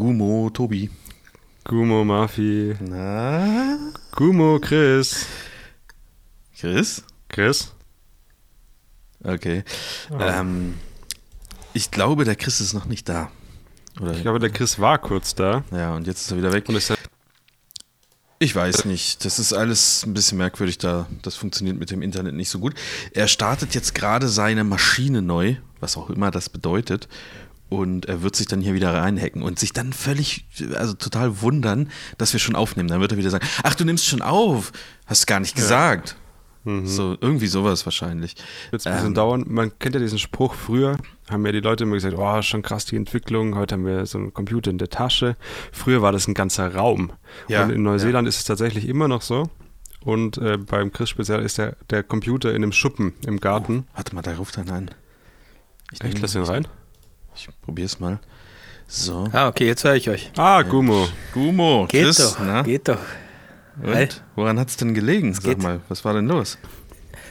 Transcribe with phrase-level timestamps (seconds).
[0.00, 0.88] Gumo, Tobi.
[1.62, 2.74] Gumo, Mafi.
[2.80, 3.76] Na?
[4.16, 5.26] Gumo, Chris.
[6.58, 7.02] Chris?
[7.28, 7.74] Chris?
[9.22, 9.62] Okay.
[10.10, 10.16] Oh.
[10.18, 10.76] Ähm,
[11.74, 13.30] ich glaube, der Chris ist noch nicht da.
[14.00, 14.12] Oder?
[14.12, 15.64] Ich glaube, der Chris war kurz da.
[15.70, 16.64] Ja, und jetzt ist er wieder weg.
[18.38, 19.26] Ich weiß nicht.
[19.26, 21.08] Das ist alles ein bisschen merkwürdig da.
[21.20, 22.72] Das funktioniert mit dem Internet nicht so gut.
[23.12, 27.06] Er startet jetzt gerade seine Maschine neu, was auch immer das bedeutet.
[27.70, 30.44] Und er wird sich dann hier wieder reinhacken und sich dann völlig,
[30.74, 31.88] also total wundern,
[32.18, 32.88] dass wir schon aufnehmen.
[32.88, 34.72] Dann wird er wieder sagen, ach, du nimmst schon auf.
[35.06, 36.16] Hast gar nicht gesagt.
[36.84, 38.36] So, irgendwie sowas wahrscheinlich.
[38.70, 39.44] Wird ein bisschen Ähm, dauern.
[39.48, 40.98] Man kennt ja diesen Spruch, früher
[41.30, 44.18] haben ja die Leute immer gesagt, oh, schon krass die Entwicklung, heute haben wir so
[44.18, 45.36] einen Computer in der Tasche.
[45.72, 47.12] Früher war das ein ganzer Raum.
[47.48, 49.48] Ja, Und in Neuseeland ist es tatsächlich immer noch so.
[50.04, 53.86] Und äh, beim Chris speziell ist der, der Computer in einem Schuppen im Garten.
[53.94, 54.90] Warte mal, da ruft einer an.
[55.92, 56.68] Ich, Echt, lass ihn rein.
[57.48, 58.18] Ich probier's mal.
[58.86, 59.28] So.
[59.32, 60.30] Ah, okay, jetzt höre ich euch.
[60.36, 61.08] Ah, Gumo.
[61.32, 62.62] Gumo, Geht Chris, doch, na?
[62.62, 62.98] geht doch.
[63.82, 64.22] Und?
[64.34, 65.32] Woran hat's denn gelegen?
[65.32, 65.62] Sag geht.
[65.62, 66.58] mal, was war denn los?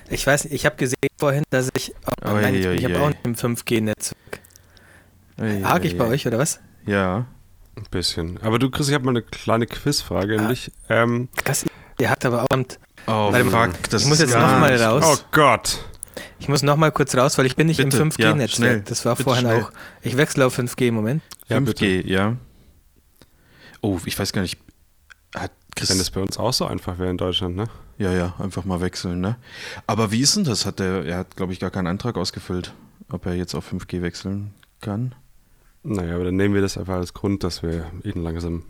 [0.10, 1.94] Ich weiß nicht, ich habe gesehen vorhin, dass ich,
[2.26, 4.40] oh, Ui, nein, ich, ich ui, habe auch ein 5G-Netzwerk.
[5.38, 6.10] Ei, Hake ich ei, bei ei.
[6.10, 6.60] euch oder was?
[6.88, 7.28] Ja.
[7.76, 8.40] Ein bisschen.
[8.42, 10.72] Aber du, Chris, ich habe mal eine kleine Quizfrage an dich.
[10.90, 11.66] Ähm, Krass,
[12.00, 12.48] ihr habt aber auch,
[13.08, 13.72] Oh, fuck.
[13.90, 15.04] Das ich muss jetzt gar noch mal nicht- raus.
[15.06, 15.86] oh Gott.
[16.40, 18.34] Ich muss noch mal kurz raus, weil ich bin nicht Bitte, im ja, schnell.
[18.34, 18.86] 5G-Netzwerk.
[18.86, 19.64] das war Bitte vorhin schnell.
[19.64, 19.72] auch.
[20.02, 21.24] Ich wechsle auf 5G im Moment.
[21.48, 22.36] Ja, 5G, ja.
[23.82, 24.58] Oh, ich weiß gar nicht.
[25.36, 25.90] Hat Chris.
[25.90, 27.70] Wenn das bei uns auch so einfach wäre in Deutschland, ne?
[28.00, 29.36] ja, ja, einfach mal wechseln, ne?
[29.86, 30.66] Aber wie ist denn das?
[30.66, 32.74] Hat der, er hat, glaube ich, gar keinen Antrag ausgefüllt,
[33.12, 35.14] ob er jetzt auf 5G wechseln kann.
[35.84, 38.64] Naja, aber dann nehmen wir das einfach als Grund, dass wir ihn langsam.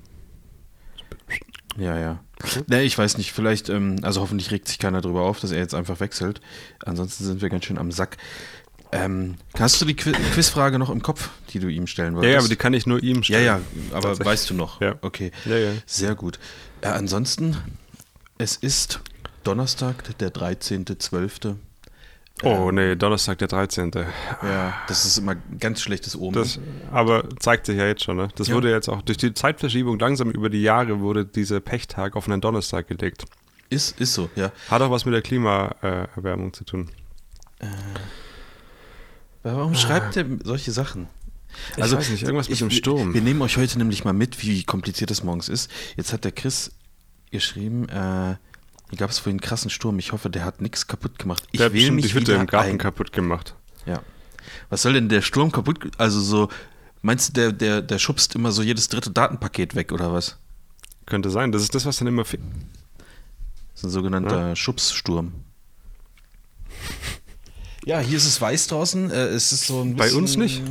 [1.78, 2.20] Ja, ja.
[2.68, 5.60] Ne, ich weiß nicht, vielleicht, ähm, also hoffentlich regt sich keiner drüber auf, dass er
[5.60, 6.42] jetzt einfach wechselt.
[6.86, 8.18] Ansonsten sind wir ganz schön am Sack.
[8.92, 12.34] Ähm, hast du die Qui Quizfrage noch im Kopf, die du ihm stellen Ja, wolltest?
[12.34, 13.46] ja, aber die kann ich nur ihm Ja, stellen.
[13.46, 13.60] ja,
[13.92, 14.26] aber Tatsächlich.
[14.28, 14.82] weißt du noch?
[14.82, 14.96] Ja.
[15.02, 15.32] Okay.
[15.46, 15.72] Ja, ja.
[15.86, 16.40] Sehr gut.
[16.82, 17.56] Äh, ansonsten,
[18.40, 19.02] es ist
[19.44, 21.56] Donnerstag, der 13.12.
[22.44, 23.92] Oh, nee, Donnerstag, der 13.
[24.44, 26.34] Ja, das ist immer ein ganz schlechtes Omen.
[26.34, 26.60] Das,
[26.92, 28.30] aber zeigt sich ja jetzt schon, ne?
[28.36, 28.56] Das Ja.
[28.56, 32.40] wurde jetzt auch durch die Zeitverschiebung langsam über die Jahre wurde dieser Pechtag auf einen
[32.42, 33.26] Donnerstag gelegt.
[33.70, 34.52] ist, ist so, ja.
[34.70, 36.90] Hat auch was mit der Klimaerwärmung zu tun.
[39.44, 41.08] Aber Warum schreibt er solche Sachen?
[41.78, 43.14] Ich weiß nicht, irgendwas mit dem Sturm.
[43.14, 45.70] Wir nehmen euch heute nämlich mal mit, wie kompliziert es morgens ist.
[45.98, 46.72] Jetzt hat der Chris
[47.32, 48.36] geschrieben, äh,
[48.90, 50.00] hier gab es vorhin einen krassen Sturm.
[50.00, 51.44] Ich hoffe, der hat nichts kaputt gemacht.
[51.52, 53.56] Ich Der will mich die Hütte im Garten ein- kaputt gemacht.
[53.86, 54.02] Ja.
[54.70, 55.92] Was soll denn der Sturm kaputt?
[55.98, 56.50] Also so,
[57.02, 60.38] meinst du, der, der, der schubst immer so jedes dritte Datenpaket weg oder was?
[61.06, 61.52] Könnte sein.
[61.52, 62.26] Das ist das, was dann immer.
[62.26, 62.38] fe-
[63.74, 65.34] Das ist ein sogenannter Schubssturm.
[67.86, 69.10] Ja, hier ist es weiß draußen.
[69.10, 70.62] Äh, es ist so ein Bei bisschen uns nicht?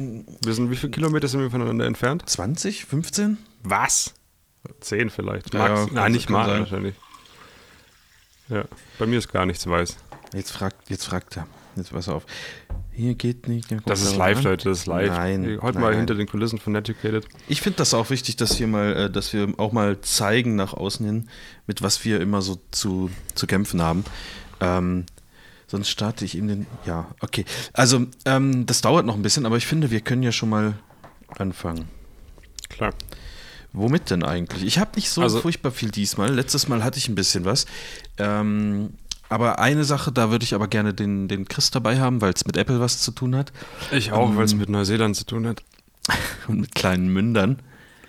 [0.44, 2.22] Wir sind, wie viele Kilometer sind wir voneinander entfernt?
[2.28, 3.38] 20, 15?
[3.64, 4.14] Was?
[4.80, 5.52] Zehn vielleicht.
[5.54, 5.80] Ja, Max.
[5.86, 6.94] ja, Nein, nicht mal wahrscheinlich.
[8.48, 8.64] Ja,
[8.98, 9.96] bei mir ist gar nichts weiß.
[10.34, 11.46] Jetzt fragt, jetzt fragt er.
[11.76, 12.24] Jetzt pass auf.
[12.92, 13.70] Hier geht nicht.
[13.70, 14.44] Das da ist live, an.
[14.44, 15.10] Leute, das ist live.
[15.10, 15.58] Nein.
[15.62, 15.98] Heute nein, mal nein.
[15.98, 17.26] hinter den Kulissen von Educated.
[17.46, 20.74] Ich finde das auch wichtig, dass wir mal, äh, dass wir auch mal zeigen nach
[20.74, 21.28] außen hin,
[21.66, 24.04] mit was wir immer so zu, zu kämpfen haben.
[24.60, 25.06] Ähm,
[25.68, 26.66] sonst starte ich ihm den.
[26.84, 27.44] Ja, okay.
[27.72, 30.74] Also, ähm, das dauert noch ein bisschen, aber ich finde, wir können ja schon mal
[31.28, 31.88] anfangen.
[32.68, 32.92] Klar.
[33.78, 34.64] Womit denn eigentlich?
[34.64, 36.32] Ich habe nicht so Also- furchtbar viel diesmal.
[36.34, 37.66] Letztes Mal hatte ich ein bisschen was.
[38.18, 38.90] Ähm,
[39.28, 42.46] aber eine Sache, da würde ich aber gerne den, den Chris dabei haben, weil es
[42.46, 43.52] mit Apple was zu tun hat
[43.92, 45.62] Ich auch, weil es Ähm, mit Neuseeland zu tun hat.
[46.48, 47.58] und mit kleinen Mündern.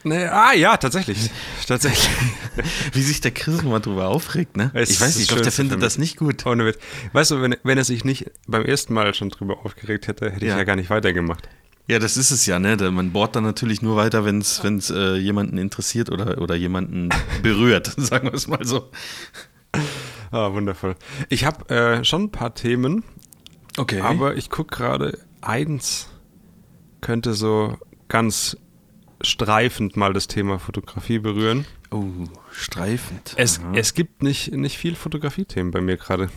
[0.06, 1.30] Nee, ah ja, tatsächlich.
[1.68, 2.10] tatsächlich.
[2.94, 4.72] Wie sich der Chris mal drüber aufregt, ne?
[4.74, 6.46] Es ich weiß nicht, ich glaube, der findet das nicht gut.
[6.46, 6.78] Ohne Witz.
[7.12, 10.46] Weißt du, wenn, wenn er sich nicht beim ersten Mal schon drüber aufgeregt hätte, hätte
[10.46, 10.54] Ja.
[10.54, 11.50] ich ja gar nicht weitergemacht.
[11.90, 12.76] Ja, das ist es ja, ne?
[12.92, 17.10] Man bohrt dann natürlich nur weiter, wenn es äh, jemanden interessiert oder, oder jemanden
[17.42, 18.92] berührt, sagen wir es mal so.
[20.30, 20.94] Ah, wundervoll.
[21.30, 23.04] Ich habe äh, schon ein paar Themen,
[23.78, 24.02] Okay.
[24.02, 26.10] aber ich gucke gerade, eins
[27.02, 27.76] könnte so
[28.08, 28.56] ganz
[29.22, 31.66] streifend mal das Thema Fotografie berühren.
[31.90, 32.06] oh,
[32.52, 33.34] streifend.
[33.36, 33.72] Es, Aha.
[33.74, 36.30] es gibt nicht, nicht viel Fotografie-Themen bei mir gerade.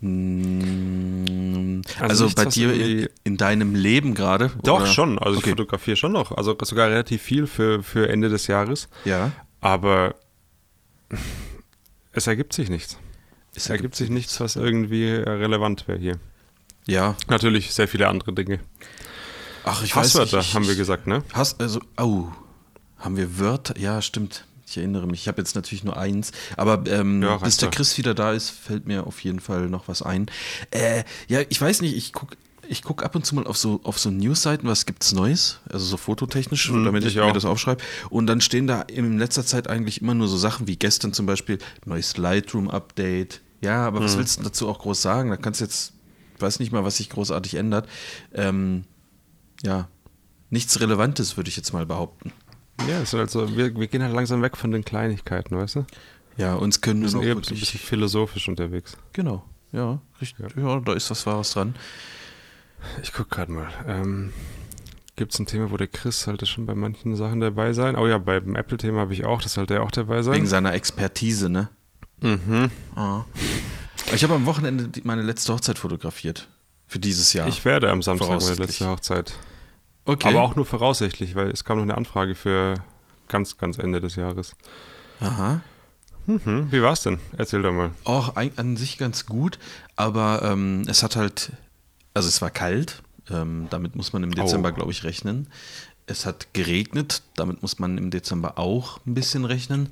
[0.00, 4.50] Mm, Also Also, bei dir in, in deinem Leben gerade?
[4.62, 4.86] Doch, oder?
[4.86, 5.18] schon.
[5.18, 5.50] Also Okay.
[5.50, 6.32] ich fotografiere schon noch.
[6.32, 8.88] Also sogar relativ viel für, für Ende des Jahres.
[9.04, 9.32] Ja.
[9.60, 10.14] Aber
[12.12, 12.98] es ergibt sich nichts.
[13.54, 16.18] Es ergibt sich nichts, was irgendwie äh, relevant wäre hier.
[16.86, 17.16] Ja.
[17.28, 18.60] Natürlich sehr viele andere Dinge.
[19.64, 20.48] Ach, ich Passwörter weiß nicht.
[20.50, 21.22] ich- haben wir gesagt, ne?
[21.32, 22.26] Hast, also, oh,
[22.98, 23.76] haben wir Wörter?
[23.78, 24.44] Ja, stimmt.
[24.68, 25.20] Ich erinnere mich.
[25.22, 26.32] Ich habe jetzt natürlich nur eins.
[26.56, 27.70] Aber ähm, Ja, bis der.
[27.70, 30.26] Chris wieder da ist, fällt mir auf jeden Fall noch was ein.
[30.70, 32.36] Äh, ja, ich weiß nicht, ich gucke
[32.70, 35.86] ich gucke ab und zu mal auf so, auf so Newsseiten, was gibt's Neues, also
[35.86, 37.82] so fototechnisch, Mhm, damit ich, ich mir das aufschreibe.
[38.10, 41.24] Und dann stehen da in letzter Zeit eigentlich immer nur so Sachen wie gestern zum
[41.24, 41.56] Beispiel,
[41.86, 43.40] neues Lightroom-Update.
[43.62, 44.04] Ja, aber Mhm.
[44.04, 45.30] was willst du dazu auch groß sagen?
[45.30, 45.94] Da kannst du jetzt,
[46.36, 47.88] ich weiß nicht mal, was sich großartig ändert.
[48.34, 48.84] Ähm,
[49.62, 49.88] ja,
[50.50, 52.32] nichts Relevantes, würde ich jetzt mal behaupten.
[52.86, 55.86] Ja, ist halt so, wir, wir gehen halt langsam weg von den Kleinigkeiten, weißt du?
[56.36, 58.96] Ja, uns können Wir sind eher so ein wirklich, bisschen philosophisch unterwegs.
[59.12, 60.80] genau, ja, richtig, ja.
[60.80, 61.74] da ist was Wahres dran.
[63.02, 63.68] Ich guck gerade mal.
[63.86, 64.32] Ähm,
[65.16, 67.96] Gibt es ein Thema, wo der Chris sollte schon bei manchen Sachen dabei sein?
[67.96, 70.34] Oh ja, beim Apple-Thema habe ich auch, das sollte er auch dabei sein.
[70.34, 71.70] Wegen seiner Expertise, ne?
[72.20, 72.70] mhm.
[72.94, 73.24] Ah.
[74.14, 76.48] Ich habe am Wochenende meine letzte Hochzeit fotografiert.
[76.86, 77.48] Für dieses Jahr.
[77.48, 79.34] Ich werde am Samstag meine letzte Hochzeit.
[80.08, 80.28] Okay.
[80.28, 82.74] Aber auch nur voraussichtlich, weil es kam noch eine Anfrage für
[83.28, 84.56] ganz, ganz Ende des Jahres.
[85.20, 85.60] Aha.
[86.26, 86.68] Mhm.
[86.70, 87.18] Wie war's denn?
[87.36, 87.90] Erzähl doch mal.
[88.04, 89.58] Auch an sich ganz gut,
[89.96, 91.52] aber ähm, es hat halt,
[92.14, 94.74] also es war kalt, ähm, damit muss man im Dezember, Oh.
[94.74, 95.48] glaube ich, rechnen.
[96.06, 99.90] Es hat geregnet, damit muss man im Dezember auch ein bisschen rechnen.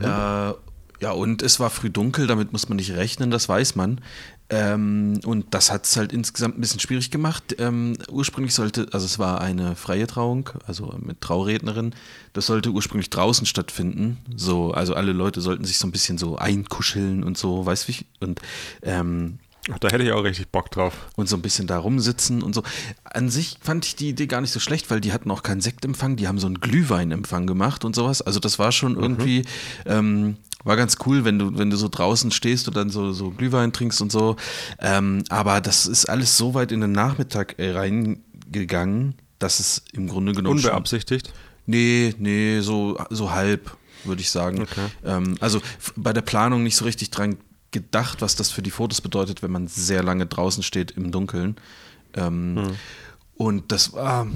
[0.00, 0.52] Äh,
[1.02, 4.00] ja, und es war früh dunkel, damit muss man nicht rechnen, das weiß man.
[4.50, 7.56] Ähm, und das hat es halt insgesamt ein bisschen schwierig gemacht.
[7.58, 11.92] Ähm, ursprünglich sollte, also es war eine freie Trauung, also mit Traurednerin,
[12.34, 14.18] das sollte ursprünglich draußen stattfinden.
[14.36, 17.92] So, also alle Leute sollten sich so ein bisschen so einkuscheln und so, weißt du
[17.94, 18.06] wie?
[18.20, 18.40] Und
[18.82, 19.40] ähm,
[19.70, 20.94] Ach, da hätte ich auch richtig Bock drauf.
[21.16, 22.62] und so ein bisschen da rumsitzen und so.
[23.04, 25.60] An sich fand ich die Idee gar nicht so schlecht, weil die hatten auch keinen
[25.60, 28.22] Sektempfang, die haben so einen Glühweinempfang gemacht und sowas.
[28.22, 29.44] Also das war schon irgendwie,
[29.86, 33.30] ähm, war ganz cool, wenn du, wenn du so draußen stehst und dann so, so
[33.30, 34.34] Glühwein trinkst und so.
[34.80, 40.08] Ähm, aber das ist alles so weit in den Nachmittag äh, reingegangen, dass es im
[40.08, 41.32] Grunde genommen schon- Unbeabsichtigt.
[41.66, 44.62] Nee, nee, so, so halb, würde ich sagen.
[44.62, 44.86] Okay.
[45.04, 45.60] Ähm, also
[45.94, 47.36] bei der Planung nicht so richtig dran
[47.72, 51.56] gedacht, was das für die Fotos bedeutet, wenn man sehr lange draußen steht im Dunkeln.
[52.14, 52.76] Ähm,
[53.34, 54.26] Und das war,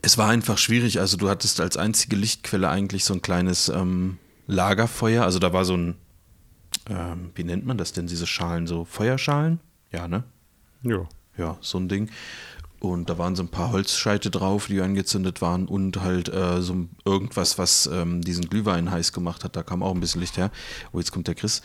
[0.00, 1.00] es war einfach schwierig.
[1.00, 5.24] Also du hattest als einzige Lichtquelle eigentlich so ein kleines ähm, Lagerfeuer.
[5.24, 5.96] Also da war so ein,
[6.88, 9.60] ähm, wie nennt man das denn, diese Schalen, so Feuerschalen?
[9.92, 10.24] Ja, ne?
[10.82, 11.06] Ja.
[11.36, 12.10] Ja, so ein Ding.
[12.78, 16.86] Und da waren so ein paar Holzscheite drauf, die angezündet waren und halt äh, so
[17.04, 19.56] irgendwas, was ähm, diesen Glühwein heiß gemacht hat.
[19.56, 20.50] Da kam auch ein bisschen Licht her.
[20.92, 21.62] Oh, jetzt kommt der Chris.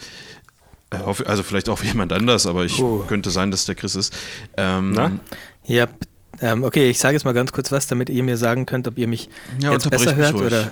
[0.91, 3.03] Äh, also vielleicht auch jemand anders, aber ich Oh.
[3.07, 4.13] könnte sein, dass der Chris ist.
[4.57, 5.11] Ähm, Na?
[5.65, 5.87] Ja,
[6.41, 8.97] ähm, okay, ich sage jetzt mal ganz kurz was, damit ihr mir sagen könnt, ob
[8.97, 9.29] ihr mich
[9.59, 10.43] Ja, jetzt besser mich hört ruhig.
[10.47, 10.71] oder.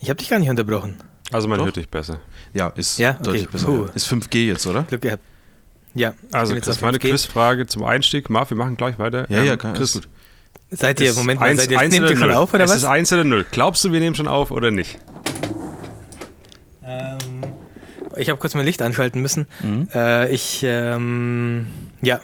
[0.00, 0.96] Ich habe dich gar nicht unterbrochen.
[1.32, 1.64] Also man Doch.
[1.66, 2.20] hört dich besser.
[2.54, 3.22] Ja, ist Ja, okay.
[3.22, 3.66] deutlich besser.
[3.66, 3.86] Puh.
[3.94, 4.82] Ist 5G jetzt, oder?
[4.84, 5.22] Glück gehabt.
[5.94, 6.12] Ja.
[6.32, 7.10] Also das auf war eine 5G.
[7.10, 8.28] Quizfrage zum Einstieg.
[8.30, 9.28] Marv, wir machen gleich weiter.
[9.30, 10.08] Ja, Ähm, ja, kann, Chris, gut.
[10.70, 12.36] Seid ihr, Moment mal, eins- seid ihr, eins nehmt ihr schon null.
[12.36, 12.76] auf oder es was?
[12.78, 13.46] ist 1 oder 0.
[13.50, 14.98] Glaubst du, wir nehmen schon auf oder nicht?
[16.84, 17.35] Ähm,
[18.16, 19.46] ich habe kurz mein Licht anschalten müssen.
[19.62, 19.88] Mhm.
[19.94, 21.66] Äh, ich, ähm,
[22.02, 22.20] ja.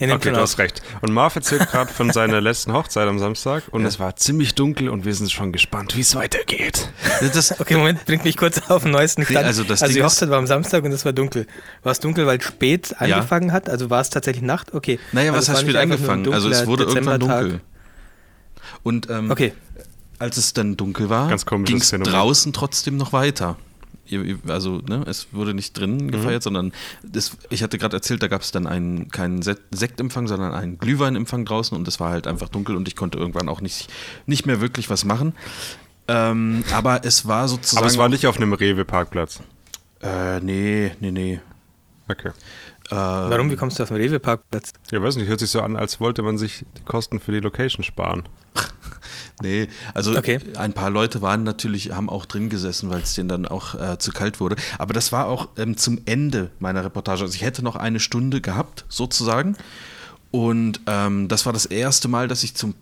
[0.00, 0.82] Okay, du hast recht.
[1.00, 3.88] Und Marv erzählt gerade von seiner letzten Hochzeit am Samstag und Ja.
[3.88, 6.88] es war ziemlich dunkel und wir sind schon gespannt, wie es weitergeht.
[7.32, 9.46] Das, Okay, Moment, bringt mich kurz auf den neuesten Stand.
[9.46, 11.46] Also das die Ding Hochzeit war am Samstag und es war dunkel.
[11.84, 13.16] War es dunkel, weil es spät Ja.
[13.16, 13.70] angefangen hat?
[13.70, 14.74] Also war es tatsächlich Nacht?
[14.74, 14.98] Okay.
[15.12, 16.32] naja, also was heißt nicht spät ein angefangen?
[16.32, 17.60] Also es wurde irgendwann dunkel.
[18.82, 19.52] Und ähm, Okay,
[20.18, 21.28] als es dann dunkel war,
[21.64, 23.56] ging es draußen trotzdem noch weiter.
[24.48, 26.10] Also, ne, es wurde nicht drinnen Mhm.
[26.10, 26.72] gefeiert, sondern
[27.02, 30.78] das, ich hatte gerade erzählt, da gab es dann einen, keinen Se- Sektempfang, sondern einen
[30.78, 33.88] Glühweinempfang draußen und es war halt einfach dunkel und ich konnte irgendwann auch nicht,
[34.26, 35.34] nicht mehr wirklich was machen.
[36.08, 37.78] Ähm, aber es war sozusagen.
[37.78, 39.40] Aber es war nicht auf einem Rewe-Parkplatz.
[40.02, 41.40] Äh, nee, nee, nee.
[42.08, 42.30] Okay.
[42.90, 43.50] Äh, warum?
[43.50, 44.72] Wie kommst du auf den Rewe-Parkplatz?
[44.90, 47.40] Ja, weiß nicht, hört sich so an, als wollte man sich die Kosten für die
[47.40, 48.24] Location sparen.
[49.42, 50.38] Nee, also Okay.
[50.56, 53.98] ein paar Leute waren natürlich, haben auch drin gesessen, weil es denen dann auch äh,
[53.98, 54.56] zu kalt wurde.
[54.78, 57.22] Aber das war auch ähm, zum Ende meiner Reportage.
[57.22, 59.56] Also ich hätte noch eine Stunde gehabt, sozusagen.
[60.30, 62.74] Und ähm, das war das erste Mal, dass ich zum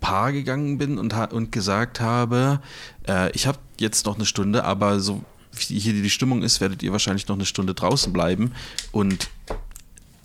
[0.00, 2.60] Paar gegangen bin und, und gesagt habe,
[3.08, 5.22] äh, ich habe jetzt noch eine Stunde, aber so
[5.52, 8.52] wie hier die Stimmung ist, werdet ihr wahrscheinlich noch eine Stunde draußen bleiben.
[8.92, 9.28] Und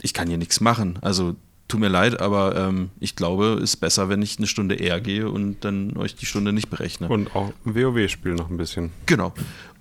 [0.01, 0.99] ich kann hier nichts machen.
[1.01, 1.35] Also
[1.67, 5.01] tut mir leid, aber ähm, ich glaube, es ist besser, wenn ich eine Stunde eher
[5.01, 7.07] gehe und dann euch die Stunde nicht berechne.
[7.07, 8.91] Und auch WoW spielen noch ein bisschen.
[9.05, 9.33] genau.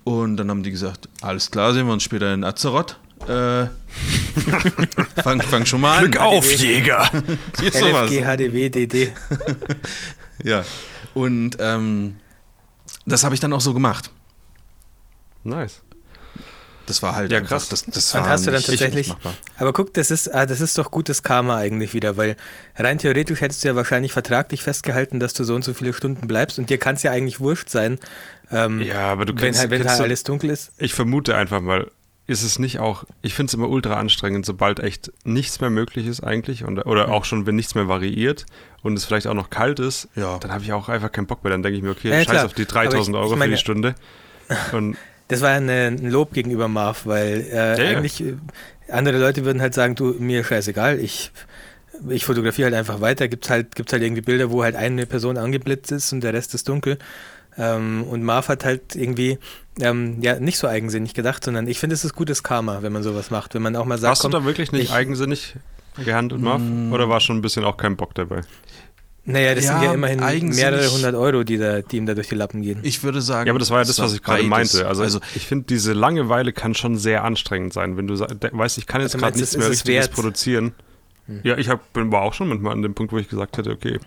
[0.05, 2.99] Und dann haben die gesagt, alles klar, sehen wir uns später in Azeroth.
[3.25, 3.67] Äh,
[5.23, 6.41] fang, fang schon mal an.
[6.57, 7.09] Jäger!
[7.59, 8.11] Hier ist sowas.
[8.11, 9.13] LFG, HDW, DD.
[10.43, 10.65] Ja.
[11.13, 12.17] Und ähm,
[13.05, 14.11] das habe ich dann auch so gemacht.
[15.43, 15.81] Nice.
[16.85, 17.69] Das war halt Ja, einfach, krass.
[17.69, 19.13] Das, das Und war hast du dann tatsächlich.
[19.57, 22.35] Aber guck, das ist, ah, das ist doch gutes Karma eigentlich wieder, weil
[22.75, 26.27] rein theoretisch hättest du ja wahrscheinlich vertraglich festgehalten, dass du so und so viele Stunden
[26.27, 27.99] bleibst und dir kann es ja eigentlich wurscht sein,
[28.51, 30.71] ähm, Ja, aber du wenn kennst, halt, wenn kennst halt du, alles dunkel ist.
[30.77, 31.89] Ich vermute einfach mal,
[32.27, 36.05] ist es nicht auch, ich finde es immer ultra anstrengend, sobald echt nichts mehr möglich
[36.07, 38.45] ist eigentlich und, oder auch schon, wenn nichts mehr variiert
[38.81, 40.37] und es vielleicht auch noch kalt ist, Ja.
[40.39, 41.51] dann habe ich auch einfach keinen Bock mehr.
[41.51, 42.45] Dann denke ich mir, okay, Ja, scheiß klar.
[42.45, 43.95] auf die Aber 3000 ich- Euro ich meine- für die Stunde.
[44.73, 48.35] Und Das war ja eine, ein Lob gegenüber Marv, weil äh, Ja, eigentlich äh,
[48.89, 51.31] andere Leute würden halt sagen, du, mir scheißegal, ich,
[52.09, 55.37] ich fotografiere halt einfach weiter, gibt's halt, gibt's halt irgendwie Bilder, wo halt eine Person
[55.37, 56.97] angeblitzt ist und der Rest ist dunkel.
[57.57, 59.37] Ähm, und Marv hat halt irgendwie
[59.79, 63.03] ähm, ja nicht so eigensinnig gedacht, sondern ich finde, es ist gutes Karma, wenn man
[63.03, 65.55] sowas macht, wenn man auch mal sagt, warst du komm, da wirklich nicht ich- eigensinnig
[66.03, 66.61] gehandelt, Marv?
[66.61, 66.91] Mm.
[66.91, 68.41] Oder war schon ein bisschen auch kein Bock dabei?
[69.25, 72.27] Naja, das Ja, sind ja immerhin mehrere hundert Euro, die, da, die ihm da durch
[72.27, 72.79] die Lappen gehen.
[72.83, 73.47] Ich würde sagen.
[73.47, 74.87] Ja, aber das war ja das, was ich gerade meinte.
[74.87, 78.85] Also, also ich finde, diese Langeweile kann schon sehr anstrengend sein, wenn du weißt, ich
[78.85, 80.11] kann jetzt Also gerade nichts mehr Richtiges wert?
[80.11, 80.73] produzieren.
[81.43, 83.71] Ja, ich hab, bin, war auch schon manchmal an dem Punkt, wo ich gesagt hätte,
[83.71, 83.97] okay,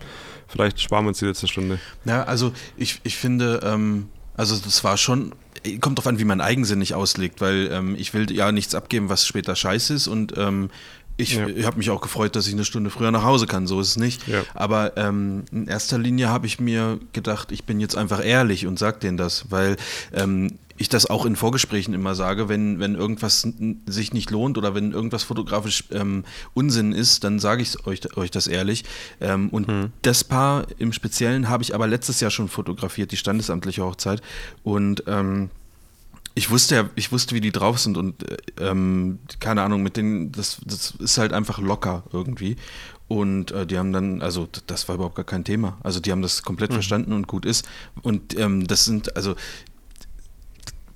[0.47, 1.79] vielleicht sparen wir uns die letzte Stunde.
[2.05, 5.33] Ja, also ich, ich finde, ähm, also das war schon,
[5.81, 9.25] kommt drauf an, wie man eigensinnig auslegt, weil ähm, ich will ja nichts abgeben, was
[9.25, 10.69] später scheiße ist und ähm,
[11.17, 11.47] ich, Ja.
[11.47, 13.89] ich habe mich auch gefreut, dass ich eine Stunde früher nach Hause kann, so ist
[13.89, 14.27] es nicht.
[14.27, 14.43] Ja.
[14.53, 18.77] Aber ähm, in erster Linie habe ich mir gedacht, ich bin jetzt einfach ehrlich und
[18.79, 19.77] sag denen das, weil
[20.13, 23.47] ähm, ich das auch in Vorgesprächen immer sage, wenn, wenn irgendwas
[23.87, 28.29] sich nicht lohnt oder wenn irgendwas fotografisch ähm, Unsinn ist, dann sage ich euch, euch
[28.29, 28.83] das ehrlich.
[29.19, 33.83] Ähm, und das Paar im Speziellen habe ich aber letztes Jahr schon fotografiert, die standesamtliche
[33.83, 34.21] Hochzeit.
[34.61, 35.49] Und ähm,
[36.37, 39.97] ich wusste ja, ich wusste, wie die drauf sind und äh, ähm, keine Ahnung, mit
[39.97, 42.57] denen, das, das ist halt einfach locker irgendwie.
[43.07, 45.79] Und äh, die haben dann, also das war überhaupt gar kein Thema.
[45.81, 47.67] Also die haben das komplett verstanden und gut ist.
[48.03, 49.33] Und ähm, das sind, also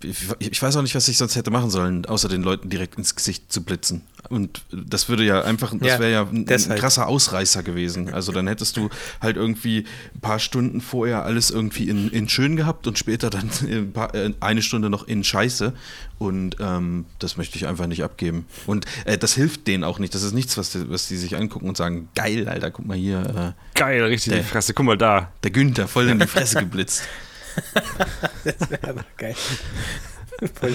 [0.04, 2.98] ich, ich weiß auch nicht, was ich sonst hätte machen sollen, außer den Leuten direkt
[2.98, 4.02] ins Gesicht zu blitzen.
[4.30, 8.14] Und das würde ja einfach, das Ja, wäre ja ein, ein krasser Ausreißer gewesen.
[8.14, 8.90] Also dann hättest du
[9.20, 13.50] halt irgendwie ein paar Stunden vorher alles irgendwie in, in schön gehabt und später dann
[13.64, 15.74] ein paar, äh, eine Stunde noch in Scheiße.
[16.20, 18.46] Und ähm, das möchte ich einfach nicht abgeben.
[18.68, 20.14] Und äh, das hilft denen auch nicht.
[20.14, 22.96] Das ist nichts, was die, was die sich angucken und sagen, geil, Alter, guck mal
[22.96, 24.74] hier, äh, Geil, richtig in die Der- Fresse.
[24.76, 25.32] Guck mal da.
[25.44, 27.04] der Günther voll in die Fresse geblitzt.
[28.44, 29.36] Das wäre aber geil.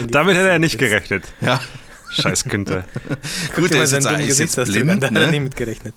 [0.09, 1.25] Damit hätte er nicht gerechnet.
[1.41, 1.61] Ja,
[2.11, 2.85] Scheiß Günther.
[3.57, 5.41] Gut, der ist jetzt, jetzt Gesichtsausdruck an, blind, da hat er nie ne?
[5.41, 5.95] mit gerechnet.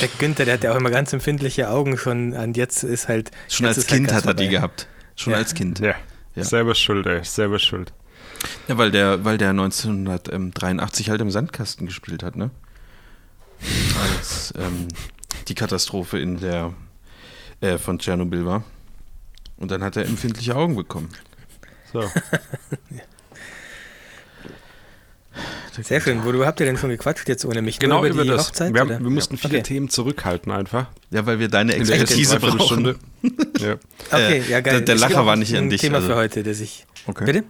[0.00, 3.30] Der Günther, der hat ja auch immer ganz empfindliche Augen schon und jetzt ist halt.
[3.48, 4.88] Schon als halt Kind ganz hat er die gehabt.
[5.16, 5.38] Schon Ja.
[5.38, 5.78] als Kind.
[5.80, 5.94] Ja.
[6.34, 6.44] Ja.
[6.44, 7.22] Selber schuld, ey.
[7.22, 7.92] Selber schuld.
[8.66, 12.50] Ja, weil der, weil der 1983 halt im Sandkasten gespielt hat, ne?
[14.02, 14.88] Als ähm,
[15.48, 16.74] die Katastrophe in der
[17.60, 18.64] äh, von Tschernobyl war.
[19.56, 21.08] Und dann hat er empfindliche Augen bekommen.
[21.92, 22.02] So.
[25.82, 26.24] Sehr schön.
[26.24, 27.80] Worüber habt ihr denn schon gequatscht jetzt ohne mich?
[27.80, 28.46] Genau Nur über die das.
[28.48, 28.72] Hochzeit?
[28.72, 29.62] wir, haben, wir mussten viele Okay.
[29.64, 30.86] Themen zurückhalten einfach.
[31.10, 32.94] Ja, weil wir deine Expertise brauchen.
[33.58, 33.76] Ja.
[34.10, 34.74] Okay, ja geil.
[34.74, 36.08] der- der Lacher war nicht an ein dich, Thema also.
[36.08, 36.86] für heute, das ich.
[37.06, 37.24] Okay.
[37.24, 37.44] Bitte?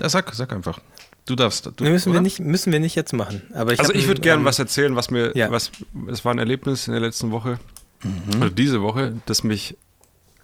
[0.00, 0.80] Ja, sag, sag einfach.
[1.26, 1.66] Du darfst.
[1.66, 2.22] Du, Nee, müssen wir oder?
[2.22, 3.42] nicht, müssen wir nicht jetzt machen.
[3.52, 5.50] Aber ich also ich würde gerne ähm, was erzählen, was mir, ja.
[5.50, 5.70] was,
[6.10, 7.58] es war ein Erlebnis in der letzten Woche,
[8.02, 8.40] Mhm.
[8.40, 9.76] oder diese Woche, das mich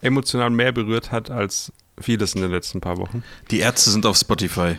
[0.03, 3.23] emotional mehr berührt hat als vieles in den letzten paar Wochen.
[3.51, 4.77] Die Ärzte sind auf Spotify.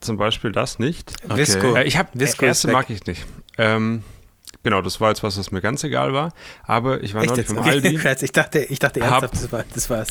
[0.00, 1.12] Zum Beispiel das nicht.
[1.24, 1.38] Okay.
[1.38, 1.74] Visco.
[1.74, 2.72] Äh, ich habe erste weg.
[2.74, 3.24] mag ich nicht.
[3.58, 4.02] Ähm,
[4.62, 6.32] genau, das war jetzt was, was mir ganz egal war.
[6.64, 7.54] Aber ich war Echt neulich jetzt?
[7.54, 7.70] beim Okay.
[7.70, 8.00] Aldi.
[8.24, 10.08] Ich dachte, ich dachte Hab- ernsthaft, das, war, das war's.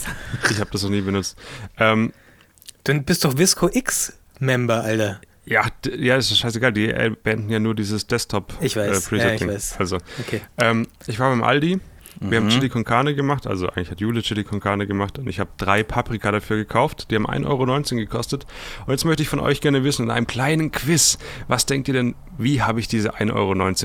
[0.49, 1.37] Ich habe das noch nie benutzt.
[1.77, 2.13] Ähm,
[2.83, 5.19] Du bist doch Visco X-Member, Alter.
[5.45, 5.65] ja,
[5.97, 6.71] ja, ist scheißegal.
[6.71, 9.75] Die äh, beenden ja nur dieses Desktop Ich weiß, äh, ja, ich weiß.
[9.79, 10.41] Also, Okay.
[10.59, 11.79] ähm, ich war beim Aldi.
[12.19, 12.45] Wir Mhm.
[12.45, 15.39] haben Chili con Carne gemacht, also eigentlich hat Jule Chili con Carne gemacht und ich
[15.39, 17.11] habe drei Paprika dafür gekauft.
[17.11, 17.45] Die haben 1,19
[17.97, 18.45] Euro gekostet.
[18.85, 21.17] Und jetzt möchte ich von euch gerne wissen, in einem kleinen Quiz,
[21.47, 23.33] was denkt ihr denn, wie habe ich diese 1,19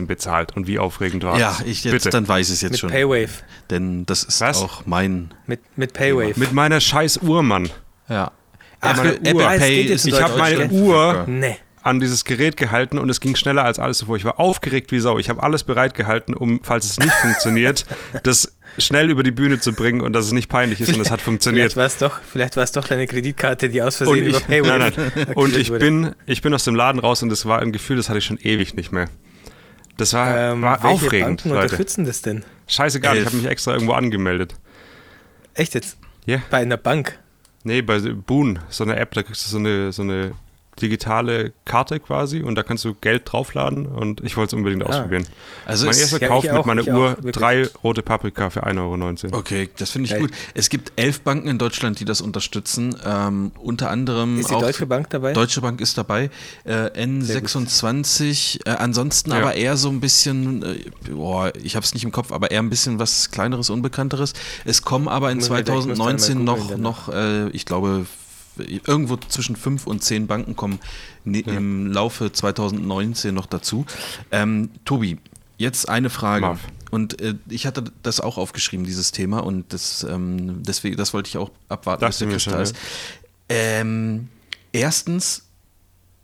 [0.01, 1.67] Euro bezahlt und wie aufregend war Ja, es?
[1.67, 2.11] ich jetzt, Bitte.
[2.11, 2.91] dann weiß ich es jetzt Mit schon.
[2.91, 3.31] Paywave.
[3.71, 4.63] Denn das ist Was?
[4.63, 5.33] auch mein.
[5.47, 6.35] Mit, mit Paywave.
[6.39, 7.69] Mit meiner scheiß Uhr, Mann.
[8.09, 8.33] Ja.
[8.81, 9.49] Ach, Apple, meine Apple Uhr.
[9.59, 10.69] Pay ist Ich habe meine.
[10.71, 11.57] Uhr nee.
[11.83, 14.17] An dieses Gerät gehalten und es ging schneller als alles zuvor.
[14.17, 15.19] Ich war aufgeregt wie Sau.
[15.19, 17.87] Ich habe alles bereit gehalten, um, falls es nicht funktioniert,
[18.23, 21.11] das schnell über die Bühne zu bringen und dass es nicht peinlich ist und es
[21.11, 21.73] hat funktioniert.
[21.73, 24.39] Vielleicht war es doch, vielleicht war es doch deine Kreditkarte, die aus Versehen Und über
[24.39, 25.27] ich, Paywave nein, nein.
[25.35, 25.79] Und ich wurde.
[25.85, 28.25] bin, ich bin aus dem Laden raus und das war ein Gefühl, das hatte ich
[28.27, 29.09] schon ewig nicht mehr.
[29.97, 31.63] Das war, Ähm, war welche aufregend, Banken Leute.
[31.63, 32.45] unterstützen das denn?
[32.69, 33.27] Scheißegal, ich Elf.
[33.27, 34.55] habe mich extra irgendwo angemeldet.
[35.55, 35.97] Echt jetzt?
[36.27, 36.41] Ja?
[36.51, 37.19] Bei einer Bank?
[37.65, 40.33] Nee, bei Boon, so eine App, da kriegst du so eine, so eine
[40.83, 45.27] digitale Karte quasi und da kannst du Geld draufladen und ich wollte es unbedingt ausprobieren.
[45.67, 48.67] Also mein erster ja, Kauf ich mit auch, meiner Uhr, auch, drei rote Paprika für
[48.67, 49.39] 1,19 Euro.
[49.39, 50.21] Okay, das finde ich Geil.
[50.23, 50.31] gut.
[50.55, 52.97] Es gibt elf Banken in Deutschland, die das unterstützen.
[53.05, 55.33] Ähm, unter anderem Ist die auch Deutsche Bank dabei?
[55.33, 56.31] Deutsche Bank ist dabei.
[56.65, 56.91] Äh,
[57.55, 58.67] N26.
[58.67, 59.37] Äh, ansonsten Ja.
[59.39, 62.61] aber eher so ein bisschen, äh, boah, ich habe es nicht im Kopf, aber eher
[62.61, 64.33] ein bisschen was kleineres, unbekannteres.
[64.65, 66.81] Es kommen aber in Muss man gleich- muss man 2019 mal noch, dann.
[66.81, 68.07] noch äh, ich glaube,
[68.59, 70.81] irgendwo zwischen fünf und zehn Banken kommen
[71.25, 71.55] ne, Ja.
[71.55, 73.87] im Laufe 2019 noch dazu.
[74.31, 75.19] Ähm, Tobi,
[75.59, 76.43] jetzt eine Frage.
[76.47, 76.61] Marv.
[76.91, 81.29] Und äh, ich hatte das auch aufgeschrieben, dieses Thema, und das, ähm, deswegen, das wollte
[81.29, 82.75] ich auch abwarten, Dachte mir schon, ist.
[83.49, 84.29] Ähm,
[84.73, 85.45] erstens,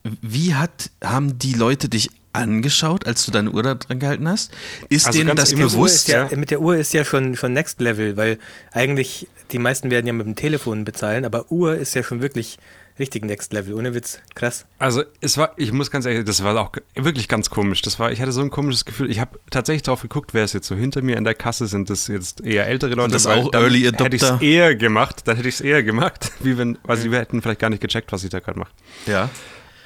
[0.03, 4.53] wie hat, haben die Leute dich angeschaut, als du deine Uhr da dran gehalten hast?
[4.89, 6.09] Ist Also denen das bewusst?
[6.09, 6.37] ja, ja.
[6.37, 8.39] Mit der Uhr ist ja schon, schon Next Level, weil
[8.73, 12.59] eigentlich die meisten werden ja mit dem Telefon bezahlen, aber Uhr ist ja schon wirklich
[12.99, 14.21] richtig Next Level, ohne Witz.
[14.35, 14.65] Krass.
[14.79, 17.83] Also es war, ich muss ganz ehrlich, das war auch wirklich ganz komisch.
[17.83, 19.11] Das war, ich hatte so ein komisches Gefühl.
[19.11, 21.67] Ich habe tatsächlich drauf geguckt, wer ist jetzt so hinter mir in der Kasse.
[21.67, 23.13] Sind das jetzt eher ältere Leute?
[23.13, 24.47] das Weil auch dann Early Hätte ich es Adopter?
[24.47, 27.69] eher gemacht, dann hätte ich es eher gemacht, wie wenn, also die hätten vielleicht gar
[27.71, 28.71] nicht gecheckt, was ich da gerade mache.
[29.07, 29.29] Ja.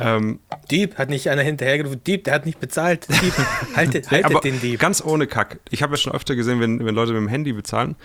[0.01, 0.41] Ähm,
[0.71, 2.03] Dieb, hat nicht einer hinterhergerufen.
[2.05, 3.07] Dieb, der hat nicht bezahlt.
[3.23, 3.33] Dieb,
[3.77, 4.79] haltet, haltet aber den Dieb.
[4.81, 5.59] ganz ohne Kack.
[5.71, 7.97] Ich habe ja schon öfter gesehen, wenn, wenn Leute mit dem Handy bezahlen.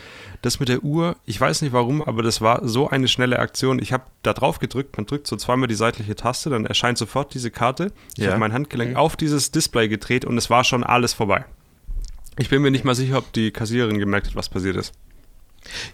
[0.41, 3.79] Das mit der Uhr, ich weiß nicht warum, aber das war so eine schnelle Aktion.
[3.79, 7.33] Ich habe da drauf gedrückt, man drückt so zweimal die seitliche Taste, dann erscheint sofort
[7.33, 7.91] diese Karte.
[8.17, 8.31] Ich Ja.
[8.31, 11.45] habe mein Handgelenk auf dieses Display gedreht und es war schon alles vorbei.
[12.37, 14.93] Ich bin mir nicht mal sicher, ob die Kassiererin gemerkt hat, was passiert ist.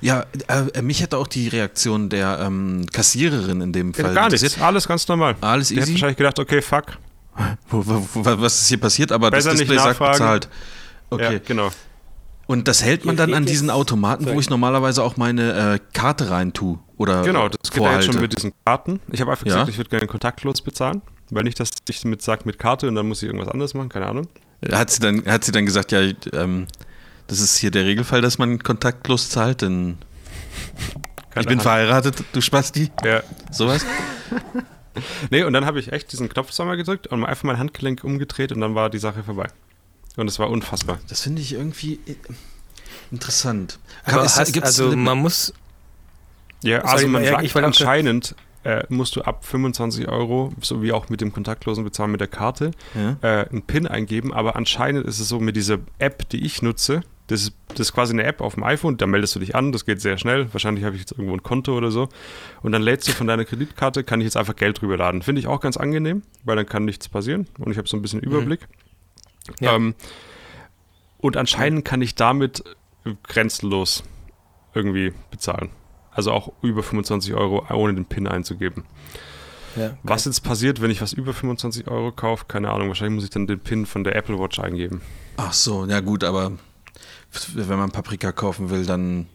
[0.01, 4.59] Ja, äh, mich hätte auch die Reaktion der ähm, Kassiererin in dem Fall Gar nichts,
[4.61, 5.35] alles ganz normal.
[5.41, 5.93] Alles Die hat easy?
[5.93, 6.97] wahrscheinlich gedacht, okay, fuck.
[7.69, 9.11] Wo, wo, wo, was ist hier passiert?
[9.11, 10.11] Aber Besser das nicht Display sagt nachfragen.
[10.19, 10.49] bezahlt.
[11.09, 11.33] Okay.
[11.33, 11.69] Ja, genau.
[12.47, 16.29] Und das hält man dann an diesen Automaten, wo ich normalerweise auch meine äh, Karte
[16.29, 18.99] rein tue oder Genau, das geht ja jetzt schon mit diesen Karten.
[19.11, 19.53] Ich habe einfach Ja.
[19.53, 21.01] gesagt, ich würde gerne kontaktlos bezahlen.
[21.29, 23.87] Weil nicht, dass ich mit sagt mit Karte und dann muss ich irgendwas anderes machen,
[23.87, 24.27] keine Ahnung.
[24.69, 26.01] Hat sie dann, hat sie dann gesagt, ja,
[26.33, 26.67] ähm,
[27.31, 29.97] das ist hier der Regelfall, dass man kontaktlos zahlt, denn
[31.31, 31.59] Keine ich bin Ahnung.
[31.61, 33.23] verheiratet, du Spasti, Ja.
[33.51, 33.85] sowas.
[35.29, 38.51] Nee, und dann habe ich echt diesen Knopf zweimal gedrückt und einfach mein Handgelenk umgedreht
[38.51, 39.47] und dann war die Sache vorbei.
[40.17, 40.99] Und es war unfassbar.
[41.07, 42.15] Das finde ich irgendwie äh,
[43.09, 43.79] interessant.
[44.03, 45.53] Aber ist- hast, also eine- man muss,
[46.61, 48.35] Ja, also man sagt, ich anscheinend
[48.65, 52.27] äh, musst du ab 25 Euro, so wie auch mit dem kontaktlosen Bezahlen mit der
[52.27, 53.15] Karte, ja?
[53.21, 57.01] äh, einen PIN eingeben, aber anscheinend ist es so mit dieser App, die ich nutze,
[57.31, 59.71] das ist, das ist quasi eine App auf dem iPhone, da meldest du dich an,
[59.71, 62.09] das geht sehr schnell, wahrscheinlich habe ich jetzt irgendwo ein Konto oder so
[62.61, 65.21] und dann lädst du von deiner Kreditkarte, kann ich jetzt einfach Geld drüber laden.
[65.21, 68.01] Finde ich auch ganz angenehm, weil dann kann nichts passieren und ich habe so ein
[68.01, 68.67] bisschen Überblick.
[69.59, 69.75] Ja.
[69.75, 69.95] Ähm,
[71.19, 72.63] und anscheinend kann ich damit
[73.23, 74.03] grenzenlos
[74.73, 75.69] irgendwie bezahlen.
[76.11, 78.83] Also auch über 25 Euro, ohne den PIN einzugeben.
[79.75, 82.89] ja, Was jetzt passiert, wenn ich was über 25 Euro kaufe, keine Ahnung.
[82.89, 85.01] Wahrscheinlich muss ich dann den PIN von der Apple Watch eingeben.
[85.37, 86.53] Ach so, ja gut, aber
[87.53, 89.27] wenn man Paprika kaufen will, dann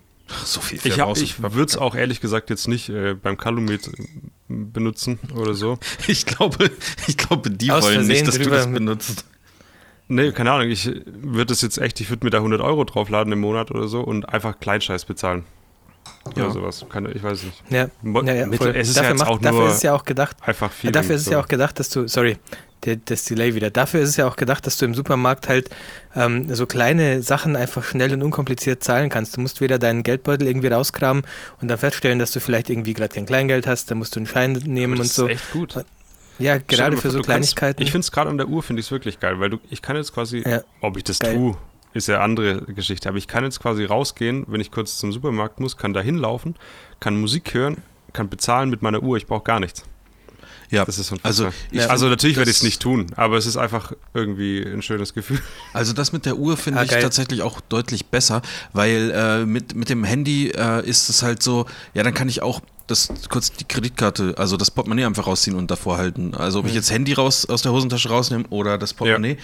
[0.44, 0.78] so viel.
[0.82, 3.92] Ich, für hab- ich würde es auch ehrlich gesagt jetzt nicht äh, beim Calumet äh,
[4.48, 5.78] benutzen oder so.
[6.08, 6.70] Ich glaube,
[7.06, 9.24] ich glaube, die Aus wollen nicht, dass du das benutzt.
[10.08, 10.68] Nee, keine Ahnung.
[10.70, 13.88] Ich würde es jetzt echt, ich würde mir da 100 Euro draufladen im Monat oder
[13.88, 15.44] so und einfach Kleinscheiß bezahlen.
[16.36, 16.44] Ja.
[16.44, 16.86] Oder sowas.
[16.88, 17.62] Keine, ich weiß nicht.
[17.70, 17.88] Ja,
[18.24, 20.04] ja, ja, es ist ja dafür, jetzt macht, auch dafür nur ist es ja auch
[20.04, 20.36] gedacht.
[20.42, 20.88] einfach viel.
[20.88, 22.36] Ja, dafür ist es ja auch gedacht, dass du, sorry,
[22.84, 23.70] der, das Delay wieder.
[23.70, 25.70] Dafür ist es ja auch gedacht, dass du im Supermarkt halt
[26.14, 29.36] ähm, so kleine Sachen einfach schnell und unkompliziert zahlen kannst.
[29.36, 31.24] Du musst wieder deinen Geldbeutel irgendwie rauskramen
[31.60, 34.26] und dann feststellen, dass du vielleicht irgendwie gerade kein Kleingeld hast, dann musst du einen
[34.26, 35.28] Schein nehmen das und ist so.
[35.28, 35.74] echt gut.
[36.38, 37.82] Ja, Stell dir gerade mal für so du kannst- Kleinigkeiten.
[37.82, 39.80] Ich finde es gerade an der Uhr, finde ich es wirklich geil, weil du, ich
[39.80, 40.60] kann jetzt quasi, Ja.
[40.82, 41.34] ob ich das Geil.
[41.34, 41.56] tue,
[41.94, 45.60] ist ja andere Geschichte, aber ich kann jetzt quasi rausgehen, wenn ich kurz zum Supermarkt
[45.60, 46.54] muss, kann da hinlaufen,
[47.00, 47.78] kann Musik hören,
[48.12, 49.84] kann bezahlen mit meiner Uhr, ich brauche gar nichts.
[50.70, 51.86] Ja, Das ist also, ich Ja.
[51.88, 55.40] also natürlich werde ich es nicht tun, aber es ist einfach irgendwie ein schönes Gefühl.
[55.72, 57.02] Also das mit der Uhr finde Ah, ich geil.
[57.02, 61.66] tatsächlich auch deutlich besser, weil äh, mit, mit dem Handy äh, ist es halt so,
[61.94, 65.70] ja, dann kann ich auch das kurz die Kreditkarte, also das Portemonnaie einfach rausziehen und
[65.70, 66.34] davor halten.
[66.34, 69.38] Also ob ich jetzt Handy raus aus der Hosentasche rausnehme oder das Portemonnaie.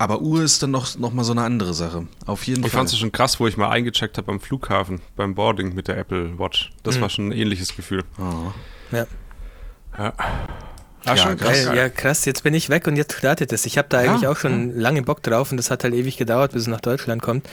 [0.00, 2.06] Aber Uhr ist dann noch, noch mal so eine andere Sache.
[2.24, 2.78] Auf jeden Ich Fall.
[2.80, 5.98] fand es schon krass, wo ich mal eingecheckt habe am Flughafen beim Boarding mit der
[5.98, 6.70] Apple Watch.
[6.84, 7.00] Das Mhm.
[7.00, 8.04] war schon ein ähnliches Gefühl.
[8.18, 8.52] Oh.
[8.94, 9.06] ja.
[9.98, 10.12] Ja.
[11.04, 11.64] Ja, schon krass.
[11.64, 13.66] Geil, ja, krass, jetzt bin ich weg und jetzt startet es.
[13.66, 16.16] Ich habe da Ja, eigentlich auch schon lange Bock drauf und das hat halt ewig
[16.16, 17.48] gedauert, bis es nach Deutschland kommt.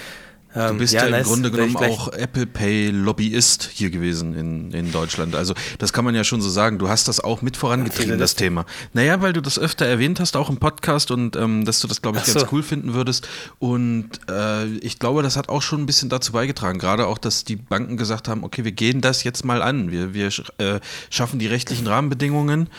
[0.56, 1.28] Du Ähm, bist ja, im nice.
[1.28, 5.36] Grunde genommen auch Apple Pay Lobbyist hier gewesen in, in Deutschland.
[5.36, 6.80] Also das kann man ja schon so sagen.
[6.80, 8.36] Du hast das auch mit vorangetrieben, das.
[8.36, 8.66] Thema.
[8.94, 12.02] Naja, weil du das öfter erwähnt hast, auch im Podcast und ähm, dass du das,
[12.02, 12.56] glaube ich, Ach ganz so.
[12.56, 13.28] cool finden würdest.
[13.60, 16.80] Und äh, ich glaube, das hat auch schon ein bisschen dazu beigetragen.
[16.80, 19.92] Gerade auch, dass die Banken gesagt haben, okay, wir gehen das jetzt mal an.
[19.92, 22.70] Wir, wir äh, schaffen die rechtlichen Rahmenbedingungen.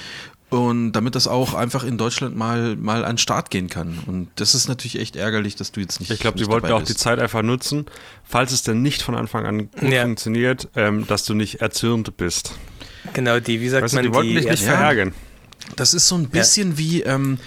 [0.49, 3.99] Und damit das auch einfach in Deutschland mal, mal an den Start gehen kann.
[4.07, 6.11] Und das ist natürlich echt ärgerlich, dass du jetzt nicht.
[6.13, 7.01] Ich glaube, die nicht wollten auch die bist.
[7.01, 7.87] Zeit einfach nutzen,
[8.23, 10.03] falls es denn nicht von Anfang an gut Ja.
[10.03, 12.53] funktioniert, ähm, dass du nicht erzürnt bist.
[13.13, 14.71] Genau, die, wie sagt Weißt du, man, die wollten dich nicht ja.
[14.71, 15.13] verärgern.
[15.75, 17.03] Das ist so ein bisschen wie.
[17.03, 17.39] Ähm,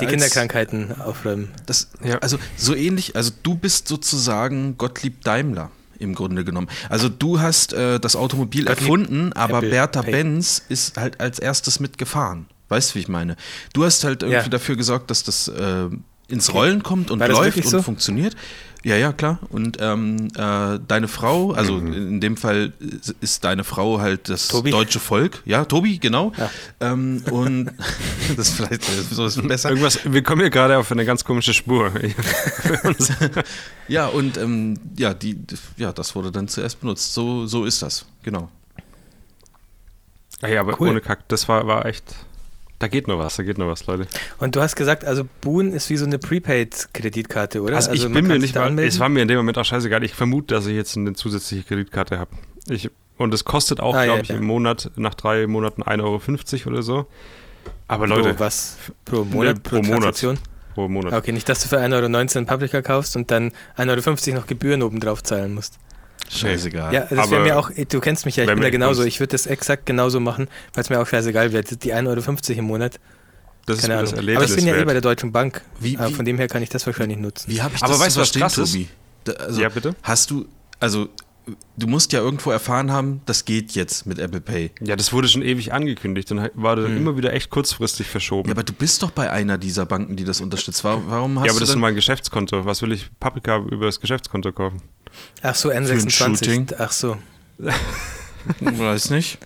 [0.00, 1.50] die als- Kinderkrankheiten aufräumen.
[1.66, 2.18] Das, Ja.
[2.18, 5.70] Also so ähnlich, also du bist sozusagen Gottlieb Daimler.
[5.98, 6.68] Im Grunde genommen.
[6.88, 10.10] Also du hast äh, das Automobil Gottlieb erfunden, aber Apple Bertha Pay.
[10.12, 12.46] Benz ist halt als erstes mitgefahren.
[12.68, 13.36] Weißt du, wie ich meine?
[13.72, 14.48] Du hast halt irgendwie Ja.
[14.48, 15.88] dafür gesorgt, dass das äh,
[16.28, 17.82] ins Rollen kommt und läuft und so?
[17.82, 18.34] funktioniert.
[18.82, 19.38] Ja, ja, klar.
[19.48, 21.92] Und ähm, äh, deine Frau, also Mhm.
[21.94, 22.74] in dem Fall
[23.22, 24.70] ist deine Frau halt das Tobi.
[24.72, 25.42] deutsche Volk.
[25.46, 26.32] Ja, Tobi, genau.
[26.36, 26.50] Ja.
[26.80, 27.70] Ähm, und
[28.36, 29.70] das ist vielleicht so ist besser.
[29.70, 31.92] Irgendwas, wir kommen hier gerade auf eine ganz komische Spur.
[33.88, 35.38] Ja, und ähm, ja, die,
[35.76, 37.12] ja, das wurde dann zuerst benutzt.
[37.14, 38.50] So, so ist das, genau.
[40.42, 40.88] ja, ja, aber Cool.
[40.90, 42.14] ohne Kack, das war, war echt.
[42.84, 44.06] Da geht noch was, da geht noch was, Leute.
[44.40, 47.76] Und du hast gesagt, also Boon ist wie so eine Prepaid-Kreditkarte, oder?
[47.76, 48.90] Also, ich man bin mir nicht mal, anmelden?
[48.90, 50.04] es war mir in dem Moment auch scheißegal.
[50.04, 52.32] Ich vermute, dass ich jetzt eine zusätzliche Kreditkarte habe.
[52.68, 54.36] Ich, und es kostet auch, Ah, ja, glaube ich, ja.
[54.36, 56.02] im Monat, nach drei Monaten 1,50
[56.66, 57.06] Euro oder so.
[57.88, 58.76] Aber Pro Leute, was?
[59.06, 59.54] Pro Monat?
[59.56, 60.38] Nee, pro pro Monat.
[60.74, 61.12] Pro Monat.
[61.14, 64.82] Okay, nicht, dass du für 1,19 Euro Paprika kaufst und dann 1,50 Euro noch Gebühren
[64.82, 65.78] obendrauf zahlen musst.
[66.30, 66.92] Scheißegal.
[66.92, 69.04] Ja, das wäre mir auch, du kennst mich ja, ich bin da genauso.
[69.04, 71.62] Ich würde das exakt genauso machen, weil es mir auch scheißegal wäre.
[71.64, 72.08] Die 1,50
[72.50, 72.98] Euro im Monat,
[73.66, 74.20] Das ist keine mir das Ahnung.
[74.20, 74.86] Erlebnis Aber ich bin ja eh wert.
[74.86, 75.62] bei der Deutschen Bank.
[75.80, 77.50] Wie- Aber wie- von dem her kann ich das wahrscheinlich nutzen.
[77.50, 78.72] Wie habe ich Aber das weißt du, was krass ist?
[78.72, 78.88] Tobi?
[79.24, 79.94] Da, also, Ja, bitte?
[80.02, 80.46] Hast du,
[80.80, 81.08] also
[81.76, 84.70] du musst ja irgendwo erfahren haben, das geht jetzt mit Apple Pay.
[84.80, 88.44] Ja, das wurde schon ewig angekündigt und war dann immer wieder echt kurzfristig verschoben.
[88.44, 88.50] Hm.
[88.50, 90.84] Ja, aber du bist doch bei einer dieser Banken, die das unterstützt.
[90.84, 92.64] Warum, warum hast Ja, aber du das ist dann, mein Geschäftskonto.
[92.64, 94.82] Was will ich Paprika über das Geschäftskonto kaufen?
[95.42, 96.66] Ach so, ein Shooting?
[96.66, 96.74] N26.
[96.78, 97.16] Ach so.
[98.60, 99.38] Weiß nicht.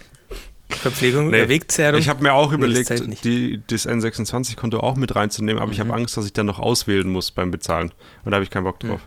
[0.70, 1.98] Verpflegung, Nee, nee, Wegzehrung.
[1.98, 3.24] Ich habe mir auch Nee, das überlegt, zählt nicht.
[3.24, 7.08] die, das N26-Konto auch mit reinzunehmen, aber ich habe Angst, dass ich dann noch auswählen
[7.08, 7.90] muss beim Bezahlen.
[8.24, 9.00] Und da habe ich keinen Bock drauf.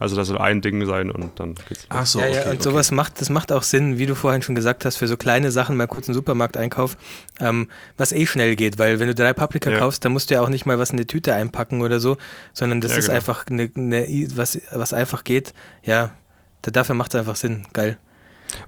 [0.00, 1.86] Also das soll ein Ding sein und dann geht's.
[1.88, 2.62] Ach so, ja, okay, ja, und okay.
[2.62, 5.50] sowas macht, das macht auch Sinn, wie du vorhin schon gesagt hast, für so kleine
[5.50, 6.96] Sachen, mal kurz einen Supermarkteinkauf,
[7.40, 9.78] ähm, was eh schnell geht, weil wenn du drei Paprika Ja.
[9.80, 12.16] kaufst, dann musst du ja auch nicht mal was in eine Tüte einpacken oder so,
[12.52, 13.16] sondern das Ja, ist genau.
[13.16, 14.06] einfach eine, eine,
[14.36, 15.52] was, was einfach geht.
[15.82, 16.12] Ja,
[16.62, 17.66] da, dafür macht es einfach Sinn.
[17.72, 17.98] Geil.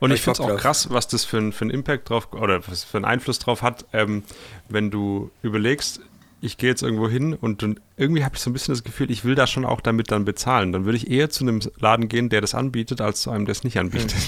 [0.00, 0.60] Und Hab ich finde es auch drauf.
[0.60, 3.62] krass, was das für, ein- für einen Impact drauf oder was für einen Einfluss drauf
[3.62, 4.24] hat, ähm,
[4.68, 6.00] wenn du überlegst,
[6.40, 9.10] ich gehe jetzt irgendwo hin und dann, irgendwie habe ich so ein bisschen das Gefühl,
[9.10, 10.72] ich will da schon auch damit dann bezahlen.
[10.72, 13.52] Dann würde ich eher zu einem Laden gehen, der das anbietet, als zu einem, der
[13.52, 14.12] es nicht anbietet.
[14.12, 14.18] Ja.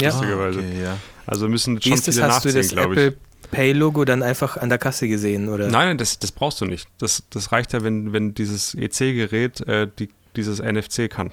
[0.00, 0.58] Ah, lustigerweise.
[0.58, 0.96] okay, ja.
[1.24, 2.16] Also müssen Wie schon ist das?
[2.16, 3.00] viele Hast du nachziehen, das glaube ich.
[3.00, 3.18] Apple
[3.52, 5.48] Pay-Logo dann einfach an der Kasse gesehen?
[5.48, 5.68] Oder?
[5.68, 6.88] Nein, nein, das, das brauchst du nicht.
[6.98, 11.30] Das, das reicht ja, wenn, wenn dieses EC-Gerät äh, die, dieses NFC kann.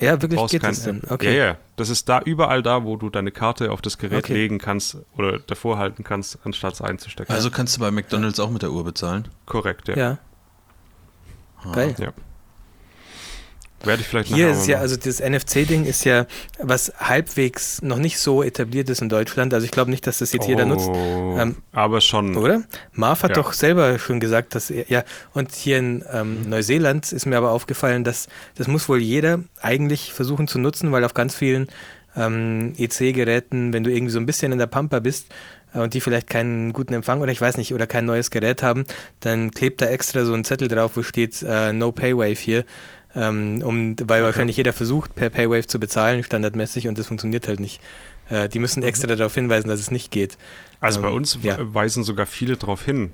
[0.00, 0.86] Ja, Du wirklich brauchst geht kein das.
[0.86, 1.10] App.
[1.10, 1.36] Okay.
[1.36, 1.56] Ja, ja.
[1.76, 4.34] Das ist da überall da, wo du deine Karte auf das Gerät Okay.
[4.34, 7.34] legen kannst oder davor halten kannst, anstatt es einzustecken.
[7.34, 9.28] Also kannst du bei McDonalds auch mit der Uhr bezahlen?
[9.46, 9.96] korrekt, ja.
[9.96, 10.18] Ja.
[11.72, 11.94] Geil.
[11.98, 12.12] Ja.
[13.84, 14.82] Werde ich vielleicht Hier ist ja, machen.
[14.82, 16.26] also das NFC-Ding ist ja,
[16.58, 19.54] was halbwegs noch nicht so etabliert ist in Deutschland.
[19.54, 20.88] Also ich glaube nicht, dass das jetzt jeder nutzt.
[20.88, 22.36] Oh, Ähm, aber schon.
[22.36, 22.62] Oder?
[22.92, 23.36] Marv hat Ja.
[23.36, 27.52] doch selber schon gesagt, dass er, ja, und hier in ähm, Neuseeland ist mir aber
[27.52, 31.68] aufgefallen, dass das muss wohl jeder eigentlich versuchen zu nutzen, weil auf ganz vielen
[32.16, 35.26] ähm, EC-Geräten, wenn du irgendwie so ein bisschen in der Pampa bist
[35.72, 38.62] äh, und die vielleicht keinen guten Empfang oder ich weiß nicht, oder kein neues Gerät
[38.62, 38.84] haben,
[39.20, 42.64] dann klebt da extra so ein Zettel drauf, wo steht äh, No Paywave hier.
[43.14, 47.58] Ähm, um, weil wahrscheinlich jeder versucht, per Paywave zu bezahlen, standardmäßig, und das funktioniert halt
[47.60, 47.80] nicht.
[48.28, 50.36] Äh, die müssen extra darauf hinweisen, dass es nicht geht.
[50.80, 51.56] Also bei ähm, uns ja.
[51.58, 53.12] weisen sogar viele darauf hin,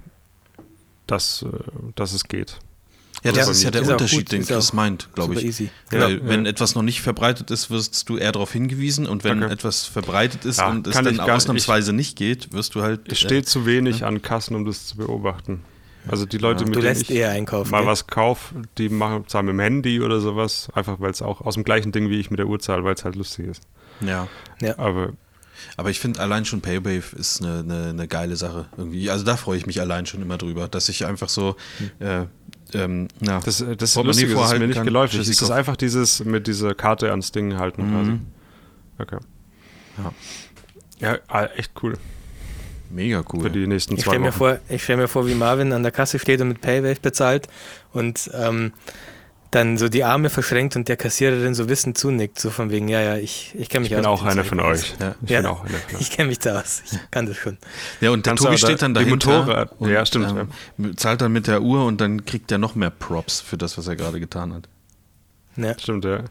[1.07, 1.48] dass, äh,
[1.94, 2.59] dass es geht.
[3.22, 5.46] Ja, das Ja, ist ja der ist Unterschied, gut, den Chris meint, glaube Super ich.
[5.46, 5.70] easy.
[5.90, 6.50] Weil Ja, wenn ja.
[6.50, 9.52] etwas noch nicht verbreitet ist, wirst du eher darauf hingewiesen und wenn Okay.
[9.52, 13.11] etwas verbreitet ist Ja, und es dann ich ausnahmsweise nicht geht, wirst du halt.
[13.11, 15.62] Es steht zu wenig an Kassen, um das zu beobachten.
[16.08, 16.66] Also die Leute, Ja.
[16.66, 17.70] mit Du denen lässt ich eher einkaufen.
[17.70, 17.86] mal gell?
[17.88, 21.54] was kaufe, die machen zahlen mit dem Handy oder sowas, einfach weil es auch aus
[21.54, 23.62] dem gleichen Ding wie ich mit der Uhr zahle, weil es halt lustig ist.
[24.00, 24.28] ja.
[24.60, 24.78] Ja.
[24.78, 25.12] Aber
[25.76, 29.08] Aber ich finde allein schon Paywave ist eine, eine, eine geile Sache irgendwie.
[29.08, 31.56] Also da freue ich mich allein schon immer drüber, dass ich einfach so.
[32.00, 32.26] Äh,
[32.74, 35.20] ähm, na, das, das ist Portemonnaie lustig, das ist mir vorhalten nicht geläufig.
[35.20, 38.10] Es ist einfach dieses mit dieser Karte ans Ding halten quasi.
[38.10, 38.26] Mhm.
[38.98, 39.18] Okay.
[39.98, 40.12] Ja.
[41.00, 41.94] Ja, ah, echt cool
[42.94, 43.50] mega für cool.
[43.50, 44.38] die nächsten Ich zwei stelle mir, Wochen.
[44.38, 47.48] vor, ich stell mir vor, wie Marvin an der Kasse steht und mit Paywave bezahlt
[47.92, 48.72] und ähm,
[49.50, 53.00] dann so die Arme verschränkt und der Kassiererin so wissend zunickt, so von wegen, ja,
[53.00, 54.20] ja, ich, ich kenne mich ich bin aus.
[54.20, 54.94] auch einer von euch.
[54.98, 55.14] Ja.
[55.22, 55.40] Ich Ja.
[55.42, 56.00] bin auch einer von euch.
[56.00, 56.83] Ich kenne mich da aus.
[56.90, 57.59] Ich kann das schon.
[58.00, 60.35] Ja, und der Tobi steht dann die dahinter Motorrad- und Ja, stimmt,
[60.78, 63.78] ähm, zahlt dann mit der Uhr und dann kriegt er noch mehr Props für das,
[63.78, 64.68] was er gerade getan hat.
[65.57, 65.78] Ja.
[65.78, 66.24] Stimmt, ja.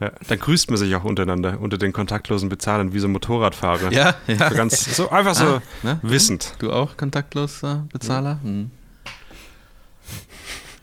[0.00, 0.10] Ja.
[0.28, 3.92] Dann grüßt man sich auch untereinander, unter den kontaktlosen Bezahlern, wie so Motorradfahrer.
[3.92, 4.50] Ja, ja.
[4.50, 5.98] So ganz, so einfach so Ah, ne?
[6.02, 6.54] wissend.
[6.58, 8.38] Du auch kontaktloser Bezahler?
[8.42, 8.70] Hm.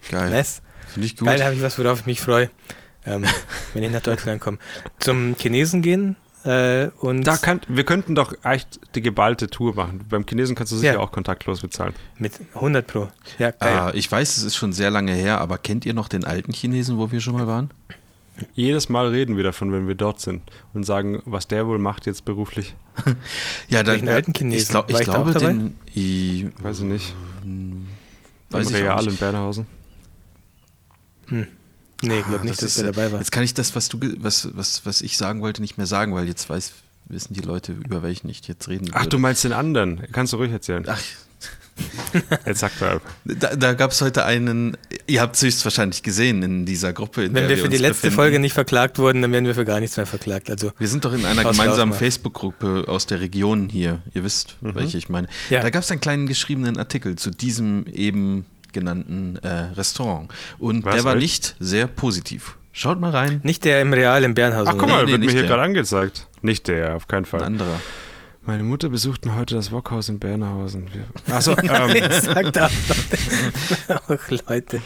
[0.10, 0.30] Geil.
[0.30, 0.62] Nice.
[0.88, 1.28] Finde ich gut.
[1.28, 2.50] Geil, da habe ich was, worauf ich mich freue,
[3.06, 3.24] ähm,
[3.74, 4.58] wenn ich nach Deutschland komme.
[5.00, 10.04] Zum Chinesen gehen äh, und Da kann, wir könnten doch echt die geballte Tour machen.
[10.10, 11.00] Beim Chinesen kannst du sicher Ja.
[11.00, 11.94] auch kontaktlos bezahlen.
[12.18, 13.10] mit 100 Pro.
[13.40, 13.78] Ja, geil.
[13.78, 16.52] Ah, ich weiß, es ist schon sehr lange her, aber kennt ihr noch den alten
[16.52, 17.70] Chinesen, wo wir schon mal waren?
[18.54, 20.42] Jedes Mal reden wir davon, wenn wir dort sind
[20.74, 22.76] und sagen, was der wohl macht jetzt beruflich.
[23.70, 24.62] Ja, dann, alten Chinesen?
[24.64, 25.78] ich, glaub, ich ich glaube, den.
[25.96, 27.14] I, Weiß ich nicht.
[28.50, 29.66] weiß Im ich Real in Bernhausen.
[31.30, 31.46] Nee,
[32.02, 33.20] ich glaube Ah, nicht, dass ist, der dabei war.
[33.20, 36.14] Jetzt kann ich das, was du, was, was, was ich sagen wollte, nicht mehr sagen,
[36.16, 36.74] weil jetzt weiß,
[37.06, 39.10] wissen die Leute, über welchen ich jetzt reden Ach, würde.
[39.10, 40.02] du meinst den anderen.
[40.12, 40.84] Kannst du ruhig erzählen.
[40.88, 41.00] Ach,
[42.46, 43.02] Jetzt sag mal.
[43.26, 47.24] da, da gab es heute einen, ihr habt es höchstwahrscheinlich gesehen in dieser Gruppe.
[47.26, 48.16] In Wenn der wir für die letzte befinden.
[48.16, 50.50] Folge nicht verklagt wurden, dann werden wir für gar nichts mehr verklagt.
[50.50, 51.94] Also Wir sind doch in einer gemeinsamen.
[51.94, 54.02] Facebook-Gruppe aus der Region hier.
[54.14, 55.28] Ihr wisst, welche ich meine.
[55.50, 55.62] Ja.
[55.62, 60.30] Da gab es einen kleinen geschriebenen Artikel zu diesem eben genannten äh, Restaurant.
[60.58, 61.22] Und Was, der war echt?
[61.22, 62.58] nicht sehr positiv.
[62.74, 63.42] Schaut mal rein.
[63.44, 64.74] nicht der im Real in Bernhausen.
[64.74, 66.28] Ach, guck mal, nee, wird mir hier gerade angezeigt.
[66.42, 67.44] Nicht der, auf keinen Ein Fall.
[67.44, 67.82] anderer.
[68.44, 70.90] Meine Mutter besuchten heute das Wokhaus in Bernhausen.
[71.30, 72.70] Achso, ähm, Sagt auch
[74.08, 74.82] Ach, Leute.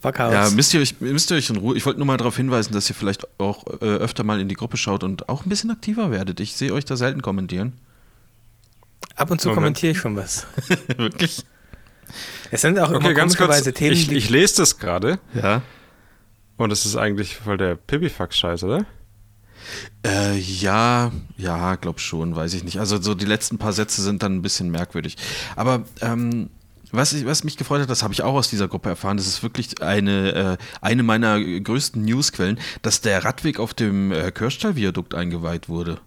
[0.00, 0.32] Backhaus.
[0.32, 1.76] Ja, müsst ihr, euch, müsst ihr euch in Ruhe.
[1.76, 4.54] Ich wollte nur mal darauf hinweisen, dass ihr vielleicht auch äh, öfter mal in die
[4.54, 6.40] Gruppe schaut und auch ein bisschen aktiver werdet.
[6.40, 7.72] Ich sehe euch da selten kommentieren.
[9.16, 9.64] Ab und zu Moment.
[9.64, 10.46] kommentiere ich schon was.
[10.96, 11.44] Wirklich?
[12.50, 13.62] Es sind auch okay, immer ganz kurz.
[13.62, 15.62] Themen, Ich, ich lese das gerade Ja.
[16.56, 18.86] und es ist eigentlich voll der Pipifax-Scheiß, oder?
[20.04, 22.78] Äh, ja, ja, glaub schon, weiß ich nicht.
[22.78, 25.16] Also so die letzten paar Sätze sind dann ein bisschen merkwürdig.
[25.56, 26.50] Aber ähm,
[26.90, 29.26] was, ich, was mich gefreut hat, das habe ich auch aus dieser Gruppe erfahren, das
[29.26, 35.14] ist wirklich eine, äh, eine meiner größten Newsquellen, dass der Radweg auf dem äh, Kirchstall-Viadukt
[35.14, 36.00] eingeweiht wurde.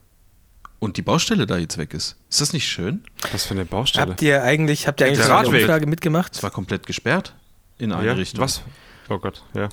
[0.80, 2.16] Und die Baustelle da jetzt weg ist.
[2.30, 3.04] Ist das nicht schön?
[3.32, 4.10] Was für eine Baustelle.
[4.10, 5.62] habt ihr eigentlich, habt ihr eigentlich Der so eine Radweg.
[5.62, 6.34] Umfrage mitgemacht?
[6.34, 7.36] Es war komplett gesperrt
[7.78, 8.14] in eine ja?
[8.14, 8.42] Richtung.
[8.42, 8.64] Was?
[9.08, 9.70] Oh Gott, ja.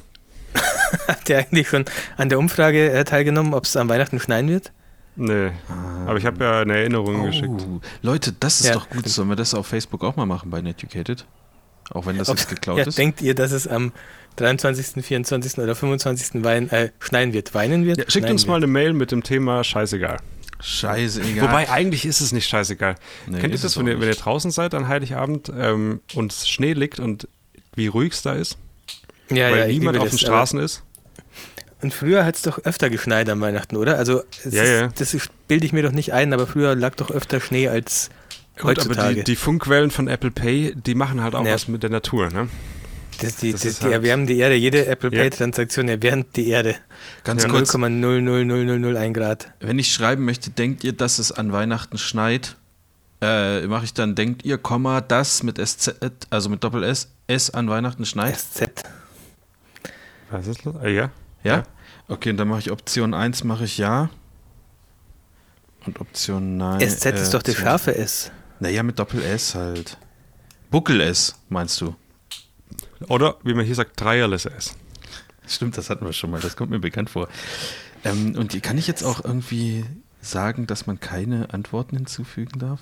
[1.06, 1.84] Habt ihr eigentlich schon
[2.16, 4.72] an der Umfrage äh, teilgenommen, ob es am Weihnachten schneien wird?
[5.16, 5.50] Nee.
[6.06, 7.48] Aber ich habe ja eine Erinnerung geschickt.
[7.68, 9.08] Oh, Leute, das ist Ja, doch gut.
[9.08, 11.26] Sollen wir das auf Facebook auch mal machen bei Netucated?
[11.90, 12.98] Auch wenn das Ob- jetzt geklaut ja, ist?
[12.98, 13.92] denkt ihr, dass es am
[14.37, 15.58] 23., 24.
[15.58, 16.44] oder 25.
[16.44, 17.52] Wein, äh, schneien wird?
[17.54, 17.98] Weinen wird?
[17.98, 18.64] Ja, schickt Schneien uns mal wird.
[18.64, 20.18] eine Mail mit dem Thema Scheißegal.
[20.61, 21.48] Scheiße, egal.
[21.48, 22.94] Wobei, eigentlich ist es nicht scheißegal.
[23.26, 26.32] Nee, Kennt ihr das, es wenn ihr, wenn ihr draußen seid an Heiligabend ähm, und
[26.32, 27.26] Schnee liegt und
[27.74, 28.58] wie ruhig es da ist?
[29.30, 30.82] Ja, weil ja, niemand auf den das, Straßen ist?
[31.80, 33.98] Und früher hat es doch öfter geschneit an Weihnachten, oder?
[33.98, 34.88] Also, Ja, ist, ja.
[34.88, 38.10] das bilde ich mir doch nicht ein, aber früher lag doch öfter Schnee als
[38.56, 39.14] Gut, aber heutzutage.
[39.16, 41.54] die, die Funkwellen von Apple Pay, die machen halt auch Ja.
[41.54, 42.48] was mit der Natur, ne?
[43.20, 44.54] das, die, das ist die halt- erwärmen die Erde.
[44.56, 45.10] Jede Apple.
[45.10, 46.76] Pay-Transaktion erwärmt die Erde.
[47.24, 49.52] Ganz Ja, kurz, 0,00001 Grad.
[49.60, 52.56] wenn ich schreiben möchte, denkt ihr, dass es an Weihnachten schneit?
[53.20, 55.94] Äh, mache ich dann, denkt ihr, Komma, das mit SZ,
[56.30, 58.36] also mit Doppel S, S an Weihnachten schneit?
[58.38, 58.70] SZ.
[60.30, 60.74] Was ist das?
[60.82, 61.10] Äh, ja.
[61.44, 61.56] Ja?
[61.56, 61.62] Ja.
[62.08, 64.10] Okay, und dann mache ich Option 1, mache ich ja.
[65.86, 66.80] Und Option nein.
[66.80, 68.30] SZ ist doch der zwei- scharfe S.
[68.60, 69.96] Naja, mit Doppel S halt.
[70.70, 71.94] Buckel S, meinst du?
[73.08, 74.74] Oder, wie man hier sagt, Dreierless S.
[75.46, 77.28] Stimmt, das hatten wir schon mal, das kommt mir bekannt vor.
[78.04, 79.84] Ähm, und die- kann ich jetzt auch irgendwie
[80.20, 82.80] sagen, dass man keine Antworten hinzufügen darf?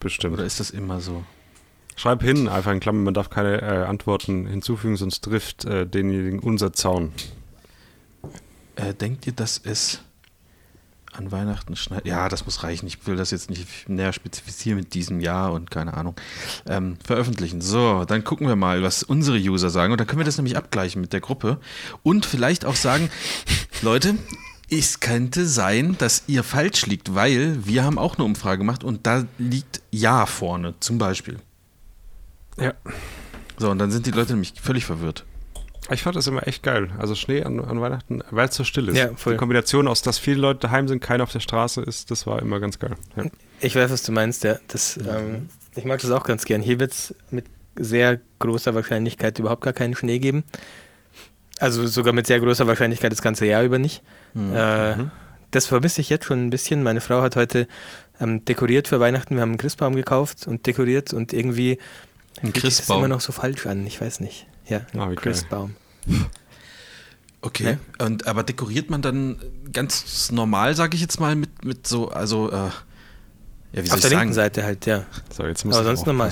[0.00, 0.34] Bestimmt.
[0.34, 1.24] Oder ist das immer so?
[1.96, 6.38] Schreib hin, einfach in Klammern, man darf keine äh, Antworten hinzufügen, sonst trifft äh, denjenigen
[6.38, 7.12] unser Zaun.
[8.76, 10.00] Äh, denkt ihr, dass es
[11.12, 12.06] an Weihnachten schneit?
[12.06, 12.86] Ja, das muss reichen.
[12.86, 16.14] Ich will das jetzt nicht näher spezifizieren mit diesem Jahr und keine Ahnung.
[16.66, 17.60] Ähm, veröffentlichen.
[17.60, 19.92] So, dann gucken wir mal, was unsere User sagen.
[19.92, 21.58] Und dann können wir das nämlich abgleichen mit der Gruppe.
[22.02, 23.10] Und vielleicht auch sagen,
[23.82, 24.14] Leute,
[24.70, 29.06] es könnte sein, dass ihr falsch liegt, weil wir haben auch eine Umfrage gemacht und
[29.06, 31.38] da liegt Ja vorne, zum Beispiel.
[32.58, 32.74] Ja.
[33.58, 35.24] So, und dann sind die Leute nämlich völlig verwirrt.
[35.90, 36.90] Ich fand das immer echt geil.
[36.98, 38.96] Also Schnee an, an Weihnachten, weil es so still ist.
[38.96, 39.34] Ja, voll.
[39.34, 42.40] Die Kombination aus, dass viele Leute daheim sind, keiner auf der Straße ist, das war
[42.40, 42.94] immer ganz geil.
[43.16, 43.24] Ja.
[43.60, 44.56] Ich weiß, was du meinst, ja.
[44.68, 46.62] Das, ähm, ich mag das auch ganz gern.
[46.62, 50.44] Hier wird es mit sehr großer Wahrscheinlichkeit überhaupt gar keinen Schnee geben.
[51.58, 54.02] Also sogar mit sehr großer Wahrscheinlichkeit das ganze Jahr über nicht.
[54.34, 54.94] Äh,
[55.50, 56.82] Das vermisse ich jetzt schon ein bisschen.
[56.82, 57.68] Meine Frau hat heute
[58.20, 59.34] ähm, dekoriert für Weihnachten.
[59.34, 61.78] Wir haben einen Christbaum gekauft und dekoriert und irgendwie
[62.40, 62.98] Ein sich das Christbaum.
[62.98, 63.86] immer noch so falsch an.
[63.86, 64.46] Ich weiß nicht.
[64.66, 65.16] Ja, Ah, wie geil.
[65.16, 65.74] Christbaum.
[67.44, 67.78] Okay.
[67.98, 69.36] Und aber dekoriert man dann
[69.72, 72.70] ganz normal, sage ich jetzt mal, mit, mit so, also, äh, ja,
[73.72, 74.32] wie soll Auf ich der linken sagen?
[74.32, 75.04] Seite halt, ja.
[75.36, 76.30] So, jetzt muss Aber ich sonst normal.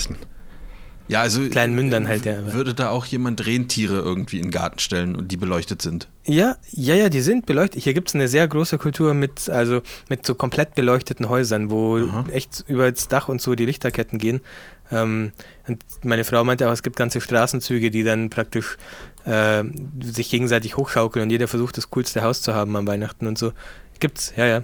[1.08, 2.38] Ja, also Kleinen Mündern halt, ja.
[2.38, 6.06] aber- würde da auch jemand Rentiere irgendwie in den Garten stellen und die beleuchtet sind.
[6.24, 7.82] Ja, ja, ja, die sind beleuchtet.
[7.82, 11.96] Hier gibt es eine sehr große Kultur mit, also mit so komplett beleuchteten Häusern, wo
[11.98, 12.24] Aha.
[12.30, 14.40] echt über das Dach und so die Lichterketten gehen.
[14.90, 15.32] Ähm,
[15.66, 18.76] und meine Frau meinte auch, es gibt ganze Straßenzüge, die dann praktisch
[19.24, 19.64] äh,
[20.02, 23.52] sich gegenseitig hochschaukeln und jeder versucht, das coolste Haus zu haben am Weihnachten und so.
[24.00, 24.62] Gibt's, ja, ja.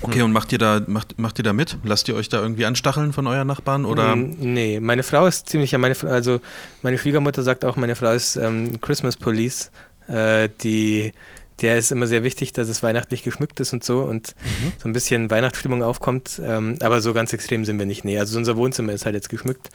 [0.00, 1.78] Okay, und macht ihr da, macht, macht ihr da mit?
[1.84, 3.84] Lasst ihr euch da irgendwie anstacheln von euren Nachbarn?
[3.84, 4.14] Oder?
[4.16, 6.40] Mm, Nee, meine Frau ist ziemlich, meine, also
[6.82, 9.70] meine Schwiegermutter sagt auch, meine Frau ist ähm, Christmas Police.
[10.08, 11.12] Äh, die,
[11.60, 14.72] der ist immer sehr wichtig, dass es weihnachtlich geschmückt ist und so und Mhm.
[14.82, 16.40] so ein bisschen Weihnachtsstimmung aufkommt.
[16.44, 18.04] Ähm, aber so ganz extrem sind wir nicht.
[18.04, 19.68] Nee, also unser Wohnzimmer ist halt jetzt geschmückt.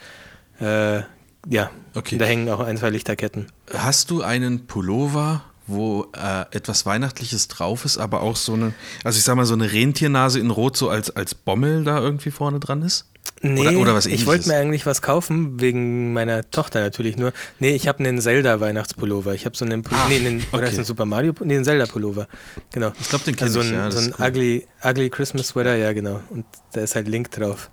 [0.59, 1.01] Äh,
[1.49, 2.17] ja, Okay.
[2.17, 3.47] da hängen auch ein, zwei Lichterketten.
[3.73, 9.17] Hast du einen Pullover, wo äh, etwas Weihnachtliches drauf ist, aber auch so eine, also
[9.17, 12.59] ich sag mal, so eine Rentiernase in Rot so als, als Bommel da irgendwie vorne
[12.59, 13.05] dran ist?
[13.41, 17.33] Nee, Oder- oder was ich wollte mir eigentlich was kaufen, wegen meiner Tochter natürlich nur.
[17.59, 19.33] Nee, ich habe einen Zelda-Weihnachtspullover.
[19.35, 20.71] Ich habe so einen, Pul- Ach, nee, einen, oder okay.
[20.71, 22.27] ist ein Super Mario, nee, einen Zelda-Pullover.
[22.71, 22.93] Genau.
[22.99, 23.91] Ich glaube, den kenn Also so ich, ein, ja.
[23.91, 24.25] so ein cool.
[24.27, 26.21] ugly, ugly Christmas Sweater, ja genau.
[26.29, 27.69] Und da ist halt Link drauf.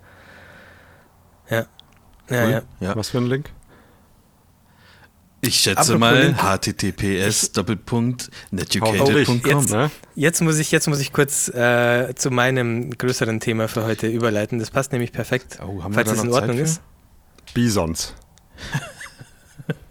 [1.49, 1.65] Ja.
[2.29, 2.51] Ja, Cool.
[2.51, 2.61] ja.
[2.81, 2.95] Ja.
[2.95, 3.49] Was für ein Link?
[5.47, 6.37] Ich schätze Apropos mal Link.
[6.41, 8.29] https Doppelpunkt
[9.47, 9.91] jetzt- Ne?
[10.15, 14.59] Jetzt muss ich, jetzt muss ich kurz äh, zu meinem größeren Thema für heute überleiten.
[14.59, 15.59] Das passt nämlich perfekt.
[15.61, 16.81] Oh, haben Falls es in Ordnung ist.
[17.53, 18.13] Bisons.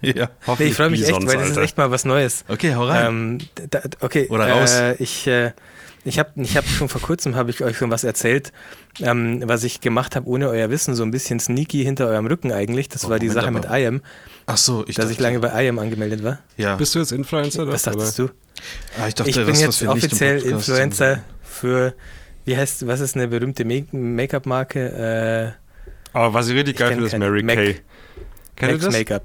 [0.01, 0.29] Ja.
[0.59, 2.45] Nee, ich freue mich echt, Bisons, weil das ist echt mal was Neues.
[2.47, 3.07] Okay, hau rein.
[3.07, 3.37] Ähm,
[3.69, 4.71] da, okay, Oder raus.
[4.73, 5.51] Äh, ich äh,
[6.05, 8.53] ich habe ich hab schon vor kurzem habe ich euch schon was erzählt,
[9.01, 12.51] ähm, was ich gemacht habe ohne euer Wissen, so ein bisschen sneaky hinter eurem Rücken
[12.53, 12.87] eigentlich.
[12.87, 14.01] Das Oh, war die Moment, Sache mit IAM,
[14.45, 16.39] Ach so, ich dass dachte, ich lange bei IAM angemeldet war.
[16.57, 16.75] ja.
[16.75, 17.67] Bist du jetzt Influencer?
[17.67, 17.95] Was oder?
[17.97, 18.29] dachtest du?
[18.99, 21.93] Ah, ich dachte, Ich bin das, was jetzt wir nicht im offiziell Influencer für,
[22.45, 25.55] wie heißt, was ist eine berühmte Make- Make-up-Marke?
[26.13, 27.17] Aber was ich richtig Ich geil finde, ist.
[27.17, 27.69] Mary Mac- Kay.
[27.71, 27.75] Äh,
[28.55, 28.93] Kennt ihr das?
[28.93, 29.23] Make-up.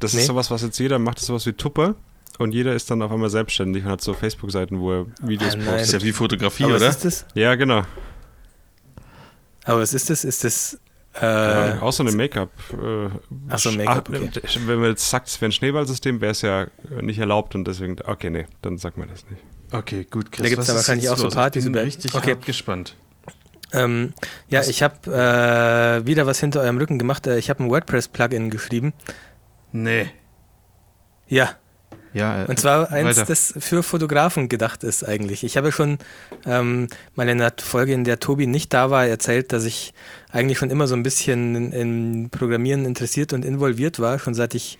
[0.00, 0.20] Das Nee.
[0.20, 1.94] ist sowas, was jetzt jeder macht, das ist sowas wie Tupper.
[2.40, 5.56] Und jeder ist dann auf einmal selbstständig und hat so Facebook-Seiten, wo er Videos Ah,
[5.58, 5.66] nein.
[5.66, 6.00] Das ist postet.
[6.02, 6.86] ja wie Fotografie, Aber oder?
[6.88, 7.26] was ist das?
[7.34, 7.82] Ja, genau.
[9.64, 10.24] Aber was ist das?
[10.24, 10.80] Ist das
[11.20, 12.50] äh, Ja, auch so eine Make-up.
[12.72, 13.08] Äh,
[13.50, 14.30] Ach so, Make-up, Ach, okay.
[14.64, 16.68] Wenn man jetzt sagt, es wäre ein Schneeballsystem, wäre es ja äh,
[17.02, 17.96] nicht erlaubt und deswegen.
[18.04, 19.42] Okay, nee, dann sagt man das nicht.
[19.72, 20.50] Okay, gut, Chris.
[20.50, 21.28] Da was ja ist wahrscheinlich auch so?
[21.28, 22.36] Partys Ich bin über- richtig Okay.
[22.44, 22.96] gespannt.
[23.72, 24.14] Ähm,
[24.48, 24.94] ja, Was- ich habe
[26.02, 27.26] äh, wieder was hinter eurem Rücken gemacht.
[27.26, 28.94] Äh, Ich habe ein WordPress-Plugin geschrieben.
[29.72, 30.10] Nee.
[31.28, 31.50] Ja,
[32.12, 33.26] Ja, äh, und zwar eins, weiter.
[33.26, 35.44] das für Fotografen gedacht ist eigentlich.
[35.44, 35.98] Ich habe schon
[36.44, 39.94] ähm, mal in einer Folge, in der Tobi nicht da war, erzählt, dass ich
[40.32, 44.54] eigentlich schon immer so ein bisschen in, in Programmieren interessiert und involviert war, schon seit
[44.54, 44.78] ich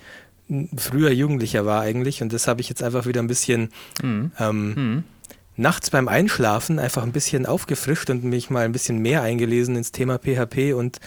[0.76, 2.22] früher Jugendlicher war eigentlich.
[2.22, 3.68] Und das habe ich jetzt einfach wieder ein bisschen
[4.02, 4.32] Mhm.
[4.40, 5.04] ähm, Mhm.
[5.56, 9.92] nachts beim Einschlafen einfach ein bisschen aufgefrischt und mich mal ein bisschen mehr eingelesen ins
[9.92, 10.98] Thema PHP und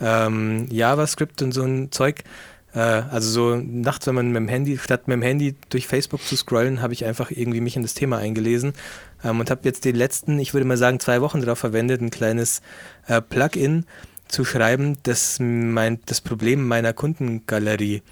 [0.00, 2.24] ähm, JavaScript und so ein Zeug.
[2.74, 6.22] Äh, also so nachts, wenn man mit dem Handy, statt mit dem Handy durch Facebook
[6.22, 8.72] zu scrollen, habe ich einfach irgendwie mich in das Thema eingelesen
[9.24, 12.10] ähm, und habe jetzt die letzten, ich würde mal sagen, zwei Wochen darauf verwendet, ein
[12.10, 12.60] kleines
[13.06, 13.86] äh, Plugin
[14.28, 18.02] zu schreiben, das mein, das Problem meiner Kundengalerie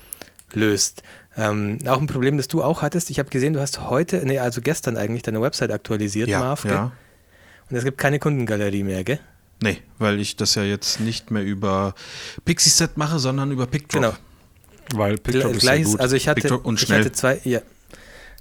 [0.53, 1.03] löst.
[1.37, 3.11] Ähm, auch ein Problem, das du auch hattest.
[3.11, 6.65] Ich habe gesehen, du hast heute, nee, also gestern eigentlich deine Website aktualisiert, Ja, Marv,
[6.65, 6.93] ja.
[7.69, 9.19] Und es gibt keine Kundengalerie mehr, gell?
[9.63, 11.95] Nee, weil ich das ja jetzt nicht mehr über
[12.45, 14.03] Pixieset mache, sondern über PickDrop.
[14.03, 14.15] Genau.
[14.95, 16.01] Weil Picture ist sehr gut.
[16.01, 17.01] also ich hatte, PickDrop und ich schnell.
[17.01, 17.61] hatte zwei, ja.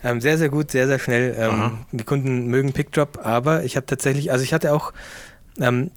[0.03, 1.35] Ähm, sehr, sehr gut, sehr, sehr schnell.
[1.37, 4.93] Ähm, die Kunden mögen PickDrop, aber ich habe tatsächlich, also ich hatte auch,
[5.59, 5.89] ähm,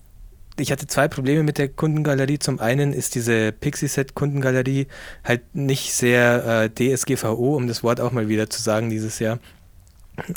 [0.59, 2.39] ich hatte zwei Probleme mit der Kundengalerie.
[2.39, 4.87] Zum einen ist diese Pixie-Set-Kundengalerie
[5.25, 9.39] halt nicht sehr äh, DSGVO, um das Wort auch mal wieder zu sagen dieses Jahr,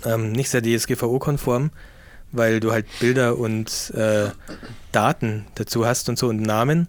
[0.05, 1.71] ähm, nicht sehr DSGVO-konform,
[2.31, 4.29] weil du halt Bilder und äh,
[4.91, 6.87] Daten dazu hast und so und Namen.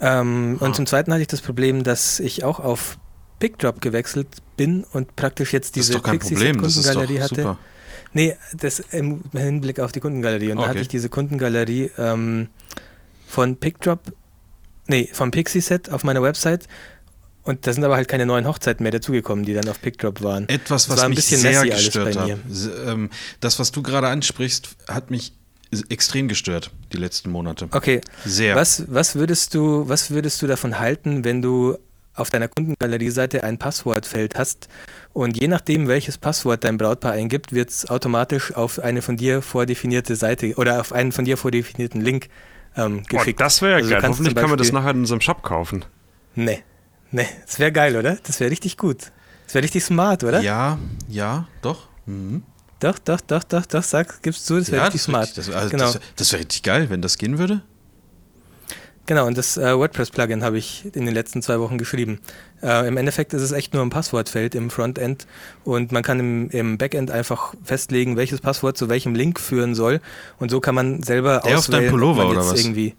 [0.00, 0.64] Ähm, Ah.
[0.64, 2.98] Und zum Zweiten hatte ich das Problem, dass ich auch auf
[3.38, 7.34] PickDrop gewechselt bin und praktisch jetzt diese doch kein Problem, das ist doch Kundengalerie hatte.
[7.34, 7.58] super.
[8.12, 10.50] Nee, das im Hinblick auf die Kundengalerie.
[10.50, 10.70] Und da Okay.
[10.70, 12.48] hatte ich diese Kundengalerie ähm,
[13.26, 14.00] von PickDrop,
[14.88, 16.66] nee, vom Pixie-Set auf meiner Website.
[17.42, 20.48] Und da sind aber halt keine neuen Hochzeiten mehr dazugekommen, die dann auf PickDrop waren.
[20.48, 22.30] Etwas, Das was war ein mich bisschen sehr gestört hat.
[22.86, 23.08] ähm,
[23.40, 25.32] Das, was du gerade ansprichst, hat mich
[25.88, 27.68] extrem gestört, die letzten Monate.
[27.70, 28.56] Okay, Sehr.
[28.56, 31.76] was, was, würdest du, was würdest du davon halten, wenn du
[32.14, 34.68] auf deiner Kundengalerie-Seite ein Passwortfeld hast
[35.12, 39.42] und je nachdem, welches Passwort dein Brautpaar eingibt, wird es automatisch auf eine von dir
[39.42, 42.28] vordefinierte Seite oder auf einen von dir vordefinierten Link
[42.76, 43.40] ähm, Boah, geschickt.
[43.40, 44.02] das wäre ja Also geil.
[44.02, 45.84] Hoffentlich kann man das nachher in unserem Shop kaufen.
[46.34, 46.62] Nee,
[47.10, 48.18] nee, das wäre geil, oder?
[48.24, 49.12] Das wäre richtig gut.
[49.46, 50.40] Das wäre richtig smart, oder?
[50.40, 50.78] Ja,
[51.08, 51.88] ja, doch.
[52.06, 52.42] Mhm.
[52.80, 55.22] Doch, doch, doch, doch, doch, sag, gibst du, das wäre ja, richtig das smart.
[55.28, 55.92] richtig- Das, also genau.
[55.92, 57.62] das, das wäre richtig geil, wenn das gehen würde.
[59.06, 62.20] Genau, und das äh, WordPress-Plugin habe ich in den letzten zwei Wochen geschrieben.
[62.62, 65.26] Äh, Im Endeffekt ist es echt nur ein Passwortfeld im Frontend
[65.64, 70.00] und man kann im, im Backend einfach festlegen, welches Passwort zu welchem Link führen soll
[70.38, 72.60] und so kann man selber Der auf auswählen, deinem Pullover oder was?
[72.60, 72.94] irgendwie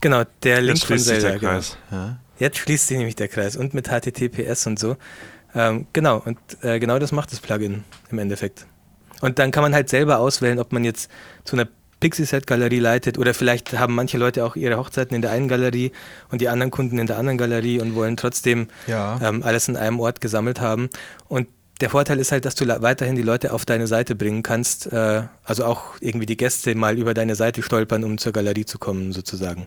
[0.00, 1.52] Genau, der Link Jetzt von schließt sich der Genau.
[1.52, 1.78] Kreis.
[1.90, 2.18] Ja.
[2.38, 4.96] Jetzt schließt sich nämlich der Kreis und mit HTTPS und so.
[5.54, 8.66] Ähm, genau, und äh, genau das macht das Plugin im Endeffekt.
[9.24, 11.10] Und dann kann man halt selber auswählen, ob man jetzt
[11.44, 11.66] zu einer
[12.00, 15.92] Pixie-Set-Galerie leitet oder vielleicht haben manche Leute auch ihre Hochzeiten in der einen Galerie
[16.30, 19.18] und die anderen Kunden in der anderen Galerie und wollen trotzdem Ja.
[19.22, 20.90] ähm, alles in einem Ort gesammelt haben.
[21.26, 21.48] Und
[21.80, 25.22] der Vorteil ist halt, dass du weiterhin die Leute auf deine Seite bringen kannst, äh,
[25.42, 29.12] also auch irgendwie die Gäste mal über deine Seite stolpern, um zur Galerie zu kommen,
[29.14, 29.66] sozusagen.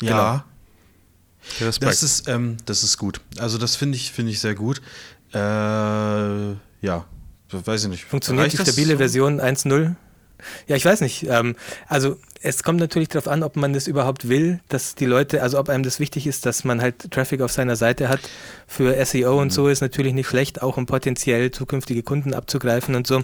[0.00, 0.46] Ja,
[1.60, 1.92] Respekt.
[1.92, 3.20] das ist, ähm, das ist gut.
[3.38, 4.80] Also das finde ich, finde ich sehr gut.
[5.34, 5.38] Äh,
[6.80, 7.04] ja,
[7.66, 8.04] weiß ich nicht.
[8.04, 8.98] Funktioniert Reicht die stabile so?
[8.98, 9.94] Version 1.0?
[10.66, 11.26] Ja, ich weiß nicht.
[11.28, 15.42] Ähm, also es kommt natürlich darauf an, ob man das überhaupt will, dass die Leute,
[15.42, 18.20] also ob einem das wichtig ist, dass man halt Traffic auf seiner Seite hat.
[18.66, 19.38] Für SEO Mhm.
[19.38, 23.22] und so ist natürlich nicht schlecht, auch um potenziell zukünftige Kunden abzugreifen und so.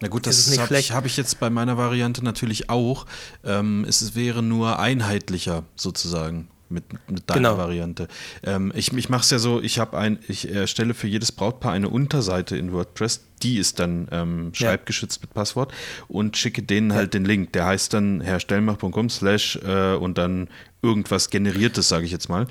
[0.00, 3.06] Na gut, Ist das nicht habe ich, hab ich jetzt bei meiner Variante natürlich auch.
[3.44, 7.58] Ähm, es wäre nur einheitlicher sozusagen mit, mit deiner Genau.
[7.58, 8.08] Variante.
[8.42, 11.72] Ähm, ich ich mache es ja so, ich habe ein, ich erstelle für jedes Brautpaar
[11.72, 15.72] eine Unterseite in WordPress, die ist dann ähm, schreibgeschützt mit Passwort
[16.08, 17.52] und schicke denen halt den Link.
[17.52, 20.48] Der heißt dann herstellmach.com slash äh, und dann
[20.82, 22.46] irgendwas generiertes, sage ich jetzt mal.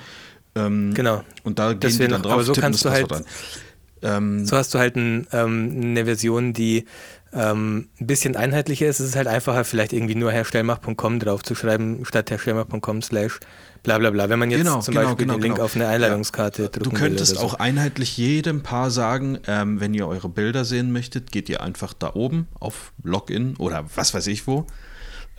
[0.56, 1.24] Ähm, Genau.
[1.44, 4.18] Und da gehen die wäre dann drauf, aber so tippen kannst das du Passwort halt-.
[4.18, 6.86] Ähm, So hast du halt ein, ähm, eine Version, die
[7.34, 9.00] ähm, ein bisschen einheitlicher ist.
[9.00, 13.40] Es ist halt einfacher, vielleicht irgendwie nur herstellmach.com draufzuschreiben, statt herstellmach.com slash
[13.84, 14.30] bla bla bla.
[14.30, 15.66] Wenn man jetzt Genau, zum genau, Beispiel genau, den Link genau.
[15.66, 16.68] auf eine Einladungskarte Ja.
[16.70, 17.42] drücken Du könntest so.
[17.42, 21.94] auch einheitlich jedem Paar sagen, ähm, wenn ihr eure Bilder sehen möchtet, geht ihr einfach
[21.94, 24.68] da oben auf Login oder was weiß ich wo,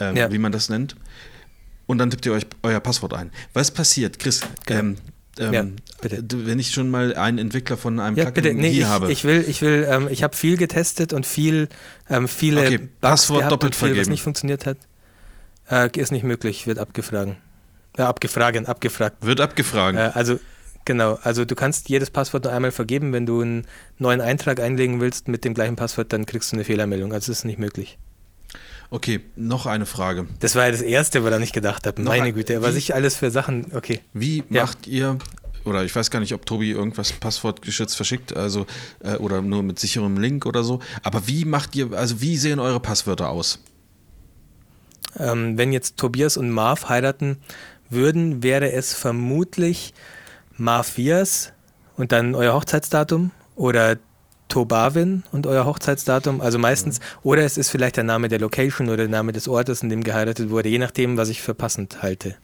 [0.01, 0.33] ähm, Ja.
[0.33, 0.97] wie man das nennt.
[1.87, 3.31] Und dann tippt ihr euch euer Passwort ein.
[3.53, 4.41] Was passiert, Chris?
[4.67, 4.81] Genau.
[4.81, 4.97] Ähm,
[5.39, 5.65] ähm, Ja,
[6.01, 6.25] bitte.
[6.47, 8.55] wenn ich schon mal einen Entwickler von einem Ja, Plugin bitte.
[8.55, 9.13] Nee, hier ich, habe.
[9.13, 11.69] ich will, ich will, ähm, ich habe viel getestet und viel,
[12.11, 14.11] ähm, viele Okay, Bugs Passwort doppelt viel, was vergeben.
[14.11, 14.77] nicht funktioniert hat.
[15.71, 17.37] Äh, ist nicht möglich, wird abgefragt.
[17.97, 19.17] Ja, abgefragt, abgefragt.
[19.21, 19.97] Wird abgefragt.
[19.97, 20.39] Äh, also
[20.85, 23.13] genau, also du kannst jedes Passwort nur einmal vergeben.
[23.13, 23.67] Wenn du einen
[23.99, 27.13] neuen Eintrag einlegen willst mit dem gleichen Passwort, dann kriegst du eine Fehlermeldung.
[27.13, 27.99] Also das ist nicht möglich.
[28.95, 30.27] Okay, noch eine Frage.
[30.41, 32.03] Das war ja das Erste, woran ich gedacht habe.
[32.03, 33.73] Meine ein- Güte, was ich alles für Sachen.
[33.75, 34.01] Okay.
[34.13, 34.65] Wie Ja.
[34.65, 35.17] macht ihr,
[35.65, 38.67] oder ich weiß gar nicht, ob Tobi irgendwas passwortgeschützt verschickt, also
[39.03, 42.59] äh, oder nur mit sicherem Link oder so, aber wie macht ihr, also wie sehen
[42.61, 43.61] eure Passwörter aus?
[45.19, 47.39] Ähm, wenn jetzt Tobias und Marv heiraten
[47.89, 49.95] würden, wäre es vermutlich
[50.59, 51.53] Marv Vias
[51.97, 53.97] und dann euer Hochzeitsdatum oder
[54.53, 56.43] Tobavin und euer Hochzeitsdatum.
[56.43, 59.83] Also meistens, oder es ist vielleicht der Name der Location oder der Name des Ortes,
[59.83, 62.35] in dem geheiratet wurde, je nachdem, was ich für passend halte.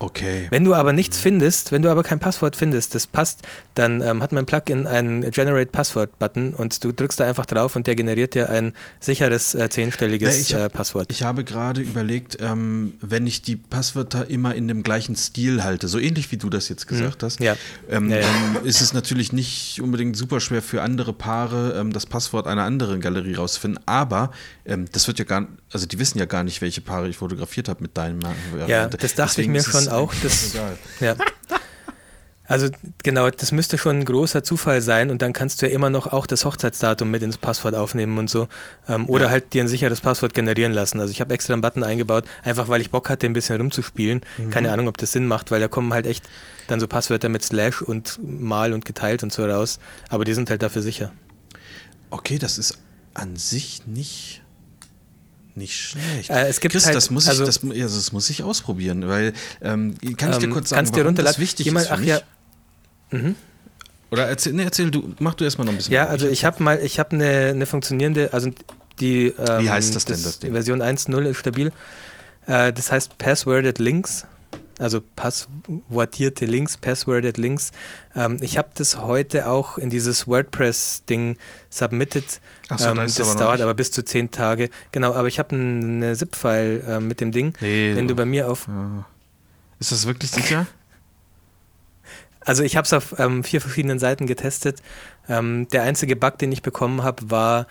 [0.00, 0.46] Okay.
[0.50, 3.40] Wenn du aber nichts findest, wenn du aber kein Passwort findest, das passt,
[3.74, 7.74] dann ähm, hat mein Plugin einen Generate Password Button und du drückst da einfach drauf
[7.74, 11.10] und der generiert dir ein sicheres äh, zehnstelliges Ja, ich hab- äh, Passwort.
[11.10, 15.88] Ich habe gerade überlegt, ähm, wenn ich die Passwörter immer in dem gleichen Stil halte,
[15.88, 17.46] so ähnlich wie du das jetzt gesagt hast, Mhm.
[17.46, 17.56] Ja.
[17.90, 18.22] ähm, Ja, ja.
[18.54, 22.62] dann ist es natürlich nicht unbedingt super schwer für andere Paare, ähm, das Passwort einer
[22.62, 23.80] anderen Galerie rauszufinden.
[23.86, 24.30] Aber
[24.64, 27.68] ähm, das wird ja gar, also die wissen ja gar nicht, welche Paare ich fotografiert
[27.68, 28.20] habe mit deinem
[28.52, 28.96] Variante.
[28.96, 30.54] das dachte Deswegen ich mir ist auch, das-.
[31.00, 31.16] Ja.
[32.50, 32.68] Also
[33.02, 36.06] genau, das müsste schon ein großer Zufall sein und dann kannst du ja immer noch
[36.06, 38.48] auch das Hochzeitsdatum mit ins Passwort aufnehmen und so.
[38.88, 39.30] Ähm, oder Ja.
[39.32, 40.98] halt dir ein sicheres Passwort generieren lassen.
[40.98, 44.22] Also ich habe extra einen Button eingebaut, einfach weil ich Bock hatte, ein bisschen rumzuspielen.
[44.38, 44.48] Mhm.
[44.50, 46.24] Keine Ahnung, ob das Sinn macht, weil da kommen halt echt
[46.68, 49.78] dann so Passwörter mit Slash und mal und geteilt und so raus.
[50.08, 51.12] Aber die sind halt dafür sicher.
[52.08, 52.78] Okay, das ist
[53.12, 54.40] an sich nicht
[55.58, 56.30] nicht schlecht.
[56.30, 59.06] Äh, es gibt Chris, halt- das muss ich, also- das, ja, das muss ich ausprobieren,
[59.08, 61.42] weil ähm, kann ich dir Ähm, kurz sagen, kannst dir warum das runterladen.
[61.42, 62.08] wichtig Jemand- ist für ach mich?
[62.08, 62.20] ja.
[63.10, 63.34] Mhm.
[64.10, 65.92] Oder erzähl, nee, erzähl du, mach du erstmal noch ein bisschen.
[65.92, 68.50] Ja, also ich habe mal, ich habe eine, eine funktionierende, also
[69.00, 70.52] die ähm, Wie heißt das denn, das Ding?
[70.52, 71.72] Version 1.0 ist stabil.
[72.46, 74.24] Äh, das heißt Passworded Links,
[74.78, 77.72] also passwortierte Links, Passworded Links.
[78.14, 81.36] Ähm, ich habe das heute auch in dieses WordPress-Ding
[81.70, 82.40] submitted.
[82.68, 84.70] Ach so, ähm, da das aber dauert aber bis zu zehn Tage.
[84.92, 87.54] Genau, aber ich habe eine ZIP-File äh, mit dem Ding.
[87.60, 89.04] Nee, Wenn du bei mir auf ja.
[89.80, 90.66] Ist das wirklich sicher?
[92.40, 94.80] Also ich habe es auf ähm, vier verschiedenen Seiten getestet.
[95.28, 97.66] Ähm, der einzige Bug, den ich bekommen habe, war,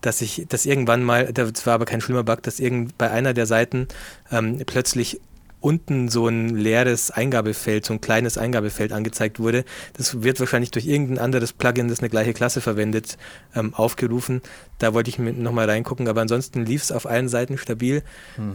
[0.00, 3.34] dass ich das irgendwann mal, das war aber kein schlimmer Bug, dass irgend bei einer
[3.34, 3.88] der Seiten
[4.30, 5.20] ähm, plötzlich
[5.62, 9.64] unten so ein leeres Eingabefeld, so ein kleines Eingabefeld angezeigt wurde.
[9.94, 13.16] Das wird wahrscheinlich durch irgendein anderes Plugin, das eine gleiche Klasse verwendet,
[13.54, 14.42] ähm, aufgerufen.
[14.78, 18.02] Da wollte ich nochmal reingucken, aber ansonsten lief es auf allen Seiten stabil.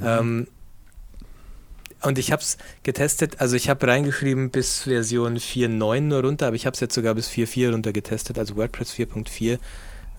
[0.04, 0.48] Ähm,
[2.02, 6.56] und ich habe es getestet, also ich habe reingeschrieben bis Version 4.9 nur runter, aber
[6.56, 9.58] ich habe es jetzt sogar bis 4.4 runter getestet, also WordPress 4.4.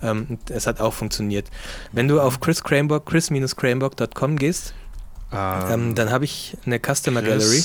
[0.02, 1.48] Ähm, es hat auch funktioniert.
[1.92, 4.74] Wenn du auf Chris Cranbock, chris-cranbock.com gehst,
[5.32, 7.62] ähm, dann habe ich eine Customer Gallery.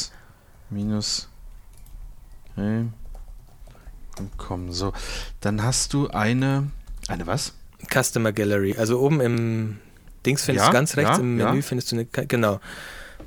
[0.70, 1.30] Minus.
[2.56, 2.86] Okay.
[4.38, 4.94] Komm, so.
[5.42, 6.72] Dann hast du eine.
[7.08, 7.54] Eine was?
[7.92, 8.76] Customer Gallery.
[8.78, 9.80] Also oben im
[10.26, 11.50] Dings findest Ja, du ganz rechts ja, im ja.
[11.50, 12.60] Menü findest du eine, genau.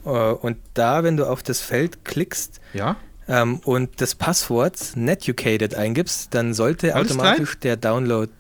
[0.05, 2.97] Äh, Und da, wenn du auf das Feld klickst Ja?
[3.29, 8.33] ähm, und das Passwort Netucated eingibst, dann sollte Alles automatisch der Download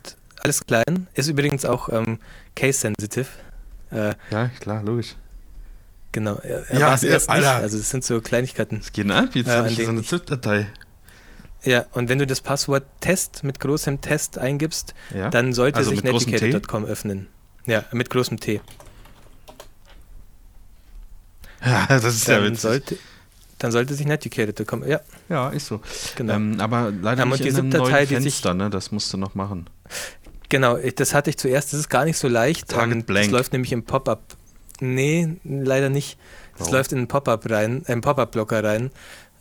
[0.42, 1.08] alles klein.
[1.14, 2.18] Ist übrigens auch ähm,
[2.54, 3.26] case-sensitive.
[3.90, 5.16] Äh, Ja, klar, logisch.
[6.16, 6.36] Genau.
[6.42, 7.28] Er, Ja, ja, erst ja, nicht.
[7.28, 7.54] Alter.
[7.56, 8.78] Also das sind so Kleinigkeiten.
[8.80, 10.66] Es geht ab, jetzt Äh, habe an ich so eine ZIP-Datei.
[11.62, 15.30] Ja, und wenn du das Passwort Test mit großem Test eingibst, Ja?
[15.30, 17.28] dann sollte Also sich netiquette.com öffnen.
[17.66, 18.60] Ja, mit großem T.
[21.64, 22.60] ja, das ist ja witzig.
[22.60, 22.96] sollte,
[23.58, 25.80] dann sollte sich netiquette.com, ja, ja, ist so.
[26.14, 26.34] genau.
[26.34, 28.70] Ähm, aber leider und nicht die in einem ZIP-Datei, neuen die sich- Fenster, ne?
[28.70, 29.68] Das musst du noch machen.
[30.48, 32.68] Genau, das hatte ich zuerst, das ist gar nicht so leicht.
[32.68, 33.26] Target blank.
[33.26, 34.35] Das läuft nämlich im Pop-up.
[34.80, 36.18] Nee, leider nicht.
[36.52, 36.74] Das Warum?
[36.74, 38.90] läuft in einen Pop-up rein, äh, einen Pop-up-Blocker rein.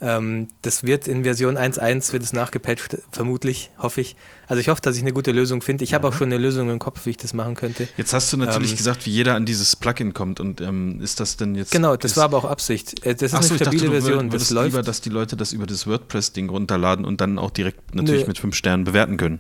[0.02, 4.18] Ähm, das wird in Version 1.1 wird es nachgepatcht, vermutlich, hoffe ich.
[4.46, 5.86] Also ich hoffe, dass ich eine gute Lösung finde.
[5.86, 7.88] Ich habe auch schon eine Lösung im Kopf, wie ich das machen könnte.
[7.96, 10.42] Jetzt hast du natürlich Ähm, gesagt, wie jeder an dieses Plugin kommt.
[10.42, 11.72] Und ähm, ist das denn jetzt.
[11.72, 13.06] Genau, das war aber auch Absicht.
[13.06, 14.26] Äh, Das ist Ach so, eine ich dachte, stabile du Version.
[14.34, 14.66] würdest Das läuft.
[14.72, 18.28] lieber, dass die Leute das über das WordPress-Ding runterladen und dann auch direkt natürlich Nö.
[18.28, 19.40] mit fünf Sternen bewerten können.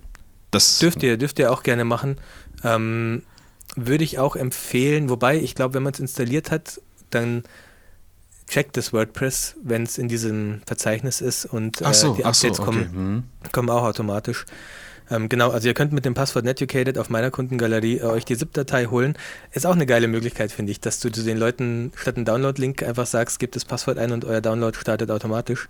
[0.52, 2.16] Das Dürft ihr, dürft ihr auch gerne machen.
[2.64, 3.24] Ähm,
[3.76, 7.44] würde ich auch empfehlen, wobei ich glaube, wenn man es installiert hat, dann
[8.48, 12.48] checkt das WordPress, wenn es in diesem Verzeichnis ist und äh, so, die ach so,
[12.48, 12.86] Updates okay.
[12.88, 14.46] kommen, kommen auch automatisch.
[15.10, 18.38] Ähm, genau, also ihr könnt mit dem Passwort Netucated auf meiner Kundengalerie äh, euch die
[18.38, 19.16] ZIP-Datei holen.
[19.52, 22.82] Ist auch eine geile Möglichkeit, finde ich, dass du zu den Leuten statt einen Download-Link
[22.84, 25.68] einfach sagst, gebt das Passwort ein und euer Download startet automatisch.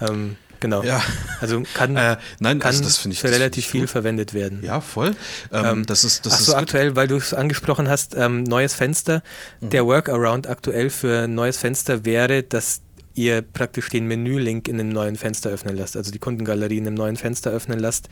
[0.00, 0.82] Ähm, genau.
[0.82, 1.02] Ja,
[1.40, 3.90] Also kann, äh, nein, kann also das ich für relativ viel gut.
[3.90, 4.60] verwendet werden.
[4.62, 5.14] Ja, voll.
[5.52, 6.60] Ähm, Ähm, das ist, das Ach ist so, gut.
[6.62, 9.22] aktuell, weil du es angesprochen hast, ähm, neues Fenster.
[9.60, 9.70] Mhm.
[9.70, 12.80] Der Workaround aktuell für ein neues Fenster wäre, dass
[13.14, 16.94] ihr praktisch den Menülink in einem neuen Fenster öffnen lasst, also die Kundengalerie in einem
[16.94, 18.08] neuen Fenster öffnen lasst,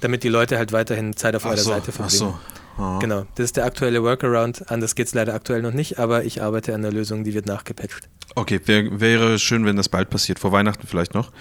[0.00, 2.18] damit die Leute halt weiterhin Zeit auf Ach eurer so, Seite ach verbringen.
[2.18, 2.38] so.
[2.78, 2.98] Ah.
[3.00, 4.70] Genau, das ist der aktuelle Workaround.
[4.70, 7.46] Anders geht es leider aktuell noch nicht, aber ich arbeite an der Lösung, die wird
[7.46, 8.08] nachgepatcht.
[8.34, 11.32] Okay, wär, wäre schön, wenn das bald passiert, vor Weihnachten vielleicht noch.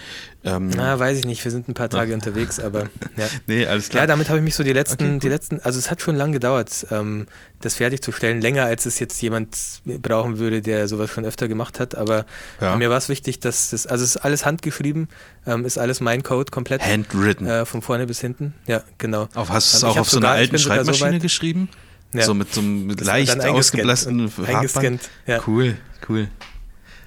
[0.47, 2.81] Ähm, Na, weiß ich nicht, wir sind ein paar Tage unterwegs, aber
[3.17, 3.27] ja.
[3.47, 4.03] nee, alles klar.
[4.03, 5.19] Ja, damit habe ich mich so die letzten, Okay, cool.
[5.19, 7.25] die letzten, also es hat schon lange gedauert, ähm,
[7.61, 11.95] das fertigzustellen, länger als es jetzt jemand brauchen würde, der sowas schon öfter gemacht hat,
[11.95, 12.25] aber
[12.61, 12.75] Ja.
[12.75, 15.07] mir war es wichtig, dass das, also es ist alles handgeschrieben,
[15.47, 17.47] ähm, ist alles mein Code komplett, Handwritten.
[17.47, 19.27] äh, von vorne bis hinten, ja, genau.
[19.33, 21.13] auf, hast du es Ähm, auch auf so einer sogar- alten bin sogar so Schreibmaschine
[21.15, 21.69] weit- geschrieben?
[22.13, 22.21] Ja.
[22.23, 24.47] So mit so einem Das leicht ausgeblassten Hartband?
[24.49, 25.39] eingescannt, ja.
[25.45, 25.75] Cool,
[26.07, 26.27] cool.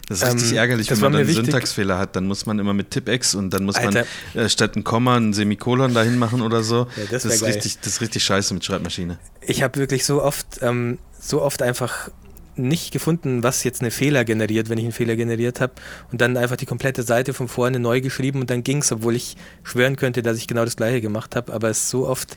[0.08, 1.44] Das ist Ähm, richtig ärgerlich, das wenn man dann einen wichtig.
[1.46, 2.16] Syntaxfehler hat.
[2.16, 4.04] Dann muss man immer mit Tipex und dann muss Alter.
[4.34, 6.86] man äh, statt ein Komma ein Semikolon dahin machen oder so.
[6.96, 7.52] Ja, das das, ist geil.
[7.52, 9.18] richtig, das ist richtig scheiße mit Schreibmaschine.
[9.40, 12.10] Ich habe wirklich so oft, ähm, so oft einfach
[12.56, 15.74] nicht gefunden, was jetzt eine Fehler generiert, wenn ich einen Fehler generiert habe.
[16.10, 19.14] Und dann einfach die komplette Seite von vorne neu geschrieben und dann ging es, obwohl
[19.14, 21.52] ich schwören könnte, dass ich genau das gleiche gemacht habe.
[21.52, 22.36] Aber es ist so oft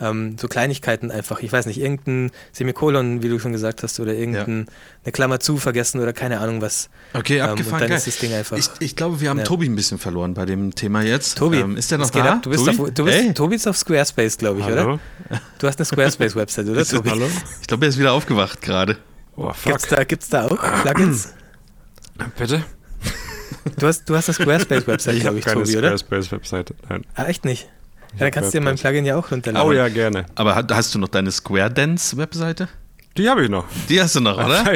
[0.00, 1.40] ähm, so Kleinigkeiten einfach.
[1.40, 4.66] Ich weiß nicht, irgendein Semikolon, wie du schon gesagt hast, oder irgendeine
[5.12, 6.88] Klammer zu vergessen oder keine Ahnung was.
[7.12, 7.74] Okay, Ähm, abgefahren.
[7.74, 7.98] und dann geil.
[7.98, 8.56] ist das Ding einfach.
[8.56, 9.44] Ich, ich glaube, wir haben Ja.
[9.44, 11.36] Tobi ein bisschen verloren bei dem Thema jetzt.
[11.38, 12.36] Tobi, ähm, ist der noch da?
[12.42, 12.80] Du bist, Tobi?
[12.82, 13.34] auf, du bist, Hey.
[13.34, 14.94] Tobi ist auf Squarespace, glaube ich, Hallo?
[14.94, 15.40] oder?
[15.58, 17.10] Du hast eine Squarespace-Website, oder Ist Tobi?
[17.10, 17.26] Hallo?
[17.60, 18.96] Ich glaube, er ist wieder aufgewacht gerade.
[19.36, 19.72] Oh, fuck.
[19.72, 21.34] Gibt's da, gibt's da auch Plugins?
[22.38, 22.64] Bitte?
[23.78, 25.96] Du hast, du hast eine Squarespace-Website, Ich glaube habe ich, keine Tobi, oder?
[25.98, 26.74] Squarespace-Webseite.
[26.88, 27.04] Nein.
[27.14, 27.68] Ah, echt nicht?
[28.12, 28.76] Ja, dann hab kannst du dir mein.
[28.76, 29.68] Plugin ja auch runterladen.
[29.68, 30.26] Oh ja, gerne.
[30.34, 32.68] Aber hast du noch deine Square Dance Webseite?
[33.16, 33.64] Die habe ich noch.
[33.88, 34.64] Die hast du noch, oder?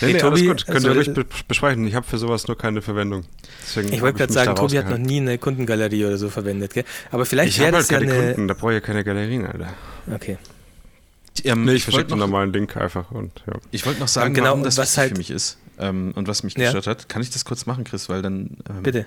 [0.00, 0.66] Nee, nee, Tobi, alles gut.
[0.66, 1.86] Könnt ihr also- ruhig be besprechen.
[1.86, 3.24] Ich habe für sowas nur keine Verwendung.
[3.62, 6.74] Deswegen Ich wollte gerade sagen, da Tobi hat noch nie eine Kundengalerie oder so verwendet,
[6.74, 6.84] gell?
[7.12, 8.32] Aber vielleicht Ich wäre habe das halt ja keine eine.
[8.34, 9.68] Kunden, da brauche ich ja keine Galerien, Alter.
[10.12, 10.38] Okay.
[11.44, 13.54] Ähm, Nee, ich ich verschicke einen normalen Link einfach und ja.
[13.70, 16.42] ich wollte noch sagen, genau, warum das was halt- für mich ist ähm, und was
[16.42, 16.64] mich Ja.
[16.64, 17.08] gestört hat.
[17.08, 18.08] Kann ich das kurz machen, Chris?
[18.08, 18.56] Weil dann.
[18.68, 19.06] Ähm, Bitte.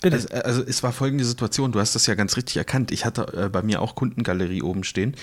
[0.00, 0.16] Bitte.
[0.16, 2.90] Also, also es war folgende Situation, du hast das ja ganz richtig erkannt.
[2.92, 5.14] Ich hatte äh, bei mir auch Kundengalerie oben stehen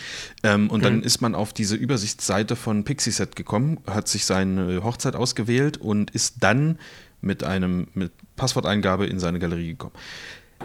[0.43, 1.03] ähm, und dann Mhm.
[1.03, 6.35] ist man auf diese Übersichtsseite von Pixieset gekommen, hat sich seine Hochzeit ausgewählt und ist
[6.39, 6.79] dann
[7.21, 9.93] mit einem mit Passworteingabe in seine Galerie gekommen.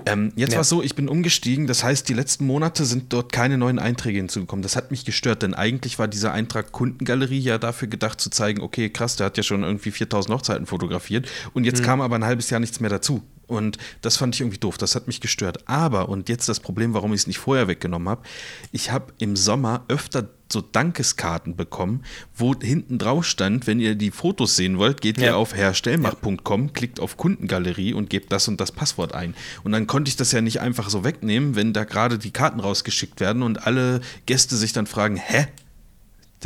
[0.04, 0.56] Ähm, jetzt Ja.
[0.58, 3.78] war es so, ich bin umgestiegen, das heißt, die letzten Monate sind dort keine neuen
[3.78, 4.62] Einträge hinzugekommen.
[4.62, 8.60] Das hat mich gestört, denn eigentlich war dieser Eintrag Kundengalerie ja dafür gedacht zu zeigen,
[8.60, 12.24] okay, krass, der hat ja schon irgendwie 4000 Hochzeiten fotografiert und jetzt kam aber ein
[12.24, 13.22] halbes Jahr nichts mehr dazu.
[13.46, 15.68] Und das fand ich irgendwie doof, das hat mich gestört.
[15.68, 18.22] Aber, und jetzt das Problem, warum ich es nicht vorher weggenommen habe,
[18.72, 22.02] ich habe im Sommer öfter so Dankeskarten bekommen,
[22.36, 25.26] wo hinten drauf stand, wenn ihr die Fotos sehen wollt, geht Ja.
[25.26, 29.34] ihr auf herstellmach.com, klickt auf Kundengalerie und gebt das und das Passwort ein.
[29.64, 32.60] Und dann konnte ich das ja nicht einfach so wegnehmen, wenn da gerade die Karten
[32.60, 35.46] rausgeschickt werden und alle Gäste sich dann fragen, hä?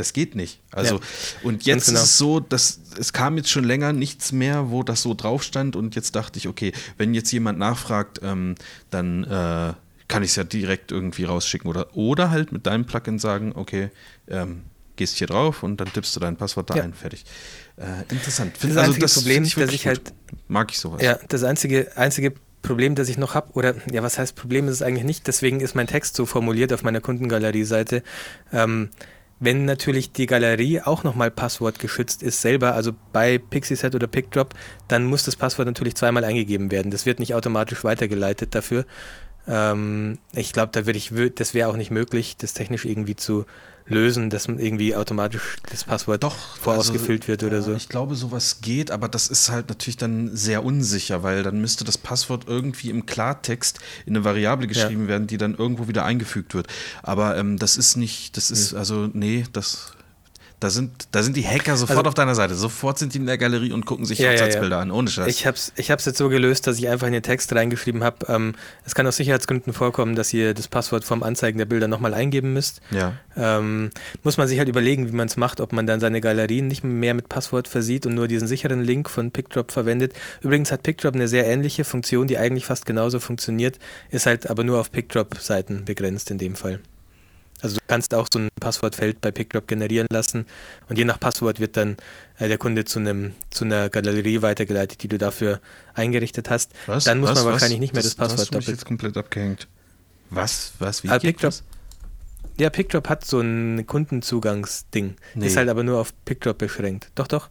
[0.01, 0.59] Das geht nicht.
[0.71, 1.01] Also, Ja.
[1.43, 1.99] und jetzt genau.
[1.99, 5.43] ist es so, dass es kam jetzt schon länger nichts mehr, wo das so drauf
[5.43, 5.75] stand.
[5.75, 8.55] Und jetzt dachte ich, okay, wenn jetzt jemand nachfragt, ähm,
[8.89, 9.73] dann äh,
[10.07, 13.89] kann ich es ja direkt irgendwie rausschicken oder, oder halt mit deinem Plugin sagen, okay,
[14.27, 14.63] ähm,
[14.95, 16.83] gehst hier drauf und dann tippst du dein Passwort da Ja.
[16.83, 17.23] ein, fertig.
[17.77, 18.55] Äh, interessant.
[18.61, 20.13] Das einzige Problem, find dass ich halt- gut.
[20.47, 21.01] mag ich sowas.
[21.01, 24.73] Ja, das einzige, einzige Problem, das ich noch habe, oder ja, was heißt Problem ist
[24.75, 28.03] es eigentlich nicht, deswegen ist mein Text so formuliert auf meiner Kundengalerie-Seite.
[28.53, 28.89] Ähm,
[29.41, 34.53] wenn natürlich die Galerie auch nochmal passwortgeschützt ist selber, also bei Pixieset oder PickDrop,
[34.87, 36.91] dann muss das Passwort natürlich zweimal eingegeben werden.
[36.91, 38.85] Das wird nicht automatisch weitergeleitet dafür.
[39.47, 43.45] Ähm, ich glaube, da würde ich, das wäre auch nicht möglich, das technisch irgendwie zu
[43.91, 47.73] lösen, dass man irgendwie automatisch das Passwort Doch, vorausgefüllt wird oder ja, so.
[47.73, 51.83] Ich glaube, sowas geht, aber das ist halt natürlich dann sehr unsicher, weil dann müsste
[51.83, 56.53] das Passwort irgendwie im Klartext in eine Variable geschrieben werden, die dann irgendwo wieder eingefügt
[56.55, 56.67] wird.
[57.03, 59.93] Aber ähm, das ist nicht, das ist, also, nee, das.
[60.61, 62.53] Da sind, da sind die Hacker sofort Also- auf deiner Seite.
[62.53, 64.37] Sofort sind die in der Galerie und gucken sich Ja, ja, ja.
[64.37, 64.91] Hochzeitsbilder an.
[64.91, 65.27] Ohne Scheiß.
[65.27, 68.03] Ich habe es ich hab's jetzt so gelöst, dass ich einfach in den Text reingeschrieben
[68.03, 68.53] habe, ähm,
[68.85, 72.53] es kann aus Sicherheitsgründen vorkommen, dass ihr das Passwort vom Anzeigen der Bilder nochmal eingeben
[72.53, 72.79] müsst.
[72.91, 73.13] ja.
[73.37, 73.91] Ähm,
[74.23, 76.83] muss man sich halt überlegen, wie man es macht, ob man dann seine Galerien nicht
[76.83, 80.13] mehr mit Passwort versieht und nur diesen sicheren Link von PickDrop verwendet.
[80.41, 84.65] Übrigens hat PickDrop eine sehr ähnliche Funktion, die eigentlich fast genauso funktioniert, ist halt aber
[84.65, 86.81] nur auf PickDrop-Seiten begrenzt in dem Fall.
[87.61, 90.45] Also du kannst auch so ein Passwortfeld bei PickDrop generieren lassen
[90.89, 91.97] und je nach Passwort wird dann
[92.39, 95.59] äh, der Kunde zu einem zu einer Galerie weitergeleitet, die du dafür
[95.93, 96.71] eingerichtet hast.
[96.87, 97.03] Was?
[97.03, 97.51] Dann muss was, man was?
[97.53, 98.77] wahrscheinlich nicht mehr das da hast Passwort du mich doppelt.
[98.79, 99.67] jetzt komplett abgehängt.
[100.29, 100.73] Was?
[100.79, 101.03] Was?
[101.03, 101.63] Wie Ah, geht PickDrop- das?
[102.59, 105.15] Ja, PickDrop hat so ein Kundenzugangsding.
[105.35, 105.47] Nee.
[105.47, 107.09] Ist halt aber nur auf PickDrop beschränkt.
[107.15, 107.49] Doch, doch.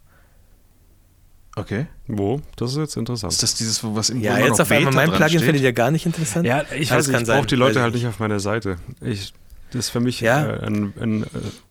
[1.55, 1.87] Okay.
[2.07, 2.41] Wo?
[2.55, 3.33] Das ist jetzt interessant.
[3.33, 5.41] Ist das dieses, was im Ja, jetzt noch auf einmal mein Plugin steht?
[5.43, 6.45] findet ihr gar nicht interessant.
[6.47, 8.03] Ja, ich weiß das nicht, kann ich sein, brauche die Leute halt nicht.
[8.03, 8.77] nicht auf meiner Seite.
[9.01, 9.33] Ich,
[9.71, 10.45] das ist für mich Ja.
[10.47, 11.27] äh, ein, ein äh,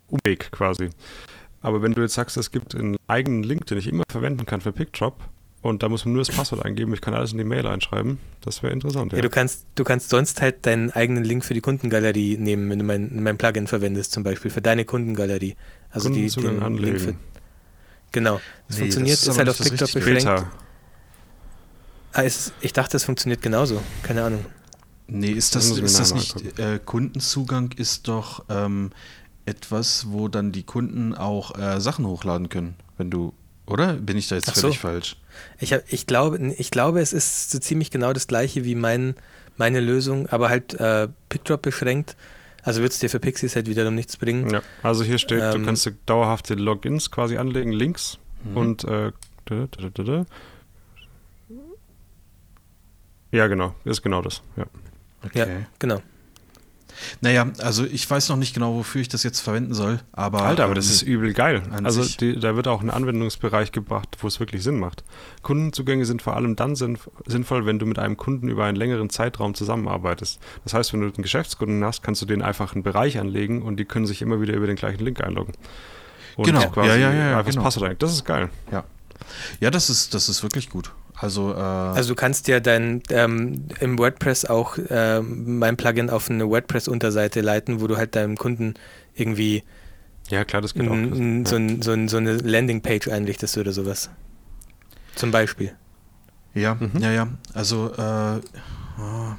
[0.08, 0.90] Umweg quasi.
[1.62, 4.60] Aber wenn du jetzt sagst, es gibt einen eigenen Link, den ich immer verwenden kann
[4.60, 5.20] für PickDrop
[5.62, 8.18] und da muss man nur das Passwort eingeben, ich kann alles in die Mail einschreiben,
[8.40, 9.12] das wäre interessant.
[9.12, 9.22] Ja, Ja.
[9.22, 12.84] du kannst, du kannst sonst halt deinen eigenen Link für die Kundengalerie nehmen, wenn du
[12.84, 15.54] mein, mein Plugin verwendest, zum Beispiel für deine Kundengalerie.
[15.90, 16.96] Also die, Kundenzugang den anlegen.
[16.96, 17.14] Link für,
[18.12, 18.40] genau.
[18.68, 20.46] Das Nee, funktioniert, das ist ist, halt auf PickDrop beschränkt.
[22.12, 23.80] Ah, ist, ich dachte, das funktioniert genauso.
[24.02, 24.44] Keine Ahnung.
[25.10, 28.90] Nee, ist Das ist das nicht, äh, Kundenzugang ist doch ähm,
[29.46, 33.32] etwas, wo dann die Kunden auch äh, Sachen hochladen können, wenn du,
[33.66, 33.94] oder?
[33.94, 34.62] Bin ich da jetzt Ach so.
[34.62, 35.16] völlig falsch?
[35.58, 39.14] Ich, hab, ich, glaube, ich glaube, es ist so ziemlich genau das gleiche wie mein,
[39.56, 42.16] meine Lösung, aber halt äh, PickDrop beschränkt.
[42.62, 44.50] Also wird es dir für Pixies halt wiederum nichts bringen.
[44.50, 48.56] Ja, also hier steht, du Ähm, kannst dir dauerhafte Logins quasi anlegen, Links Mhm.
[48.56, 49.12] und äh,
[49.46, 50.26] da, da, da, da.
[53.32, 54.42] ja, genau, ist genau das.
[54.56, 54.66] Ja.
[55.34, 55.66] Ja, Okay.
[55.78, 56.00] genau.
[57.22, 60.42] Naja, also ich weiß noch nicht genau, wofür ich das jetzt verwenden soll, aber.
[60.42, 61.62] Alter, aber ähm, das ist übel geil.
[61.82, 65.02] Also die, da wird auch ein Anwendungsbereich gebracht, wo es wirklich Sinn macht.
[65.42, 69.08] Kundenzugänge sind vor allem dann sinnf- sinnvoll, wenn du mit einem Kunden über einen längeren
[69.08, 70.40] Zeitraum zusammenarbeitest.
[70.64, 73.76] Das heißt, wenn du einen Geschäftskunden hast, kannst du denen einfach einen Bereich anlegen und
[73.78, 75.54] die können sich immer wieder über den gleichen Link einloggen.
[76.36, 77.94] Und Genau, quasi ja, ja, ja, ja, das genau.
[77.98, 78.50] Das ist geil.
[78.70, 78.84] Ja.
[79.60, 80.92] Ja, das ist, das ist wirklich gut.
[81.20, 86.30] Also, äh, Also du kannst ja dein ähm, im WordPress auch ähm, mein Plugin auf
[86.30, 88.74] eine WordPress-Unterseite leiten, wo du halt deinem Kunden
[89.14, 89.62] irgendwie
[90.30, 90.94] Ja, klar, das geht auch.
[90.94, 94.08] so, ein, so, ein, so eine Landingpage einrichtest oder sowas.
[95.14, 95.72] Zum Beispiel.
[96.54, 97.00] Ja, Mhm.
[97.00, 97.28] ja, ja.
[97.54, 98.40] Also, äh,
[98.98, 99.32] oh,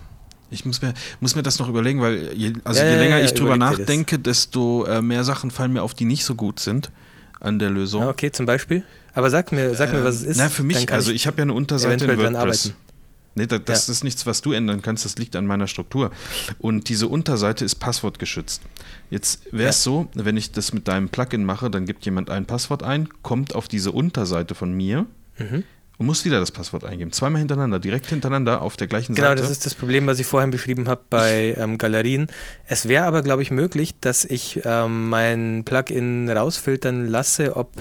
[0.52, 3.18] ich muss mir, muss mir das noch überlegen, weil je, also Ja, je ja, länger
[3.20, 6.60] ja, ich drüber nachdenke, desto äh, mehr Sachen fallen mir auf, die nicht so gut
[6.60, 6.92] sind
[7.40, 8.04] an der Lösung.
[8.04, 8.84] Ah, okay, zum Beispiel.
[9.14, 10.38] Aber sag mir, sag mir, was es Ähm, ist.
[10.38, 12.74] Na, für mich, also ich habe ja eine Unterseite in WordPress.
[13.34, 16.12] Nee, da, das ist nichts, was du ändern kannst, das liegt an meiner Struktur.
[16.60, 18.62] Und diese Unterseite ist passwortgeschützt.
[19.10, 22.46] Jetzt wäre es so, wenn ich das mit deinem Plugin mache, dann gibt jemand ein
[22.46, 25.06] Passwort ein, kommt auf diese Unterseite von mir
[25.40, 25.64] Mhm.
[25.98, 27.14] und muss wieder das Passwort eingeben.
[27.14, 29.42] Zweimal hintereinander, direkt hintereinander auf der gleichen Genau, Seite.
[29.44, 32.28] das ist das Problem, was ich vorhin beschrieben habe bei ähm, Galerien.
[32.68, 37.72] Es wäre aber, glaube ich, möglich, dass ich ähm, mein Plugin rausfiltern lasse, ob,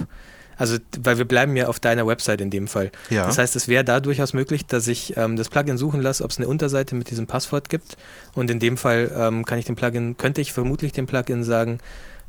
[0.61, 2.91] also, weil wir bleiben ja auf deiner Website in dem Fall.
[3.09, 3.25] Ja.
[3.25, 6.31] Das heißt, es wäre da durchaus möglich, dass ich ähm, das Plugin suchen lasse, ob
[6.31, 7.97] es eine Unterseite mit diesem Passwort gibt.
[8.33, 11.79] Und in dem Fall ähm, kann ich dem Plugin, könnte ich vermutlich dem Plugin sagen,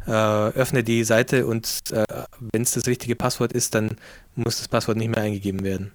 [0.06, 2.04] äh, öffne die Seite und äh,
[2.52, 3.96] wenn es das richtige Passwort ist, dann
[4.34, 5.92] muss das Passwort nicht mehr eingegeben werden.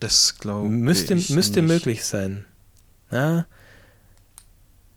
[0.00, 1.70] das glaube Müsste, ich müsste nicht.
[1.70, 2.46] möglich sein.
[3.10, 3.44] Ja.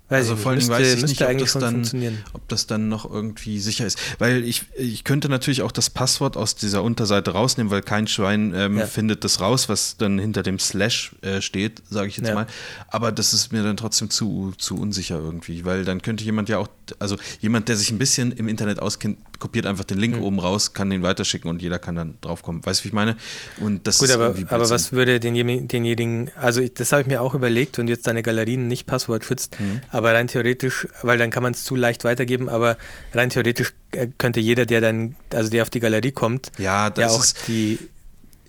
[0.10, 3.10] Weiß Also ich vor allem weiß ich nicht, ob das dann- ob das dann noch
[3.12, 4.00] irgendwie sicher ist.
[4.20, 8.54] Weil ich, ich könnte natürlich auch das Passwort aus dieser Unterseite rausnehmen, weil kein Schwein
[8.56, 8.86] ähm, Ja.
[8.88, 12.36] findet das raus, was dann hinter dem Slash äh, steht, sage ich jetzt Ja.
[12.36, 12.48] mal.
[12.88, 16.58] Aber das ist mir dann trotzdem zu, zu unsicher irgendwie, weil dann könnte jemand ja
[16.60, 20.40] auch, also jemand, der sich ein bisschen im Internet auskennt, kopiert einfach den Link oben
[20.40, 22.66] raus, kann den weiterschicken und jeder kann dann draufkommen.
[22.66, 23.16] Weißt du, wie ich meine?
[23.60, 27.22] Und das Gut, aber, aber was würde denjenigen, denjenigen also ich, das habe ich mir
[27.22, 29.82] auch überlegt, wenn du jetzt deine Galerien nicht Passwort schützt, Mhm.
[29.90, 32.78] aber rein theoretisch, weil dann kann man es zu leicht weitergeben, aber
[33.14, 37.02] rein theoretisch äh, könnte jeder, der dann, also der auf die Galerie kommt, Ja, das
[37.02, 37.80] ja auch ist, die,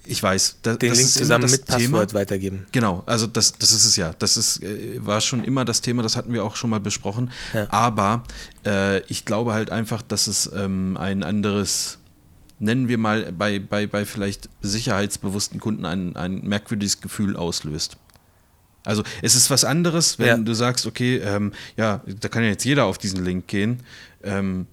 [0.09, 1.79] ich weiß, da, den das Link zusammen mit Thema.
[1.79, 2.67] Passwort weitergeben.
[2.73, 4.15] Genau, also das, das ist es ja.
[4.19, 7.31] Das ist, äh, war schon immer das Thema, das hatten wir auch schon mal besprochen.
[7.55, 7.67] Ja.
[7.71, 8.25] Aber
[8.65, 11.99] äh, ich glaube halt einfach, dass es ähm, ein anderes,
[12.59, 17.97] nennen wir mal bei, bei, bei vielleicht sicherheitsbewussten Kunden ein, ein merkwürdiges Gefühl auslöst.
[18.85, 20.37] Also es ist was anderes, wenn Ja.
[20.39, 23.83] du sagst, okay, ähm, ja, da kann ja jetzt jeder auf diesen Link gehen.
[24.23, 24.67] Ähm,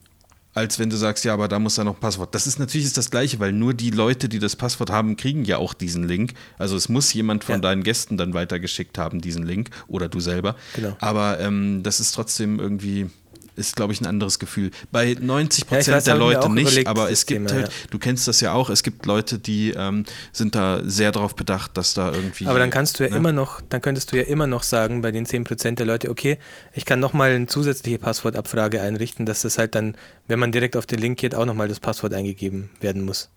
[0.55, 2.33] als wenn du sagst, ja, aber da muss da noch ein Passwort.
[2.33, 5.43] Das ist natürlich ist das Gleiche, weil nur die Leute, die das Passwort haben, kriegen
[5.45, 6.33] ja auch diesen Link.
[6.57, 7.61] Also es muss jemand von Ja.
[7.61, 10.55] deinen Gästen dann weitergeschickt haben, diesen Link, oder du selber.
[10.75, 10.95] Genau.
[10.99, 13.09] Aber ähm, das ist trotzdem irgendwie,
[13.55, 14.71] ist glaube ich ein anderes Gefühl.
[14.91, 17.71] Bei 90 Ja, ich Prozent weiß, der Leute nicht, überlegt, aber es gibt Thema, halt,
[17.89, 21.77] du kennst das ja auch, es gibt Leute, die ähm, sind da sehr darauf bedacht,
[21.77, 22.47] dass da irgendwie.
[22.47, 23.17] Aber dann kannst du ja ne?
[23.17, 26.37] immer noch, dann könntest du ja immer noch sagen bei den 10% der Leute, okay,
[26.73, 29.95] ich kann nochmal eine zusätzliche Passwortabfrage einrichten, dass das halt dann,
[30.27, 33.29] wenn man direkt auf den Link geht, auch nochmal das Passwort eingegeben werden muss,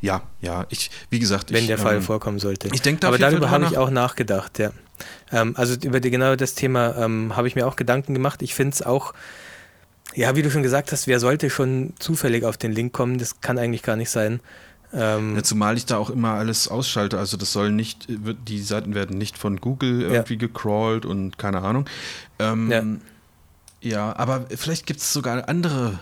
[0.00, 2.68] Ja, ja, ich, wie gesagt, wenn ich, der Fall ähm, vorkommen sollte.
[2.72, 4.70] ich denk da Aber darüber habe ich auch nachgedacht, ja.
[5.32, 8.42] Ähm, also über die, genau das Thema ähm, habe ich mir auch Gedanken gemacht.
[8.42, 9.14] Ich finde es auch,
[10.14, 13.18] ja, wie du schon gesagt hast, wer sollte schon zufällig auf den Link kommen?
[13.18, 14.40] Das kann eigentlich gar nicht sein.
[14.92, 17.18] Ähm, Ja, zumal ich da auch immer alles ausschalte.
[17.18, 21.86] Also das soll nicht, die Seiten werden nicht von Google irgendwie gecrawlt und keine Ahnung.
[22.38, 22.84] Ähm, ja.
[23.82, 24.16] Ja.
[24.16, 26.00] aber vielleicht gibt es sogar andere,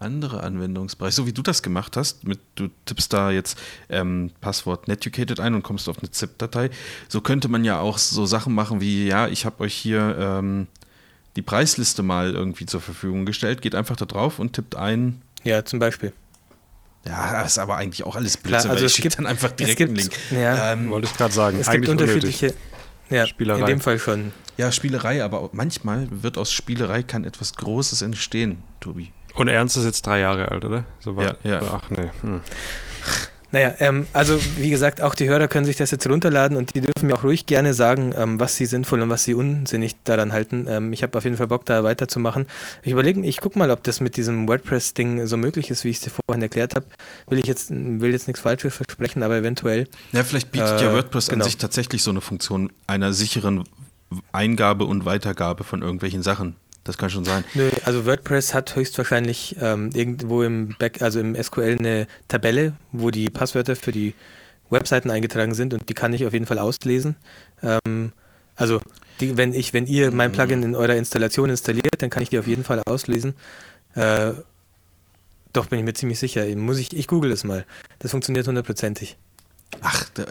[0.00, 2.24] andere Anwendungsbereiche, so wie du das gemacht hast.
[2.26, 6.70] Mit, du tippst da jetzt ähm, Passwort Netucated ein und kommst auf eine ZIP-Datei.
[7.08, 10.66] So könnte man ja auch so Sachen machen wie, ja, ich habe euch hier ähm,
[11.36, 13.62] die Preisliste mal irgendwie zur Verfügung gestellt.
[13.62, 15.22] Geht einfach da drauf und tippt ein.
[15.44, 16.12] ja, zum Beispiel.
[17.06, 19.50] Ja, das ist aber eigentlich auch alles Klar, Blödsinn, also weil es gibt- dann einfach
[19.52, 20.42] direkt einen gibt- Link.
[20.42, 20.72] ja.
[20.72, 21.58] Ähm, Wollte ich gerade sagen.
[21.58, 22.14] Es gibt Eigentlich unnötig.
[22.16, 22.54] unterschiedliche,
[23.08, 23.60] ja, Spielerei.
[23.60, 24.32] in dem Fall schon.
[24.58, 29.12] Ja, Spielerei, aber manchmal wird aus Spielerei kann etwas Großes entstehen, Tobi.
[29.34, 30.84] Und Ernst ist jetzt drei Jahre alt, oder?
[31.00, 31.60] So war, Ja, ja.
[31.72, 32.10] Ach nee.
[32.22, 32.40] Hm.
[33.52, 36.80] Naja, ähm, also wie gesagt, auch die Hörer können sich das jetzt runterladen und die
[36.80, 40.32] dürfen mir auch ruhig gerne sagen, ähm, was sie sinnvoll und was sie unsinnig daran
[40.32, 40.66] halten.
[40.68, 42.46] Ähm, ich habe auf jeden Fall Bock, da weiterzumachen.
[42.84, 45.96] Ich überlege, ich gucke mal, ob das mit diesem WordPress-Ding so möglich ist, wie ich
[45.96, 46.86] es dir vorhin erklärt habe.
[47.28, 49.88] Will ich jetzt, will jetzt nichts Falsches versprechen, aber eventuell.
[50.12, 51.42] Ja, vielleicht bietet Äh, ja WordPress genau.
[51.44, 53.64] an sich tatsächlich so eine Funktion einer sicheren
[54.30, 56.54] Eingabe und Weitergabe von irgendwelchen Sachen.
[56.84, 57.44] Das kann schon sein.
[57.54, 63.10] Nö, also WordPress hat höchstwahrscheinlich ähm, irgendwo im Back, also im SQL eine Tabelle, wo
[63.10, 64.14] die Passwörter für die
[64.70, 67.16] Webseiten eingetragen sind und die kann ich auf jeden Fall auslesen.
[67.62, 68.12] Ähm,
[68.56, 68.80] also
[69.20, 72.38] die, wenn ich, wenn ihr mein Plugin in eurer Installation installiert, dann kann ich die
[72.38, 73.34] auf jeden Fall auslesen.
[73.94, 74.32] Äh,
[75.52, 76.44] doch bin ich mir ziemlich sicher.
[76.56, 77.66] Muss ich, ich google es mal.
[77.98, 79.18] Das funktioniert hundertprozentig.
[79.82, 80.24] Ach, da,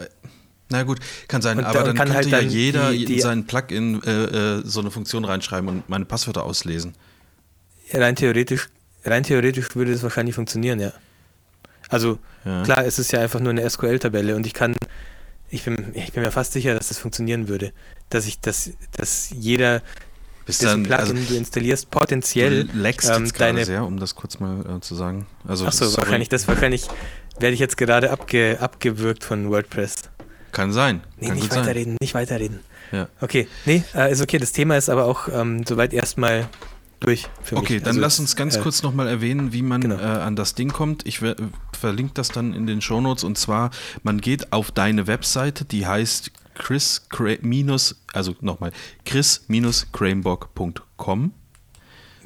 [0.70, 0.98] na gut,
[1.28, 3.20] kann sein, Und aber da- dann kann könnte halt ja dann jeder die- in die-
[3.20, 6.94] seinen Plugin äh, äh, so eine Funktion reinschreiben und meine Passwörter auslesen.
[7.92, 8.68] Rein theoretisch,
[9.04, 10.92] rein theoretisch würde das wahrscheinlich funktionieren, ja.
[11.88, 12.62] Also Ja.
[12.62, 14.76] klar, es ist ja einfach nur eine SQL-Tabelle und ich kann,
[15.50, 17.72] ich bin, ich bin mir fast sicher, dass das funktionieren würde.
[18.10, 19.82] Dass ich, dass, dass jeder,
[20.46, 23.64] dessen dann, Plugin also, du installierst, potenziell du leckst ähm, deine.
[23.64, 25.26] sehr, um das kurz mal äh, zu sagen.
[25.46, 26.86] Also, Achso, wahrscheinlich, das wahrscheinlich
[27.40, 29.94] werde ich jetzt gerade abge, abgewürgt von WordPress.
[30.52, 31.02] Kann sein.
[31.18, 31.62] Nee, kann nicht gut sein.
[31.62, 32.60] weiterreden, nicht weiterreden.
[32.92, 33.08] Ja.
[33.20, 34.38] Okay, nee, äh, ist okay.
[34.38, 36.48] Das Thema ist aber auch ähm, soweit erstmal
[36.98, 37.64] durch für mich.
[37.64, 39.96] Okay, dann Also, lass uns ganz äh, kurz nochmal erwähnen, wie man genau.
[39.96, 41.06] äh, an das Ding kommt.
[41.06, 41.36] Ich ver
[41.78, 43.70] verlinke das dann in den Shownotes und zwar,
[44.02, 47.06] man geht auf deine Webseite, die heißt chris
[47.40, 48.72] minus, also nochmal,
[49.06, 51.32] chris-cranebock.com.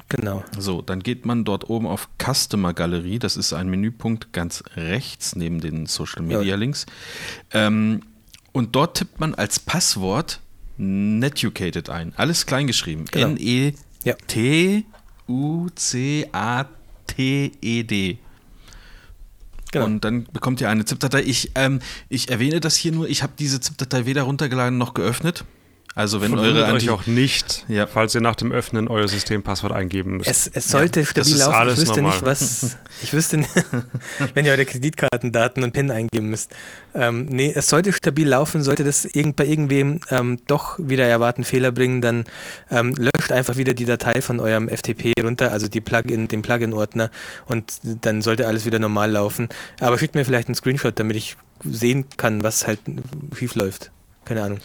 [0.09, 0.43] Genau.
[0.57, 3.17] So, dann geht man dort oben auf Customer Galerie.
[3.17, 6.85] Das ist ein Menüpunkt ganz rechts neben den Social Media Links.
[7.51, 8.01] Ähm,
[8.55, 10.39] und dort tippt man als Passwort
[10.77, 12.13] Netucated ein.
[12.15, 13.03] Alles kleingeschrieben.
[13.03, 13.27] Genau.
[13.31, 13.77] N-E-T-U-C-A-T-E-D.
[19.73, 19.85] Genau.
[19.85, 21.23] Und dann bekommt ihr eine ZIP-Datei.
[21.23, 23.09] Ich, ähm, ich erwähne das hier nur.
[23.09, 25.43] Ich habe diese ZIP-Datei weder runtergeladen noch geöffnet.
[25.97, 27.87] Also wenn Verwundert eure euch Anti auch nicht, Ja.
[27.87, 30.29] falls ihr nach dem Öffnen euer Systempasswort eingeben müsst.
[30.29, 31.69] Es, es sollte das stabil laufen.
[31.69, 32.11] ich wüsste normal.
[32.11, 32.77] nicht, was.
[33.01, 33.49] Ich wüsste nicht,
[34.33, 36.51] wenn ihr eure Kreditkartendaten und PIN eingeben müsst.
[36.93, 38.61] Ähm, nee, es sollte stabil laufen.
[38.61, 42.25] Sollte das irgend, bei irgendwem ähm, doch wieder erwarten Fehler bringen, dann
[42.69, 47.09] ähm, löscht einfach wieder die Datei von eurem FTP runter, also die Plugin, den Plugin-Ordner
[47.45, 49.47] und dann sollte alles wieder normal laufen.
[49.79, 52.79] Aber schickt mir vielleicht einen Screenshot, damit ich sehen kann, was halt
[53.37, 53.91] schief läuft.
[54.25, 54.59] Keine Ahnung.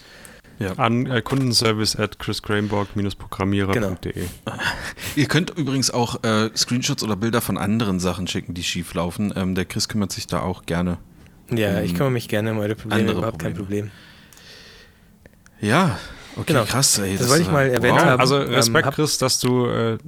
[0.61, 0.74] Ja.
[0.74, 4.26] An äh, Kundenservice at chrisgrainborg-programmierer.de.
[5.16, 9.32] Ihr könnt übrigens auch äh, Screenshots oder Bilder von anderen Sachen schicken, die schief laufen.
[9.34, 10.98] Ähm, der Chris kümmert sich da auch gerne.
[11.50, 13.90] Ja, Um ich kümmere mich gerne um eure Probleme, andere überhaupt kein Problem.
[15.62, 15.98] Ja,
[16.36, 16.64] okay, Genau.
[16.64, 16.98] krass.
[16.98, 18.20] Ey, Das wollte ich mal erwähnt Ja, haben.
[18.20, 19.98] also ähm, Respekt, hab- Chris, dass du äh,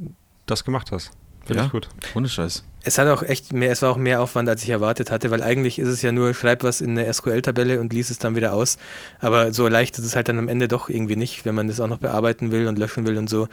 [0.46, 1.11] das gemacht hast.
[1.45, 1.66] Finde Ja.
[1.66, 1.88] ich gut.
[2.14, 2.64] Ohne Scheiß.
[2.84, 5.40] Es hat auch echt mehr, es war auch mehr Aufwand, als ich erwartet hatte, weil
[5.40, 8.53] eigentlich ist es ja nur, schreib was in eine SQL-Tabelle und lies es dann wieder
[8.55, 8.76] aus.
[9.20, 11.78] Aber so leicht ist es halt dann am Ende doch irgendwie nicht, wenn man das
[11.78, 13.47] auch noch bearbeiten will und löschen will und so.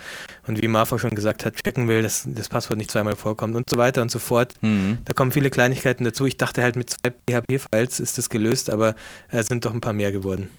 [0.48, 3.70] Und wie Marfa schon gesagt hat, checken will, dass das Passwort nicht zweimal vorkommt und
[3.70, 4.54] so weiter und so fort.
[4.62, 4.98] Mhm.
[5.06, 6.26] Da kommen viele Kleinigkeiten dazu.
[6.26, 8.96] Ich dachte halt, mit zwei PHP-Files ist das gelöst, aber
[9.30, 10.50] es sind doch ein paar mehr geworden.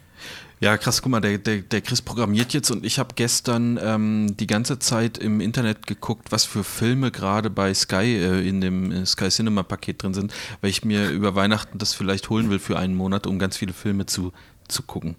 [0.62, 4.36] Ja, krass, guck mal, der, der, der Chris programmiert jetzt und ich habe gestern ähm,
[4.36, 8.92] die ganze Zeit im Internet geguckt, was für Filme gerade bei Sky äh, in dem
[8.92, 12.58] äh, Sky Cinema Paket drin sind, weil ich mir über Weihnachten das vielleicht holen will
[12.58, 14.32] für einen Monat, um ganz viele Filme zu,
[14.68, 15.16] zu gucken.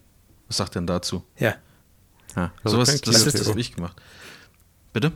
[0.48, 1.24] Was sagt denn dazu?
[1.40, 1.56] Ja.
[2.36, 4.00] Ja, Also sowas, das, das habe ich gemacht.
[4.94, 5.12] Bitte?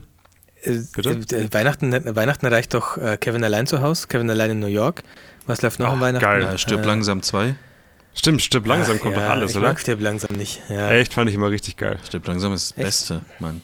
[0.63, 1.11] Äh, Bitte?
[1.37, 5.03] äh, Weihnachten, Weihnachten erreicht doch Kevin allein zu Hause, Kevin allein in New York.
[5.45, 6.25] Was läuft noch Ach, an Weihnachten?
[6.25, 6.41] geil.
[6.41, 7.55] Ja, stirb Äh, langsam 2.
[8.17, 9.67] Stimmt, stimmt, langsam ach, kommt ja, doch alles, ich oder?
[9.69, 10.61] mag Stirb langsam nicht.
[10.69, 10.89] Ja.
[10.91, 11.99] Echt, fand ich immer richtig geil.
[12.07, 12.85] Stirb langsam ist das Echt?
[12.87, 13.61] Beste, Mann.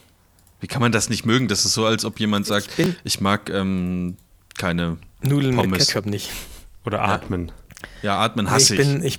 [0.60, 1.48] Wie kann man das nicht mögen?
[1.48, 4.16] Das ist so, als ob jemand sagt, Ich ich mag ähm,
[4.56, 5.86] keine, Nudeln mit Pommes.
[5.88, 6.30] Ketchup nicht.
[6.84, 7.50] Oder atmen.
[8.02, 8.86] ja, atmen Nee, hasse ich ich.
[8.86, 9.18] bin, ich,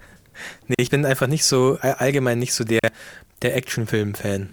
[0.68, 2.80] nee, ich bin einfach nicht so, all- allgemein nicht so der,
[3.42, 4.50] der Actionfilm-Fan.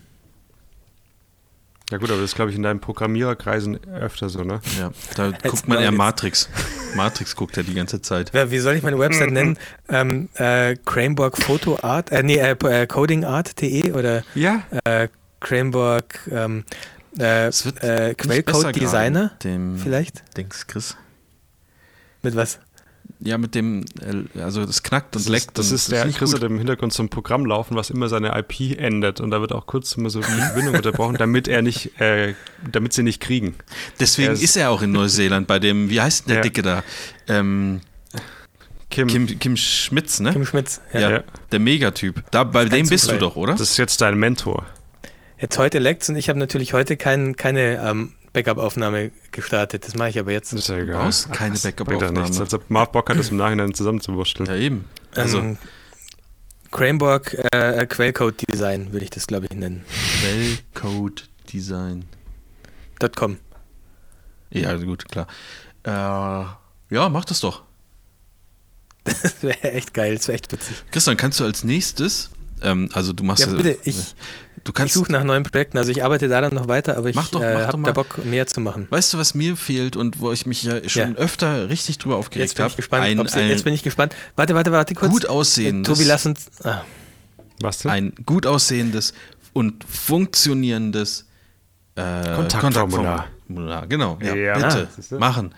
[1.91, 4.61] Ja gut, aber das ist, glaube ich, in deinen Programmiererkreisen öfter so, ne?
[4.79, 5.91] Ja, da guckt man eher.
[5.91, 6.47] Matrix.
[6.95, 8.33] Matrix guckt er die ganze Zeit.
[8.33, 9.57] Ja, Wie soll ich meine Website nennen?
[9.89, 14.63] Ähm, äh, Craneborg Photo Art, äh, nee, äh, äh, codingart.de oder Ja.
[14.85, 15.09] äh,
[15.41, 16.63] Craneborg ähm,
[17.19, 20.23] äh, äh, Quellcode Designer vielleicht?
[20.37, 20.95] Dings, Chris.
[22.21, 22.59] Mit was?
[23.23, 25.45] Ja, mit dem, äh, also das knackt und Das leckt.
[25.49, 28.09] ist, das und ist der Chris hat im Hintergrund so ein Programm laufen, was immer
[28.09, 31.61] seine IP endet und da wird auch kurz immer so die Verbindung unterbrochen, damit er
[31.61, 32.33] nicht, äh,
[32.71, 33.53] damit sie nicht kriegen.
[33.99, 36.41] Deswegen er ist- ist er auch in Neuseeland bei dem, wie heißt denn der Ja.
[36.41, 36.83] Dicke da?
[37.27, 37.81] Ähm,
[38.89, 40.33] Kim, Kim, Kim Schmitz, ne?
[40.33, 40.81] Kim Schmitz.
[40.91, 40.99] Ja.
[40.99, 41.23] Ja, Ja.
[41.51, 42.23] der Megatyp.
[42.31, 43.53] Da, bei dem bist du doch, oder?
[43.53, 44.65] das ist jetzt dein Mentor.
[45.39, 49.85] Jetzt heute leckt's und ich habe natürlich heute kein, keine ähm, Backup-Aufnahme gestartet.
[49.85, 50.53] Das mache ich aber jetzt.
[50.53, 51.03] Das ist ja egal.
[51.03, 52.21] brauchst keine Backup-Aufnahme.
[52.21, 52.39] nichts.
[52.39, 54.47] Als ob Marv Bock hat, das im Nachhinein zusammenzuwurschteln.
[54.47, 54.85] Ja, eben.
[55.15, 55.57] Also, ähm,
[56.71, 59.83] Craneborg äh, Quellcode Design würde ich das, glaube ich, nennen.
[60.21, 62.05] Quellcode Design.
[63.15, 63.37] .com.
[64.51, 65.27] Ja, gut, klar.
[65.83, 67.63] Äh, ja, mach das doch.
[69.03, 70.83] Das wäre echt geil, das wäre echt witzig.
[70.91, 72.29] Christian, kannst du als nächstes,
[72.61, 74.13] ähm, also du machst Ja, bitte, ich,
[74.63, 75.77] du ich kannst, suche nach neuen Projekten.
[75.77, 78.47] Also ich arbeite daran noch weiter, aber ich Mach doch, äh, habe da Bock, mehr
[78.47, 78.87] zu machen.
[78.89, 81.17] weißt du, was mir fehlt und wo ich mich ja schon Ja.
[81.17, 83.27] öfter richtig drüber Jetzt aufgeregt bin habe?
[83.27, 84.15] ich jetzt bin ich gespannt.
[84.35, 85.11] Warte, warte, warte kurz.
[85.11, 86.47] gut aussehendes, Tobi, lass uns.
[86.63, 86.81] Ah,
[87.61, 87.91] Was denn?
[87.91, 89.13] ein gut aussehendes
[89.53, 91.25] und funktionierendes
[91.95, 92.01] äh,
[92.35, 93.27] Kontaktformular.
[93.47, 93.87] Kontaktformular.
[93.87, 94.53] Genau, ja, Ja.
[94.55, 95.53] bitte Ah, machen.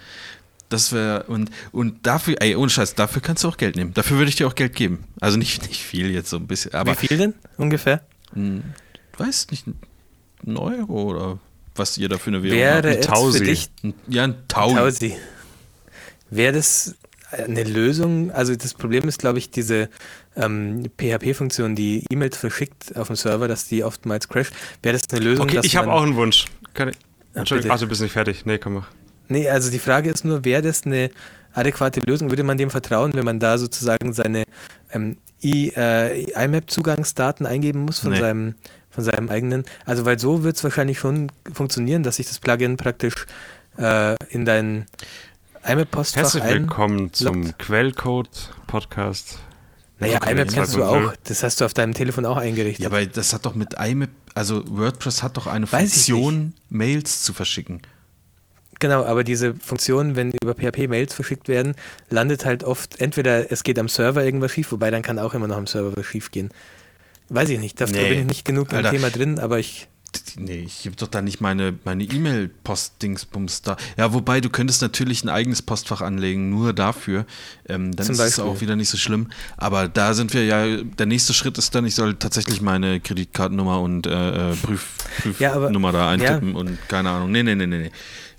[0.70, 3.94] Das wäre und und dafür, ey, ohne Scheiß, dafür kannst du auch Geld nehmen.
[3.94, 5.04] Dafür würde ich dir auch Geld geben.
[5.20, 8.02] Also nicht nicht viel jetzt so ein bisschen, aber Wie viel denn ungefähr?
[9.18, 9.66] Weiß nicht,
[10.46, 11.40] ein Euro oder
[11.76, 13.40] was ihr da für eine Währung Wäre ein es Tausi.
[13.40, 13.94] für dich habt.
[14.08, 14.76] Ja, ein Taui.
[14.76, 15.16] Tausi.
[16.30, 16.96] Wäre das
[17.32, 18.32] eine Lösung?
[18.32, 19.90] Also das Problem ist, glaube ich, diese
[20.36, 24.54] ähm, PHP-Funktion, die E-Mails verschickt auf dem Server, dass die oftmals crasht.
[24.82, 25.46] Wäre das eine Lösung?
[25.46, 26.46] Okay, dass ich habe auch einen Wunsch.
[26.74, 26.96] Kann ich,
[27.34, 28.46] Ja, Entschuldigung, ach, du bist nicht fertig.
[28.46, 28.88] Nee, komm mach.
[29.30, 31.10] Nee, also die Frage ist nur, wäre das eine
[31.54, 32.30] adäquate Lösung?
[32.30, 34.44] Würde man dem vertrauen, wenn man da sozusagen seine
[34.92, 38.20] ähm, äh, IMAP-Zugangsdaten eingeben muss von, Nee.
[38.20, 38.56] seinem,
[38.94, 39.66] von seinem eigenen?
[39.86, 43.26] Also, weil so wird es wahrscheinlich schon funktionieren, dass sich das Plugin praktisch
[43.78, 44.86] äh, in dein
[45.68, 47.58] IMAP-Postfach Herzlich willkommen zum.
[47.58, 49.40] Quellcode-Podcast.
[50.00, 50.84] Naja, Okay, IMAP kennst du 2.0.
[50.84, 51.14] auch.
[51.24, 52.84] Das hast du auf deinem Telefon auch eingerichtet.
[52.84, 57.34] Ja, aber das hat doch mit IMAP, also WordPress hat doch eine Funktion, Mails zu
[57.34, 57.82] verschicken.
[58.80, 61.74] Genau, aber diese Funktion, wenn über PHP Mails verschickt werden,
[62.10, 65.48] landet halt oft, entweder es geht am Server irgendwas schief, wobei dann kann auch immer
[65.48, 66.50] noch am Server was schief gehen.
[67.30, 68.10] Weiß ich nicht, da Nee.
[68.10, 68.92] bin ich nicht genug im Alter.
[68.92, 69.88] Thema drin, aber ich.
[70.38, 73.78] Nee, ich habe doch da nicht meine meine E-Mail-Post-Dingsbums da.
[73.98, 77.26] Ja, wobei du könntest natürlich ein eigenes Postfach anlegen, nur dafür.
[77.68, 79.30] Ähm, dann Zum ist es auch wieder nicht so schlimm.
[79.58, 83.82] Aber da sind wir ja, der nächste Schritt ist dann, ich soll tatsächlich meine Kreditkartennummer
[83.82, 84.88] und äh, äh, Prüf,
[85.40, 87.32] Ja, Prüfnummer da eintippen und keine Ahnung.
[87.32, 87.78] Nee, nee, nee, nee.
[87.80, 87.92] nee.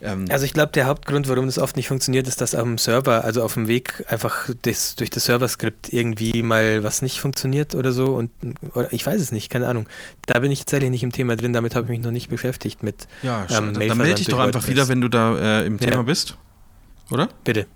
[0.05, 3.25] Ähm, Also ich glaube, der Hauptgrund, warum das oft nicht funktioniert, ist, dass am Server,
[3.25, 7.91] also auf dem Weg einfach das, durch das Server-Skript irgendwie mal was nicht funktioniert oder
[7.93, 8.15] so.
[8.15, 8.31] Und
[8.75, 9.89] oder ich weiß es nicht, keine Ahnung.
[10.27, 12.83] Da bin ich tatsächlich nicht im Thema drin, damit habe ich mich noch nicht beschäftigt
[12.83, 13.09] mit.
[13.23, 15.91] ja, ähm, dann Mailversand melde dich doch einfach wieder, wenn du da äh, im Ja.
[15.91, 16.37] Thema bist.
[17.11, 17.29] Oder?
[17.45, 17.67] Bitte,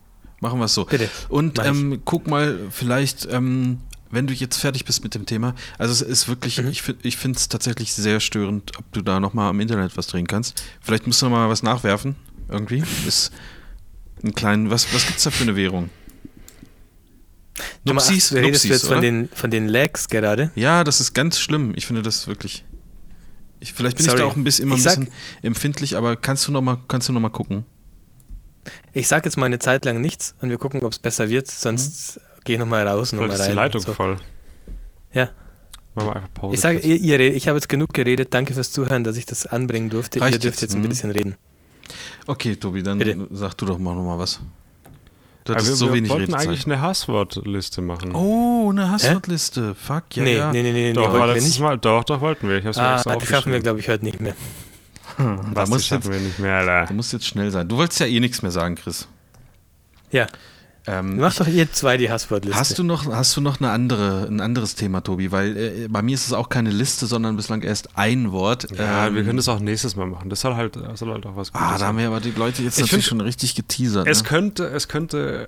[0.40, 0.84] Machen wir es so.
[0.84, 1.08] bitte.
[1.28, 3.80] Und ähm, guck mal, vielleicht ähm,
[4.10, 6.68] wenn du jetzt fertig bist mit dem Thema, also es ist wirklich, Mhm.
[6.68, 10.26] ich, ich finde es tatsächlich sehr störend, ob du da nochmal am Internet was drehen
[10.26, 10.62] kannst.
[10.80, 12.16] Vielleicht musst du noch mal was nachwerfen,
[12.48, 12.82] irgendwie.
[13.06, 13.32] Ist
[14.24, 15.90] ein kleinen, was, was gibt's da für eine Währung?
[17.84, 20.50] Nummer 8, Nupsis, redest du Nupsis, jetzt von den, von den Lags gerade?
[20.54, 21.72] Ja, das ist ganz schlimm.
[21.76, 22.64] Ich finde das wirklich.
[23.60, 24.18] Ich, vielleicht bin Sorry.
[24.18, 26.78] ich da auch ein bisschen, immer ein sag- bisschen empfindlich, aber kannst du noch mal,
[26.86, 27.64] kannst du noch mal gucken?
[28.92, 31.48] Ich sage jetzt mal eine Zeit lang nichts und wir gucken, ob es besser wird,
[31.50, 33.50] sonst geh nochmal raus nochmal ist rein.
[33.50, 33.92] die Leitung so.
[33.92, 34.16] voll.
[35.12, 35.28] Ja,
[35.94, 36.54] Machen wir einfach Pause.
[36.54, 38.28] ich sage, ihr, ihr, ich habe jetzt genug geredet.
[38.32, 40.20] Danke fürs Zuhören, dass ich das anbringen durfte.
[40.20, 40.88] Reicht ihr dürft jetzt, jetzt ein mhm.
[40.88, 41.34] bisschen reden.
[42.26, 43.26] Okay, Tobi, dann Bitte.
[43.32, 44.40] sag du doch mal noch mal was.
[45.44, 46.72] Du hattest wir, so wir wenig wollten eigentlich Redezeit.
[46.72, 48.14] eine Hasswortliste machen.
[48.14, 49.74] Oh, eine Hasswortliste.
[49.74, 50.52] Fuck, ja, nee, ja.
[50.52, 51.60] nee, nee, nee, nee, doch, wollten war wir letztes nicht.
[51.60, 52.58] Mal, doch, doch, wollten wir.
[52.58, 54.34] Ich hab's mir Ah, extra das schaffen wir, glaube ich, heute nicht mehr.
[55.16, 55.24] Da
[55.54, 56.94] Was, musst das du jetzt, schaffen wir nicht mehr, du Alter.
[56.94, 57.66] musst jetzt schnell sein.
[57.66, 59.08] Du wolltest ja eh nichts mehr sagen, Chris.
[60.12, 60.26] Ja,
[60.90, 62.58] Ähm, macht doch ihr zwei die Hasswortliste.
[62.58, 65.30] Hast du noch, hast du noch eine andere, ein anderes Thema, Tobi?
[65.32, 68.68] Weil äh, bei mir ist es auch keine Liste, sondern bislang erst ein Wort.
[68.76, 70.30] Ja, Ähm, wir können das auch nächstes Mal machen.
[70.30, 71.88] Das soll halt, das soll halt auch was Ah, Gutes da sein.
[71.88, 74.06] haben wir aber die Leute jetzt Ich natürlich find- schon richtig geteasert.
[74.08, 74.28] Es ne?
[74.28, 75.46] könnte, es könnte,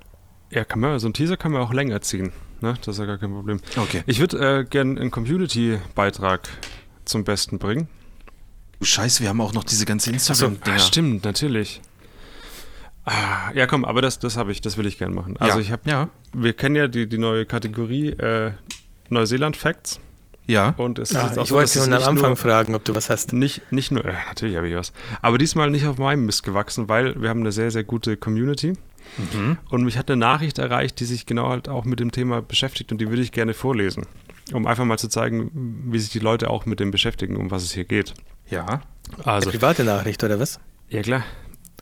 [0.51, 2.31] ja, kann man, so ein Teaser kann man auch länger ziehen.
[2.61, 2.75] Ne?
[2.85, 3.59] Das ist ja gar kein Problem.
[3.77, 4.03] Okay.
[4.05, 6.41] Ich würde äh, gerne einen Community-Beitrag
[7.05, 7.87] zum Besten bringen.
[8.83, 10.79] Scheiße, wir haben auch noch diese ganze Ah, Instagram-Dinger.
[10.79, 11.81] stimmt, natürlich.
[13.05, 15.35] Ah, ja, komm, aber das, das habe ich, das will ich gerne machen.
[15.37, 15.61] Also ja.
[15.61, 18.51] ich habe, ja, wir kennen ja die, die neue Kategorie äh,
[19.09, 19.99] Neuseeland Facts
[20.47, 20.75] ja.
[20.77, 22.75] und es ist Ah, jetzt auch ich so, wollte schon am nicht Anfang nur, fragen,
[22.75, 23.33] ob du was hast.
[23.33, 26.89] nicht, nicht nur, äh, natürlich habe ich was, aber diesmal nicht auf meinem Mist gewachsen,
[26.89, 28.73] weil wir haben eine sehr, sehr gute Community
[29.33, 29.57] Mhm.
[29.69, 32.91] und mich hat eine Nachricht erreicht, die sich genau halt auch mit dem Thema beschäftigt
[32.93, 34.05] und die würde ich gerne vorlesen,
[34.53, 35.51] um einfach mal zu zeigen,
[35.91, 38.13] wie sich die Leute auch mit dem beschäftigen, um was es hier geht.
[38.49, 38.81] Ja.
[39.23, 40.59] Also, Eine private Nachricht, oder was?
[40.87, 41.23] ja klar,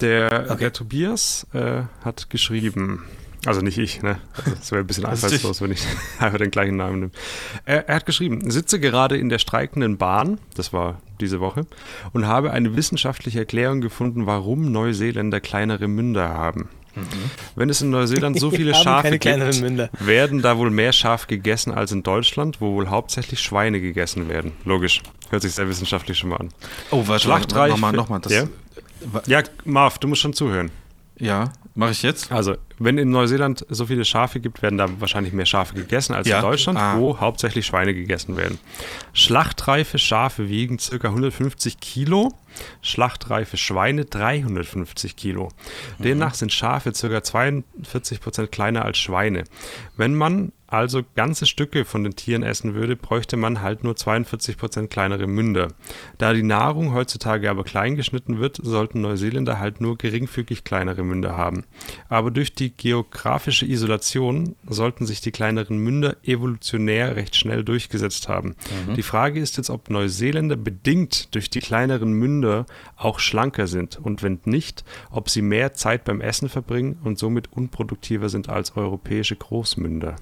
[0.02, 0.58] der, Okay.
[0.60, 3.04] der Tobias äh, hat geschrieben,
[3.46, 4.20] also nicht ich, ne?
[4.60, 5.82] Das wäre ein bisschen einfallslos, wenn ich
[6.20, 7.12] einfach den gleichen Namen nehme.
[7.66, 11.66] Er, er hat geschrieben, sitze gerade in der streikenden Bahn, das war diese Woche,
[12.14, 16.70] und habe eine wissenschaftliche Erklärung gefunden, warum Neuseeländer kleinere Münder haben.
[17.56, 21.92] Wenn es in Neuseeland so viele Schafe gibt, werden da wohl mehr Schaf gegessen als
[21.94, 24.52] in Deutschland, wo wohl hauptsächlich Schweine gegessen werden.
[24.66, 25.02] Logisch.
[25.30, 26.50] Hört sich sehr wissenschaftlich schon mal an.
[26.92, 28.20] Oh, warte, Schlachtreich nochmal, nochmal.
[28.20, 28.44] Das, Ja?
[29.28, 30.72] Ja, Marv, du musst schon zuhören.
[31.18, 32.30] ja mache ich jetzt?
[32.30, 36.28] Also, wenn in Neuseeland so viele Schafe gibt, werden da wahrscheinlich mehr Schafe gegessen als
[36.28, 36.38] Ja.
[36.40, 36.98] in Deutschland, Ah.
[36.98, 38.60] wo hauptsächlich Schweine gegessen werden.
[39.14, 41.10] Schlachtreife Schafe wiegen ca.
[41.10, 42.34] 150 Kilo,
[42.82, 45.50] schlachtreife Schweine 350 Kilo.
[46.00, 47.24] Demnach sind Schafe ca.
[47.24, 49.46] 42 Prozent kleiner als Schweine.
[49.96, 54.58] Wenn man also ganze Stücke von den Tieren essen würde, bräuchte man halt nur 42
[54.58, 55.70] Prozent kleinere Münder.
[56.20, 61.36] Da die Nahrung heutzutage aber klein geschnitten wird, sollten Neuseeländer halt nur geringfügig kleinere Münder
[61.36, 61.66] haben.
[62.08, 68.56] Aber durch die geografische Isolation sollten sich die kleineren Münder evolutionär recht schnell durchgesetzt haben.
[68.96, 72.66] Die Frage ist jetzt, ob Neuseeländer bedingt durch die kleineren Münder
[72.96, 77.52] auch schlanker sind und wenn nicht, ob sie mehr Zeit beim Essen verbringen und somit
[77.52, 80.16] unproduktiver sind als europäische Großmünder.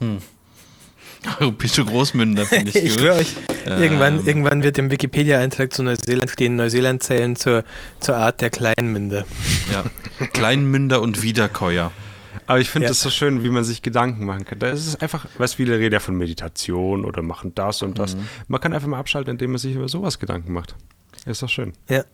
[1.40, 3.34] Europäische Großmünder, finde ich, Ich schwöre euch,
[3.66, 4.26] irgendwann, Ähm.
[4.26, 7.64] irgendwann wird im Wikipedia-Eintrag zu Neuseeland stehen, Neuseeland zählen zur,
[8.00, 9.24] zur Art der Kleinmünder.
[9.72, 9.84] Ja.
[10.32, 11.90] Kleinmünder und Wiederkäuer.
[12.46, 12.92] Aber ich finde Ja.
[12.92, 14.60] es so schön, wie man sich Gedanken machen kann.
[14.60, 17.98] Da ist es einfach, weißt du, viele reden ja von Meditation oder machen das und
[17.98, 18.16] das.
[18.46, 20.76] Man kann einfach mal abschalten, indem man sich über sowas Gedanken macht.
[21.24, 21.72] Ist doch schön.
[21.88, 22.04] Ja.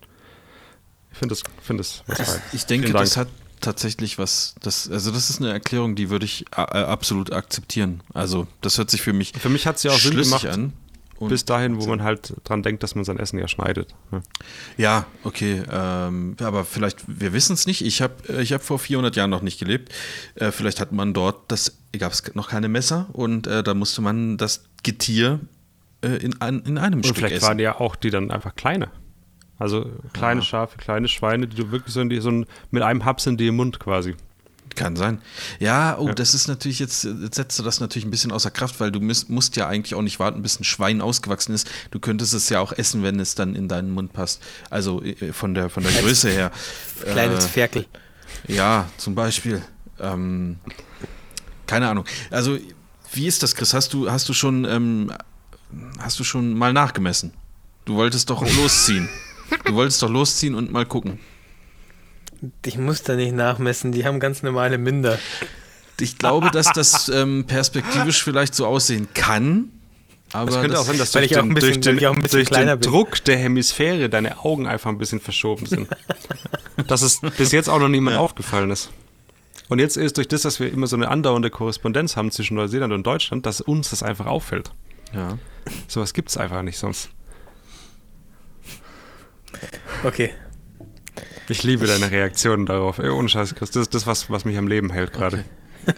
[1.11, 2.41] Ich finde das, finde das was fein.
[2.55, 3.29] Ich denke, das hat
[3.63, 8.03] tatsächlich was, das, also das ist eine Erklärung, die würde ich äh, absolut akzeptieren.
[8.13, 10.75] Also das hört sich für mich Für mich hat es ja auch Sinn gemacht, an.
[11.29, 13.95] Bis dahin, wo man halt dran denkt, dass man sein Essen ja schneidet.
[14.11, 14.21] Ja.
[14.77, 17.85] Ja, okay, ähm, aber vielleicht, wir wissen es nicht.
[17.85, 19.93] Ich habe ich hab vor 400 Jahren noch nicht gelebt.
[20.35, 24.03] Äh, vielleicht hat man dort, das gab es noch keine Messer und äh, da musste
[24.03, 25.39] man das Getier
[26.03, 27.47] äh, in, ein, in einem Und Stück vielleicht essen.
[27.47, 28.91] waren ja auch die dann einfach kleine.
[29.63, 32.33] Also kleine Schafe, kleine Schweine, die du wirklich so, in die, so
[32.73, 34.17] mit einem Haps in dir Mund quasi.
[34.75, 35.23] Kann sein.
[35.61, 38.81] Ja, oh, das ist natürlich jetzt, jetzt setzt du das natürlich ein bisschen außer Kraft,
[38.81, 41.71] weil du müsst, musst ja eigentlich auch nicht warten, bis ein Schwein ausgewachsen ist.
[41.93, 44.43] Du könntest es ja auch essen, wenn es dann in deinen Mund passt.
[44.69, 46.51] Also äh, von der, von der Größe her.
[47.05, 47.87] Kleines Äh, Ferkel.
[48.49, 49.63] Ja, zum Beispiel.
[50.01, 50.57] Ähm,
[51.69, 52.05] keine Ahnung.
[52.33, 52.59] Also,
[53.13, 53.75] wie ist das, Chris?
[53.75, 55.13] Hast du, hast du schon, ähm,
[56.01, 57.33] hast du schon mal nachgemessen?
[57.85, 59.09] Du wolltest doch losziehen.
[59.65, 61.19] Du wolltest doch losziehen und mal gucken.
[62.65, 65.19] Ich muss da nicht nachmessen, die haben ganz normale Münder.
[66.01, 69.69] Ich glaube, dass das ähm, perspektivisch vielleicht so aussehen kann.
[70.33, 71.93] Aber Es könnte das, auch sein, dass durch ich auch den, ein bisschen- durch den,
[71.95, 72.81] weil ich auch ein bisschen durch den.
[72.81, 75.89] Druck der Hemisphäre deine Augen einfach ein bisschen verschoben sind.
[76.89, 78.91] dass es bis jetzt auch noch niemand aufgefallen ist.
[79.69, 82.93] Und jetzt ist durch das, dass wir immer so eine andauernde Korrespondenz haben zwischen Neuseeland
[82.93, 84.71] und Deutschland, dass uns das einfach auffällt.
[85.15, 85.39] Ja.
[85.87, 87.11] Sowas gibt es einfach nicht sonst.
[90.05, 90.31] Okay.
[91.49, 92.99] Ich liebe deine Reaktionen darauf.
[92.99, 93.71] Ey, ohne Scheiß, Chris.
[93.71, 95.45] Das ist das, was, was mich am Leben hält gerade.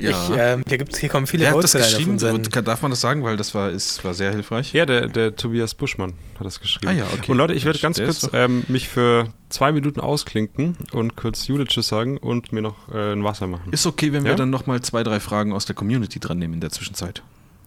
[0.00, 2.18] Ich, ähm, hier, gibt's, hier kommen viele Wer hat das geschrieben?
[2.18, 3.22] Darf man das sagen?
[3.22, 4.72] Weil das war, ist, war sehr hilfreich.
[4.72, 6.88] Ja, der, der Tobias Buschmann hat das geschrieben.
[6.88, 7.30] Ah ja, okay.
[7.30, 11.66] Und Leute, ich werde ganz kurz ähm, mich für zwei Minuten ausklinken und kurz Jule
[11.66, 13.72] Tschüss sagen und mir noch äh, ein Wasser machen.
[13.72, 14.36] Ist okay, wenn wir Ja?
[14.36, 17.22] dann nochmal zwei, drei Fragen aus der Community dran nehmen in der Zwischenzeit.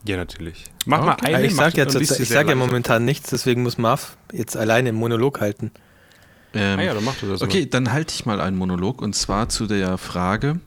[0.07, 0.65] Ja, natürlich.
[0.85, 1.05] Mach Okay.
[1.23, 1.47] mal Ja, eine.
[1.47, 4.97] ich sage ja, ich sehr sag ja momentan nichts, deswegen muss Marv jetzt alleine einen
[4.97, 5.71] Monolog halten.
[6.53, 7.41] Ähm, Ah ja, dann mach du das.
[7.41, 10.59] Okay, dann halte ich mal einen Monolog und zwar zu der Frage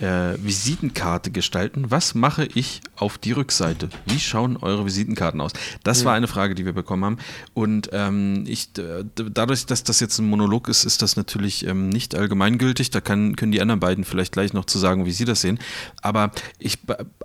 [0.00, 1.90] äh, Visitenkarte gestalten.
[1.90, 3.88] Was mache ich auf die Rückseite?
[4.06, 5.52] Wie schauen eure Visitenkarten aus?
[5.84, 7.18] Das war eine Frage, die wir bekommen haben.
[7.54, 12.14] Und ähm, ich, dadurch, dass das jetzt ein Monolog ist, ist das natürlich ähm, nicht
[12.14, 12.90] allgemeingültig.
[12.90, 15.58] Da kann, können die anderen beiden vielleicht gleich noch zu sagen, wie sie das sehen.
[16.02, 16.78] Aber ich,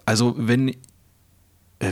[0.05, 0.75] also wenn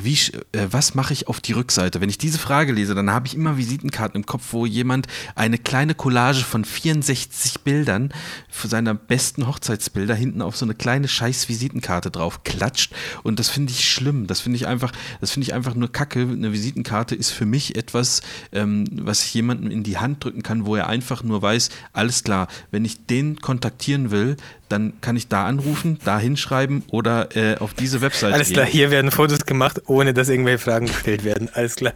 [0.03, 1.99] wie, sch- äh, was mache ich auf die Rückseite?
[2.01, 5.57] Wenn ich diese Frage lese, dann habe ich immer Visitenkarten im Kopf, wo jemand eine
[5.57, 8.13] kleine Collage von 64 Bildern
[8.49, 12.93] für seiner besten Hochzeitsbilder hinten auf so eine kleine scheiß Visitenkarte drauf klatscht.
[13.23, 14.27] Und das finde ich schlimm.
[14.27, 16.21] Das finde ich einfach, das finde ich einfach nur Kacke.
[16.21, 18.21] Eine Visitenkarte ist für mich etwas,
[18.51, 22.23] ähm, was ich jemandem in die Hand drücken kann, wo er einfach nur weiß, alles
[22.23, 24.37] klar, wenn ich den kontaktieren will,
[24.69, 28.55] dann kann ich da anrufen, da hinschreiben oder äh, auf diese Webseite Alles gehen.
[28.55, 31.49] klar, hier werden Fotos gemacht, ohne dass irgendwelche Fragen gestellt werden.
[31.53, 31.93] Alles klar.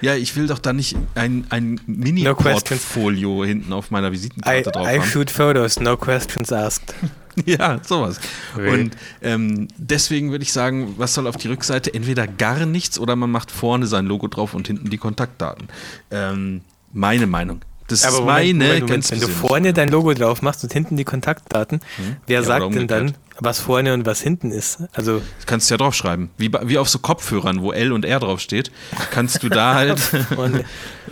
[0.00, 4.70] Ja, ich will doch da nicht ein, ein No Mini-Portfolio hinten auf meiner I, Visitenkarte
[4.70, 5.04] drauf I haben.
[5.04, 6.94] shoot photos, no questions asked.
[7.46, 8.18] Ja, sowas.
[8.56, 8.68] Weh.
[8.68, 11.94] Und ähm, deswegen würde ich sagen, was soll auf die Rückseite?
[11.94, 15.68] Entweder gar nichts oder man macht vorne sein Logo drauf und hinten die Kontaktdaten.
[16.10, 16.62] Ähm,
[16.92, 17.60] meine Meinung.
[17.88, 18.90] Das ist Moment, meine Moment, Moment.
[18.90, 21.80] ganz Wenn du vorne dein Logo drauf machst und hinten die Kontaktdaten,
[22.26, 24.82] wer Ja, sagt denn dann, was vorne und was hinten ist?
[24.92, 26.30] Also Das kannst du ja draufschreiben.
[26.36, 28.70] Wie, wie auf so Kopfhörern, wo L und R draufsteht,
[29.10, 29.98] kannst du da halt.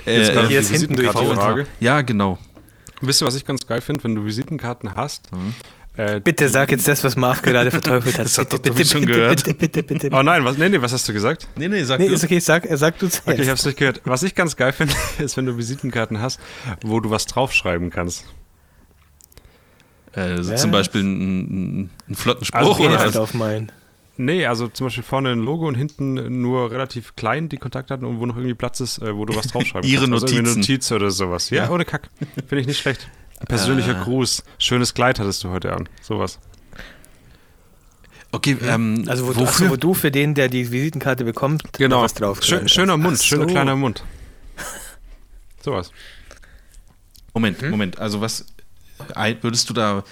[0.05, 1.09] äh, hier ist hinten durch.
[1.09, 1.67] Visitenkartenfrage.
[1.81, 2.39] ja, genau.
[3.01, 5.31] Wisst ihr, was ich ganz geil finde, wenn du Visitenkarten hast?
[5.33, 5.55] Mhm.
[5.99, 8.25] Äh, Bitte sag jetzt das, was Marv gerade verteufelt hat.
[8.27, 9.45] Das hat bitte, doch bitte, Tobi schon bitte, gehört.
[9.45, 10.17] bitte, bitte, bitte, bitte.
[10.17, 11.49] oh nein, was, nee, nee, was hast du gesagt?
[11.57, 12.15] Nee, nee, sag Nee, du.
[12.15, 13.27] ist okay, sag, sag du zuerst.
[13.29, 14.03] Okay, ich hab's nicht gehört.
[14.05, 16.39] Was ich ganz geil finde, ist, wenn du Visitenkarten hast,
[16.83, 18.25] wo du was draufschreiben kannst.
[20.13, 20.57] Äh, so Ja.
[20.57, 23.13] Zum Beispiel einen, einen flotten Spruch Also, oder Penis was?
[23.15, 23.73] draufmalen.
[24.19, 28.19] Nee, also zum Beispiel vorne ein Logo und hinten nur relativ klein die Kontaktdaten und
[28.19, 30.25] wo noch irgendwie Platz ist, äh, wo du was draufschreiben Ihre kannst.
[30.25, 30.61] Also eine Notizen.
[30.61, 31.51] Notiz oder sowas.
[31.51, 31.71] Ja, Ja.
[31.71, 32.09] ohne Kack.
[32.47, 33.09] Finde ich nicht schlecht.
[33.49, 34.05] Persönlicher Äh.
[34.05, 34.43] Gruß.
[34.59, 35.89] Schönes Kleid hattest du heute an.
[36.03, 36.39] Sowas.
[38.33, 39.49] Okay, ähm, Also wo, du, wofür?
[39.67, 43.19] achso, wo du für den, der die Visitenkarte bekommt, noch was drauf Schön, schöner Mund,
[43.21, 43.49] Ach schöner so.
[43.55, 44.03] kleiner Mund.
[45.63, 45.91] Sowas.
[47.35, 47.71] Moment, Hm?
[47.71, 47.99] Moment.
[47.99, 48.47] Also was
[49.43, 50.05] würdest du da?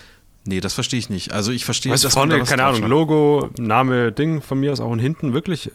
[0.47, 1.33] Nee, das verstehe ich nicht.
[1.33, 2.83] Also ich verstehe, Weißt du, vorne, da was keine Ahnung.
[2.85, 5.71] Logo, Name, Ding von mir aus auch und hinten wirklich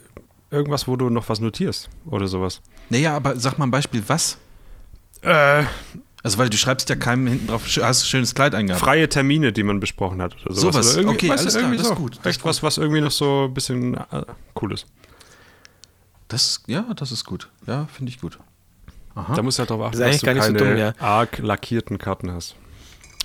[0.51, 2.61] irgendwas, wo du noch was notierst oder sowas.
[2.89, 4.37] Naja, aber sag mal ein Beispiel, was?
[5.21, 5.63] Äh,
[6.21, 8.83] Also weil du schreibst ja keinem hinten drauf, hast ein schönes Kleid eingehabt.
[8.83, 10.73] freie Termine, die man besprochen hat oder sowas.
[10.75, 11.95] Sowas, Oder irgendwie, okay, weißt du, alles klar, das ist so.
[11.95, 14.23] gut, das Echt ist was, was irgendwie noch so ein bisschen äh,
[14.61, 14.85] cool ist.
[16.27, 17.49] Das, ja, das ist gut.
[17.65, 18.37] Ja, finde ich gut.
[19.15, 19.33] Aha.
[19.33, 20.77] Da musst du halt drauf achten, Das ist dass du gar nicht so keine dumm,
[20.77, 20.93] ja.
[20.99, 22.55] arg lackierten Karten hast.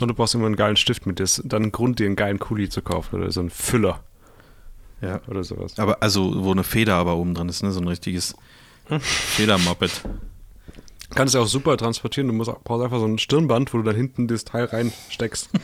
[0.01, 1.25] Und du brauchst immer einen geilen Stift mit dir.
[1.25, 4.01] Ist dann ein Grund, dir einen geilen Kuli zu kaufen oder so einen Füller
[5.01, 5.21] ja.
[5.29, 5.79] oder sowas.
[5.79, 7.71] Aber also, wo eine Feder aber oben dran ist, ne?
[7.73, 8.35] So ein richtiges
[9.01, 10.03] Federmoped.
[11.15, 12.29] Kannst du auch super transportieren.
[12.29, 15.49] Du musst, brauchst einfach so ein Stirnband, wo du dann hinten das Teil reinsteckst.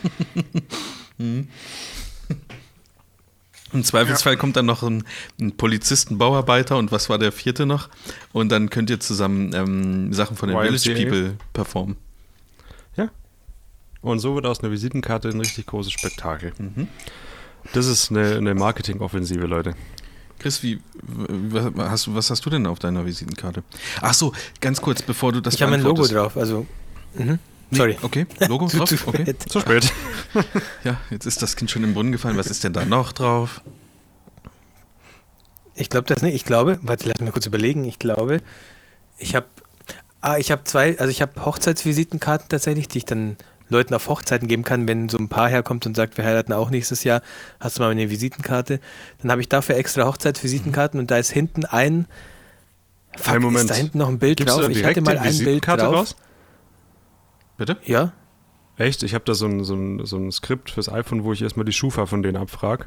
[3.73, 5.05] Im Zweifelsfall kommt dann noch ein,
[5.41, 7.89] ein Polizist, ein Bauarbeiter und was war der vierte noch?
[8.33, 10.79] Und dann könnt ihr zusammen ähm, Sachen von den YMCA.
[10.79, 11.97] Village People performen.
[12.97, 13.11] Ja.
[14.01, 16.53] Und so wird aus einer Visitenkarte ein richtig großes Spektakel.
[16.59, 16.89] Mhm.
[17.73, 19.75] Das ist eine, eine Marketingoffensive, Leute.
[20.41, 23.63] Chris, wie, was hast, du, was hast du denn auf deiner Visitenkarte?
[24.01, 26.67] Ach so, ganz kurz, bevor du das Ich habe ein Logo drauf, also.
[27.15, 27.39] Mhm.
[27.71, 27.97] Nee, Sorry.
[28.03, 28.89] Okay, Logo drauf?
[28.89, 29.23] zu Okay.
[29.23, 29.43] spät.
[29.49, 29.93] Zu spät.
[30.85, 32.37] Ja, jetzt ist das Kind schon im Brunnen gefallen.
[32.37, 33.61] Was ist denn da noch drauf?
[35.75, 36.35] Ich glaube das nicht.
[36.35, 37.85] Ich glaube, warte, lass mich kurz überlegen.
[37.85, 38.41] Ich glaube,
[39.19, 39.47] ich habe
[40.21, 43.37] ah, ich habe zwei, also ich habe Hochzeitsvisitenkarten tatsächlich, die ich dann
[43.71, 46.71] Leuten auf Hochzeiten geben kann, wenn so ein Paar herkommt und sagt, wir heiraten auch
[46.71, 47.23] nächstes Jahr,
[47.59, 48.81] hast du mal eine Visitenkarte.
[49.23, 52.07] Dann habe ich dafür extra Hochzeitsvisitenkarten und da ist hinten ein
[53.17, 53.65] Fuck, Einen Moment.
[53.65, 54.69] ist da hinten noch ein Bild Gibst drauf.
[54.69, 55.81] Ich hatte mal ein Bild drauf.
[55.81, 56.17] raus?
[57.57, 57.77] Bitte?
[57.85, 58.13] Ja,
[58.81, 59.03] Echt?
[59.03, 61.67] Ich habe da so ein, so, ein, so ein Skript fürs iPhone, wo ich erstmal
[61.67, 62.85] die Schufa von denen abfrage.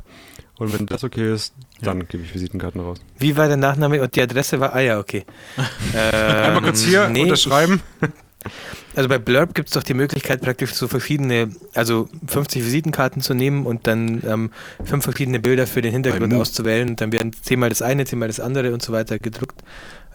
[0.57, 2.97] Und wenn das okay ist, dann gebe ich Visitenkarten raus.
[3.19, 5.23] wie war der Nachname und die Adresse war, ah ja, okay.
[5.93, 7.79] Einmal kurz hier nee, unterschreiben.
[8.95, 13.33] Also bei Blurb gibt es doch die Möglichkeit, praktisch so verschiedene, also 50 Visitenkarten zu
[13.33, 14.51] nehmen und dann ähm,
[14.83, 18.27] fünf verschiedene Bilder für den Hintergrund Mo- auszuwählen und dann werden zehnmal das eine, zehnmal
[18.27, 19.61] das andere und so weiter gedruckt.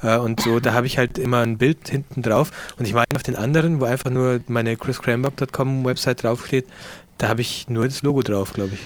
[0.02, 2.52] Äh, und so, da habe ich halt immer ein Bild hinten drauf.
[2.78, 6.66] Und ich meine auf den anderen, wo einfach nur meine chriscranbock.com Website draufsteht,
[7.18, 8.80] da habe ich nur das Logo drauf, glaube ich.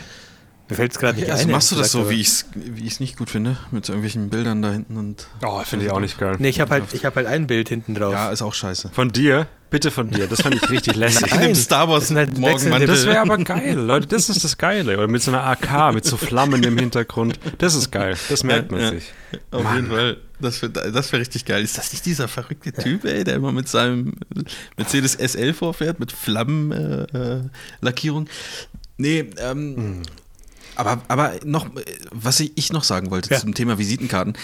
[0.72, 1.50] Mir fällt es gerade nicht also ein.
[1.50, 3.92] machst du das so, gesagt, wie ich es wie ich's nicht gut finde, mit so
[3.92, 5.26] irgendwelchen Bildern da hinten und.
[5.44, 6.36] Oh, finde ich auch nicht geil.
[6.38, 8.12] Nee, ich habe halt, ich hab halt ein Bild hinten drauf.
[8.12, 8.90] Ja, ist auch scheiße.
[8.92, 9.46] Von dir?
[9.70, 10.26] Bitte von dir.
[10.26, 11.30] Das fand ich richtig lässig.
[11.30, 11.40] Nein.
[11.48, 12.86] dem Star Wars das halt Morgenmantel.
[12.88, 14.06] Das wäre aber geil, Leute.
[14.06, 14.98] Das ist das Geile.
[14.98, 17.38] Oder mit so einer AK, mit so Flammen im Hintergrund.
[17.56, 18.16] Das ist geil.
[18.28, 19.10] Das merkt man Ja, sich.
[19.50, 19.76] Auf Mann.
[19.76, 20.18] jeden Fall.
[20.40, 21.62] Das wäre das wär richtig geil.
[21.62, 24.14] Ist das nicht dieser verrückte Typ, ey, der immer mit seinem
[24.76, 28.26] Mercedes SL vorfährt, mit Flammenlackierung?
[28.26, 28.30] Äh, äh,
[28.98, 30.02] nee, ähm,
[30.86, 33.40] aber, aber noch, äh, was ich, ich noch sagen wollte Ja.
[33.40, 34.34] zum Thema Visitenkarten,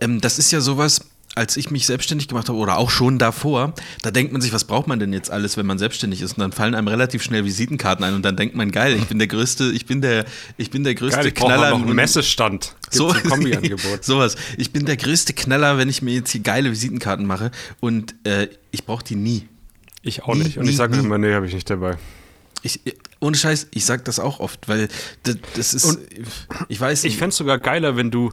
[0.00, 1.00] ähm, das ist ja sowas,
[1.34, 4.64] als ich mich selbstständig gemacht habe oder auch schon davor, da denkt man sich, was
[4.64, 6.32] braucht man denn jetzt alles, wenn man selbstständig ist?
[6.32, 9.18] Und dann fallen einem relativ schnell Visitenkarten ein und dann denkt man, geil, ich bin
[9.18, 10.26] der größte, ich bin der,
[10.58, 11.70] ich bin der größte Geil, ich Knaller.
[11.70, 12.74] noch einen Messestand.
[12.82, 14.02] Gibt's so Kombi-Angebot.
[14.04, 14.36] Sowas.
[14.58, 17.50] Ich bin der größte Knaller, wenn ich mir jetzt hier geile Visitenkarten mache
[17.80, 19.48] und äh, ich brauche die nie.
[20.02, 20.58] Ich auch Nie, nicht.
[20.58, 21.02] Und ich nie, sage nie.
[21.06, 21.96] immer, nee, habe ich nicht dabei.
[22.62, 22.80] Ich,
[23.20, 24.88] ohne Scheiß, ich sag das auch oft, weil
[25.24, 25.98] das, das ist, Und
[26.68, 28.32] ich weiß Ich fände es sogar geiler, wenn du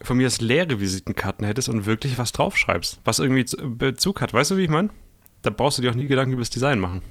[0.00, 4.32] von mir aus leere Visitenkarten hättest und wirklich was draufschreibst, was irgendwie zu- Bezug hat.
[4.32, 4.90] Weißt du, wie ich meine?
[5.42, 7.02] Da brauchst du dir auch nie Gedanken über das Design machen.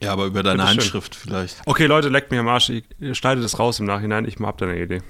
[0.00, 0.66] ja, aber über deine.
[0.66, 1.56] Handschrift vielleicht.
[1.66, 2.70] Okay, Leute, leckt mir am Arsch.
[2.70, 2.84] Ich
[3.18, 4.24] schneide das raus im Nachhinein.
[4.26, 5.02] Ich hab da eine Idee.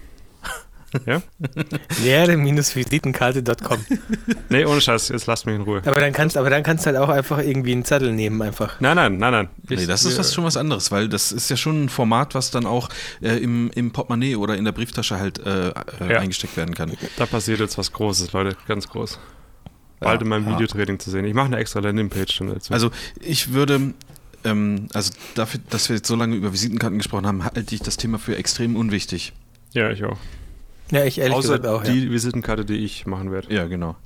[1.07, 1.23] Ja?
[2.03, 3.79] Leere-visitenkarte.com.
[4.49, 5.09] Nee, ohne Scheiß.
[5.09, 5.83] Jetzt lasst mich in Ruhe.
[5.85, 8.81] Aber dann kannst, aber dann kannst du halt auch einfach irgendwie einen Zettel nehmen, einfach.
[8.81, 9.49] Nein, nein, nein, nein.
[9.69, 12.35] Nee, Ich- das ist was, schon was anderes, weil das ist ja schon ein Format,
[12.35, 12.89] was dann auch
[13.23, 16.19] äh, im, im Portemonnaie oder in der Brieftasche halt äh, äh, Ja.
[16.21, 16.93] eingesteckt werden kann.
[17.17, 18.57] Da passiert jetzt was Großes, Leute.
[18.67, 19.19] Ganz groß.
[20.01, 20.53] Bald in meinem ja.
[20.55, 21.25] Videotraining zu sehen.
[21.25, 22.73] Ich mache eine extra Landingpage dann dazu.
[22.75, 22.91] Also
[23.21, 23.95] ich würde,
[24.45, 27.97] ähm, also dafür, dass wir jetzt so lange über Visitenkarten gesprochen haben, halte ich das
[27.97, 29.33] Thema für extrem unwichtig.
[29.73, 30.19] ja, ich auch.
[30.95, 31.85] Ja, ich ehrlich Außer gesagt auch.
[31.85, 31.93] Ja.
[31.93, 33.53] die Visitenkarte, die ich machen werde.
[33.53, 33.97] Ja, genau.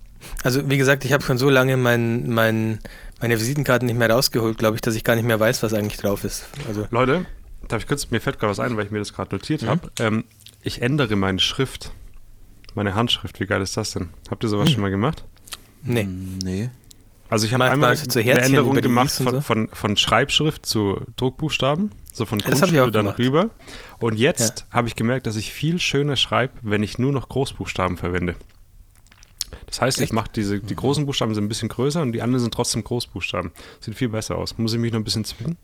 [0.43, 2.81] Also wie gesagt, ich habe schon so lange mein, mein,
[3.21, 5.99] meine Visitenkarten nicht mehr rausgeholt, glaube ich, dass ich gar nicht mehr weiß, was eigentlich
[5.99, 6.47] drauf ist.
[6.67, 7.27] Also Leute,
[7.69, 9.91] darf ich kurz, mir fällt gerade was ein, weil ich mir das gerade notiert habe.
[10.01, 10.25] Ähm,
[10.63, 11.93] ich ändere meine Schrift.
[12.75, 14.09] Meine Handschrift, wie geil ist das denn?
[14.31, 15.25] Habt ihr sowas schon mal gemacht?
[15.83, 16.03] nee.
[16.03, 16.71] Hm, Nee.
[17.31, 19.41] Also ich habe einmal mal so eine Änderung gemacht von, so.
[19.43, 23.19] von, von Schreibschrift zu Druckbuchstaben, so von Ja, das hab ich auch Kunstschule dann gemacht.
[23.19, 23.51] rüber.
[24.01, 27.97] Und jetzt habe ich gemerkt, dass ich viel schöner schreibe, wenn ich nur noch Großbuchstaben
[27.97, 28.35] verwende.
[29.67, 30.13] Das heißt, ich Echt?
[30.13, 33.51] mache diese, die großen Buchstaben sind ein bisschen größer und die anderen sind trotzdem Großbuchstaben.
[33.81, 34.57] Sieht viel besser aus.
[34.59, 35.57] Muss ich mich noch ein bisschen zwingen.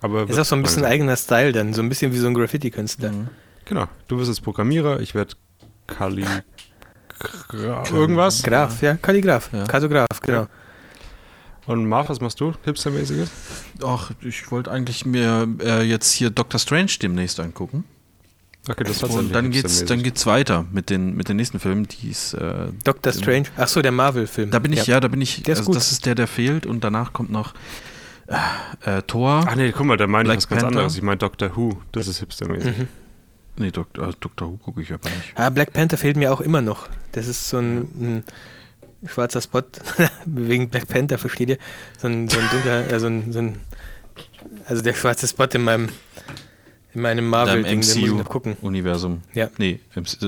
[0.00, 0.92] Aber Ist auch so ein bisschen langsam.
[0.92, 3.12] eigener Style dann, so ein bisschen wie so ein Graffiti-Künstler.
[3.64, 3.86] Genau.
[4.06, 5.34] Du wirst jetzt Programmierer, ich werde
[5.86, 6.24] Kali.
[7.92, 8.42] Irgendwas.
[8.42, 9.64] Graf, ja, Kalligraph, Ja.
[9.64, 10.46] Kartograf, genau.
[11.68, 12.54] Und Marv, was machst du?
[12.64, 13.30] Hipstermäßiges?
[13.84, 17.84] Ach, ich wollte eigentlich mir äh, jetzt hier Doctor Strange demnächst angucken.
[18.68, 22.08] Okay, das Und dann geht's, dann geht's weiter mit den, mit den nächsten Filmen, die
[22.10, 24.50] ist, äh, Doctor Strange, ach so, der Marvel-Film.
[24.50, 25.76] Da bin ich, ja, da bin ich, Der ist also gut.
[25.76, 27.54] das ist der, der fehlt und danach kommt noch
[28.26, 29.44] äh, äh, Thor.
[29.46, 30.76] Ach nee, guck mal, da meine ich Black was ganz Panther.
[30.78, 30.96] anderes.
[30.96, 31.78] Ich meine Doctor Who.
[31.92, 32.78] Das ist hipstermäßig.
[32.78, 32.88] Mhm.
[33.56, 34.48] Nee, Dok äh, Dr.
[34.52, 35.32] Who gucke ich aber nicht.
[35.34, 36.88] Ah, Black Panther fehlt mir auch immer noch.
[37.12, 38.24] Das ist so ein, ein
[39.06, 39.62] schwarzer Spot,
[40.26, 41.58] wegen Black Panther, versteht ihr?
[41.98, 43.58] So ein, so ein dunkler, äh, so ein, so ein,
[44.66, 45.88] also der schwarze Spot in meinem,
[46.94, 47.82] in meinem Marvel-Ding,
[48.24, 48.52] gucken.
[48.60, 49.22] MCU-Universum.
[49.34, 49.50] Ja.
[49.58, 49.80] Nee,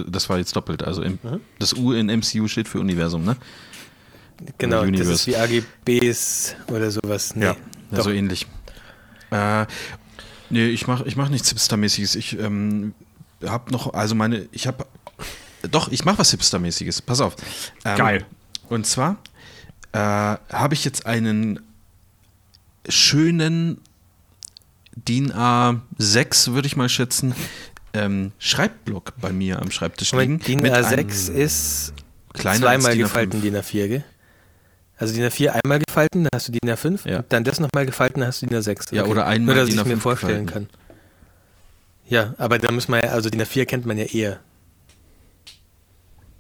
[0.07, 0.83] das war jetzt doppelt.
[0.83, 1.41] Also im, Mhm.
[1.59, 3.37] das U in MCU steht für Universum, ne?
[4.59, 7.35] Genau, das ist wie AGBs oder sowas.
[7.37, 7.57] Nee, Ja.
[7.91, 8.05] Ja, doch.
[8.05, 8.47] so ähnlich.
[9.31, 9.67] Äh,
[10.49, 12.15] nee, ich mache ich mach nichts Hipstermäßiges.
[12.15, 12.95] Ich ähm,
[13.45, 14.87] habe noch, also meine, ich habe,
[15.71, 17.03] doch, ich mache was Hipstermäßiges.
[17.03, 17.37] Pass auf.
[17.85, 18.27] Ähm, Geil.
[18.71, 19.19] Und zwar
[19.93, 21.61] äh, habe ich jetzt einen
[22.89, 23.81] schönen
[24.97, 27.35] DIN A6, würde ich mal schätzen,
[27.93, 30.39] ähm, Schreibblock bei mir am Schreibtisch liegen.
[30.39, 31.09] DIN mit A6 einem
[31.41, 31.93] ist
[32.35, 32.99] zweimal DIN A5.
[33.03, 34.05] gefalten DIN A4, gell?
[34.97, 37.25] Also DIN A4 einmal gefalten, dann hast du DIN A5 Ja.
[37.29, 38.95] dann das nochmal gefalten, dann hast du DIN A6.
[38.95, 40.69] Ja, oder einmal Nur, dass DIN ich mir A5 vorstellen gefalten.
[40.71, 40.81] kann.
[42.07, 44.41] Ja, aber da muss man ja, also DIN A4 kennt man ja eher.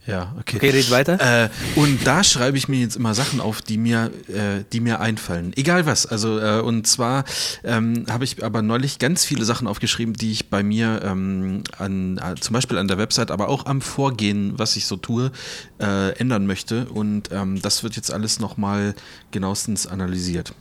[0.06, 0.56] Ja, okay.
[0.56, 1.44] Okay, red weiter.
[1.44, 5.00] Äh, und da schreibe ich mir jetzt immer Sachen auf, die mir, äh, die mir
[5.00, 5.52] einfallen.
[5.56, 6.06] Egal was.
[6.06, 7.24] Also, äh, und zwar
[7.64, 12.18] ähm, habe ich aber neulich ganz viele Sachen aufgeschrieben, die ich bei mir ähm, an,
[12.18, 15.32] äh, zum Beispiel an der Website, aber auch am Vorgehen, was ich so tue,
[15.78, 16.86] äh, ändern möchte.
[16.86, 18.94] Und ähm, das wird jetzt alles nochmal
[19.32, 20.54] genauestens analysiert.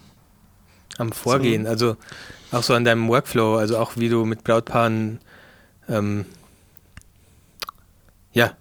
[0.97, 1.95] Am Vorgehen, also
[2.51, 5.19] auch so an deinem Workflow, also auch wie du mit Brautpaaren,
[5.87, 6.25] ähm,
[8.33, 8.51] ja,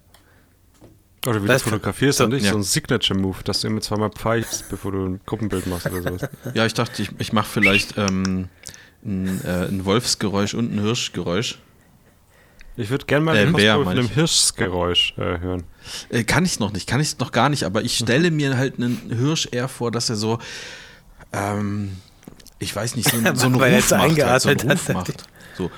[1.29, 2.51] Oder wie Das- du fotografierst und nicht ja.
[2.51, 6.29] so ein Signature-Move, dass du immer zweimal pfeifst, bevor du ein Gruppenbild machst oder sowas.
[6.53, 8.49] Ja, ich dachte, ich, ich mache vielleicht ähm,
[9.05, 11.59] ein, äh, ein Wolfsgeräusch und ein Hirschgeräusch.
[12.77, 14.07] Ich würde gerne mal Äh, ein Bär, von einem.
[14.07, 15.63] Hirschgeräusch äh, hören.
[16.09, 18.77] Äh, kann ich noch nicht, kann ich noch gar nicht, aber ich stelle mir halt
[18.77, 20.39] einen Hirsch eher vor, dass er so,
[21.33, 21.97] ähm,
[22.57, 24.21] ich weiß nicht, so, ein- so einen Ruf macht.
[24.21, 25.23] Halt, so einen Ruf macht.
[25.57, 25.69] So,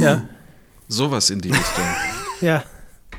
[0.00, 0.22] Ja,
[0.88, 1.84] sowas in die Richtung.
[2.40, 2.64] ja.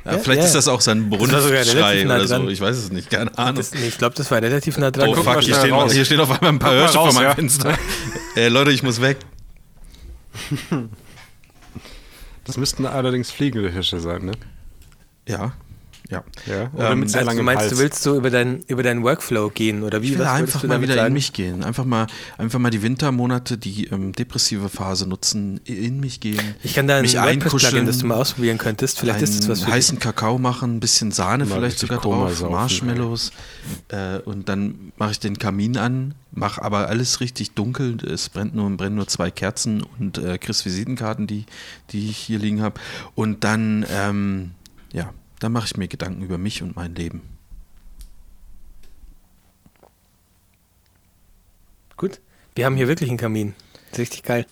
[0.04, 0.46] Ja, Ja, vielleicht ja.
[0.46, 3.56] ist das auch sein relativ nah oder so, ich weiß es nicht, keine Ahnung.
[3.56, 5.08] Das, nee, ich glaube, das war relativ nah dran.
[5.08, 5.92] Oh guck fuck, hier stehen, raus.
[5.92, 7.34] hier stehen auf einmal ein paar Hirsche vor meinem ja.
[7.34, 7.78] Fenster.
[8.36, 9.18] äh, Leute, ich muss weg.
[12.44, 14.32] Das müssten allerdings fliegende Hirsche sein, ne?
[15.28, 15.52] Ja,
[16.12, 16.24] ja.
[16.46, 16.70] Ja.
[16.74, 17.72] Oder Ähm, mit sehr Also, du meinst, Hals.
[17.72, 20.12] du willst so über, dein, über deinen Workflow gehen oder wie?
[20.12, 21.14] Ich will einfach mal wieder in sagen?
[21.14, 21.64] mich gehen.
[21.64, 22.06] Einfach mal,
[22.38, 26.54] einfach mal die Wintermonate, die ähm, depressive Phase nutzen, in mich gehen.
[26.62, 29.00] Ich kann da ein WordPress-Plugin, einkuscheln, das du mal ausprobieren könntest.
[29.00, 31.98] Vielleicht ist es was einen für heißen Kakao machen, ein bisschen Sahne Mal vielleicht sogar
[32.00, 33.32] Koma drauf, saufen, Marshmallows
[33.88, 37.96] äh, und dann mache ich den Kamin an, mache aber alles richtig dunkel.
[38.04, 41.46] Es brennt nur, brennen nur zwei Kerzen und äh, Chris Visitenkarten, die,
[41.90, 42.80] die ich hier liegen habe.
[43.14, 44.52] Und dann, ähm,
[44.92, 45.10] ja,
[45.42, 47.22] dann mache ich mir Gedanken über mich und mein Leben.
[51.96, 52.20] Gut.
[52.54, 53.54] Wir haben hier wirklich einen Kamin.
[53.90, 54.46] Das ist richtig geil.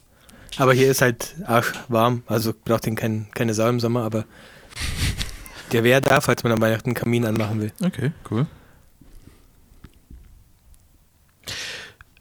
[0.56, 4.24] Aber hier ist halt arschwarm, also braucht den kein, keine Sau im Sommer, aber
[5.70, 7.72] der wäre da, falls man am Weihnachten einen Kamin anmachen will.
[7.82, 8.46] Okay, cool.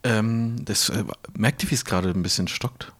[0.03, 2.93] Ähm, das äh, merkt ihr, wie es gerade ein bisschen stockt?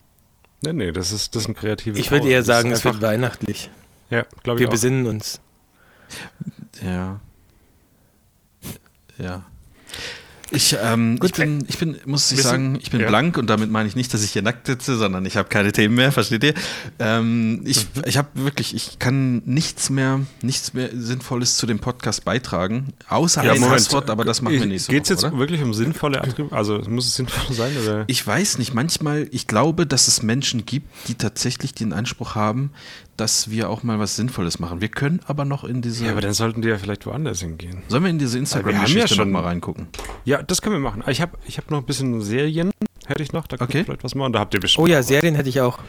[0.62, 3.70] Nee, nee, das ist, das ist ein kreatives Ich würde eher sagen, es wird weihnachtlich.
[4.10, 4.72] Ja, glaube ich Wir auch.
[4.72, 5.40] besinnen uns.
[6.84, 7.20] Ja.
[9.18, 9.44] Ja.
[10.52, 13.08] Ich, ähm, ich bin, ich bin, muss ich sagen, ich bin ja.
[13.08, 15.72] blank und damit meine ich nicht, dass ich hier nackt sitze, sondern ich habe keine
[15.72, 16.56] Themen mehr, versteht ihr?
[16.98, 18.02] Ähm, ich Mhm.
[18.06, 23.44] ich habe wirklich, ich kann nichts mehr, nichts mehr Sinnvolles zu dem Podcast beitragen, außer
[23.44, 23.62] Ja, ein.
[23.62, 25.38] Passwort, aber das machen wir nächste Geht es jetzt oder?
[25.38, 26.52] wirklich um sinnvolle Attribute?
[26.52, 27.74] Also muss es sinnvoll sein?
[27.84, 28.06] Oder?
[28.08, 32.72] Ich weiß nicht, manchmal, ich glaube, dass es Menschen gibt, die tatsächlich den Anspruch haben,
[33.20, 34.82] dass wir auch mal was Sinnvolles machen.
[34.82, 37.84] Wir können aber noch in diese, Ja, aber dann sollten die ja vielleicht woanders hingehen.
[37.88, 39.88] sollen wir in diese ja Instagram-Geschichte schon- noch mal reingucken?
[40.26, 41.04] Ja, das können wir machen.
[41.08, 42.72] Ich habe ich hab noch ein bisschen Serien,
[43.08, 43.48] hätte ich noch.
[43.48, 43.84] Da Okay.
[43.84, 44.34] vielleicht was machen.
[44.34, 44.86] Da habt ihr bestimmt.
[44.86, 45.04] Oh ja.
[45.04, 45.80] Serien hätte ich auch.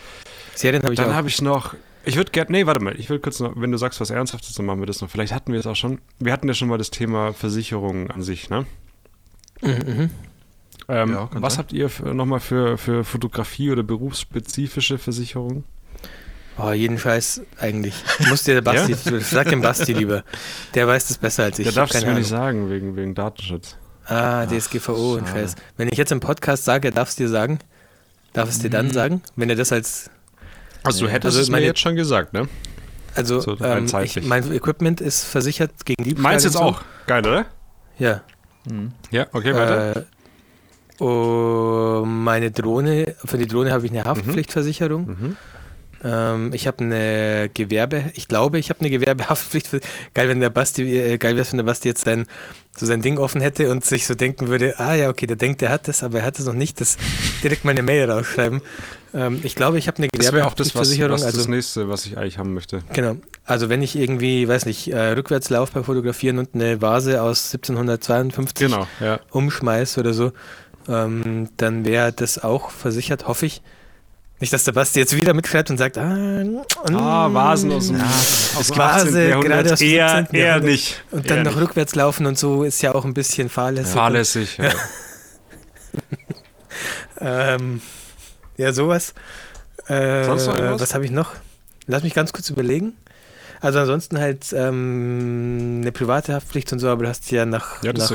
[0.54, 1.74] Serien habe ich Dann habe ich noch.
[2.04, 2.50] Ich würde gerne.
[2.50, 2.98] Nee, warte mal.
[2.98, 3.52] Ich will kurz noch.
[3.56, 5.10] Wenn du sagst was Ernsthaftes, dann machen wir das noch.
[5.10, 5.98] Vielleicht hatten wir es auch schon.
[6.18, 8.64] Wir hatten ja schon mal das Thema Versicherung an sich, ne?
[9.60, 10.10] Mhm, mhm.
[10.88, 11.58] Ähm, Ja, was sein.
[11.64, 15.64] habt ihr nochmal für, für Fotografie oder berufsspezifische Versicherungen?
[16.62, 17.94] Oh, jeden Scheiß eigentlich.
[18.28, 20.24] Muss dir der Basti, sag dem Basti lieber.
[20.74, 21.66] Der weiß das besser als ich.
[21.66, 23.76] Ja, darfst du keine mir nicht sagen, wegen, wegen Datenschutz.
[24.06, 25.40] Ah, DSGVO und schade.
[25.40, 25.54] Scheiß.
[25.76, 27.60] Wenn ich jetzt im Podcast sage, er darf es dir sagen,
[28.32, 28.72] darf es dir Mhm.
[28.72, 29.22] dann sagen?
[29.36, 30.10] Wenn er das als,
[30.82, 32.48] Also, du hättest Also es mir jetzt schon gesagt, ne?
[33.14, 36.22] also So ähm, ich, mein Equipment ist versichert gegen Diebstahl.
[36.22, 36.68] Meins jetzt und so.
[36.68, 36.82] auch.
[37.06, 37.46] Geil, oder?
[37.98, 38.22] Ja.
[38.68, 38.92] Mhm.
[39.10, 39.96] Ja, okay, weiter.
[39.96, 45.06] Äh, oh, meine Drohne, für die Drohne habe ich eine Haftpflichtversicherung.
[45.06, 45.36] Mhm.
[46.02, 49.70] Ähm, ich habe eine Gewerbe, ich glaube, ich habe eine Gewerbehaftpflicht.
[50.14, 52.26] Geil, wenn der Basti, äh, geil wäre wenn der Basti jetzt sein,
[52.76, 55.60] so sein Ding offen hätte und sich so denken würde, ah ja, okay, der denkt,
[55.60, 56.96] der hat das, aber er hat es noch nicht, das
[57.42, 58.62] direkt mal eine Mail rausschreiben.
[59.12, 61.12] Ähm, ich glaube, ich habe eine Das wäre auch das, was, Gewerbehaftpflichtversicherung.
[61.12, 62.82] was das also, nächste, was ich eigentlich haben möchte.
[62.92, 63.16] genau.
[63.44, 67.52] Also wenn ich irgendwie, weiß nicht, äh, rückwärts laufe bei Fotografieren und eine Vase aus
[67.52, 69.20] 1752 Genau, ja.
[69.30, 70.32] umschmeiß oder so,
[70.88, 73.62] ähm, dann wäre das auch versichert, hoffe ich.
[74.40, 77.98] Nicht, dass der Basti jetzt wieder mitschreibt und sagt, ah, Ah, mm, Vasen aus dem,
[77.98, 79.28] ja, aus Vase, 18.
[79.28, 79.52] Jahrhundert.
[79.52, 80.34] gerade aus dem eher, 17.
[80.40, 81.04] eher nicht.
[81.10, 81.60] Und dann eher noch nicht.
[81.62, 83.92] rückwärts laufen und so ist ja auch ein bisschen fahrlässig.
[83.92, 84.58] Fahrlässig.
[84.58, 84.70] Ja.
[87.22, 87.82] Ähm,
[88.56, 89.14] ja, sowas.
[89.88, 90.80] Äh, Sonst noch irgendwas?
[90.80, 91.32] was habe ich noch?
[91.86, 92.94] Lass mich ganz kurz überlegen.
[93.60, 97.92] Also ansonsten halt ähm, eine private Haftpflicht und so, aber du hast ja nach, ja,
[97.92, 98.10] nach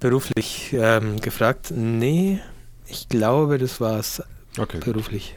[0.00, 1.70] beruflich ähm, gefragt.
[1.70, 2.40] Nee,
[2.86, 4.22] ich glaube, das war's
[4.58, 4.78] Okay.
[4.84, 5.34] beruflich.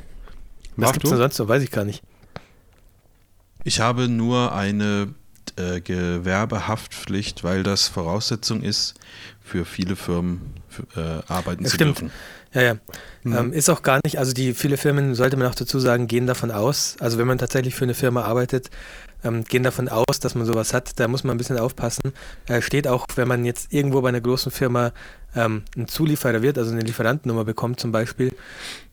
[0.75, 1.23] Was Mach gibt's denn du?
[1.23, 1.47] sonst noch?
[1.47, 2.01] Weiß ich gar nicht.
[3.63, 5.13] Ich habe nur eine
[5.57, 8.95] äh, Gewerbehaftpflicht, weil das Voraussetzung ist,
[9.41, 10.83] für viele Firmen für,
[11.27, 11.99] äh, arbeiten Ja, zu stimmt.
[12.01, 12.11] dürfen.
[12.53, 12.73] Ja, ja.
[13.23, 13.35] Mhm.
[13.37, 16.25] Ähm, ist auch gar nicht, also die viele Firmen, sollte man auch dazu sagen, gehen
[16.27, 18.69] davon aus, also wenn man tatsächlich für eine Firma arbeitet,
[19.23, 20.99] ähm, gehen davon aus, dass man sowas hat.
[20.99, 22.13] Da muss man ein bisschen aufpassen.
[22.47, 24.91] Äh, steht auch, wenn man jetzt irgendwo bei einer großen Firma
[25.35, 28.33] ähm, ein Zulieferer wird, also eine Lieferantennummer bekommt zum Beispiel,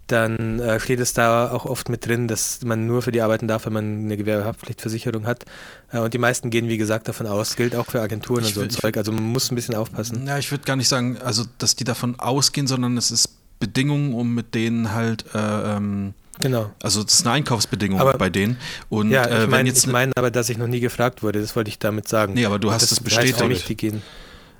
[0.06, 3.48] dann äh, steht es da auch oft mit drin, dass man nur für die arbeiten
[3.48, 5.44] darf, wenn man eine Gewerbehaftpflichtversicherung hat.
[5.92, 7.56] Äh, und die meisten gehen, wie gesagt, davon aus.
[7.56, 8.96] Gilt auch für Agenturen Ich und so ein Zeug.
[8.96, 10.26] Also man muss ein bisschen aufpassen.
[10.26, 14.12] Ja, ich würde gar nicht sagen, also dass die davon ausgehen, sondern es ist Bedingungen,
[14.12, 16.72] um mit denen halt äh, ähm, Genau.
[16.82, 18.56] Also das ist eine Einkaufsbedingung Aber- bei denen.
[18.88, 21.40] Und ja, äh, ich meine jetzt ich mein aber, dass ich noch nie gefragt wurde,
[21.40, 22.32] das wollte ich damit sagen.
[22.34, 23.48] Nee, aber du Und hast es heißt auch bestätigt.
[23.48, 24.02] nicht, die gehen.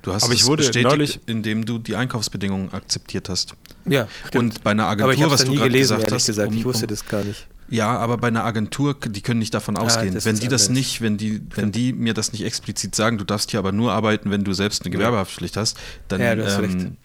[0.03, 3.55] Du hast Aber ich wurde bestätigt, neulich- indem du die Einkaufsbedingungen akzeptiert hast.
[3.85, 4.35] Ja, stimmt.
[4.55, 6.25] Und bei einer Agentur, aber ich habe was es du nie gerade gelesen, gesagt hast,
[6.27, 6.51] gesagt.
[6.51, 7.47] um- ich wusste das gar nicht.
[7.69, 10.11] Ja, aber bei einer Agentur, die können nicht davon ausgehen.
[10.11, 10.77] Ah, das wenn die das anders.
[10.77, 13.91] nicht, wenn die, wenn die mir das nicht explizit sagen, du darfst hier aber nur
[13.93, 15.77] arbeiten, wenn du selbst eine Gewerbehaftpflicht hast,
[16.09, 16.73] dann Ja, du hast recht.
[16.75, 16.97] ähm,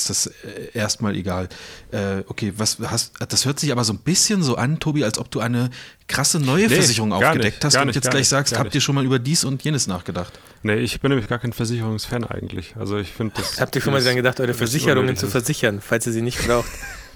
[0.00, 1.48] ist das äh, erstmal egal.
[1.90, 5.18] Äh, okay, was hast das hört sich aber so ein bisschen so an, Tobi, als
[5.18, 5.70] ob du eine
[6.06, 8.80] krasse neue Nee, Versicherung aufgedeckt nicht, hast und nicht, jetzt gleich nicht, sagst, habt ihr
[8.80, 10.38] schon mal über dies und jenes nachgedacht?
[10.62, 12.74] Nee, ich bin nämlich gar kein Versicherungsfan eigentlich.
[12.76, 13.60] Also ich finde das.
[13.60, 16.68] Habt ihr schon mal dran gedacht, eure Versicherungen zu versichern, falls ihr sie nicht braucht?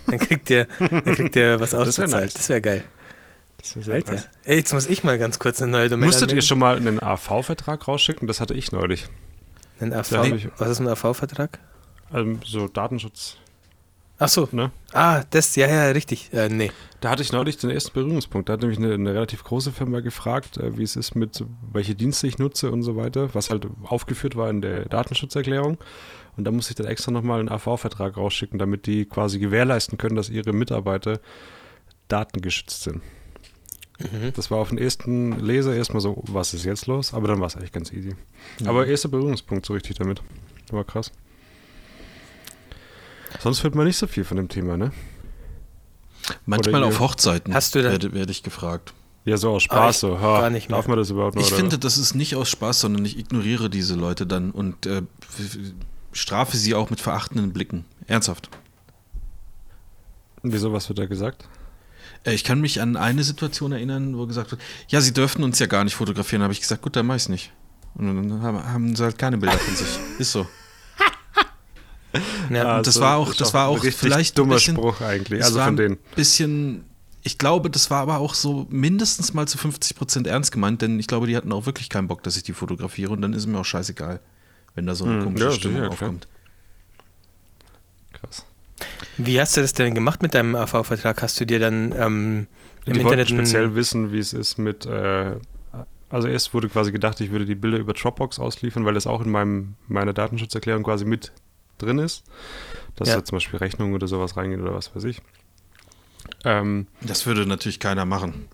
[0.06, 2.34] Dann kriegt ihr, dann kriegt ihr was ausgezahlt.
[2.36, 2.84] Das wäre geil.
[3.88, 4.24] Alter.
[4.44, 6.46] Ey, jetzt muss ich mal ganz kurz eine neue Domain Musstet ihr anmelden.
[6.48, 8.26] schon mal einen AV-Vertrag rausschicken?
[8.26, 9.06] Das hatte ich neulich.
[9.78, 10.12] Einen AV?
[10.34, 11.60] Ich- Was ist ein AV-Vertrag?
[12.14, 13.36] Ähm, so Datenschutz,
[14.18, 14.48] Ach so.
[14.52, 14.70] ne?
[14.92, 16.32] Ah, das, ja, ja, richtig.
[16.32, 16.70] Äh, nee.
[17.00, 18.48] Da hatte ich neulich den ersten Berührungspunkt.
[18.48, 21.96] Da hat nämlich eine, eine relativ große Firma gefragt, äh, wie es ist mit, welche
[21.96, 25.76] Dienste ich nutze und so weiter, was halt aufgeführt war in der Datenschutzerklärung.
[26.36, 30.14] Und da musste ich dann extra nochmal einen AV-Vertrag rausschicken, damit die quasi gewährleisten können,
[30.14, 31.18] dass ihre Mitarbeiter
[32.06, 33.02] datengeschützt sind.
[33.98, 34.32] Mhm.
[34.34, 37.12] Das war auf den ersten Leser erstmal so, was ist jetzt los?
[37.12, 38.14] Aber dann war es eigentlich ganz easy.
[38.64, 40.22] Aber erster Berührungspunkt so richtig damit.
[40.70, 41.10] War krass.
[43.40, 44.92] Sonst hört man nicht so viel von dem Thema, ne?
[46.46, 48.94] Manchmal auf Hochzeiten Hast du da- werde, werde ich gefragt.
[49.24, 50.20] Ja, so aus Ah, Spaß, ich so.
[50.20, 51.42] Ha, gar nicht darf man das überhaupt noch?
[51.42, 51.56] Ich oder?
[51.56, 55.02] finde, das ist nicht aus Spaß, sondern ich ignoriere diese Leute dann und äh,
[56.12, 57.84] strafe sie auch mit verachtenden Blicken.
[58.08, 58.48] Ernsthaft.
[60.42, 61.48] Wieso, was wird da gesagt?
[62.24, 65.58] Äh, Ich kann mich an eine Situation erinnern, wo gesagt wird, ja, sie dürften uns
[65.60, 66.40] ja gar nicht fotografieren.
[66.40, 67.52] Da habe ich gesagt, gut, dann mach ich's nicht.
[67.94, 69.98] Und dann haben, haben sie halt keine Bilder von sich.
[70.18, 70.46] Ist so.
[72.50, 75.40] Ja, und das war auch- das war ein auch vielleicht ein dummer bisschen- Spruch eigentlich.
[75.40, 75.98] Es Also war von ein denen.
[76.16, 76.84] bisschen,
[77.22, 80.98] ich glaube, das war aber auch so mindestens mal zu 50 Prozent ernst gemeint, denn
[81.00, 83.40] ich glaube, die hatten auch wirklich keinen Bock, dass ich die fotografiere und dann ist
[83.42, 84.20] es mir auch scheißegal,
[84.74, 86.08] wenn da so eine Hm, komische ja, Stimmung sicher, klar.
[86.10, 86.28] aufkommt.
[88.12, 88.44] Krass.
[89.16, 91.22] Wie hast du das denn gemacht mit deinem AV-Vertrag?
[91.22, 92.46] Hast du dir dann ähm,
[92.84, 94.86] im die Internet ein- speziell wissen, wie es ist mit.
[94.86, 95.36] Äh,
[96.10, 99.22] also erst wurde quasi gedacht, ich würde die Bilder über Dropbox ausliefern, weil das auch
[99.24, 101.32] in meinem, meiner Datenschutzerklärung quasi mit
[101.82, 102.24] drin ist.
[102.96, 103.16] Dass Ja.
[103.16, 105.20] da zum Beispiel Rechnungen oder sowas reingehen oder was weiß ich.
[106.44, 108.48] Ähm, Das würde natürlich keiner machen.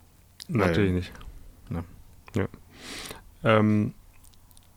[0.49, 1.13] Weil- Natürlich nicht.
[1.69, 1.85] Ne.
[2.35, 2.49] Ja.
[3.45, 3.95] Ähm,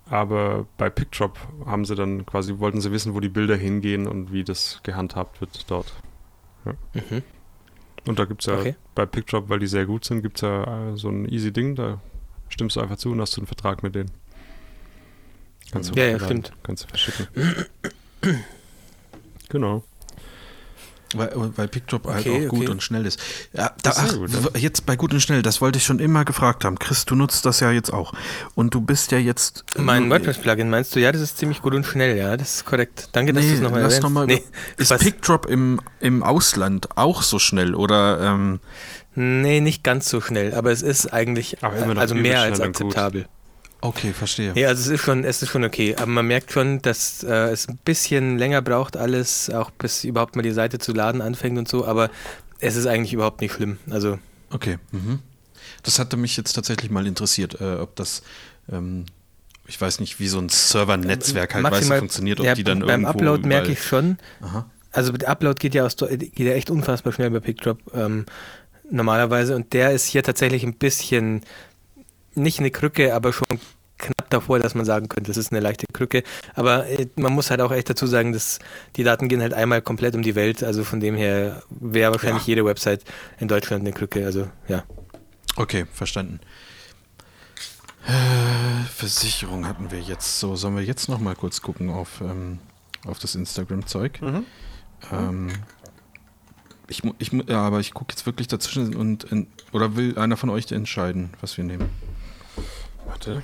[0.09, 4.31] aber bei PickDrop haben sie dann quasi, wollten sie wissen, wo die Bilder hingehen und
[4.33, 5.93] wie das gehandhabt wird dort.
[6.93, 7.23] Mhm.
[8.07, 8.75] Und da gibt es ja Okay.
[8.95, 11.75] bei PickDrop, weil die sehr gut sind, gibt es ja äh, so ein easy Ding,
[11.75, 12.01] da
[12.49, 14.11] stimmst du einfach zu und hast du einen Vertrag mit denen.
[15.71, 16.51] Kannst du Ja, ja, stimmt.
[16.63, 17.27] Kannst du verschicken.
[19.49, 19.83] genau.
[21.13, 22.69] Weil, weil PickDrop halt Okay, auch gut okay.
[22.69, 23.19] und schnell ist.
[23.51, 26.63] Ja, da, ach, gut, jetzt bei gut und schnell, das wollte ich schon immer gefragt
[26.63, 26.79] haben.
[26.79, 28.13] Chris, du nutzt das ja jetzt auch.
[28.55, 29.65] Und du bist ja jetzt.
[29.77, 31.01] Mein äh, WordPress-Plugin meinst du?
[31.01, 33.09] Ja, das ist ziemlich gut und schnell, ja, das ist korrekt.
[33.11, 34.03] Danke, dass Nee, du es nochmal erwähnst.
[34.03, 34.41] noch mal nee,
[34.77, 38.61] Ist was- PickDrop im, im Ausland auch so schnell oder ähm,
[39.13, 42.95] nee, nicht ganz so schnell, aber es ist eigentlich noch also mehr als und gut.
[43.81, 44.53] Okay, verstehe.
[44.55, 47.49] Ja, also es ist schon, es ist schon okay, aber man merkt schon, dass äh,
[47.51, 51.57] es ein bisschen länger braucht alles, auch bis überhaupt mal die Seite zu laden anfängt
[51.57, 52.09] und so, aber
[52.59, 53.77] es ist eigentlich überhaupt nicht schlimm.
[53.89, 54.19] Also
[54.51, 54.77] Okay.
[54.91, 55.19] Mhm.
[55.83, 58.21] Das hatte mich jetzt tatsächlich mal interessiert, äh, ob das,
[58.71, 59.05] ähm,
[59.67, 63.01] ich weiß nicht, wie so ein Server-Netzwerk halt weiß, funktioniert, ob ja, die dann beim
[63.01, 63.09] irgendwo.
[63.09, 64.17] Upload merke ich schon.
[64.41, 64.69] Aha.
[64.91, 68.25] Also der Upload geht ja, aus, geht ja echt unfassbar schnell bei PickDrop ähm,
[68.89, 71.43] normalerweise und der ist hier tatsächlich ein bisschen
[72.35, 73.45] nicht eine Krücke, aber schon
[73.97, 76.23] knapp davor, dass man sagen könnte, das ist eine leichte Krücke.
[76.55, 78.59] Aber äh, man muss halt auch echt dazu sagen, dass
[78.95, 80.63] die Daten gehen halt einmal komplett um die Welt.
[80.63, 82.51] Also von dem her wäre wahrscheinlich Ja.
[82.51, 83.03] jede Website
[83.39, 84.25] in Deutschland eine Krücke.
[84.25, 84.83] Also ja.
[85.55, 86.39] Okay, verstanden.
[88.07, 90.39] Äh, Versicherung hatten wir jetzt.
[90.39, 92.57] So, sollen wir jetzt noch mal kurz gucken auf, ähm,
[93.05, 94.19] auf das Instagram-Zeug?
[95.11, 95.49] Ähm,
[96.87, 100.49] ich, ich, ja, aber ich gucke jetzt wirklich dazwischen und in, oder will einer von
[100.49, 101.89] euch entscheiden, was wir nehmen?
[103.05, 103.43] Warte.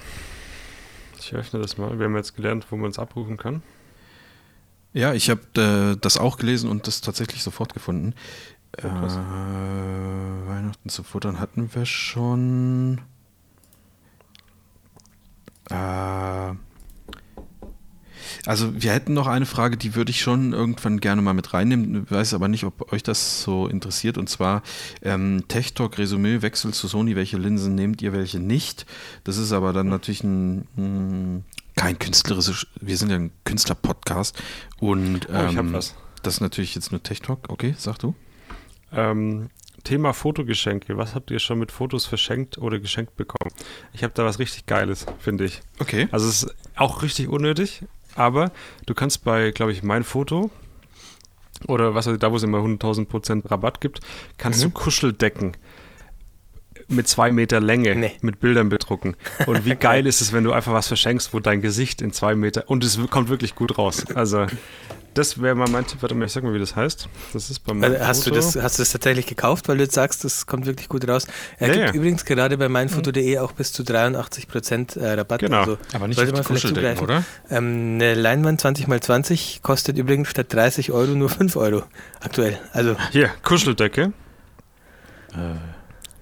[1.20, 1.98] Ich öffne das mal.
[2.00, 3.62] Wir haben jetzt gelernt, wo man es abrufen kann.
[4.94, 5.42] Ja, ich habe
[5.96, 8.14] äh, das auch gelesen und das tatsächlich sofort gefunden.
[8.82, 13.02] Oh, äh, Weihnachten zu futtern hatten wir schon.
[15.70, 16.54] Äh,
[18.48, 22.10] also wir hätten noch eine Frage, die würde ich schon irgendwann gerne mal mit reinnehmen,
[22.10, 24.18] weiß aber nicht, ob euch das so interessiert.
[24.18, 24.64] Und zwar
[25.02, 28.86] ähm, Tech Talk Resümee, Wechsel zu Sony, welche Linsen nehmt ihr, welche nicht?
[29.26, 31.42] Das ist aber dann natürlich ein, mh,
[31.76, 34.42] kein künstlerisches, wir sind ja ein Künstler-Podcast
[34.80, 35.96] und Oh, ich hab ähm, was.
[36.24, 37.40] das ist natürlich jetzt nur Tech Talk.
[37.50, 38.16] Okay, sag du.
[38.94, 39.50] Ähm,
[39.84, 40.98] Thema Fotogeschenke.
[40.98, 43.54] Was habt ihr schon mit Fotos verschenkt oder geschenkt bekommen?
[43.94, 45.62] Ich habe da was richtig Geiles, finde ich.
[45.80, 46.08] Okay.
[46.12, 47.84] Also es ist auch richtig unnötig,
[48.18, 48.52] aber
[48.86, 50.50] du kannst bei, glaube ich, mein Foto
[51.68, 54.00] oder was da wo es immer 100.000 Prozent Rabatt gibt,
[54.38, 55.54] kannst du Kuscheldecken
[56.90, 58.12] mit zwei Meter Länge Nee.
[58.22, 59.16] mit Bildern bedrucken.
[59.46, 62.36] Und wie geil ist es, wenn du einfach was verschenkst, wo dein Gesicht in zwei
[62.36, 64.06] Meter und es kommt wirklich gut raus.
[64.16, 64.46] Also
[65.18, 66.02] das wäre mal mein Tipp.
[66.02, 67.10] Warte mal, ich sag mal, wie das heißt.
[67.34, 68.36] Das ist bei meinem Also hast, du Foto.
[68.38, 71.28] das, hast du das tatsächlich gekauft, weil du jetzt sagst, das kommt wirklich gut raus?
[71.58, 71.94] Er Ja, gibt ja.
[71.94, 75.40] übrigens gerade bei meinfoto.de auch bis zu 83% äh, Rabatt.
[75.42, 75.60] Genau.
[75.60, 77.04] Also Aber nicht sollte man vielleicht zugreifen.
[77.04, 77.24] oder?
[77.50, 81.84] Ähm, eine Leinwand 20x20 kostet übrigens statt 30 Euro nur 5 Euro
[82.22, 82.58] aktuell.
[82.74, 84.14] Also Hier, Kuscheldecke.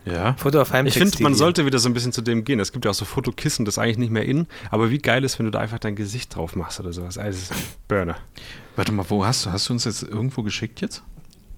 [0.05, 0.33] Ja.
[0.37, 1.11] Foto auf Ich Heimtextilien.
[1.11, 2.59] finde, man sollte wieder so ein bisschen zu dem gehen.
[2.59, 4.47] Es gibt ja auch so Fotokissen, das ist eigentlich nicht mehr in.
[4.69, 7.17] Aber wie geil ist, wenn du da einfach dein Gesicht drauf machst oder sowas.
[7.17, 7.53] Also,
[7.87, 8.15] Burner.
[8.75, 9.51] Warte mal, wo hast du?
[9.51, 11.01] Hast du uns jetzt irgendwo geschickt jetzt?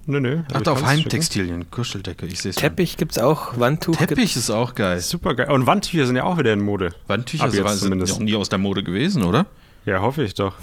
[0.06, 0.44] Nö, nö.
[0.54, 2.56] Ach, ich auf kann's Heimtextilien, Kuscheldecke, ich sehe es.
[2.56, 5.02] Teppich gibt es auch, Wandtuch Teppich ist auch geil.
[5.02, 5.52] Super geil.
[5.52, 6.94] Und Wandtücher sind ja auch wieder in Mode.
[7.08, 8.14] Wandtücher sind zumindest.
[8.14, 9.48] noch nie aus der Mode gewesen, oder?
[9.86, 10.54] Ja, hoffe ich doch.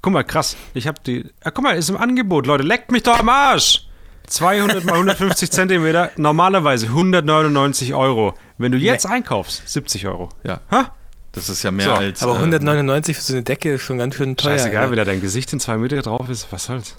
[0.00, 0.56] Guck mal, krass.
[0.74, 1.24] Ich habe die.
[1.42, 2.62] Ah, guck mal, ist im Angebot, Leute.
[2.62, 3.87] Leckt mich doch am Arsch!
[4.28, 8.34] 200 mal 150 Zentimeter, normalerweise 199 Euro.
[8.58, 10.28] Wenn du jetzt einkaufst, 70 Euro.
[10.44, 10.60] Ja.
[10.70, 10.92] Ha?
[11.32, 12.22] Das ist ja mehr So, als.
[12.22, 14.52] Aber äh, 199 für so eine Decke ist schon ganz schön teuer.
[14.52, 14.90] Scheißegal, ja.
[14.90, 16.96] wenn da dein Gesicht in zwei Meter drauf ist, was soll's?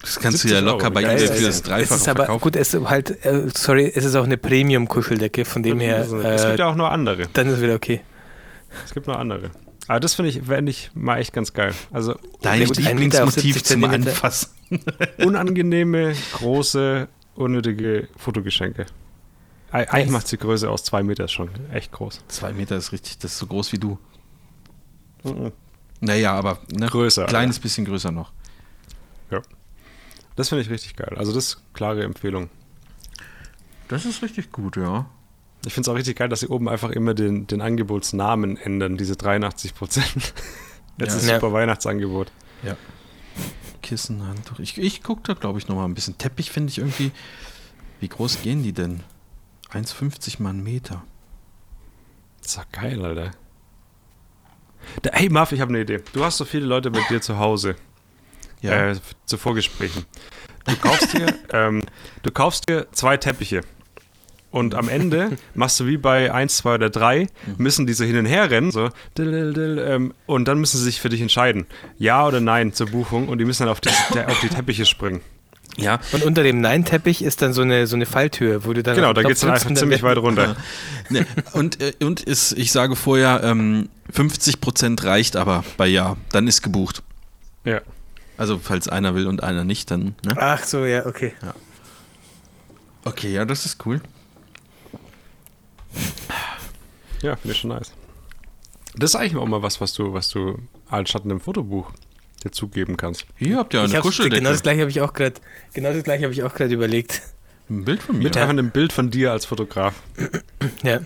[0.00, 2.16] Das kannst du ja 70 locker Euro, bei eBay für das es Dreifache ist aber
[2.24, 2.40] verkaufen.
[2.40, 6.10] gut, es ist halt, äh, sorry, es ist auch eine Premium-Kuscheldecke, von dem her, es
[6.10, 7.28] gibt äh, ja auch nur andere.
[7.34, 8.00] dann ist wieder okay.
[8.84, 9.50] Es gibt noch andere.
[9.90, 11.74] Aber das finde ich, fände ich mal echt ganz geil.
[11.90, 13.82] Also Dein Ja, Lieblingsmotiv 70 zum.
[13.82, 14.50] Anfassen.
[15.18, 18.86] unangenehme, große, unnötige Fotogeschenke.
[19.72, 22.20] Ei- Eigentlich macht die Größe aus zwei Meter schon echt groß.
[22.28, 23.98] Zwei Meter ist richtig, das ist so groß wie du.
[25.24, 25.50] Mhm.
[25.98, 28.30] Naja, aber ne, Größer, Kleines bisschen größer noch.
[30.36, 31.14] Das finde ich richtig geil.
[31.16, 32.48] Also das ist klare Empfehlung.
[33.88, 35.10] Das ist richtig gut, ja.
[35.66, 38.96] Ich finde es auch richtig geil, dass sie oben einfach immer den, den Angebotsnamen ändern,
[38.96, 40.06] diese 83 Prozent.
[40.98, 41.16] Jetzt Ja.
[41.18, 41.34] ist Ja.
[41.40, 42.32] super Weihnachtsangebot.
[43.82, 44.58] Kissen, Handtuch.
[44.58, 46.16] Ich, ich gucke da, glaube ich, noch mal ein bisschen.
[46.18, 47.10] Teppich finde ich irgendwie.
[47.98, 49.00] Wie groß gehen die denn?
[49.72, 51.02] 1,50 mal einen Meter.
[52.42, 53.30] Das ist doch geil, Alter.
[55.02, 56.02] Da, hey Marv, ich habe eine Idee.
[56.12, 57.74] Du hast so viele Leute bei dir zu Hause.
[58.60, 58.90] Ja.
[58.90, 60.04] äh, zu Vorgesprächen.
[60.66, 61.82] Du kaufst dir, ähm,
[62.22, 63.62] du kaufst dir zwei Teppiche.
[64.52, 68.26] Und am Ende machst du wie bei 1, 2 oder 3, müssen diese hin und
[68.26, 71.66] her rennen, so, ähm, und dann müssen sie sich für dich entscheiden.
[71.98, 75.20] Ja oder nein zur Buchung und die müssen dann auf die, auf die Teppiche springen.
[75.76, 76.00] ja.
[76.10, 79.12] Und unter dem Nein-Teppich ist dann so eine, so eine Falltür, wo du dann Genau,
[79.12, 80.56] da geht es dann einfach ziemlich weit runter.
[81.10, 86.16] Ne, und äh, und ist, ich sage vorher, ähm, 50% reicht aber bei Ja.
[86.32, 87.02] Dann ist gebucht.
[87.64, 87.80] Ja.
[88.36, 90.14] Also, falls einer will und einer nicht, dann.
[90.24, 90.34] Ne?
[90.36, 91.34] Ach so, ja, okay.
[93.04, 94.00] Okay, ja, das ist cool.
[97.22, 97.92] Ja, finde ich schon nice.
[98.96, 100.58] Das ist eigentlich auch mal was, was du, was du
[100.88, 101.92] als Schatten im Fotobuch
[102.42, 103.26] dir zugeben kannst.
[103.36, 104.38] Hier habt ihr Ich eine hab's- Kuscheldecke.
[104.40, 105.34] genau das gleiche habe ich auch gerade,
[105.74, 107.20] genau das gleiche habe ich auch gerade überlegt.
[107.68, 108.24] Ein Bild von mir.
[108.24, 109.94] Mit einfach einem Bild von dir als Fotograf.
[110.82, 111.00] Ja.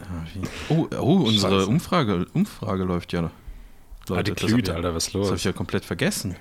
[0.00, 0.24] Ah,
[0.68, 1.66] Oh, oh unsere.
[1.66, 3.30] Umfrage, Umfrage läuft ja.
[4.08, 5.38] Alte das hab Güte, ich- Alter, was Das habe los?
[5.38, 6.36] ich ja komplett vergessen.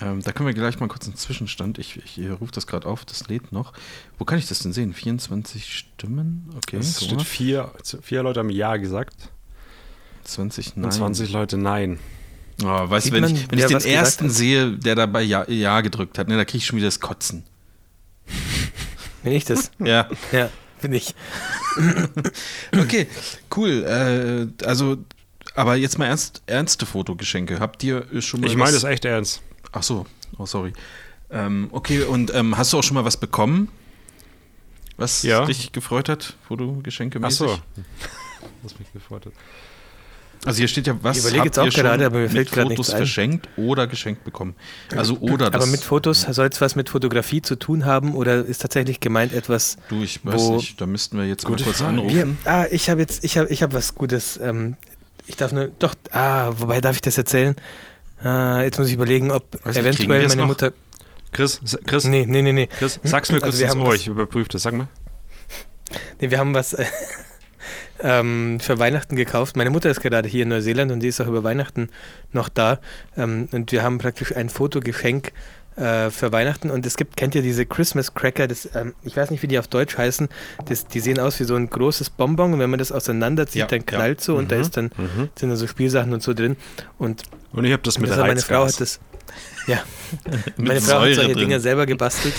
[0.00, 1.78] Ähm, da können wir gleich mal kurz einen Zwischenstand.
[1.78, 3.72] Ich, ich, ich rufe das gerade auf, das lädt noch.
[4.18, 4.92] Wo kann ich das denn sehen?
[4.94, 6.50] 24 Stimmen?
[6.56, 7.72] Okay, Es guck steht vier,
[8.02, 9.30] vier Leute haben Ja gesagt
[10.24, 10.84] 20 Nein.
[10.84, 11.98] und 20 Leute Nein.
[12.62, 15.80] Oh, weißt du, wenn man, ich, wenn ich den ersten sehe, der dabei ja, ja
[15.80, 17.44] gedrückt hat, ne, da kriege ich schon wieder das Kotzen.
[19.22, 19.70] Bin ich das?
[19.78, 20.08] Ja.
[20.32, 20.50] ja,
[20.80, 21.14] bin ich.
[22.76, 23.06] Okay,
[23.56, 23.84] cool.
[23.84, 24.96] Äh, also,
[25.54, 27.60] aber jetzt mal ernst, ernste Fotogeschenke.
[27.60, 29.42] Habt ihr schon mal Ich meine das echt ernst.
[29.72, 30.06] Ach so,
[30.38, 30.72] oh sorry.
[31.30, 33.68] Ähm, okay, und ähm, hast du auch schon mal was bekommen?
[34.96, 35.44] Was Ja.
[35.44, 37.46] dich gefreut hat, Fotogeschenke Ach so.
[38.62, 39.32] Was mich gefreut hat.
[40.44, 42.30] Also hier steht ja, was Ich überlege habt jetzt auch ihr schon gerade, aber mir
[42.30, 44.54] fällt mit gerade Fotos verschenkt oder geschenkt bekommen?
[44.96, 45.60] Also oder das.
[45.62, 49.32] Aber mit Fotos soll es was mit Fotografie zu tun haben oder ist tatsächlich gemeint
[49.32, 51.88] etwas, Du, ich weiß wo- nicht, da müssten wir jetzt mal kurz Frage.
[51.90, 52.38] anrufen.
[52.44, 54.36] Wir, ah, ich habe jetzt, ich habe, ich habe was Gutes.
[54.40, 54.76] Ähm,
[55.26, 57.56] ich darf nur, doch, ah, wobei darf ich das erzählen?
[58.22, 60.46] Ah, jetzt muss ich überlegen, ob Weiß eventuell wir meine noch?
[60.48, 60.72] Mutter.
[61.32, 62.66] Chris, Chris, Nee, nee, nee, nee.
[62.78, 64.62] Chris, sag's mir Also kurz wir ins haben Ohr, das- ich überprüfe das.
[64.62, 64.88] Sag mal.
[66.20, 66.84] Nee, wir haben was äh,
[68.00, 69.56] ähm, für Weihnachten gekauft.
[69.56, 71.88] Meine Mutter ist gerade hier in Neuseeland und die ist auch über Weihnachten
[72.32, 72.80] noch da.
[73.16, 75.32] Ähm, und wir haben praktisch ein Fotogeschenk
[75.78, 76.70] äh, für Weihnachten.
[76.70, 79.58] Und es gibt, kennt ihr diese Christmas Cracker, das, ähm, ich weiß nicht, wie die
[79.58, 80.28] auf Deutsch heißen,
[80.66, 82.52] das, die sehen aus wie so ein großes Bonbon.
[82.54, 85.28] Und wenn man das auseinanderzieht, Ja, dann knallt so und da Mhm, ist dann, mhm.
[85.38, 86.56] sind da so Spielsachen und so drin.
[86.98, 87.22] Und
[87.52, 89.00] Und ich habe das mit das hat meine Frau hat das,
[89.66, 89.82] ja,
[90.56, 91.38] meine Frau hat Säure solche drin.
[91.48, 92.34] Dinger selber gebastelt.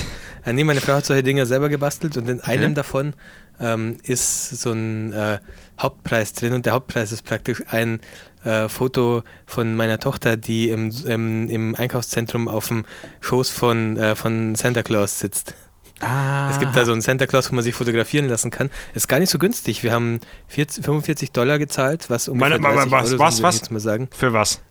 [0.46, 2.74] Äh, nee, meine Frau hat solche Dinger selber gebastelt und in einem Okay.
[2.74, 3.14] davon
[3.60, 5.40] ähm, ist so ein äh,
[5.80, 8.00] Hauptpreis drin und der Hauptpreis ist praktisch ein
[8.44, 12.86] äh, Foto von meiner Tochter, die im, im, im Einkaufszentrum auf dem
[13.22, 15.54] Schoß von, äh, von Santa Claus sitzt.
[16.02, 16.50] Ah.
[16.50, 18.70] Es gibt da so einen Santa Claus, wo man sich fotografieren lassen kann.
[18.94, 19.84] Ist gar nicht so günstig.
[19.84, 23.56] Wir haben 40, 45 Dollar gezahlt, was ungefähr Meine- 30 was- Euro was- sind, was?
[23.56, 24.08] ich jetzt mal sagen.
[24.16, 24.62] Für was?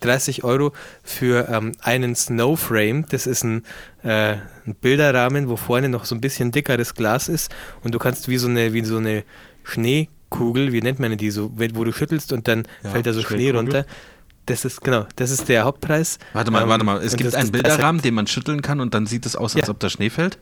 [0.00, 0.72] 30 Euro
[1.02, 3.06] für ähm, einen Snowframe.
[3.08, 3.64] Das ist ein,
[4.02, 4.34] äh,
[4.66, 7.50] ein Bilderrahmen, wo vorne noch so ein bisschen dickeres Glas ist
[7.82, 9.24] und du kannst wie so eine, wie so eine
[10.32, 13.22] Schneekugel, wie nennt man die so, wo du schüttelst und dann Ja, fällt da so
[13.22, 13.84] Schnee runter.
[14.46, 16.18] Das ist, genau, das ist der Hauptpreis.
[16.32, 17.02] Warte mal, Ähm, warte mal.
[17.02, 19.66] Es gibt das- einen Bilderrahmen, den man schütteln kann und dann sieht es aus, als
[19.66, 19.70] Ja.
[19.72, 20.38] ob da Schnee fällt.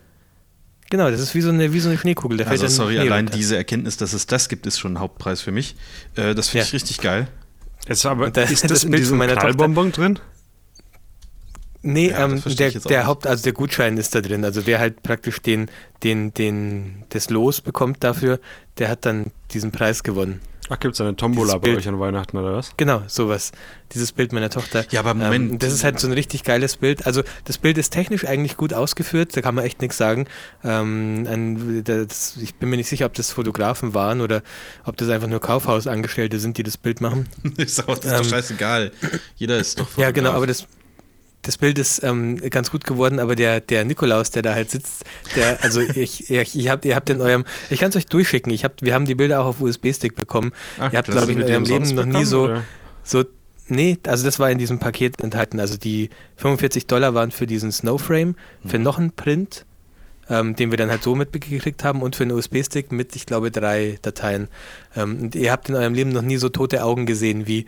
[0.91, 2.39] Genau, das ist wie so eine, wie so eine Schneekugel.
[2.39, 3.37] Da Also sorry, Schnee allein runter.
[3.37, 5.77] diese Erkenntnis, dass es das gibt, ist schon ein Hauptpreis für mich.
[6.17, 6.69] Äh, das finde Ja.
[6.69, 7.29] ich richtig geil.
[7.87, 10.19] Jetzt aber, da- ist das das in Bild von diesem meiner Knallbonbon drin?
[11.83, 13.07] Nee, Ja, ähm, der, der.
[13.07, 14.45] Haupt, also der Gutschein ist da drin.
[14.45, 15.71] Also wer halt praktisch den,
[16.03, 18.41] den, den, das Los bekommt dafür,
[18.79, 20.41] der hat dann diesen Preis gewonnen.
[20.71, 21.79] Ach, gibt es eine Tombola Dieses bei Bild.
[21.79, 22.73] euch an Weihnachten oder was?
[22.77, 23.53] Genau, sowas.
[23.93, 24.85] Dieses Bild meiner Tochter.
[24.91, 25.53] Ja, aber Moment.
[25.53, 27.07] Ähm, das ist halt so ein richtig geiles Bild.
[27.07, 30.27] Also das Bild ist technisch eigentlich gut ausgeführt, da kann man echt nichts sagen.
[30.63, 34.43] Ähm, ein, das, ich bin mir nicht sicher, ob das Fotografen waren oder
[34.85, 37.29] ob das einfach nur Kaufhausangestellte sind, die das Bild machen.
[37.57, 38.93] ist auch, das ist doch Ähm, scheißegal.
[39.37, 40.37] Jeder ist doch Ja, genau, Fotograf.
[40.37, 40.67] aber das,
[41.43, 45.05] das Bild ist ähm, ganz gut geworden, aber der, der Nikolaus, der da halt sitzt,
[45.37, 48.53] der, also ich, ich, ich habt, ihr habt in eurem, ich kann es euch durchschicken,
[48.53, 50.53] ich hab, wir haben die Bilder auch auf USB-Stick bekommen.
[50.79, 52.65] Ach, ihr habt, glaube ich, in Mit eurem Leben noch nie so, oder?
[53.03, 53.25] so,
[53.69, 55.61] nee, also das war in diesem Paket enthalten.
[55.61, 58.35] Also die 45 Dollar waren für diesen Snowframe,
[58.67, 58.85] für Mhm.
[58.85, 59.65] noch einen Print,
[60.31, 63.51] ähm, den wir dann halt so mitgekriegt haben und für einen USB-Stick mit, ich glaube,
[63.51, 64.49] drei Dateien.
[64.97, 67.67] Ähm, und ihr habt in eurem Leben noch nie so tote Augen gesehen wie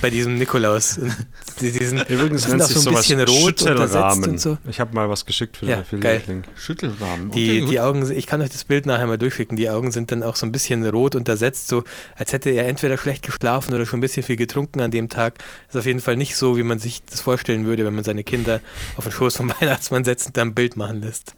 [0.00, 0.98] bei diesem Nikolaus.
[0.98, 1.14] Und
[1.60, 4.30] die, diesen, Übrigens sind auch so ein sowas bisschen rot untersetzt Schüttelrahmen.
[4.30, 4.58] und so.
[4.68, 5.82] Ich habe mal was geschickt für Ja, den.
[5.82, 6.44] Affiliate-Link.
[6.56, 7.30] Schüttelrahmen.
[7.32, 9.56] Die, die Augen, ich kann euch das Bild nachher mal durchschicken.
[9.56, 11.84] Die Augen sind dann auch so ein bisschen rot untersetzt, so
[12.16, 15.34] als hätte er entweder schlecht geschlafen oder schon ein bisschen viel getrunken an dem Tag.
[15.68, 18.24] Ist auf jeden Fall nicht so, wie man sich das vorstellen würde, wenn man seine
[18.24, 18.60] Kinder
[18.96, 21.34] auf den Schoß vom Weihnachtsmann setzt und dann ein Bild machen lässt.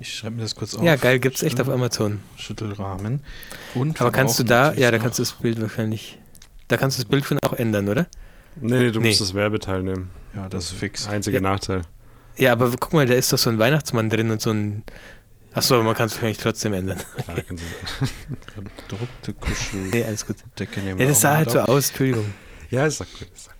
[0.00, 0.82] Ich schreibe mir das kurz auf.
[0.82, 2.20] Ja, geil, gibt's echt auf Amazon.
[2.36, 3.20] Schüttelrahmen.
[3.74, 6.18] Und Aber kannst du da, ja, da kannst du das Bild wahrscheinlich,
[6.68, 8.06] da kannst du das Bild schon auch ändern, oder?
[8.56, 9.08] Nee, nee, du Nee.
[9.08, 10.10] musst das Werbeteil nehmen.
[10.34, 11.08] Ja, das ist fix.
[11.08, 11.42] Einziger Ja.
[11.42, 11.82] Nachteil.
[12.36, 14.82] Ja, aber guck mal, da ist doch so ein Weihnachtsmann drin und so ein,
[15.52, 16.98] achso, aber man kann es wahrscheinlich trotzdem ändern.
[17.24, 17.62] Klar, kannst
[18.00, 20.36] du- Gedruckte Kuscheldecke Nee, alles gut.
[20.84, 22.26] nehmen Ja, das sah halt so aus, Entschuldigung.
[22.70, 23.28] ja, ist doch gut.
[23.34, 23.53] Ist doch gut.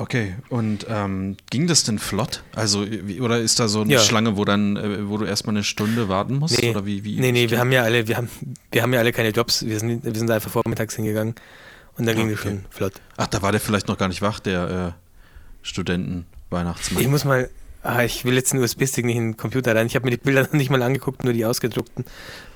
[0.00, 2.42] Okay, und ähm, ging das denn flott?
[2.54, 3.98] Also, wie, oder ist da so eine Ja.
[4.00, 6.60] Schlange, wo dann, äh, wo du erstmal eine Stunde warten musst?
[6.62, 8.30] Nee, oder wie, wie nee, nee, wir haben ja alle, wir haben,
[8.72, 9.66] wir haben ja alle keine Jobs.
[9.66, 11.34] Wir sind, wir sind da einfach vormittags hingegangen
[11.98, 12.48] und dann ging das Okay.
[12.48, 12.94] schon flott.
[13.18, 17.02] Ach, da war der vielleicht noch gar nicht wach, der äh, Studenten-Weihnachtsmann.
[17.02, 17.50] Ich muss mal,
[17.82, 19.86] ah, ich will jetzt einen USB-Stick nicht in den Computer rein.
[19.86, 22.04] Ich habe mir die Bilder noch nicht mal angeguckt, nur die ausgedruckten.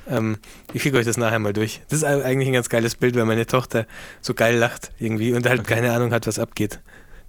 [0.08, 0.38] Ähm,
[0.72, 1.82] ich schicke euch das nachher mal durch.
[1.88, 3.86] Das ist eigentlich ein ganz geiles Bild, weil meine Tochter
[4.22, 5.74] so geil lacht irgendwie und halt Okay.
[5.74, 6.80] keine Ahnung hat, was abgeht.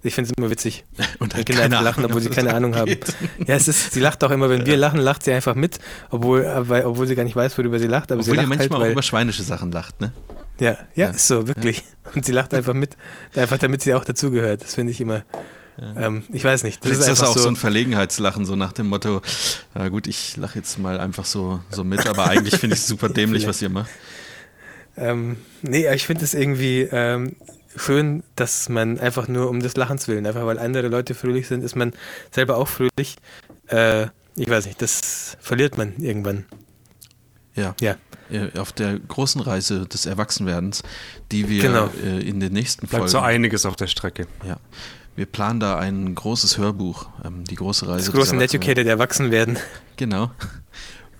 [0.06, 0.84] Ich finde es immer witzig.
[1.18, 2.86] Und Wenn Kinder einfach lachen, obwohl sie keine Ahnung haben.
[2.86, 3.14] geht.
[3.46, 5.78] Ja, es ist, sie lacht auch immer, wenn wir lachen, lacht sie einfach mit,
[6.10, 8.12] obwohl, äh, weil, obwohl sie gar nicht weiß, worüber sie lacht.
[8.12, 10.12] Aber Obwohl sie ihr lacht halt, manchmal auch weil, über schweinische Sachen lacht, ne?
[10.58, 11.10] Ja, ja, Ja.
[11.10, 11.82] ist so, wirklich.
[12.14, 12.96] Und sie lacht einfach mit,
[13.34, 14.62] einfach damit sie auch dazugehört.
[14.62, 15.22] Das finde ich immer,
[15.96, 16.82] ähm, ich weiß nicht.
[16.82, 19.20] Das Vielleicht ist ist das auch so, so, ein Verlegenheitslachen, so nach dem Motto,
[19.74, 22.86] na gut, ich lache jetzt mal einfach so, so mit, aber eigentlich finde ich es
[22.86, 23.90] super dämlich, was ihr macht.
[24.96, 27.36] ähm, nee, ich finde es irgendwie ähm,
[27.76, 31.62] schön, dass man einfach nur um des Lachens willen, einfach weil andere Leute fröhlich sind,
[31.62, 31.92] ist man
[32.30, 33.16] selber auch fröhlich.
[33.68, 36.44] Äh, ich weiß nicht, das verliert man irgendwann.
[37.54, 37.74] Ja.
[37.80, 37.96] Ja.
[38.30, 40.82] Äh, Auf der großen Reise des Erwachsenwerdens,
[41.32, 41.90] die wir Genau.
[42.04, 43.08] äh, in den nächsten Bleibt Folgen.
[43.08, 44.26] so einiges auf der Strecke.
[44.46, 44.56] Ja.
[45.14, 48.36] Wir planen da ein großes Hörbuch, ähm, die große Reise Das große.
[48.36, 49.56] Educated erwachsen werden.
[49.96, 50.30] Genau.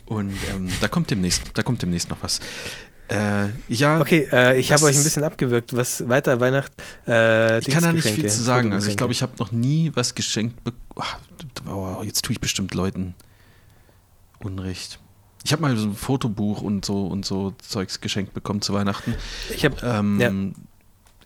[0.05, 2.41] Und ähm, da kommt demnächst, da kommt demnächst noch was.
[3.09, 6.73] Äh, ja, Okay, äh, ich habe euch ein bisschen abgewürgt, was weiter Weihnacht.
[7.07, 8.73] Äh, ich kann da nicht viel zu sagen.
[8.73, 11.07] Also ich glaube, ich habe noch nie was geschenkt bekommen.
[11.69, 13.15] Oh, jetzt tue ich bestimmt Leuten
[14.41, 14.99] Unrecht.
[15.45, 19.15] Ich habe mal so ein Fotobuch und so und so Zeugs geschenkt bekommen zu Weihnachten.
[19.55, 20.33] Ich habe Ähm, Ja.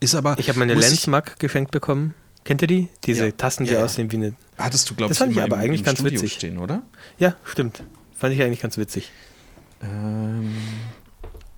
[0.01, 0.39] Ist aber.
[0.39, 2.15] ich hab meine Lensmark geschenkt bekommen.
[2.45, 2.89] Kennt ihr die?
[3.05, 3.33] Diese Ja.
[3.33, 4.35] Tasten, die Ja, aussehen wie eine.
[4.57, 6.35] Hattest du, glaube ich, fand ich aber im, eigentlich im ganz Studio witzig.
[6.35, 6.83] stehen, oder?
[7.19, 7.83] Ja, stimmt.
[8.17, 9.11] Fand ich eigentlich ganz witzig.
[9.83, 10.55] Ähm,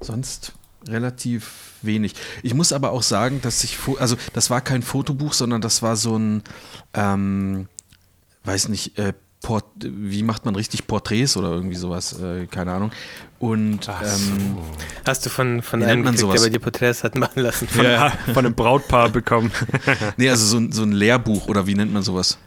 [0.03, 0.53] sonst
[0.89, 2.15] relativ wenig.
[2.43, 5.97] Ich muss aber auch sagen, dass ich, also das war kein Fotobuch, sondern das war
[5.97, 6.43] so ein,
[6.95, 7.69] ähm,
[8.45, 9.13] weiß nicht, äh,
[9.43, 12.93] Port wie macht man richtig Porträts oder irgendwie sowas, äh, keine Ahnung.
[13.41, 14.63] Und ähm, so.
[15.05, 16.41] hast du von, von einem nennt man gekriegt, sowas?
[16.43, 17.67] der bei dir Porträts hat machen lassen?
[17.67, 18.11] Von, ja.
[18.33, 19.51] von einem Brautpaar bekommen.
[20.17, 22.39] nee, also so, ein- so ein Lehrbuch oder wie nennt man sowas?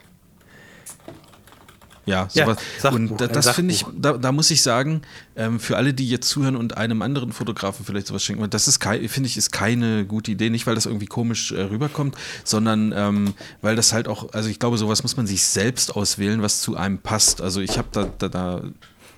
[2.06, 2.58] Ja, Ja, sowas.
[2.80, 5.02] Sachbuch, und das finde ich, da, da muss ich sagen,
[5.36, 8.84] ähm, für alle, die jetzt zuhören und einem anderen Fotografen vielleicht sowas schenken, das ist
[8.84, 10.50] finde ich, ist keine gute Idee.
[10.50, 14.60] Nicht, weil das irgendwie komisch äh, rüberkommt, sondern ähm, weil das halt auch, also ich
[14.60, 17.42] glaube, sowas muss man sich selbst auswählen, was zu einem passt.
[17.42, 18.62] Also ich habe da, da, da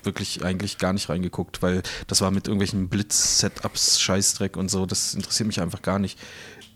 [0.04, 5.14] wirklich eigentlich gar nicht reingeguckt, weil das war mit irgendwelchen Blitz-Setups, Scheißdreck und so, das
[5.14, 6.18] interessiert mich einfach gar nicht.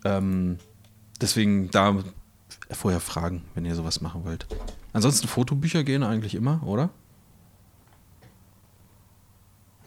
[0.04, 0.58] Ähm,
[1.20, 1.96] deswegen da
[2.70, 4.46] vorher fragen, wenn ihr sowas machen wollt.
[4.92, 6.90] Ansonsten Fotobücher gehen eigentlich immer, oder?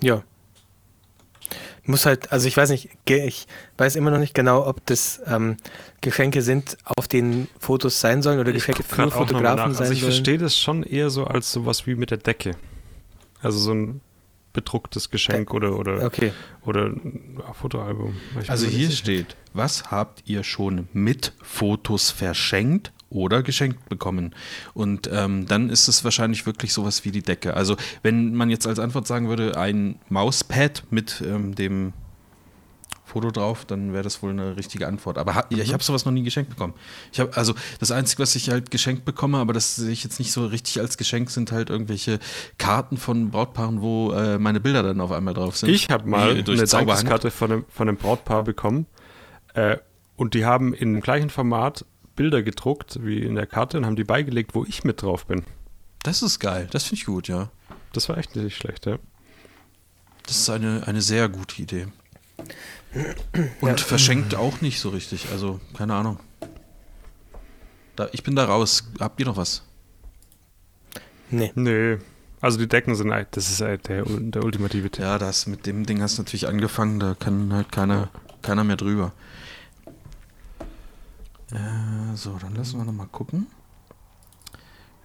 [0.02, 0.24] Ja.
[1.88, 3.46] Muss halt, also ich weiß nicht, ich
[3.78, 5.58] weiß immer noch nicht genau, ob das ähm,
[6.02, 9.42] Geschenke sind, auf denen Fotos sein sollen oder Geschenke für Fotografen
[9.72, 9.78] nach.
[9.78, 10.12] sein Also ich sollen.
[10.12, 12.52] verstehe das schon eher so als sowas wie mit der Decke.
[13.42, 14.02] Also so ein
[14.54, 16.32] bedrucktes Geschenk oder, oder, Okay.
[16.66, 18.16] oder ein Fotoalbum.
[18.42, 24.34] Ich Also hier steht, was habt ihr schon mit Fotos verschenkt oder geschenkt bekommen?
[24.74, 27.54] Und ähm, dann ist es wahrscheinlich wirklich sowas wie die Decke.
[27.54, 31.94] Also wenn man jetzt als Antwort sagen würde, ein Mauspad mit ähm, dem
[33.06, 35.18] Foto drauf, dann wäre das wohl eine richtige Antwort.
[35.18, 36.74] Aber ha ich habe sowas noch nie geschenkt bekommen.
[37.14, 40.20] Ich habe also das Einzige, was ich halt geschenkt bekomme, aber das sehe ich jetzt
[40.20, 42.20] nicht so richtig als Geschenk, sind halt irgendwelche
[42.58, 45.70] Karten von Brautpaaren, wo äh, meine Bilder dann auf einmal drauf sind.
[45.70, 46.68] Ich habe mal durch eine.
[46.68, 48.88] Dankeskarte von einem, von einem Brautpaar bekommen
[49.54, 49.78] äh,
[50.18, 53.96] und die haben in dem gleichen Format Bilder gedruckt wie in der Karte und haben
[53.96, 55.44] die beigelegt, wo ich mit drauf bin.
[56.04, 56.68] Das ist geil.
[56.72, 57.50] Das finde ich gut, ja.
[57.94, 58.98] Das war echt nicht schlecht, ja.
[60.26, 61.88] Das ist eine, eine sehr gute Idee.
[63.62, 65.28] Und verschenkt auch nicht so richtig.
[65.32, 66.20] Also, keine Ahnung.
[67.96, 68.92] Da, ich bin da raus.
[69.00, 69.64] Habt ihr noch was?
[71.30, 71.52] Nee.
[71.56, 71.98] Nee.
[72.42, 75.04] Also die Decken sind, halt- das ist halt der, der ultimative Tipp.
[75.04, 77.00] Ja, das mit dem Ding hast du natürlich angefangen.
[77.00, 78.10] Da kann halt keiner,
[78.42, 79.14] keiner mehr drüber.
[81.52, 83.48] Äh, so, dann lassen wir noch mal gucken.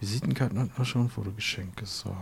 [0.01, 1.85] Visitenkarten hatten wir schon, Fotogeschenke.
[1.85, 2.17] So.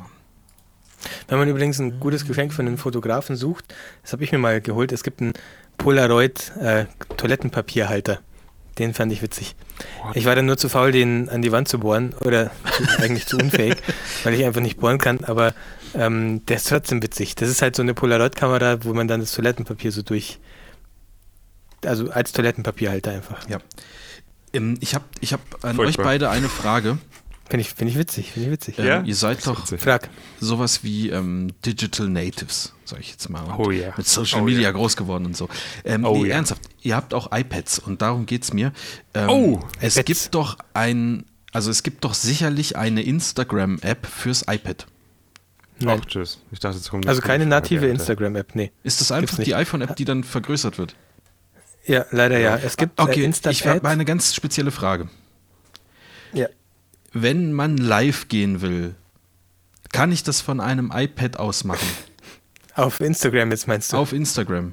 [1.28, 4.60] Wenn man übrigens ein gutes Geschenk von einem Fotografen sucht, das habe ich mir mal
[4.60, 5.32] geholt, es gibt einen
[5.76, 6.86] Polaroid äh,
[7.16, 8.20] Toilettenpapierhalter.
[8.78, 9.56] Den fand ich witzig.
[10.14, 12.50] Ich war dann nur zu faul, den an die Wand zu bohren oder
[12.98, 13.76] eigentlich zu unfähig,
[14.22, 15.52] weil ich einfach nicht bohren kann, aber
[15.94, 17.34] ähm, der ist trotzdem witzig.
[17.34, 20.38] Das ist halt so eine Polaroid-Kamera, wo man dann das Toilettenpapier so durch,
[21.84, 23.48] also als Toilettenpapierhalter einfach.
[23.48, 23.58] Ja.
[24.52, 26.02] Ähm, ich habe ich hab an Furchtbar.
[26.04, 26.98] euch beide eine Frage.
[27.50, 28.78] Finde ich, find ich witzig, finde ich witzig.
[28.78, 29.02] Ähm, Ja?
[29.02, 29.80] Ihr seid doch Witzig.
[29.80, 30.10] Frag.
[30.38, 33.40] sowas wie ähm, Digital Natives, sag ich jetzt mal.
[33.44, 33.94] Und Oh ja.
[33.96, 34.70] Mit Social Oh Media ja.
[34.72, 35.48] groß geworden und so.
[35.84, 36.34] Ähm, Oh nee, ja.
[36.36, 38.72] ernsthaft, ihr habt auch iPads und darum geht's mir.
[39.14, 40.06] Ähm, Oh, es iPads.
[40.06, 44.86] gibt doch ein, also es gibt doch sicherlich eine Instagram-App fürs iPad.
[45.80, 46.00] Nein.
[46.02, 46.40] Ach, tschüss.
[46.50, 47.86] Ich dachte, jetzt kommt Also eine keine native.
[47.86, 48.72] Instagram-App, nee.
[48.82, 50.96] Ist das einfach die iPhone-App, die dann vergrößert wird?
[51.88, 52.56] Ja, leider ja.
[52.56, 55.08] Es gibt Okay, äh, ich Instant habe eine ganz spezielle Frage.
[56.32, 56.46] Ja.
[57.12, 58.94] Wenn man live gehen will,
[59.90, 61.88] kann ich das von einem iPad aus machen?
[62.74, 63.96] Auf Instagram jetzt meinst du?
[63.96, 64.72] Auf Instagram?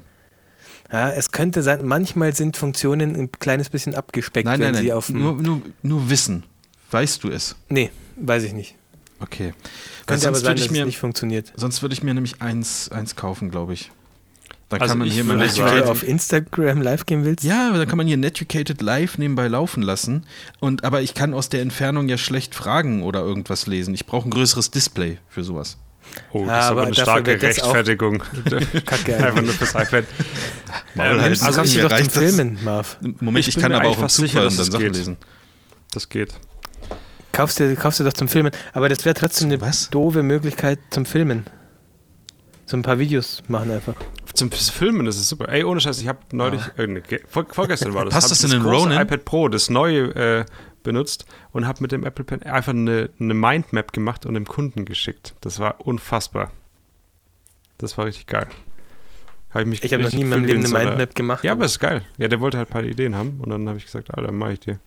[0.92, 4.88] Ja, es könnte sein, manchmal sind Funktionen ein kleines bisschen abgespeckt, Nein, wenn nein, sie
[4.88, 4.96] nein.
[4.96, 6.44] auf Nur, nur, nur Wissen.
[6.92, 7.56] Weißt du es?
[7.68, 8.76] Nee, weiß ich nicht.
[9.18, 9.54] Okay.
[10.06, 11.52] Könnte aber sein, dass ich mir, es nicht funktioniert.
[11.56, 13.90] sonst würde ich mir nämlich eins, eins kaufen, glaube ich.
[14.68, 15.48] Da Also kann man ich hier mal weil
[15.82, 17.44] du auf Instagram live gehen willst?
[17.44, 20.24] ja, da kann man hier Netucated Live nebenbei laufen lassen.
[20.58, 23.94] Und aber ich kann aus der Entfernung ja schlecht Fragen oder irgendwas lesen.
[23.94, 25.78] Ich brauche ein größeres Display für sowas.
[26.32, 28.22] Oh, das Ja, ist aber aber eine starke Rechtfertigung.
[28.86, 30.04] Kacke Einfach nur fürs iPad.
[30.94, 32.98] Maul Ähm, also kannst du doch das- Filmen, Marv.
[33.20, 34.96] Moment, Ich ich, kann aber auch im Zug sicher, hören dass dann Sachen geht.
[34.96, 35.16] lesen.
[35.92, 36.34] Das geht.
[37.32, 38.50] Kaufst du, kaufst du doch zum Filmen.
[38.72, 39.90] Aber das wäre trotzdem eine Was?
[39.90, 41.44] doofe Möglichkeit zum Filmen.
[42.66, 43.94] So ein paar Videos machen einfach.
[44.34, 45.48] Zum Filmen ist es super.
[45.48, 48.12] Ey, ohne Scheiß, ich habe neulich, äh, ne, vor, vorgestern war das.
[48.12, 49.00] Passt das in den Ronin?
[49.00, 50.44] iPad Pro, das neue, äh,
[50.86, 54.86] benutzt und habe mit dem Apple Pen einfach eine, eine Mindmap gemacht und dem Kunden
[54.86, 55.34] geschickt.
[55.40, 56.52] Das war unfassbar.
[57.76, 58.46] Das war richtig geil.
[59.50, 61.44] Hab ich mich Ich habe noch nie in meinem Leben eine Mindmap gemacht.
[61.44, 62.02] Ja, aber ist geil.
[62.16, 64.50] Ja, der wollte halt ein paar Ideen haben und dann habe ich gesagt, Alter, mach
[64.50, 64.78] ich dir.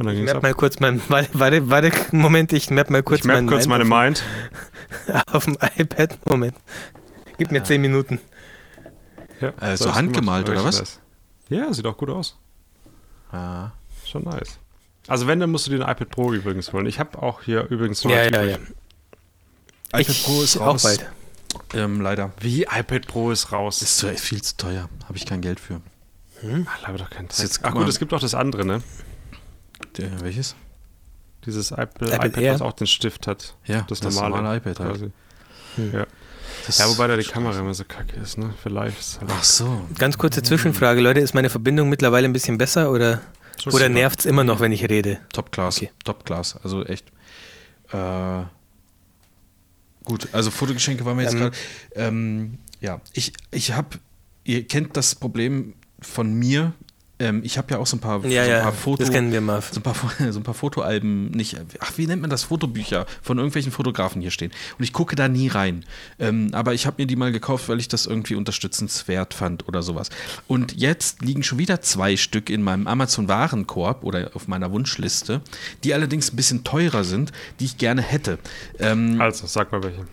[0.00, 0.42] Und dann ich map ab.
[0.42, 3.66] mal kurz mein, warte, warte, warte, Moment, ich map mal kurz ich map mein kurz
[3.66, 4.24] meine Mind
[5.32, 6.18] auf, dem iPad.
[6.26, 6.54] Moment.
[7.38, 8.18] Gib mir zehn Minuten.
[9.40, 10.78] Ja, Äh, so handgemalt, oder was?
[10.78, 11.00] Nice.
[11.50, 12.36] Ja, sieht auch gut aus.
[13.30, 13.70] Ah.
[14.06, 14.58] Schon nice.
[15.06, 16.86] Also wenn, dann musst du dir ein iPad Pro übrigens holen.
[16.86, 18.48] Ich habe auch hier übrigens so Ja, ein ja, iPad
[19.92, 19.98] ja.
[20.00, 20.82] iPad ich Pro ist auch raus.
[20.82, 21.10] bald.
[21.74, 22.32] Ähm, leider.
[22.40, 23.82] Wie iPad Pro ist raus?
[23.82, 24.88] Ist zu, viel zu teuer.
[25.04, 25.80] Habe ich kein Geld für.
[26.66, 28.82] Ach, aber doch kein ist jetzt- Ach gut, es gibt auch das andere, ne?
[29.96, 30.54] Der, welches?
[31.46, 32.54] Dieses Apple, iPad iPad, Air?
[32.54, 33.54] was auch den Stift hat.
[33.64, 34.90] Ja, das, das normale, normale iPad halt.
[34.90, 35.10] quasi.
[35.76, 36.04] Hm.
[36.66, 38.52] Das Ja, wobei da die Kamera immer so kacke ist, ne?
[38.64, 39.82] Halt Ach so.
[39.98, 43.22] Ganz kurze Zwischenfrage, Leute, ist meine Verbindung mittlerweile ein bisschen besser oder,
[43.58, 45.20] so oder nervt es immer noch, wenn ich rede?
[45.32, 45.78] Top Class.
[45.78, 45.90] Okay.
[46.04, 46.58] Top Class.
[46.62, 47.06] Also echt.
[47.92, 48.42] Äh,
[50.04, 51.56] gut, also Fotogeschenke waren wir jetzt Ähm, gerade.
[51.94, 53.98] Ähm, ja, ich, ich habe,
[54.44, 56.72] ihr kennt das Problem von mir.
[57.20, 59.12] Ähm, ich habe ja auch so ein paar, Ja, so ein ja, paar Foto, das
[59.12, 59.70] kennen wir, Marv.
[59.72, 59.94] so ein paar,
[60.32, 62.44] so ein paar Fotoalben, nicht, ach, wie nennt man das?
[62.44, 64.50] Fotobücher von irgendwelchen Fotografen hier stehen.
[64.78, 65.84] Und ich gucke da nie rein.
[66.18, 69.82] Ähm, aber ich habe mir die mal gekauft, weil ich das irgendwie unterstützenswert fand oder
[69.82, 70.08] sowas.
[70.48, 75.42] Und jetzt liegen schon wieder zwei Stück in meinem Amazon-Warenkorb oder auf meiner Wunschliste,
[75.84, 78.38] die allerdings ein bisschen teurer sind, die ich gerne hätte.
[78.78, 80.06] Ähm, Also, sag mal welche.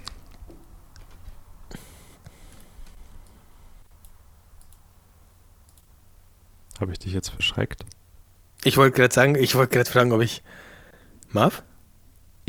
[6.79, 7.81] Habe ich dich jetzt verschreckt?
[8.63, 10.41] Ich wollte gerade sagen, ich wollte gerade fragen, ob ich.
[11.31, 11.63] Marv?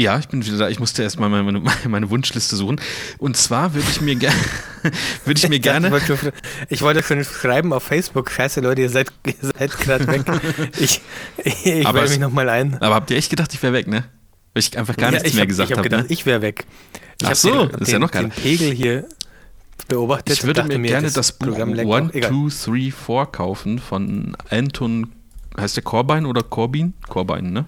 [0.00, 0.68] Ja, ich bin wieder da.
[0.68, 2.80] Ich musste erstmal meine, meine, meine Wunschliste suchen.
[3.18, 4.36] Und zwar würde ich mir gerne,
[5.24, 6.32] würde ich mir Ich gerne, wollte, schon-
[6.68, 10.22] ich wollte schon schreiben auf Facebook, scheiße Leute, ihr seid, ihr seid gerade weg.
[10.78, 11.00] Ich,
[11.44, 12.74] ich Aber es- mich nochmal ein.
[12.80, 14.04] aber habt ihr echt gedacht, ich wäre weg, ne?
[14.54, 15.88] Weil ich einfach gar Ja, nichts ich mehr hab, gesagt Ich habe habe.
[15.88, 16.12] gedacht, ne?
[16.12, 16.64] ich wäre weg.
[17.20, 18.28] Ich Ach hab so, den, das ist ja den, noch geiler.
[18.28, 19.08] den Pegel hier
[19.86, 20.34] beobachtet.
[20.34, 22.10] Ich würde mir gerne das, Buch One.
[22.10, 25.12] Two, Three, Four kaufen von Anton,
[25.58, 26.94] heißt der Corbijn oder Corbin?
[27.08, 27.66] Corbijn, ne?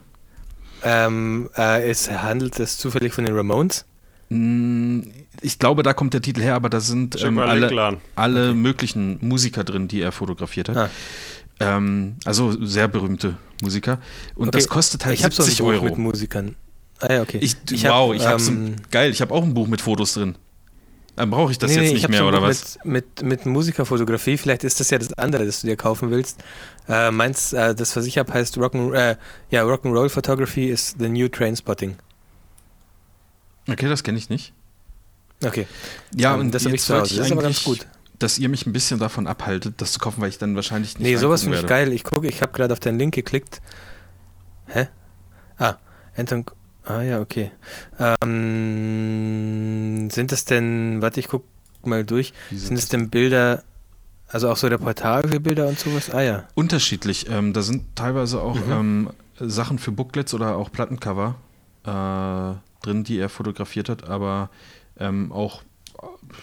[0.82, 3.84] Ähm, äh, es handelt es zufällig von den Ramones.
[4.30, 5.00] Mm,
[5.42, 9.64] Ich glaube, da kommt der Titel her, aber da sind ähm, alle, alle möglichen Musiker
[9.64, 10.76] drin, die er fotografiert hat.
[10.76, 10.90] Ah.
[11.60, 13.98] Ähm, also sehr berühmte Musiker.
[14.34, 14.58] Und Okay.
[14.58, 15.84] das kostet halt ich habe so ein 70 Buch Euro.
[15.84, 16.56] mit Musikern.
[17.00, 17.38] Ah ja, okay.
[17.42, 17.56] Ich,
[17.86, 20.34] hab, wow, ich hab's ähm, geil, ich habe auch ein Buch mit Fotos drin.
[21.20, 22.78] Dann brauche ich das nee, nee, jetzt ich nicht mehr, oder was?
[22.82, 26.42] Mit, mit, mit Musikerfotografie, vielleicht ist das ja das andere, das du dir kaufen willst.
[26.88, 29.16] Äh, meins, äh, das, was ich habe, heißt Rock'n, äh,
[29.50, 31.96] ja, Rock'n'Roll Photography is the new Trainspotting.
[33.68, 34.54] Okay, das kenne ich nicht.
[35.44, 35.66] Okay.
[36.16, 37.16] Ja, Ähm, und das habe ich zu Hause.
[37.16, 37.86] Das ist aber ganz gut.
[38.18, 41.06] dass ihr mich ein bisschen davon abhaltet, das zu kaufen, weil ich dann wahrscheinlich nicht
[41.06, 41.92] Nee, sowas finde ich geil.
[41.92, 43.60] Ich gucke, ich habe gerade auf deinen Link geklickt.
[44.68, 44.88] Hä?
[45.58, 45.74] Ah,
[46.16, 46.46] Anton.
[46.98, 47.50] Ah ja, okay.
[49.00, 51.44] Ähm, sind das denn, warte, ich guck
[51.84, 52.32] mal durch.
[52.50, 53.62] Wie Sind es denn Bilder,
[54.28, 56.10] also auch so Reportagebilder und sowas?
[56.10, 56.48] Ah ja.
[56.54, 57.28] Unterschiedlich.
[57.30, 58.72] Ähm, da sind teilweise auch Mhm.
[58.72, 61.36] ähm, Sachen für Booklets oder auch Plattencover
[61.84, 64.50] äh, drin, die er fotografiert hat, aber
[64.98, 65.62] ähm, auch,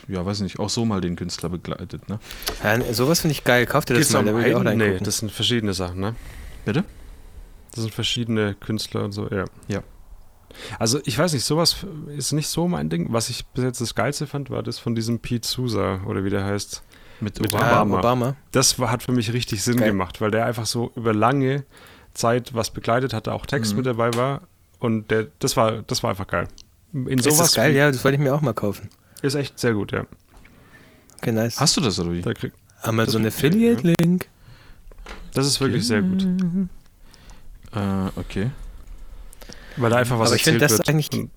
[0.07, 2.19] ja, weiß nicht, auch so mal den Künstler begleitet, ne?
[2.63, 3.65] ja sowas finde ich geil.
[3.67, 4.63] Kauft ihr das Geht's mal, da will ich auch?
[4.63, 6.15] Nee, das sind verschiedene Sachen, ne?
[6.65, 6.83] Bitte?
[7.73, 9.45] Das sind verschiedene Künstler und so, ja.
[9.67, 9.83] Ja.
[10.79, 13.07] Also ich weiß nicht, sowas ist nicht so mein Ding.
[13.11, 16.29] Was ich bis jetzt das Geilste fand, war das von diesem Pete Sousa oder wie
[16.29, 16.83] der heißt.
[17.19, 17.65] Mit Mit Obama.
[17.71, 17.99] ah, Obama.
[17.99, 18.35] Obama.
[18.51, 19.89] Das war, hat für mich richtig Sinn Geil.
[19.89, 21.63] gemacht, weil der einfach so über lange
[22.13, 23.77] Zeit was begleitet hatte, auch Text Mhm.
[23.77, 24.41] mit dabei war.
[24.79, 26.47] Und der, das war, das war einfach geil.
[26.93, 27.75] In Ist sowas das geil?
[27.75, 28.89] Ja, das wollte ich mir auch mal kaufen.
[29.23, 30.05] ist echt sehr gut, ja.
[31.17, 31.59] Okay, nice.
[31.59, 32.21] Hast du das oder wie?
[32.21, 32.53] Da krieg,
[32.83, 34.27] Amazon das- Affiliate-Link.
[35.33, 36.23] das ist wirklich sehr gut.
[37.75, 37.79] Äh,
[38.15, 38.51] okay.
[39.77, 40.89] Weil da einfach was Aber ich finde erzählt das wird.
[40.89, 41.29] eigentlich- Und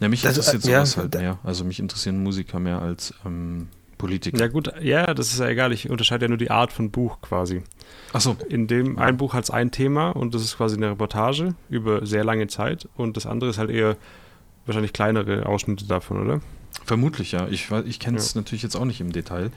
[0.00, 1.38] Ja, mich Das- interessiert äh, ja, sowas halt da- mehr.
[1.42, 3.68] Also mich interessieren Musiker mehr als ähm,
[3.98, 4.38] Politiker.
[4.38, 5.72] Ja gut, ja, das ist ja egal.
[5.72, 7.64] Ich unterscheide ja nur die Art von Buch quasi.
[8.12, 12.06] Achso, In dem ein Buch hat ein Thema und das ist quasi eine Reportage über
[12.06, 13.96] sehr lange Zeit und das andere ist halt eher
[14.66, 16.40] wahrscheinlich kleinere Ausschnitte davon, oder?
[16.84, 17.48] vermutlich ja.
[17.48, 19.50] Ich, weiß- ich kenne es natürlich jetzt auch nicht im Detail.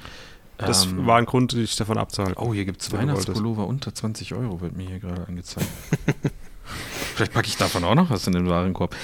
[0.57, 2.41] Das Ähm, war ein Grund, dich davon abzuhalten.
[2.41, 2.91] Oh, hier gibt es.
[2.91, 5.67] Weihnachtspullover unter 20 Euro, wird mir hier gerade angezeigt.
[7.15, 8.95] Vielleicht packe ich davon auch noch was in den Warenkorb.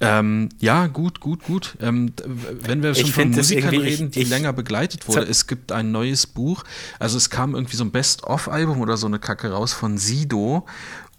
[0.00, 1.76] Ähm, ja, gut, gut, gut.
[1.80, 5.08] Ähm, wenn wir Ich schon von find das Musikern reden, ich- die ich- länger begleitet
[5.08, 6.64] wurde, es gibt ein neues Buch.
[6.98, 10.66] Also es kam irgendwie so ein Best-of-Album oder so eine Kacke raus von Sido.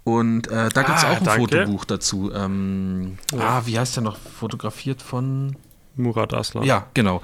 [0.04, 1.42] Und äh, da gibt es Ah, auch ein danke.
[1.42, 2.32] Fotobuch dazu.
[2.32, 4.18] Ähm, Ah, wie heißt der noch?
[4.18, 5.56] Fotografiert von
[5.98, 6.64] Murat Aslan.
[6.64, 7.22] ja, genau.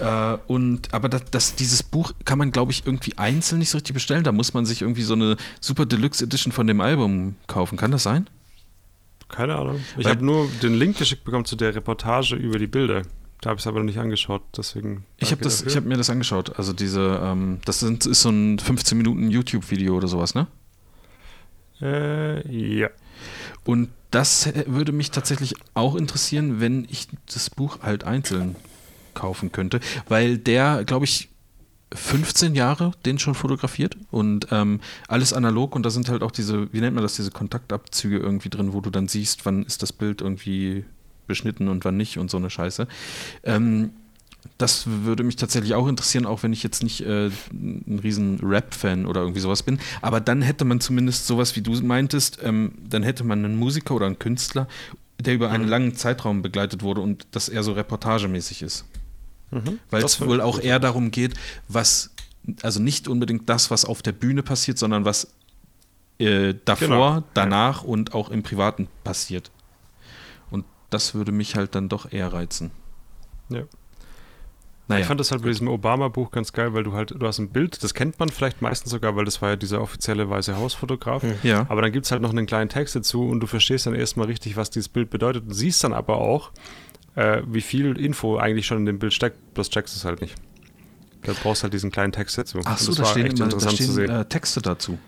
[0.00, 3.78] Äh, und aber das, das, dieses Buch kann man, glaube ich, irgendwie einzeln nicht so
[3.78, 4.24] richtig bestellen.
[4.24, 7.76] Da muss man sich irgendwie so eine Super Deluxe Edition von dem Album kaufen.
[7.76, 8.28] Kann das sein?
[9.28, 9.80] Keine Ahnung.
[9.96, 13.02] Ich habe nur den Link geschickt bekommen zu der Reportage über die Bilder.
[13.40, 15.04] Da habe ich es aber noch nicht angeschaut, deswegen.
[15.16, 16.56] Ich habe habe mir das angeschaut.
[16.58, 20.46] Also diese, ähm, das sind, ist so ein 15 Minuten YouTube-Video oder sowas, ne?
[21.80, 22.88] Äh, ja.
[23.64, 28.56] Und das würde mich tatsächlich auch interessieren, wenn ich das Buch halt einzeln
[29.14, 31.28] kaufen könnte, weil der, glaube ich,
[31.94, 36.72] 15 Jahre den schon fotografiert und ähm, alles analog und da sind halt auch diese,
[36.72, 39.92] wie nennt man das, diese Kontaktabzüge irgendwie drin, wo du dann siehst, wann ist das
[39.92, 40.84] Bild irgendwie
[41.26, 42.88] beschnitten und wann nicht und so eine Scheiße.
[43.44, 43.90] Ähm,
[44.58, 49.06] Das würde mich tatsächlich auch interessieren, auch wenn ich jetzt nicht äh, ein riesen Rap-Fan
[49.06, 49.78] oder irgendwie sowas bin.
[50.02, 53.94] Aber dann hätte man zumindest sowas, wie du meintest, ähm, dann hätte man einen Musiker
[53.94, 54.68] oder einen Künstler,
[55.20, 55.70] der über einen Mhm.
[55.70, 58.84] langen Zeitraum begleitet wurde und das eher so reportagemäßig ist.
[59.50, 59.78] Mhm.
[59.90, 61.34] Weil es wohl auch eher darum geht,
[61.68, 62.10] was,
[62.62, 65.28] also nicht unbedingt das, was auf der Bühne passiert, sondern was
[66.18, 67.24] äh, davor, Genau.
[67.34, 69.50] danach und auch im Privaten passiert.
[70.50, 72.70] Und das würde mich halt dann doch eher reizen.
[73.48, 73.62] Ja.
[74.92, 77.38] Naja, Ich fand das halt bei diesem Obama-Buch ganz geil, weil du halt, du hast
[77.38, 80.56] ein Bild, das kennt man vielleicht meistens sogar, weil das war ja dieser offizielle Weiße
[80.56, 81.22] Hausfotograf.
[81.22, 81.34] Hm.
[81.42, 81.66] ja.
[81.68, 84.26] Aber dann gibt es halt noch einen kleinen Text dazu und du verstehst dann erstmal
[84.26, 86.52] richtig, was dieses Bild bedeutet und siehst dann aber auch,
[87.14, 90.34] äh, wie viel Info eigentlich schon in dem Bild steckt, bloß checkst es halt nicht.
[91.24, 92.60] Da brauchst halt diesen kleinen Text dazu.
[92.64, 94.10] Ach so, das da stehen, immer, da interessant zu stehen sehen.
[94.10, 94.98] äh, Texte dazu.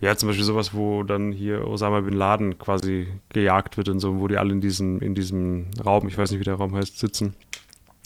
[0.00, 4.18] Ja, zum Beispiel sowas, wo dann hier Osama Bin Laden quasi gejagt wird und so,
[4.18, 6.98] wo die alle in diesem, in diesem Raum, ich weiß nicht, wie der Raum heißt,
[6.98, 7.34] sitzen.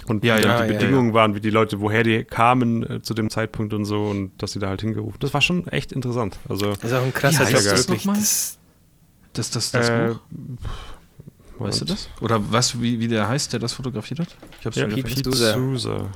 [0.06, 3.02] Und Ja, wie ja, die ja, Bedingungen waren, wie die Leute, woher die kamen äh,
[3.02, 5.16] zu dem Zeitpunkt und so und dass sie da halt hingerufen.
[5.20, 6.38] Das war schon echt interessant.
[6.48, 8.04] Also, Das ist auch ein krasser Job, heißt das wirklich.
[8.04, 8.20] nochmal?
[8.20, 8.58] Das,
[9.32, 10.20] Das, das, das äh, Buch?
[11.58, 12.08] Weißt du das?
[12.20, 14.36] Oder was, wie, wie der heißt, der das fotografiert hat?
[14.60, 16.08] Ich hab's Ja, Pete Sousa.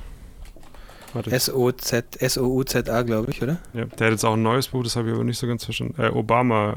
[2.19, 3.57] S-O-U-Z-A, glaube ich, oder?
[3.73, 5.63] ja, der hat jetzt auch ein neues Buch, das habe ich aber nicht so ganz
[5.65, 5.99] verstanden.
[5.99, 6.75] Äh, Obama,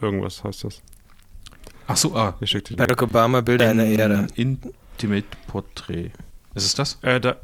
[0.00, 0.80] irgendwas heißt das.
[1.86, 2.34] Ach so, ah.
[2.40, 2.76] Ich schicke dir.
[2.76, 4.26] Barack Obama, Bilder einer Ära.
[5.02, 6.12] Intimate Portrait.
[6.54, 6.98] Ist es das?
[7.02, 7.36] Äh, da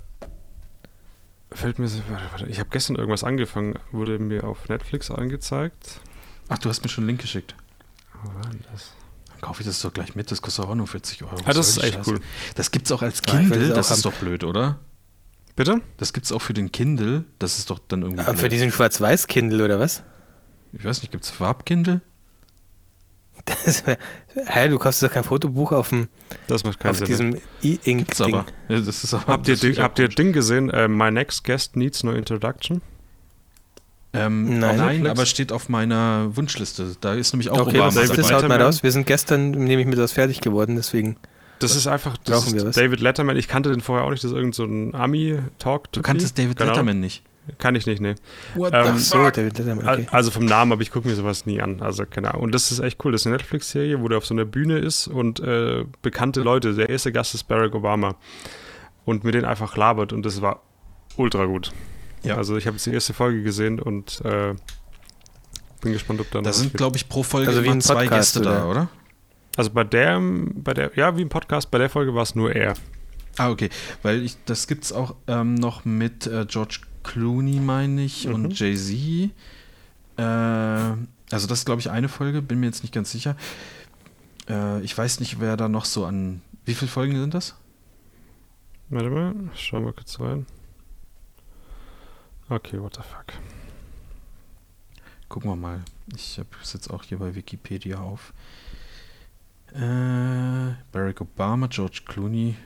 [1.51, 6.01] fällt mir so, warte, warte, ich habe gestern irgendwas angefangen, wurde mir auf Netflix angezeigt.
[6.49, 7.55] Ach, du hast mir schon einen Link geschickt.
[8.23, 8.93] Wo war denn das?
[9.31, 11.37] Dann kaufe ich das doch gleich mit, das kostet auch nur 40 Euro.
[11.45, 12.11] Ah, das ist echt Scheiße?
[12.11, 12.21] cool.
[12.55, 14.79] Das gibt's auch als Ja, Kindle, das das ist doch blöd, oder?
[15.57, 15.81] Bitte?
[15.97, 18.23] Das gibt's auch für den Kindle, das ist doch dann irgendwie.
[18.23, 18.53] Für blöd.
[18.53, 20.03] diesen Schwarz-Weiß-Kindle, oder was?
[20.73, 22.03] Ich weiß nicht, gibt's Farbkindle?
[23.65, 23.99] Das wär,
[24.47, 26.09] hä, du kaufst doch kein Fotobuch auf, dem,
[26.47, 27.07] Das macht keinen auf Sinn.
[27.07, 28.35] diesem Gibt's E-Ink-Ding.
[28.69, 30.09] Ja, das ist aber Habt ihr, habt ihr.
[30.09, 30.71] Ding gesehen?
[30.71, 32.83] Äh, My next guest needs no introduction.
[34.15, 34.77] Ähm, Nein.
[34.79, 36.97] nein, aber steht auf meiner Wunschliste.
[37.01, 38.27] Da ist nämlich auch Okay, Obama David das?
[38.27, 38.63] Haut mal Letterman.
[38.63, 38.83] raus.
[38.83, 41.17] Wir sind gestern nämlich mit was fertig geworden, deswegen.
[41.59, 42.69] Das ist einfach das Brauchen wir was?
[42.71, 43.37] ist David Letterman.
[43.37, 44.25] Ich kannte den vorher auch nicht.
[44.25, 45.93] Das ist irgend so ein Ami-Talk.
[45.93, 46.71] Du kanntest David Genau.
[46.71, 47.23] Letterman nicht.
[47.59, 48.15] Kann ich nicht, nee.
[48.55, 49.51] What Ähm, so, okay.
[50.11, 51.81] Also vom Namen, aber ich gucke mir sowas nie an.
[51.81, 52.45] Also keine Ahnung.
[52.45, 53.13] Und das ist echt cool.
[53.13, 56.75] Das ist eine Netflix-Serie, wo der auf so einer Bühne ist und äh, bekannte Leute.
[56.75, 58.17] Der erste Gast ist Barack Obama.
[59.05, 60.63] Und mit denen einfach labert und das war
[61.17, 61.73] ultra gut.
[62.23, 62.37] Ja.
[62.37, 64.55] Also ich habe jetzt die erste Folge gesehen und äh,
[65.81, 66.45] bin gespannt, ob dann.
[66.45, 66.79] Da was sind, gibt.
[66.79, 68.89] glaube ich, pro Folge Also ein zwei Podcast, Gäste da, oder?
[69.57, 72.55] Also bei der, bei der, ja, wie im Podcast, bei der Folge war es nur
[72.55, 72.75] er.
[73.39, 73.71] Ah, okay.
[74.03, 78.35] Weil ich, das gibt's auch ähm, noch mit äh, George Clooney, meine ich, Mhm.
[78.35, 79.31] und Jay-Z.
[80.17, 83.37] Äh, also das ist, glaube ich, eine Folge, bin mir jetzt nicht ganz sicher.
[84.49, 86.43] Äh, ich weiß nicht, wer da noch so an.
[86.65, 87.55] Wie viele Folgen sind das?
[88.91, 90.47] Warte mal, schauen wir kurz rein.
[92.49, 93.27] Okay, what the fuck.
[95.29, 95.83] Gucken wir mal.
[96.17, 98.33] Ich habe es jetzt auch hier bei Wikipedia auf.
[99.75, 102.57] Äh, Barack Obama, George Clooney,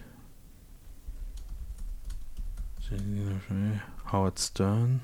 [4.11, 5.01] Howard Stern.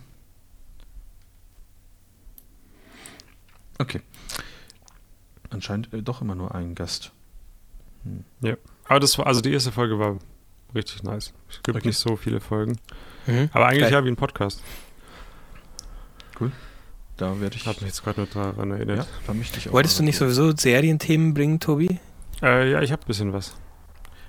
[3.78, 4.00] Okay.
[5.50, 7.12] Anscheinend äh, doch immer nur ein Gast.
[8.88, 10.18] Aber das war, also die erste Folge war
[10.74, 11.32] richtig nice.
[11.48, 11.88] Es gibt Okay.
[11.88, 12.78] nicht so viele Folgen.
[13.26, 13.50] Mhm.
[13.52, 14.62] Aber eigentlich ja wie ein Podcast.
[17.16, 17.66] Da werde ich.
[17.66, 18.98] Hat mich jetzt gerade nur daran erinnert.
[18.98, 19.72] ja, da möchte ich auch.
[19.72, 21.98] Wolltest du nicht sowieso Serienthemen bringen, Tobi?
[22.40, 23.56] Äh, ja, ich habe ein bisschen was.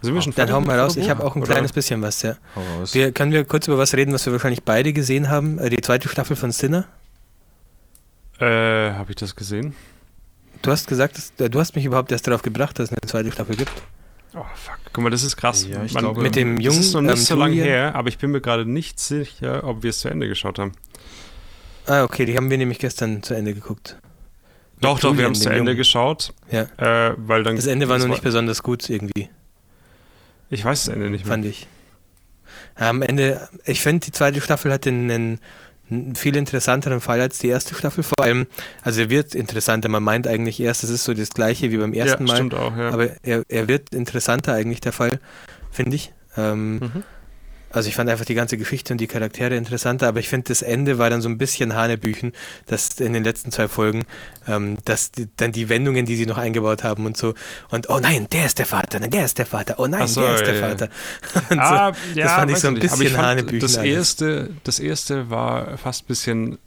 [0.01, 0.95] Sind wir schon Dann hau mal raus.
[0.95, 2.35] Ich habe auch ein Oder- kleines bisschen was, ja.
[2.55, 2.93] Hau raus.
[2.93, 5.59] Wir, können wir kurz über was reden, was wir wahrscheinlich beide gesehen haben?
[5.59, 6.85] Äh, Die zweite Staffel von Sinner.
[8.39, 8.45] Äh,
[8.93, 9.75] habe ich das gesehen?
[10.61, 13.01] Du hast gesagt, dass, äh, du hast mich überhaupt erst darauf gebracht, dass es eine
[13.09, 13.71] zweite Staffel gibt.
[14.35, 14.77] Oh, fuck.
[14.93, 15.65] Guck mal, das ist krass.
[15.67, 18.09] Ja, ich glaube- Mit dem das jungen ist noch nicht ähm, so lange her, aber
[18.09, 20.71] ich bin mir gerade nicht sicher, ob wir es zu Ende geschaut haben.
[21.87, 23.97] Ah, okay, die haben wir nämlich gestern zu Ende geguckt.
[24.81, 25.77] Doch, doch, wir Julian, haben es zu Ende Jungen.
[25.77, 26.33] geschaut.
[26.51, 26.61] Ja.
[27.09, 29.29] Äh, weil dann Das Ende war das nur nicht besonders gut irgendwie,
[30.49, 31.33] Ich weiß das Ende nicht mehr.
[31.33, 31.67] fand ich.
[32.75, 35.39] Am Ende, ich finde, die zweite Staffel hat einen,
[35.89, 38.03] einen, viel interessanteren Fall als die erste Staffel.
[38.03, 38.47] Vor allem,
[38.83, 39.89] also er wird interessanter.
[39.89, 42.35] Man meint eigentlich erst, es ist so das gleiche wie beim ersten ja, Mal.
[42.35, 42.89] stimmt auch, ja.
[42.89, 45.19] Aber er, er wird interessanter eigentlich der Fall,
[45.71, 46.13] finde ich.
[46.37, 47.03] Ähm, Mhm.
[47.71, 50.61] Also ich fand einfach die ganze Geschichte und die Charaktere interessanter, aber ich finde das
[50.61, 52.33] Ende war dann so ein bisschen Hanebüchen,
[52.65, 54.05] dass in den letzten zwei Folgen,
[54.47, 57.33] ähm, dass die, dann die Wendungen, die sie noch eingebaut haben und so
[57.69, 60.21] und oh nein, der ist der Vater, nein, der ist der Vater, oh nein, so,
[60.21, 60.67] der ist der ja, ja.
[60.67, 60.89] Vater.
[61.49, 65.77] Und Ah, ja, das fand ich so ein bisschen Hanebüchen das erste, das erste war
[65.77, 66.57] fast ein bisschen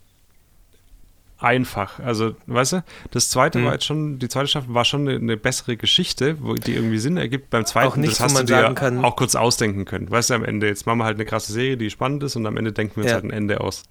[1.43, 1.99] einfach.
[2.01, 3.65] Also, weißt du, das zweite Mhm.
[3.67, 6.99] war jetzt schon, die zweite Staffel war schon eine, eine bessere Geschichte, wo die irgendwie
[6.99, 7.51] Sinn ergibt.
[7.51, 10.11] Beim zweiten, Auch nichts, das hast man du dir sagen kann- auch kurz ausdenken können.
[10.11, 12.47] Weißt du, am Ende, jetzt machen wir halt eine krasse Serie, die spannend ist und
[12.47, 13.15] am Ende denken wir uns Ja.
[13.17, 13.83] halt ein Ende aus.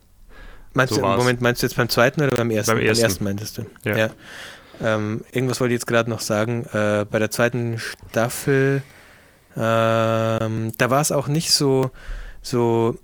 [0.73, 1.18] Meinst So du, war's.
[1.19, 2.76] Moment, meinst du jetzt beim zweiten oder beim ersten?
[2.76, 3.23] Beim ersten.
[3.23, 3.65] meintest du.
[3.84, 4.10] Ja.
[4.82, 6.65] Ähm, irgendwas wollte ich jetzt gerade noch sagen.
[6.73, 8.82] Äh, bei der zweiten Staffel,
[9.57, 11.91] ähm, da war es auch nicht so,
[12.41, 12.98] so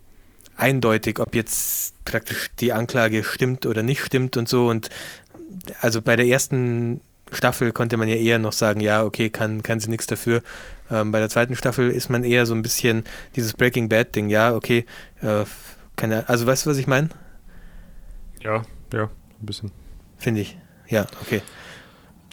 [0.57, 4.67] eindeutig, ob jetzt praktisch die Anklage stimmt oder nicht stimmt und so.
[4.67, 4.89] Und
[5.81, 7.01] also bei der ersten
[7.31, 10.41] Staffel konnte man ja eher noch sagen, ja, okay, kann, kann sie nichts dafür.
[10.89, 13.03] Ähm, bei der zweiten Staffel ist man eher so ein bisschen
[13.35, 14.85] dieses Breaking Bad Ding, ja, okay,
[15.21, 15.43] äh,
[15.95, 17.09] keine, also weißt du, was ich meine?
[18.41, 18.63] Ja,
[18.93, 19.71] ja, ein bisschen.
[20.17, 20.57] Finde ich.
[20.87, 21.41] Ja, okay.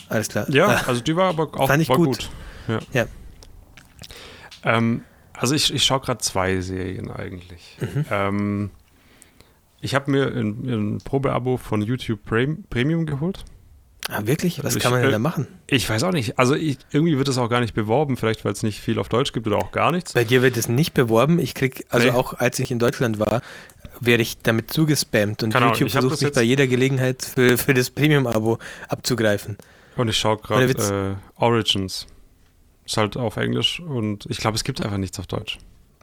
[0.08, 0.48] Alles klar.
[0.50, 2.30] Ja, Ah, also die war aber auch Fand ich war gut.
[2.68, 2.78] Ja.
[2.92, 3.06] Ja.
[4.62, 5.02] Ähm,
[5.34, 7.76] also ich, ich schaue gerade zwei Serien eigentlich.
[7.80, 8.04] Mhm.
[8.10, 8.70] Ähm,
[9.80, 10.46] ich habe mir ein,
[10.94, 13.44] ein Probeabo von YouTube Prem- Premium geholt.
[14.08, 14.64] ah, wirklich?
[14.64, 15.46] Was Ich, kann man denn äh, da machen?
[15.66, 16.38] Ich weiß auch nicht.
[16.38, 19.08] Also ich, irgendwie wird es auch gar nicht beworben, vielleicht weil es nicht viel auf
[19.10, 20.12] Deutsch gibt oder auch gar nichts.
[20.14, 21.38] Bei dir wird es nicht beworben.
[21.38, 22.12] Ich krieg, also Nee.
[22.14, 23.42] auch als ich in Deutschland war,
[24.00, 27.90] werde ich damit zugespammt und Keine YouTube versucht mich bei jeder Gelegenheit für, für das
[27.90, 28.58] Premium-Abo
[28.88, 29.56] abzugreifen.
[29.96, 32.06] Und ich schaue gerade äh, Origins.
[32.86, 35.58] Ist halt auf Englisch und ich glaube, es gibt einfach nichts auf Deutsch.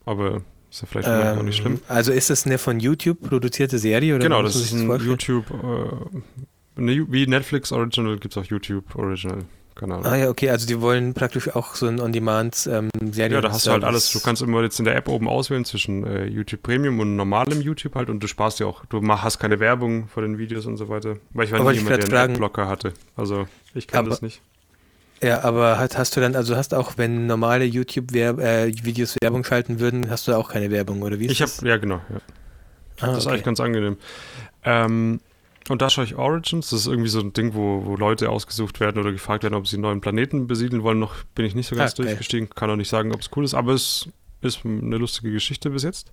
[0.05, 0.41] Aber
[0.71, 1.79] ist ja vielleicht ähm, auch nicht schlimm.
[1.87, 4.15] Also ist das eine von YouTube produzierte Serie?
[4.15, 5.09] Oder Genau, das ist ein vorstellen?
[5.11, 9.45] YouTube, äh, eine, wie Netflix Original gibt es auch YouTube Original.
[9.79, 10.05] Ahnung.
[10.05, 13.33] Ah ja, okay, also die wollen praktisch auch so ein On-Demand-Serie.
[13.35, 14.11] Ja, da hast du halt alles.
[14.11, 17.61] Du kannst immer jetzt in der App oben auswählen zwischen äh, YouTube Premium und normalem
[17.61, 20.65] YouTube halt und du sparst ja auch, du mach, hast keine Werbung vor den Videos
[20.67, 21.15] und so weiter.
[21.33, 22.93] Weil ich war Aber nie ich jemand, der einen Adblocker hatte.
[23.15, 24.41] Also ich kann Aber- das nicht.
[25.23, 30.10] Ja, aber hast, hast du dann, also hast auch, wenn normale YouTube-Videos Werbung schalten würden,
[30.10, 32.18] hast du auch keine Werbung, oder wie ist Ich habe, ja genau, ja.
[33.02, 33.34] Ah, das ist okay.
[33.34, 33.98] eigentlich ganz angenehm.
[34.64, 35.19] Ähm,
[35.69, 38.80] und da schaue ich Origins, das ist irgendwie so ein Ding, wo, wo Leute ausgesucht
[38.80, 40.99] werden oder gefragt werden, ob sie einen neuen Planeten besiedeln wollen.
[40.99, 42.07] Noch bin ich nicht so ganz Ah, geil.
[42.07, 44.10] durchgestiegen, kann auch nicht sagen, ob es cool ist, aber es
[44.41, 46.11] ist eine lustige Geschichte bis jetzt.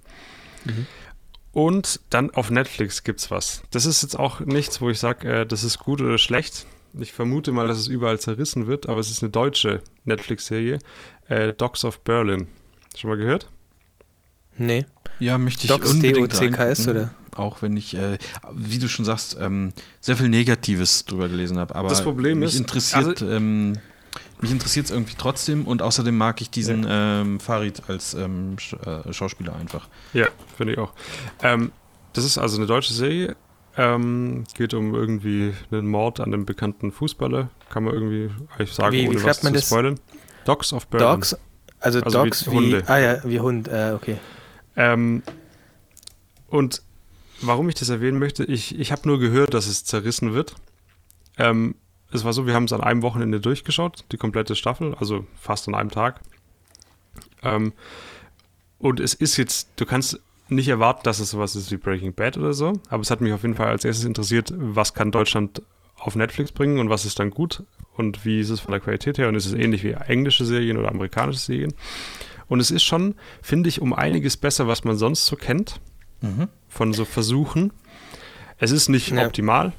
[0.65, 0.87] Mhm.
[1.53, 3.63] Und dann auf Netflix gibt's was.
[3.71, 6.67] Das ist jetzt auch nichts, wo ich sage, äh, das ist gut oder schlecht.
[6.99, 10.79] Ich vermute mal, dass es überall zerrissen wird, aber es ist eine deutsche Netflix-Serie.
[11.29, 12.49] Äh, Dogs of Berlin.
[12.97, 13.49] Schon mal gehört?
[14.57, 14.87] Nee.
[15.21, 17.11] Ja, möchte ich Docs, unbedingt D-O-C-K-S, oder?
[17.35, 18.19] Auch wenn ich, äh,
[18.53, 21.75] wie du schon sagst, ähm, sehr viel Negatives drüber gelesen habe.
[21.75, 23.75] Aber Das Problem mich ist, interessiert, ähm,
[24.41, 28.75] mich interessiert es irgendwie trotzdem und außerdem mag ich diesen ähm, Farid als ähm, Sch
[28.85, 29.89] äh, Schauspieler einfach.
[30.13, 30.93] Ja, finde ich auch.
[31.43, 31.73] Ähm,
[32.13, 33.37] das ist also eine deutsche Serie.
[33.81, 37.49] Ähm, geht um irgendwie einen Mord an einem bekannten Fußballer.
[37.71, 39.69] Kann man irgendwie eigentlich sagen, Wie- wie ohne was man zu das?
[39.69, 40.01] spoilern.
[40.45, 41.07] Dogs of Berlin.
[41.09, 41.37] Dogs,
[41.79, 42.83] also, Also Dogs wie, Hunde.
[42.89, 44.17] Ah ja, wie Hund, äh, okay.
[44.75, 45.23] Ähm,
[46.49, 46.83] und
[47.41, 50.57] warum ich das erwähnen möchte, ich, ich habe nur gehört, dass es zerrissen wird.
[51.37, 51.77] Ähm,
[52.11, 55.69] es war so, wir haben es an einem Wochenende durchgeschaut, die komplette Staffel, also fast
[55.69, 56.21] an einem Tag.
[57.45, 57.73] Ähm,
[58.79, 60.19] und es ist jetzt, du kannst
[60.49, 63.33] nicht erwarten, dass es sowas ist wie Breaking Bad oder so, aber es hat mich
[63.33, 65.63] auf jeden Fall als erstes interessiert, was kann Deutschland
[65.97, 67.65] auf Netflix bringen und was ist dann gut
[67.97, 70.77] und wie ist es von der Qualität her und ist es ähnlich wie englische Serien
[70.79, 71.75] oder amerikanische Serien.
[72.49, 75.81] Und es ist schon, finde ich, um einiges besser, was man sonst so kennt
[76.69, 77.73] von so Versuchen.
[78.59, 79.27] Es ist nicht Ja.
[79.27, 79.73] optimal,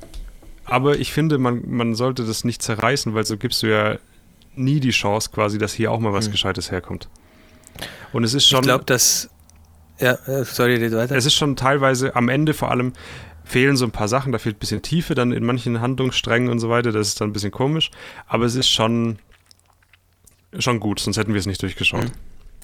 [0.65, 3.97] aber ich finde, man, man sollte das nicht zerreißen, weil so gibst du ja
[4.55, 6.31] nie die Chance quasi, dass hier auch mal was Hm.
[6.33, 7.09] Gescheites herkommt.
[8.13, 9.29] Und es ist Ich schon, glaube, dass.
[9.99, 11.15] Ja, äh, sorry, red weiter.
[11.15, 12.93] es ist schon teilweise am Ende vor allem
[13.43, 16.59] fehlen so ein paar Sachen, da fehlt ein bisschen Tiefe dann in manchen Handlungssträngen und
[16.59, 17.89] so weiter, das ist dann ein bisschen komisch,
[18.27, 19.17] aber es ist schon
[20.57, 22.03] schon gut, sonst hätten wir es nicht durchgeschaut.
[22.05, 22.11] Mhm.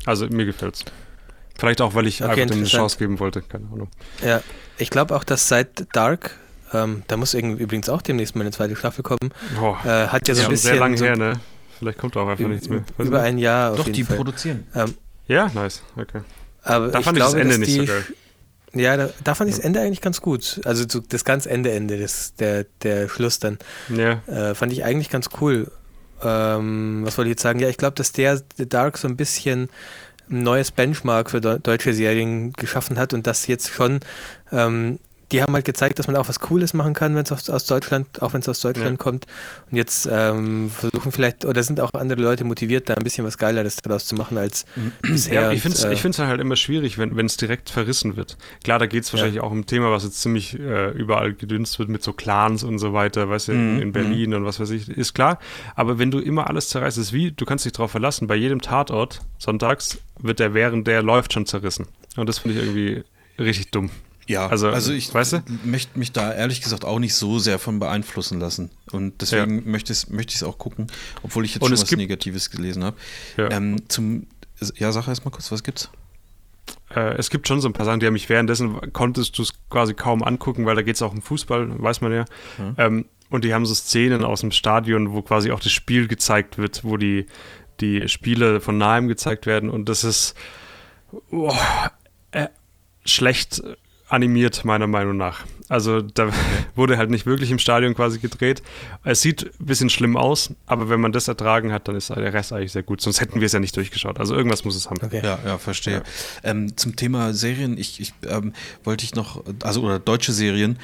[0.06, 0.86] Also mir gefällt's.
[1.58, 2.68] Vielleicht auch, weil ich Okay, einfach dem eine.
[2.68, 3.90] Chance geben wollte, keine Ahnung.
[4.24, 4.42] Ja,
[4.78, 6.38] ich glaube auch, dass seit Dark,
[6.74, 9.32] ähm, da muss irgendwie übrigens auch demnächst mal eine zweite Staffel kommen,
[9.62, 10.72] Oh, äh, hat ja so ein bisschen.
[10.72, 11.40] sehr lang so her, ne?
[11.80, 12.84] Vielleicht kommt auch einfach nichts mehr.
[12.98, 13.28] Weiß Über nicht.
[13.28, 14.18] ein Jahr auf Doch, jeden die Fall.
[14.18, 14.66] produzieren.
[14.76, 14.94] Ähm,
[15.28, 16.22] Ja, nice, okay.
[16.66, 18.04] Aber Da ich fand ich das glaube, Ende dass nicht so die, geil.
[18.74, 20.60] Ja, da, da fand ich das Ende eigentlich ganz gut.
[20.66, 23.58] Also so das ganz Ende, Ende, das, der, der Schluss dann.
[23.88, 25.72] Ja, Äh, fand ich eigentlich ganz cool.
[26.22, 27.60] Ähm, was wollte ich jetzt sagen?
[27.60, 29.70] Ja, ich glaube, dass der The Dark so ein bisschen
[30.30, 34.00] ein neues Benchmark für deu- deutsche Serien geschaffen hat und das jetzt schon,
[34.52, 35.00] ähm,
[35.32, 37.66] die haben halt gezeigt, dass man auch was Cooles machen kann, wenn es aus, aus
[37.66, 39.04] Deutschland, auch wenn es aus Deutschland Ja.
[39.04, 39.26] kommt.
[39.72, 43.38] Und jetzt ähm, versuchen vielleicht, oder sind auch andere Leute motiviert, da ein bisschen was
[43.38, 44.66] Geileres daraus zu machen als
[45.02, 45.34] bisher.
[45.42, 48.38] ja ich finde es äh, ich halt immer schwierig, wenn es direkt verrissen wird.
[48.64, 51.80] Klar, da geht es wahrscheinlich auch um ein Thema, was jetzt ziemlich äh, überall gedünst
[51.80, 54.60] wird mit so Clans und so weiter, weißt du, in, Mhm, in Berlin und was
[54.60, 55.40] weiß ich, ist klar.
[55.76, 58.62] Aber wenn du immer alles zerreißt, ist wie, du kannst dich darauf verlassen, bei jedem
[58.62, 61.88] Tatort sonntags wird der während der läuft schon zerrissen.
[62.16, 63.04] Und das finde ich irgendwie
[63.40, 63.90] richtig dumm.
[64.28, 65.44] Ja, also, also ich weißt du?
[65.64, 68.72] möchte mich da ehrlich gesagt auch nicht so sehr von beeinflussen lassen.
[68.92, 69.62] Und deswegen ja.
[69.66, 70.88] möchte ich es möchte auch gucken,
[71.22, 72.98] obwohl ich jetzt Und schon was Negatives gelesen habe.
[73.38, 73.52] Ja.
[73.52, 74.28] Ähm, zum,
[74.78, 75.90] ja, sag erst mal kurz, was gibt's?
[76.90, 79.54] Äh, es gibt schon so ein paar Sachen, die haben mich währenddessen konntest du es
[79.70, 82.26] quasi kaum angucken, weil da geht es auch um Fußball, weiß man ja.
[82.58, 82.76] Mhm.
[82.78, 86.58] Ähm, und die haben so Szenen aus dem Stadion, wo quasi auch das Spiel gezeigt
[86.58, 87.26] wird, wo die,
[87.80, 89.70] die Spiele von nahem gezeigt werden.
[89.70, 90.36] Und das ist
[91.32, 91.54] oh,
[92.32, 92.48] äh,
[93.04, 93.64] schlecht
[94.08, 95.46] animiert, meiner Meinung nach.
[95.68, 96.30] Also da
[96.76, 98.62] wurde halt nicht wirklich im Stadion quasi gedreht.
[99.04, 102.34] Es sieht ein bisschen schlimm aus, aber wenn man das ertragen hat, dann ist der
[102.34, 103.02] Rest eigentlich sehr gut.
[103.02, 104.20] Sonst hätten wir es ja nicht durchgeschaut.
[104.20, 105.00] Also irgendwas muss es haben.
[105.02, 105.22] Okay.
[105.24, 105.96] Ja, ja, verstehe.
[105.96, 106.04] Ja.
[106.52, 108.54] Ähm, zum Thema Serien, ich, ich ähm,
[108.84, 110.78] wollte ich noch, also oder deutsche Serien,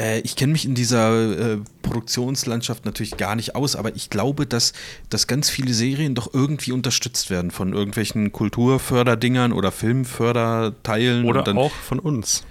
[0.00, 4.46] äh, ich kenne mich in dieser äh, Produktionslandschaft natürlich gar nicht aus, aber ich glaube,
[4.46, 4.72] dass,
[5.10, 11.26] dass ganz viele Serien doch irgendwie unterstützt werden von irgendwelchen Kulturförderdingern oder Filmförderteilen.
[11.26, 12.44] Oder dann, auch von uns.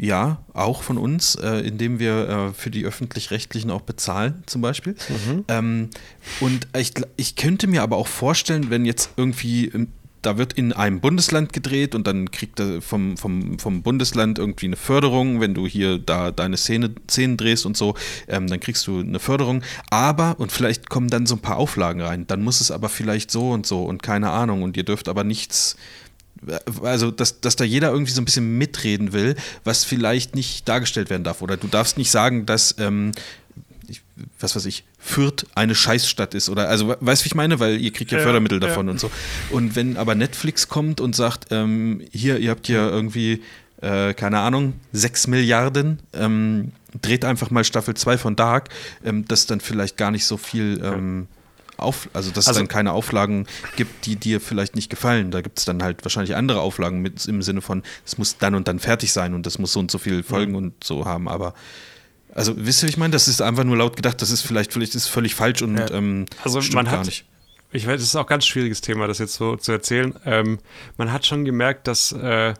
[0.00, 4.94] Ja, auch von uns, äh, indem wir äh, für die öffentlich-rechtlichen auch bezahlen, zum Beispiel.
[5.08, 5.44] Mhm.
[5.48, 5.90] Ähm,
[6.38, 9.88] und ich, ich könnte mir aber auch vorstellen, wenn jetzt irgendwie
[10.22, 14.66] da wird in einem Bundesland gedreht und dann kriegt er vom, vom, vom Bundesland irgendwie
[14.66, 17.94] eine Förderung, wenn du hier da deine Szene, Szenen drehst und so,
[18.28, 19.62] ähm, dann kriegst du eine Förderung.
[19.90, 23.30] Aber, und vielleicht kommen dann so ein paar Auflagen rein, dann muss es aber vielleicht
[23.30, 25.76] so und so und keine Ahnung und ihr dürft aber nichts
[26.82, 29.34] also dass, dass da jeder irgendwie so ein bisschen mitreden will,
[29.64, 31.42] was vielleicht nicht dargestellt werden darf.
[31.42, 33.12] Oder du darfst nicht sagen, dass ähm,
[34.40, 37.80] was weiß ich, Fürth eine Scheißstadt ist oder also weißt du, wie ich meine, weil
[37.80, 38.92] ihr kriegt ja, ja Fördermittel davon ja.
[38.92, 39.10] und so.
[39.50, 43.42] Und wenn aber Netflix kommt und sagt, ähm, hier, ihr habt hier irgendwie,
[43.80, 48.70] äh, keine Ahnung, 6 Milliarden, ähm, dreht einfach mal Staffel 2 von Dark,
[49.04, 51.28] ähm, dass dann vielleicht gar nicht so viel ähm,
[51.78, 53.46] auf, also dass also, es dann keine Auflagen
[53.76, 55.30] gibt, die dir vielleicht nicht gefallen.
[55.30, 58.54] Da gibt es dann halt wahrscheinlich andere Auflagen mit im Sinne von, es muss dann
[58.54, 60.58] und dann fertig sein und das muss so und so viel Folgen mhm.
[60.58, 61.54] und so haben, aber
[62.38, 63.10] also, wisst ihr, wie ich meine?
[63.10, 65.90] Das ist einfach nur laut gedacht, das ist vielleicht, vielleicht ist völlig falsch und ja.
[65.90, 67.24] ähm, also stimmt man hat, gar nicht.
[67.72, 70.14] Ich weiß, das ist auch ein ganz schwieriges Thema, das jetzt so zu erzählen.
[70.24, 70.58] Ähm,
[70.96, 72.54] man hat schon gemerkt, dass äh,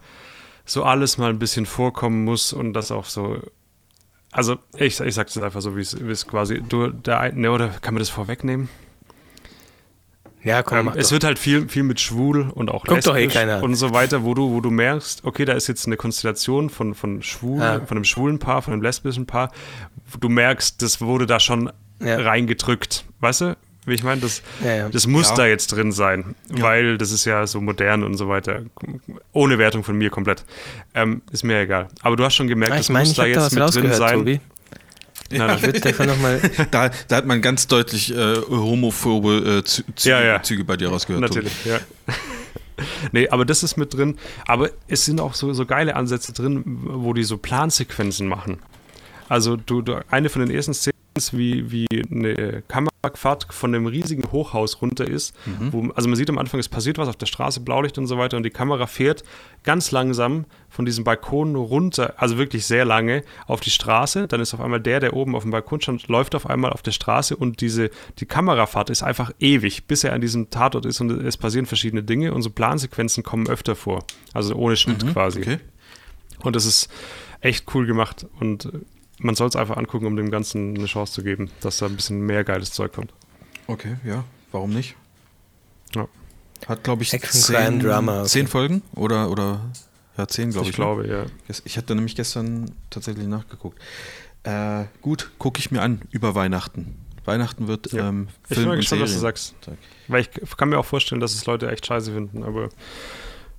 [0.65, 3.41] so alles mal ein bisschen vorkommen muss und das auch so.
[4.33, 6.61] Also, ich, ich sag's jetzt einfach so, wie es quasi.
[6.69, 8.69] Du, der, ne, oder kann man das vorwegnehmen?
[10.45, 10.89] Ja, komm.
[10.89, 13.93] Ähm, es wird halt viel, viel mit schwul und auch Guckt lesbisch eh und so
[13.93, 17.61] weiter, wo du, wo du merkst, okay, da ist jetzt eine Konstellation von, von schwul,
[17.61, 17.81] ja.
[17.81, 19.51] von einem schwulen Paar, von einem lesbischen Paar.
[20.21, 21.71] Du merkst, das wurde da schon
[22.01, 22.21] ja.
[22.21, 23.05] reingedrückt.
[23.21, 23.57] Weißt du?
[23.89, 27.47] Wie ich meine, das, ja, das muss da jetzt drin sein, weil das ist ja
[27.47, 28.63] so modern und so weiter.
[29.33, 30.45] Ohne Wertung von mir komplett.
[30.95, 31.89] Ähm, ist mir egal.
[32.03, 34.19] Aber du hast schon gemerkt, das mein, muss da jetzt da mit drin sein.
[34.19, 34.41] Tobi.
[35.37, 36.41] Nein, ich würde einfach nochmal.
[36.71, 40.43] Da, da hat man ganz deutlich äh, homophobe äh, Zü Züge, ja, ja.
[40.43, 41.21] Züge bei dir rausgehört.
[41.21, 41.75] Natürlich, Tobi.
[41.75, 41.81] ja.
[43.13, 44.17] nee, aber das ist mit drin.
[44.47, 48.59] Aber es sind auch so, so geile Ansätze drin, wo die so Plansequenzen machen.
[49.29, 50.97] Also du, du eine von den ersten Szenen
[51.33, 55.35] wie, wie eine Kamerafahrt von einem riesigen Hochhaus runter ist.
[55.47, 55.73] Mhm.
[55.73, 58.19] Wo, also man sieht am Anfang, es passiert was auf der Straße, Blaulicht und so
[58.19, 59.25] weiter und die Kamera fährt
[59.65, 64.29] ganz langsam von diesem Balkon runter, also wirklich sehr lange, auf die Straße.
[64.29, 66.83] Dann ist auf einmal der, der oben auf dem Balkon stand, läuft auf einmal auf
[66.83, 71.01] der Straße und diese, die Kamerafahrt ist einfach ewig, bis er an diesem Tatort ist
[71.01, 74.05] und es passieren verschiedene Dinge und so Plansequenzen kommen öfter vor.
[74.33, 75.41] Also ohne Schnitt mhm, quasi.
[75.41, 75.59] Okay.
[76.41, 76.89] Und das ist
[77.41, 78.69] echt cool gemacht und
[79.19, 81.97] man soll es einfach angucken, um dem Ganzen eine Chance zu geben, dass da ein
[81.97, 83.13] bisschen mehr geiles Zeug kommt.
[83.67, 84.97] Okay, ja, warum nicht?
[85.95, 86.09] Ja.
[86.67, 88.29] Hat, glaube ich, Action, zehn, Drama, okay.
[88.29, 89.61] zehn Folgen oder, oder
[90.17, 90.71] ja, zehn, glaube ich.
[90.73, 90.85] Ich ne?
[90.85, 91.27] glaube, ja.
[91.65, 93.81] Ich hatte nämlich gestern tatsächlich nachgeguckt.
[94.43, 96.97] Äh, gut, gucke ich mir an über Weihnachten.
[97.25, 98.09] Weihnachten wird ja.
[98.09, 99.55] ähm, Film Ich bin mal gespannt, was du sagst.
[100.09, 102.71] Weil ich kann mir auch vorstellen, dass es Leute echt scheiße finden, aber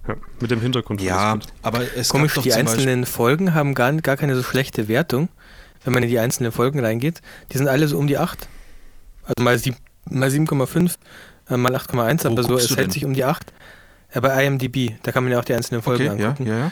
[0.08, 1.02] ja, mit dem Hintergrund.
[1.02, 5.30] Ja, aber es Komisch, die einzelnen Folgen haben gar, gar keine so schlechte Wertung
[5.84, 8.48] wenn man in die einzelnen Folgen reingeht, die sind alle so um die 8.
[9.24, 9.60] Also mal,
[10.10, 10.96] mal 7,5,
[11.50, 13.54] äh, mal 8,1, aber so, es hält sich um die 8.
[14.14, 16.48] Ja, bei IMDb, da kann man ja auch die einzelnen Folgen okay, angucken.
[16.48, 16.72] Ja, ja, ja.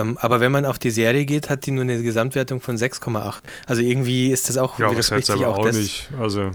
[0.00, 3.34] Ähm, aber wenn man auf die Serie geht, hat die nur eine Gesamtwertung von 6,8.
[3.66, 6.08] Also irgendwie ist das auch, ja, das heißt aber auch, auch nicht.
[6.18, 6.50] Also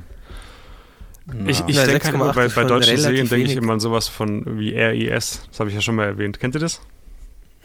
[1.48, 4.76] ich, ich denke halt bei, bei deutschen Serien denke ich immer an sowas von wie
[4.76, 5.48] RIS.
[5.50, 6.40] Das habe ich ja schon mal erwähnt.
[6.40, 6.82] Kennt ihr das?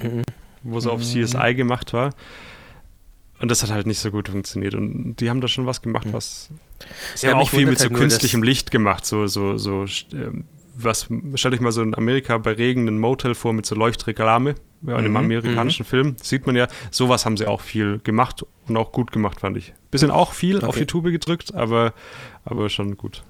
[0.01, 0.23] Mhm.
[0.63, 1.25] Wo es auf mhm.
[1.25, 2.15] CSI gemacht war.
[3.41, 4.75] Und das hat halt nicht so gut funktioniert.
[4.75, 6.51] Und die haben da schon was gemacht, was.
[7.15, 9.07] Sie ja, haben auch viel mit so halt künstlichem Licht gemacht.
[9.07, 10.45] So, so, so, ähm,
[10.75, 14.55] was, stell dich mal so in Amerika bei Regen ein Motel vor mit so Leuchtreklame,
[14.83, 15.89] ja, in einem mhm, amerikanischen mhm.
[15.89, 16.17] Film.
[16.23, 19.75] Sieht man ja, sowas haben sie auch viel gemacht und auch gut gemacht, fand ich.
[19.91, 20.67] Bisschen auch viel okay.
[20.67, 21.95] auf YouTube gedrückt, aber,
[22.45, 23.23] aber schon gut.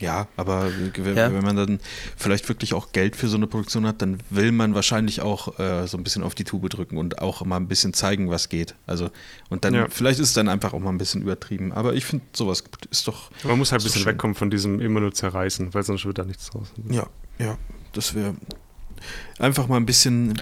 [0.00, 1.32] Ja, aber wenn, Ja.
[1.32, 1.78] wenn man dann
[2.16, 5.86] vielleicht wirklich auch Geld für so eine Produktion hat, dann will man wahrscheinlich auch äh,
[5.86, 8.74] so ein bisschen auf die Tube drücken und auch mal ein bisschen zeigen, was geht.
[8.86, 9.10] Also,
[9.50, 9.86] und dann, Ja.
[9.90, 11.72] vielleicht ist es dann einfach auch mal ein bisschen übertrieben.
[11.72, 13.30] Aber ich finde, sowas ist doch.
[13.44, 14.12] Man muss halt ein So bisschen schön.
[14.12, 16.68] wegkommen von diesem immer nur zerreißen, weil sonst wird da nichts draus.
[16.88, 17.06] Ja,
[17.38, 17.58] ja,
[17.92, 18.34] das wäre
[19.38, 20.40] einfach mal ein bisschen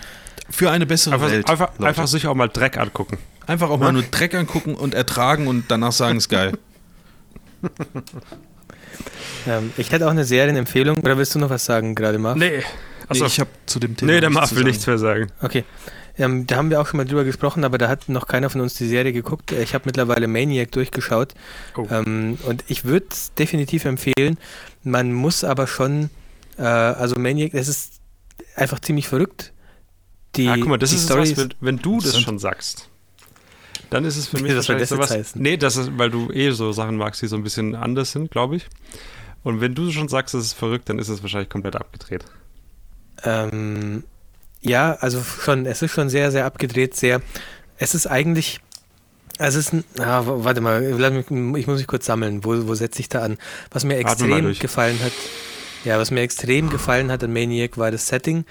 [0.50, 1.50] für eine bessere Einfach, Welt.
[1.50, 1.86] einfach, Leute.
[1.88, 3.18] einfach sich auch mal Dreck angucken.
[3.46, 6.56] einfach auch mal nur Dreck angucken und ertragen und danach sagen, ist geil.
[9.46, 10.98] Ähm, ich hätte auch eine Serienempfehlung.
[10.98, 12.36] Oder willst du noch was sagen gerade, Marv?
[12.36, 12.62] Nee.
[13.08, 14.12] Achso, Nee, ich habe zu dem Thema.
[14.12, 15.30] nee, der nichts Marv will nichts mehr sagen.
[15.40, 15.64] Okay.
[16.18, 18.60] Ähm, da haben wir auch schon mal drüber gesprochen, aber da hat noch keiner von
[18.60, 19.52] uns die Serie geguckt.
[19.52, 21.34] Ich habe mittlerweile Maniac durchgeschaut.
[21.76, 21.86] Oh.
[21.90, 24.36] Ähm, und ich würde es definitiv empfehlen.
[24.82, 26.10] Man muss aber schon,
[26.58, 27.92] äh, also Maniac, es ist
[28.56, 29.52] einfach ziemlich verrückt.
[30.34, 32.88] Die, ja, Ah, guck mal, das ist Story was, wenn, wenn du das schon sagst.
[33.90, 35.10] Dann ist es für mich soll wahrscheinlich sowas.
[35.10, 35.40] heißen?
[35.40, 38.30] Nee, das ist, weil du eh so Sachen magst, die so ein bisschen anders sind,
[38.30, 38.66] glaube ich.
[39.42, 42.24] Und wenn du schon sagst, das ist verrückt, dann ist es wahrscheinlich komplett abgedreht.
[43.24, 44.04] Ähm,
[44.60, 47.22] ja, also schon, es ist schon sehr, sehr abgedreht, sehr.
[47.76, 48.60] Es ist eigentlich.
[49.38, 52.44] Also es ist ein, ah, warte mal, ich muss mich kurz sammeln.
[52.44, 53.38] Wo, wo setze ich da an?
[53.70, 55.12] Was mir extrem gefallen hat,
[55.84, 58.44] ja, was mir extrem gefallen hat an Maniac war das Setting,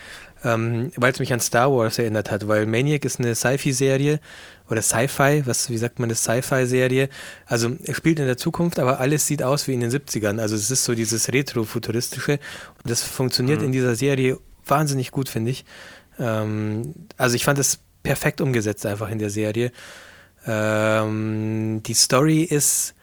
[0.45, 4.21] ähm, weil es mich an Star Wars erinnert hat, weil Maniac ist eine Sci-Fi-Serie
[4.69, 7.09] oder Sci-Fi, was, wie sagt man das, Sci-Fi-Serie.
[7.45, 10.39] Also er spielt in der Zukunft, aber alles sieht aus wie in den 70ern.
[10.39, 12.33] Also es ist so dieses Retro-Futuristische
[12.83, 13.67] und das funktioniert Mhm.
[13.67, 15.65] in dieser Serie wahnsinnig gut, finde ich.
[16.19, 19.71] Ähm, also ich fand es perfekt umgesetzt einfach in der Serie.
[20.45, 22.93] Ähm, die Story ist,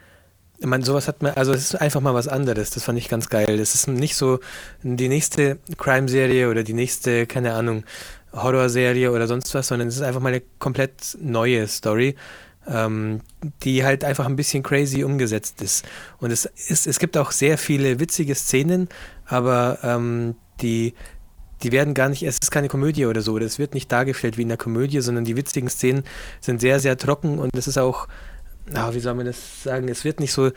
[0.60, 2.70] man, sowas hat man, also es ist einfach mal was anderes.
[2.70, 3.58] Das fand ich ganz geil.
[3.60, 4.40] Es ist nicht so
[4.82, 7.84] die nächste Crime-Serie oder die nächste, keine Ahnung,
[8.34, 12.16] Horror-Serie oder sonst was, sondern es ist einfach mal eine komplett neue Story,
[12.66, 13.20] ähm,
[13.62, 15.84] die halt einfach ein bisschen crazy umgesetzt ist.
[16.18, 18.88] Und es ist, es gibt auch sehr viele witzige Szenen,
[19.26, 20.94] aber ähm, die,
[21.62, 24.42] die werden gar nicht, es ist keine Komödie oder so, das wird nicht dargestellt wie
[24.42, 26.04] in einer Komödie, sondern die witzigen Szenen
[26.40, 28.08] sind sehr, sehr trocken und es ist auch,
[28.70, 30.50] na, wie soll man das sagen, es wird nicht so,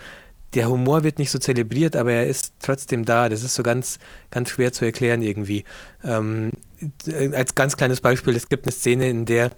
[0.54, 3.30] der Humor wird nicht so zelebriert, aber er ist trotzdem da.
[3.30, 4.00] Das ist so ganz,
[4.32, 5.66] ganz schwer zu erklären irgendwie.
[6.04, 6.52] Ähm,
[7.06, 9.52] äh, als ganz kleines Beispiel, es gibt eine Szene, in der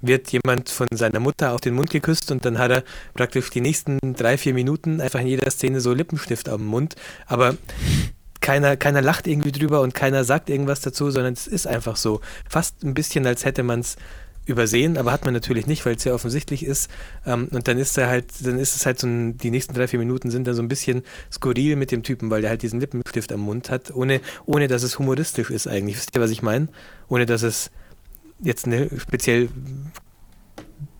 [0.00, 2.84] wird jemand von seiner Mutter auf den Mund geküsst und dann hat er
[3.14, 6.94] praktisch die nächsten drei, vier Minuten einfach in jeder Szene so Lippenstift am Mund.
[7.26, 7.56] Aber
[8.40, 12.20] keiner, keiner lacht irgendwie drüber und keiner sagt irgendwas dazu, sondern es ist einfach so.
[12.48, 13.96] Fast ein bisschen, als hätte man es
[14.48, 16.90] übersehen, aber hat man natürlich nicht, weil es sehr offensichtlich ist.
[17.26, 19.86] Ähm, und dann ist er halt, dann ist es halt so ein, die nächsten drei,
[19.86, 21.02] vier Minuten sind dann so ein bisschen
[21.32, 24.82] skurril mit dem Typen, weil der halt diesen Lippenstift am Mund hat, ohne, ohne dass
[24.82, 25.96] es humoristisch ist eigentlich.
[25.96, 26.68] Wisst ihr, was ich meine?
[27.08, 27.70] Ohne dass es
[28.40, 29.48] jetzt eine speziell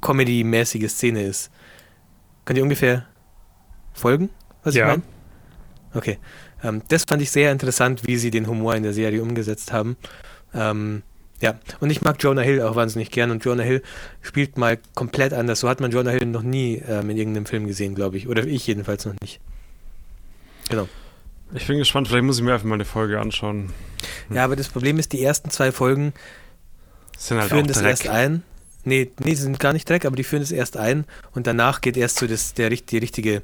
[0.00, 1.50] Comedy-mäßige Szene ist.
[2.44, 3.06] Könnt ihr ungefähr
[3.92, 4.30] folgen,
[4.62, 4.84] was Ja.
[4.84, 5.02] ich meine?
[5.94, 6.18] Okay.
[6.62, 9.96] Ähm, das fand ich sehr interessant, wie sie den Humor in der Serie umgesetzt haben.
[10.54, 11.02] Ähm,
[11.40, 13.82] ja, und ich mag Jonah Hill auch wahnsinnig gern und Jonah Hill
[14.22, 15.60] spielt mal komplett anders.
[15.60, 18.28] So hat man Jonah Hill noch nie ähm, in irgendeinem Film gesehen, glaube ich.
[18.28, 19.40] Oder ich jedenfalls noch nicht.
[20.68, 20.88] Genau.
[21.54, 23.72] Ich bin gespannt, vielleicht muss ich mir einfach mal eine Folge anschauen.
[24.30, 26.12] Ja, aber das Problem ist, die ersten zwei Folgen
[27.16, 27.90] sind halt führen das Dreck.
[27.90, 28.42] erst ein.
[28.84, 31.04] Nee, nee, sie sind gar nicht Dreck, aber die führen das erst ein
[31.34, 33.42] und danach geht erst so das, der, die, richtige,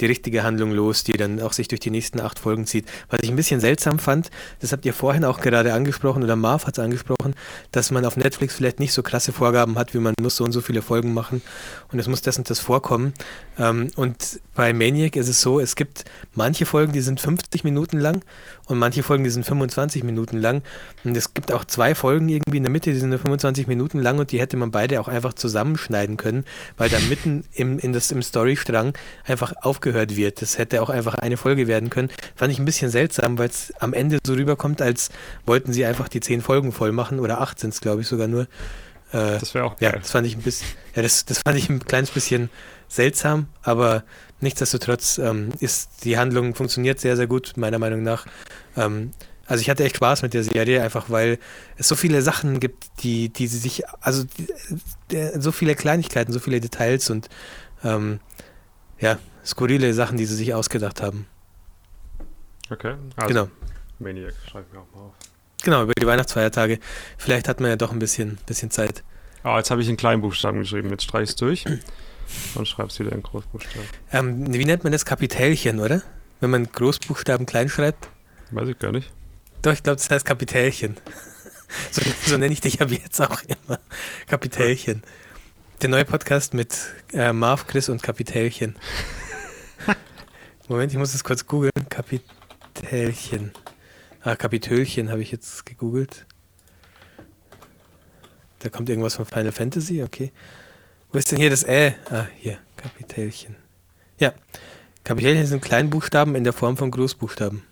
[0.00, 2.86] die richtige Handlung los, die dann auch sich durch die nächsten acht Folgen zieht.
[3.10, 4.30] Was ich ein bisschen seltsam fand,
[4.60, 7.34] das habt ihr vorhin auch gerade angesprochen oder Marv hat es angesprochen,
[7.72, 10.52] dass man auf Netflix vielleicht nicht so krasse Vorgaben hat, wie man muss so und
[10.52, 11.42] so viele Folgen machen
[11.92, 13.12] und es muss das und das vorkommen.
[13.58, 16.04] Ähm, und bei Maniac ist es so, es gibt
[16.34, 18.22] manche Folgen, die sind 50 Minuten lang
[18.68, 20.62] und manche Folgen, die sind 25 Minuten lang.
[21.04, 23.98] Und es gibt auch zwei Folgen irgendwie in der Mitte, die sind nur 25 Minuten
[23.98, 26.44] lang und die hätte man beide auch einfach zusammenschneiden können,
[26.76, 28.92] weil da mitten im, in das, im Storystrang
[29.24, 30.42] einfach aufgehört wird.
[30.42, 32.10] Das hätte auch einfach eine Folge werden können.
[32.36, 35.10] Fand ich ein bisschen seltsam, weil es am Ende so rüberkommt, als
[35.46, 38.28] wollten sie einfach die zehn Folgen voll machen oder acht sind es, glaube ich, sogar
[38.28, 38.42] nur.
[39.12, 40.00] Äh, Das wäre auch ja, geil.
[40.02, 42.50] das fand ich ein bisschen, ja, das, das fand ich ein kleines bisschen
[42.88, 44.04] seltsam, aber
[44.40, 48.26] nichtsdestotrotz ähm, ist die Handlung funktioniert sehr, sehr gut, meiner Meinung nach.
[48.76, 49.12] Ähm,
[49.46, 51.38] also ich hatte echt Spaß mit der Serie, einfach weil
[51.76, 54.46] es so viele Sachen gibt, die, die sie sich, also die,
[55.10, 57.28] der, so viele Kleinigkeiten, so viele Details und
[57.82, 58.20] ähm,
[59.00, 61.26] ja, skurrile Sachen, die sie sich ausgedacht haben.
[62.70, 63.48] Okay, also Genau.
[63.98, 65.14] Maniac, schreibe ich mir auch mal auf.
[65.62, 66.78] Genau, über die Weihnachtsfeiertage.
[67.16, 69.02] Vielleicht hat man ja doch ein bisschen, bisschen Zeit.
[69.42, 70.90] Ah, jetzt habe ich in Kleinbuchstaben geschrieben.
[70.90, 71.64] Jetzt streich es durch
[72.54, 73.88] und schreib's wieder in Großbuchstaben.
[74.12, 75.04] Ähm, wie nennt man das?
[75.04, 76.02] Kapitälchen, oder?
[76.40, 78.08] Wenn man Großbuchstaben klein schreibt?
[78.50, 79.10] Weiß ich gar nicht.
[79.62, 80.96] Doch, ich glaube, das heißt Kapitälchen.
[81.90, 83.78] So, so nenne ich dich ab jetzt auch immer.
[84.26, 85.02] Kapitälchen.
[85.82, 86.74] Der neue Podcast mit
[87.12, 88.74] äh, Marv, Chris und Kapitälchen.
[90.68, 91.72] Moment, ich muss das kurz googeln.
[91.88, 93.52] Kapitälchen.
[94.22, 96.26] Ah, Kapitölchen habe ich jetzt gegoogelt.
[98.58, 100.32] Da kommt irgendwas von Final Fantasy, okay.
[101.12, 101.94] Wo ist denn hier das Ä?
[102.10, 103.56] Ah, hier, Kapitälchen.
[104.18, 104.32] Ja,
[105.04, 107.62] Kapitälchen sind Kleinbuchstaben in der Form von Großbuchstaben.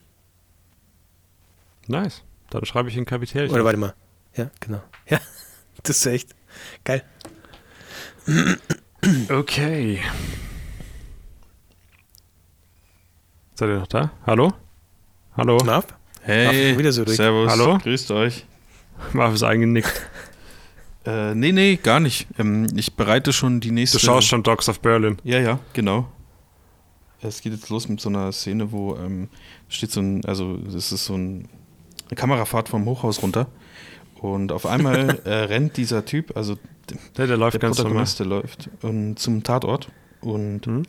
[1.86, 2.22] Nice.
[2.50, 3.54] Dann schreibe ich in Kapitälchen.
[3.54, 3.94] Oder warte mal.
[4.36, 4.82] Ja, genau.
[5.08, 5.20] Ja,
[5.84, 6.34] das ist echt
[6.82, 7.04] geil.
[9.28, 10.00] Okay.
[13.54, 14.10] Seid ihr noch da?
[14.26, 14.52] Hallo?
[15.36, 15.58] Hallo?
[15.64, 15.86] Marv?
[16.22, 17.78] Hey, Ach, wieder so servus, Hallo?
[17.78, 18.44] grüßt euch.
[19.12, 20.10] Marv ist eingenickt.
[21.06, 22.26] Äh, nee, nee, gar nicht.
[22.38, 23.98] Ähm, ich bereite schon die nächste...
[23.98, 25.18] Du schaust schon Dogs of Berlin.
[25.22, 26.08] Ja, ja, genau.
[27.22, 29.28] Es geht jetzt los mit so einer Szene, wo ähm,
[29.68, 31.48] steht so ein, also es ist so ein,
[32.08, 33.46] eine Kamerafahrt vom Hochhaus runter
[34.20, 36.56] und auf einmal äh, rennt dieser Typ, also
[37.16, 38.04] Der, der läuft der ganz normal.
[38.18, 39.88] Der läuft und zum Tatort
[40.20, 40.82] und Mhm.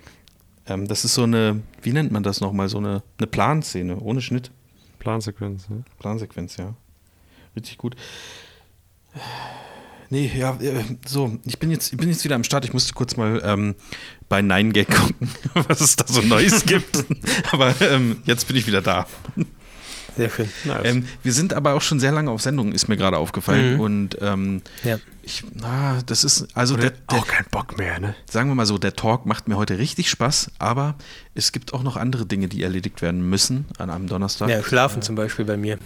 [0.67, 4.21] ähm, das ist so eine, wie nennt man das nochmal, so eine, eine Planszene, ohne
[4.21, 4.51] Schnitt,
[4.99, 5.67] Plansequenz.
[5.69, 5.77] Ja.
[5.99, 6.73] Plansequenz, ja.
[7.55, 7.95] Richtig gut.
[10.09, 12.65] Nee, ja, äh, so, ich bin jetzt, ich bin jetzt wieder am Start.
[12.65, 13.75] Ich musste kurz mal ähm,
[14.29, 17.03] bei Nine Gag gucken, was es da so Neues gibt.
[17.51, 19.05] Aber ähm, jetzt bin ich wieder da.
[20.17, 20.49] Sehr schön.
[20.63, 20.81] Nice.
[20.85, 23.75] Ähm, wir sind aber auch schon sehr lange auf Sendung, ist mir gerade aufgefallen.
[23.75, 23.79] Mhm.
[23.79, 24.97] Und ähm, Ja.
[25.21, 28.15] ich, na, das ist, also der, der, auch kein Bock mehr, ne?
[28.27, 30.95] sagen wir mal so, der Talk macht mir heute richtig Spaß, aber
[31.35, 34.49] es gibt auch noch andere Dinge, die erledigt werden müssen an einem Donnerstag.
[34.49, 35.77] Ja, schlafen zum Beispiel bei mir.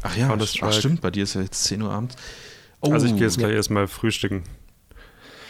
[0.00, 2.16] Ach ja, ach stimmt, bei dir ist ja jetzt 10 Uhr abends.
[2.80, 4.44] Oh, Also ich gehe jetzt gleich erstmal frühstücken.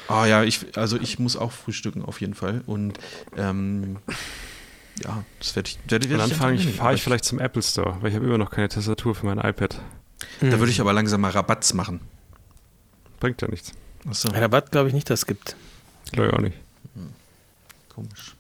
[0.09, 2.63] Ah ja, ich, also ich muss auch frühstücken auf jeden Fall.
[2.67, 2.99] Und
[3.37, 3.99] ähm,
[5.05, 5.79] ja, das werde ich.
[5.87, 8.25] Werde, Und werde dann fahre ich, fahr ich vielleicht zum Apple Store, weil ich habe
[8.27, 9.81] immer noch keine Tastatur für mein iPad.
[10.41, 12.01] Da würde ich aber langsam mal Rabatts machen.
[13.21, 13.73] Bringt ja nichts.
[14.09, 15.57] Achso, Ein Rabatt glaube ich nicht, dass es gibt.
[16.13, 16.57] Glaube ich auch nicht.
[17.95, 18.35] komisch.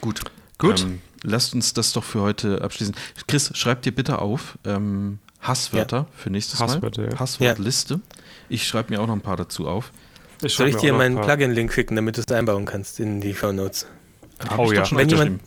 [0.00, 0.20] Gut.
[0.58, 0.82] Gut.
[0.82, 2.94] Ähm, lasst uns das doch für heute abschließen.
[3.26, 7.12] Chris, schreib dir bitte auf ähm, Hasswörter für nächstes Hasswörter, Mal.
[7.12, 7.18] ja.
[7.20, 8.00] Hasswortliste.
[8.48, 9.92] Ich schreibe mir auch noch ein paar dazu auf.
[10.40, 13.52] Soll schreib ich dir meinen Plugin-Link schicken, damit du es einbauen kannst in die Show
[13.52, 13.86] Notes?
[14.58, 14.84] Oh ich ja.
[14.84, 15.40] schon Wenn jemand-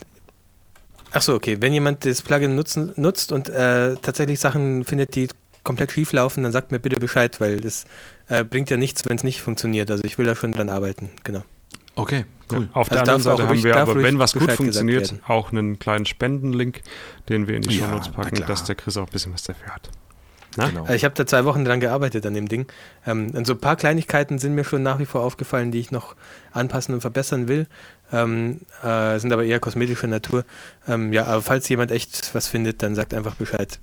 [1.11, 1.57] Achso, okay.
[1.60, 5.28] Wenn jemand das Plugin nutzen, nutzt und äh, tatsächlich Sachen findet, die
[5.64, 7.86] komplett schief laufen, dann sagt mir bitte Bescheid, weil das
[8.30, 9.90] äh, bringt ja nichts, wenn es nicht funktioniert.
[9.91, 11.10] Also ich will da schon dran arbeiten.
[11.24, 11.44] Genau.
[11.98, 12.69] Okay, cool.
[12.74, 15.52] Auf der Also anderen darf auch Seite haben wir aber, wenn was gut funktioniert, auch
[15.52, 16.82] einen kleinen Spendenlink,
[17.28, 19.44] den wir in die Ja, Shownotes na packen, dass der Chris auch ein bisschen was
[19.44, 19.90] dafür hat.
[20.56, 20.68] Na?
[20.69, 20.82] Genau.
[20.82, 22.65] Also ich habe da zwei Wochen dran gearbeitet an dem Ding.
[23.06, 25.91] Ähm, und so ein paar Kleinigkeiten sind mir schon nach wie vor aufgefallen, die ich
[25.91, 26.15] noch
[26.52, 27.68] anpassen und verbessern will.
[28.11, 30.45] Ähm, äh, sind aber eher kosmetischer Natur.
[30.88, 33.80] Ähm, ja, aber falls jemand echt was findet, dann sagt einfach Bescheid.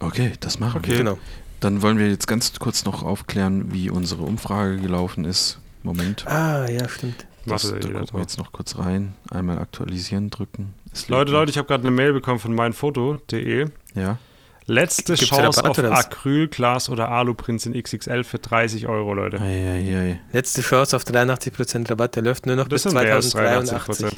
[0.00, 0.90] Okay, das machen Okay.
[0.92, 0.98] wir.
[0.98, 1.18] Genau.
[1.60, 5.58] Dann wollen wir jetzt ganz kurz noch aufklären, wie unsere Umfrage gelaufen ist.
[5.88, 6.26] Moment.
[6.26, 7.26] Ah, ja, stimmt.
[7.46, 9.14] Das, da gucken wir jetzt noch kurz rein.
[9.30, 10.74] Einmal aktualisieren drücken.
[11.08, 11.32] Leute.
[11.32, 13.68] Leute, ich habe gerade eine Mail bekommen von meinfoto.de.
[13.94, 14.18] Ja.
[14.66, 15.78] Letzte Gibt's Chance auf?
[15.78, 19.40] Acrylglas oder Aluprints in XXL für 30 Euro, Leute.
[19.40, 20.20] Eieiei.
[20.30, 24.06] Letzte Chance auf 83% Rabatt, der läuft nur noch Das bis sind mehr als 2083.
[24.08, 24.16] 83%.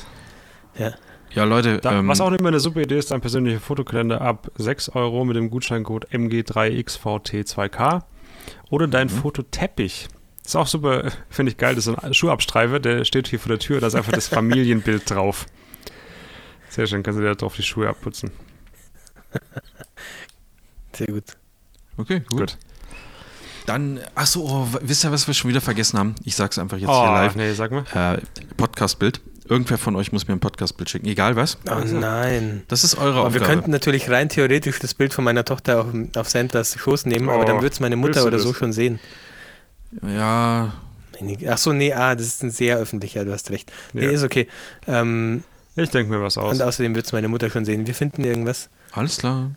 [0.77, 0.93] Ja.
[1.33, 4.51] Ja, Leute, Da, ähm, was auch immer eine super Idee ist, ein persönlicher Fotokalender ab
[4.57, 8.03] 6 Euro mit dem Gutscheincode MG3XVT2K
[8.71, 9.11] oder dein Mhm.
[9.11, 10.09] Fototeppich.
[10.51, 13.61] Ist auch super, finde ich geil, das ist ein Schuhabstreifer, der steht hier vor der
[13.61, 15.47] Tür, da ist einfach das Familienbild drauf.
[16.71, 18.33] Sehr schön, kannst du dir da drauf die Schuhe abputzen.
[20.93, 21.23] Sehr gut.
[21.99, 22.39] okay, gut.
[22.41, 22.59] Gut.
[23.67, 26.17] Dann, achso, oh, wisst ihr, was wir schon wieder vergessen haben?
[26.25, 27.37] Ich sag's einfach jetzt Oh, hier live.
[27.37, 27.85] nee, sag mal.
[27.95, 28.19] Äh,
[28.57, 29.21] Podcastbild.
[29.49, 31.59] Irgendwer von euch muss mir ein Podcastbild schicken, egal was.
[31.69, 31.97] Oh Also.
[31.97, 32.65] nein.
[32.67, 33.45] Das ist eure Aber wir Aufgabe.
[33.47, 35.87] könnten natürlich rein theoretisch das Bild von meiner Tochter auf,
[36.17, 38.43] auf Sanders Schoß nehmen, aber Oh, dann wird es meine Mutter oder das?
[38.43, 38.99] so schon sehen.
[40.07, 40.73] Ja,
[41.49, 43.71] Ach so, nee, ah, das ist ein sehr öffentlicher, du hast recht.
[43.93, 44.11] Nee, Ja.
[44.11, 44.49] ist okay.
[44.87, 45.45] Ähm,
[45.77, 46.55] Ich denke mir was aus.
[46.55, 47.87] und außerdem wird es meine Mutter schon sehen.
[47.87, 48.71] Wir finden irgendwas.
[48.93, 49.51] alles klar.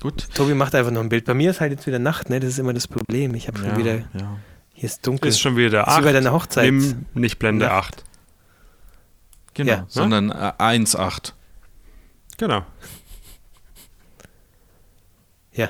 [0.00, 0.28] Gut.
[0.34, 1.24] Tobi macht einfach noch ein Bild.
[1.26, 2.40] Bei mir ist halt jetzt wieder Nacht, ne?
[2.40, 3.34] Das ist immer das Problem.
[3.34, 4.36] Ich habe schon Ja, wieder, ja.
[4.72, 5.28] hier ist dunkel.
[5.28, 6.14] Ist schon wieder Das ist wie bei 8.
[6.14, 6.64] deiner Hochzeit.
[6.72, 7.96] Nimm nicht Blende Nacht.
[7.98, 8.04] 8.
[9.54, 9.84] Genau, Ja.
[9.88, 11.32] sondern äh, 1,8.
[12.38, 12.64] Genau.
[15.52, 15.66] Ja.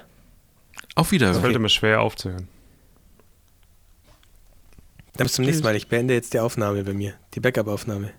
[0.94, 1.43] Auf Das Wiedersehen.
[1.43, 2.48] fällt immer schwer aufzuhören.
[5.16, 5.76] Dann bis zum nächsten Mal.
[5.76, 7.14] Ich beende jetzt die Aufnahme bei mir.
[7.34, 8.12] Die Backup-Aufnahme.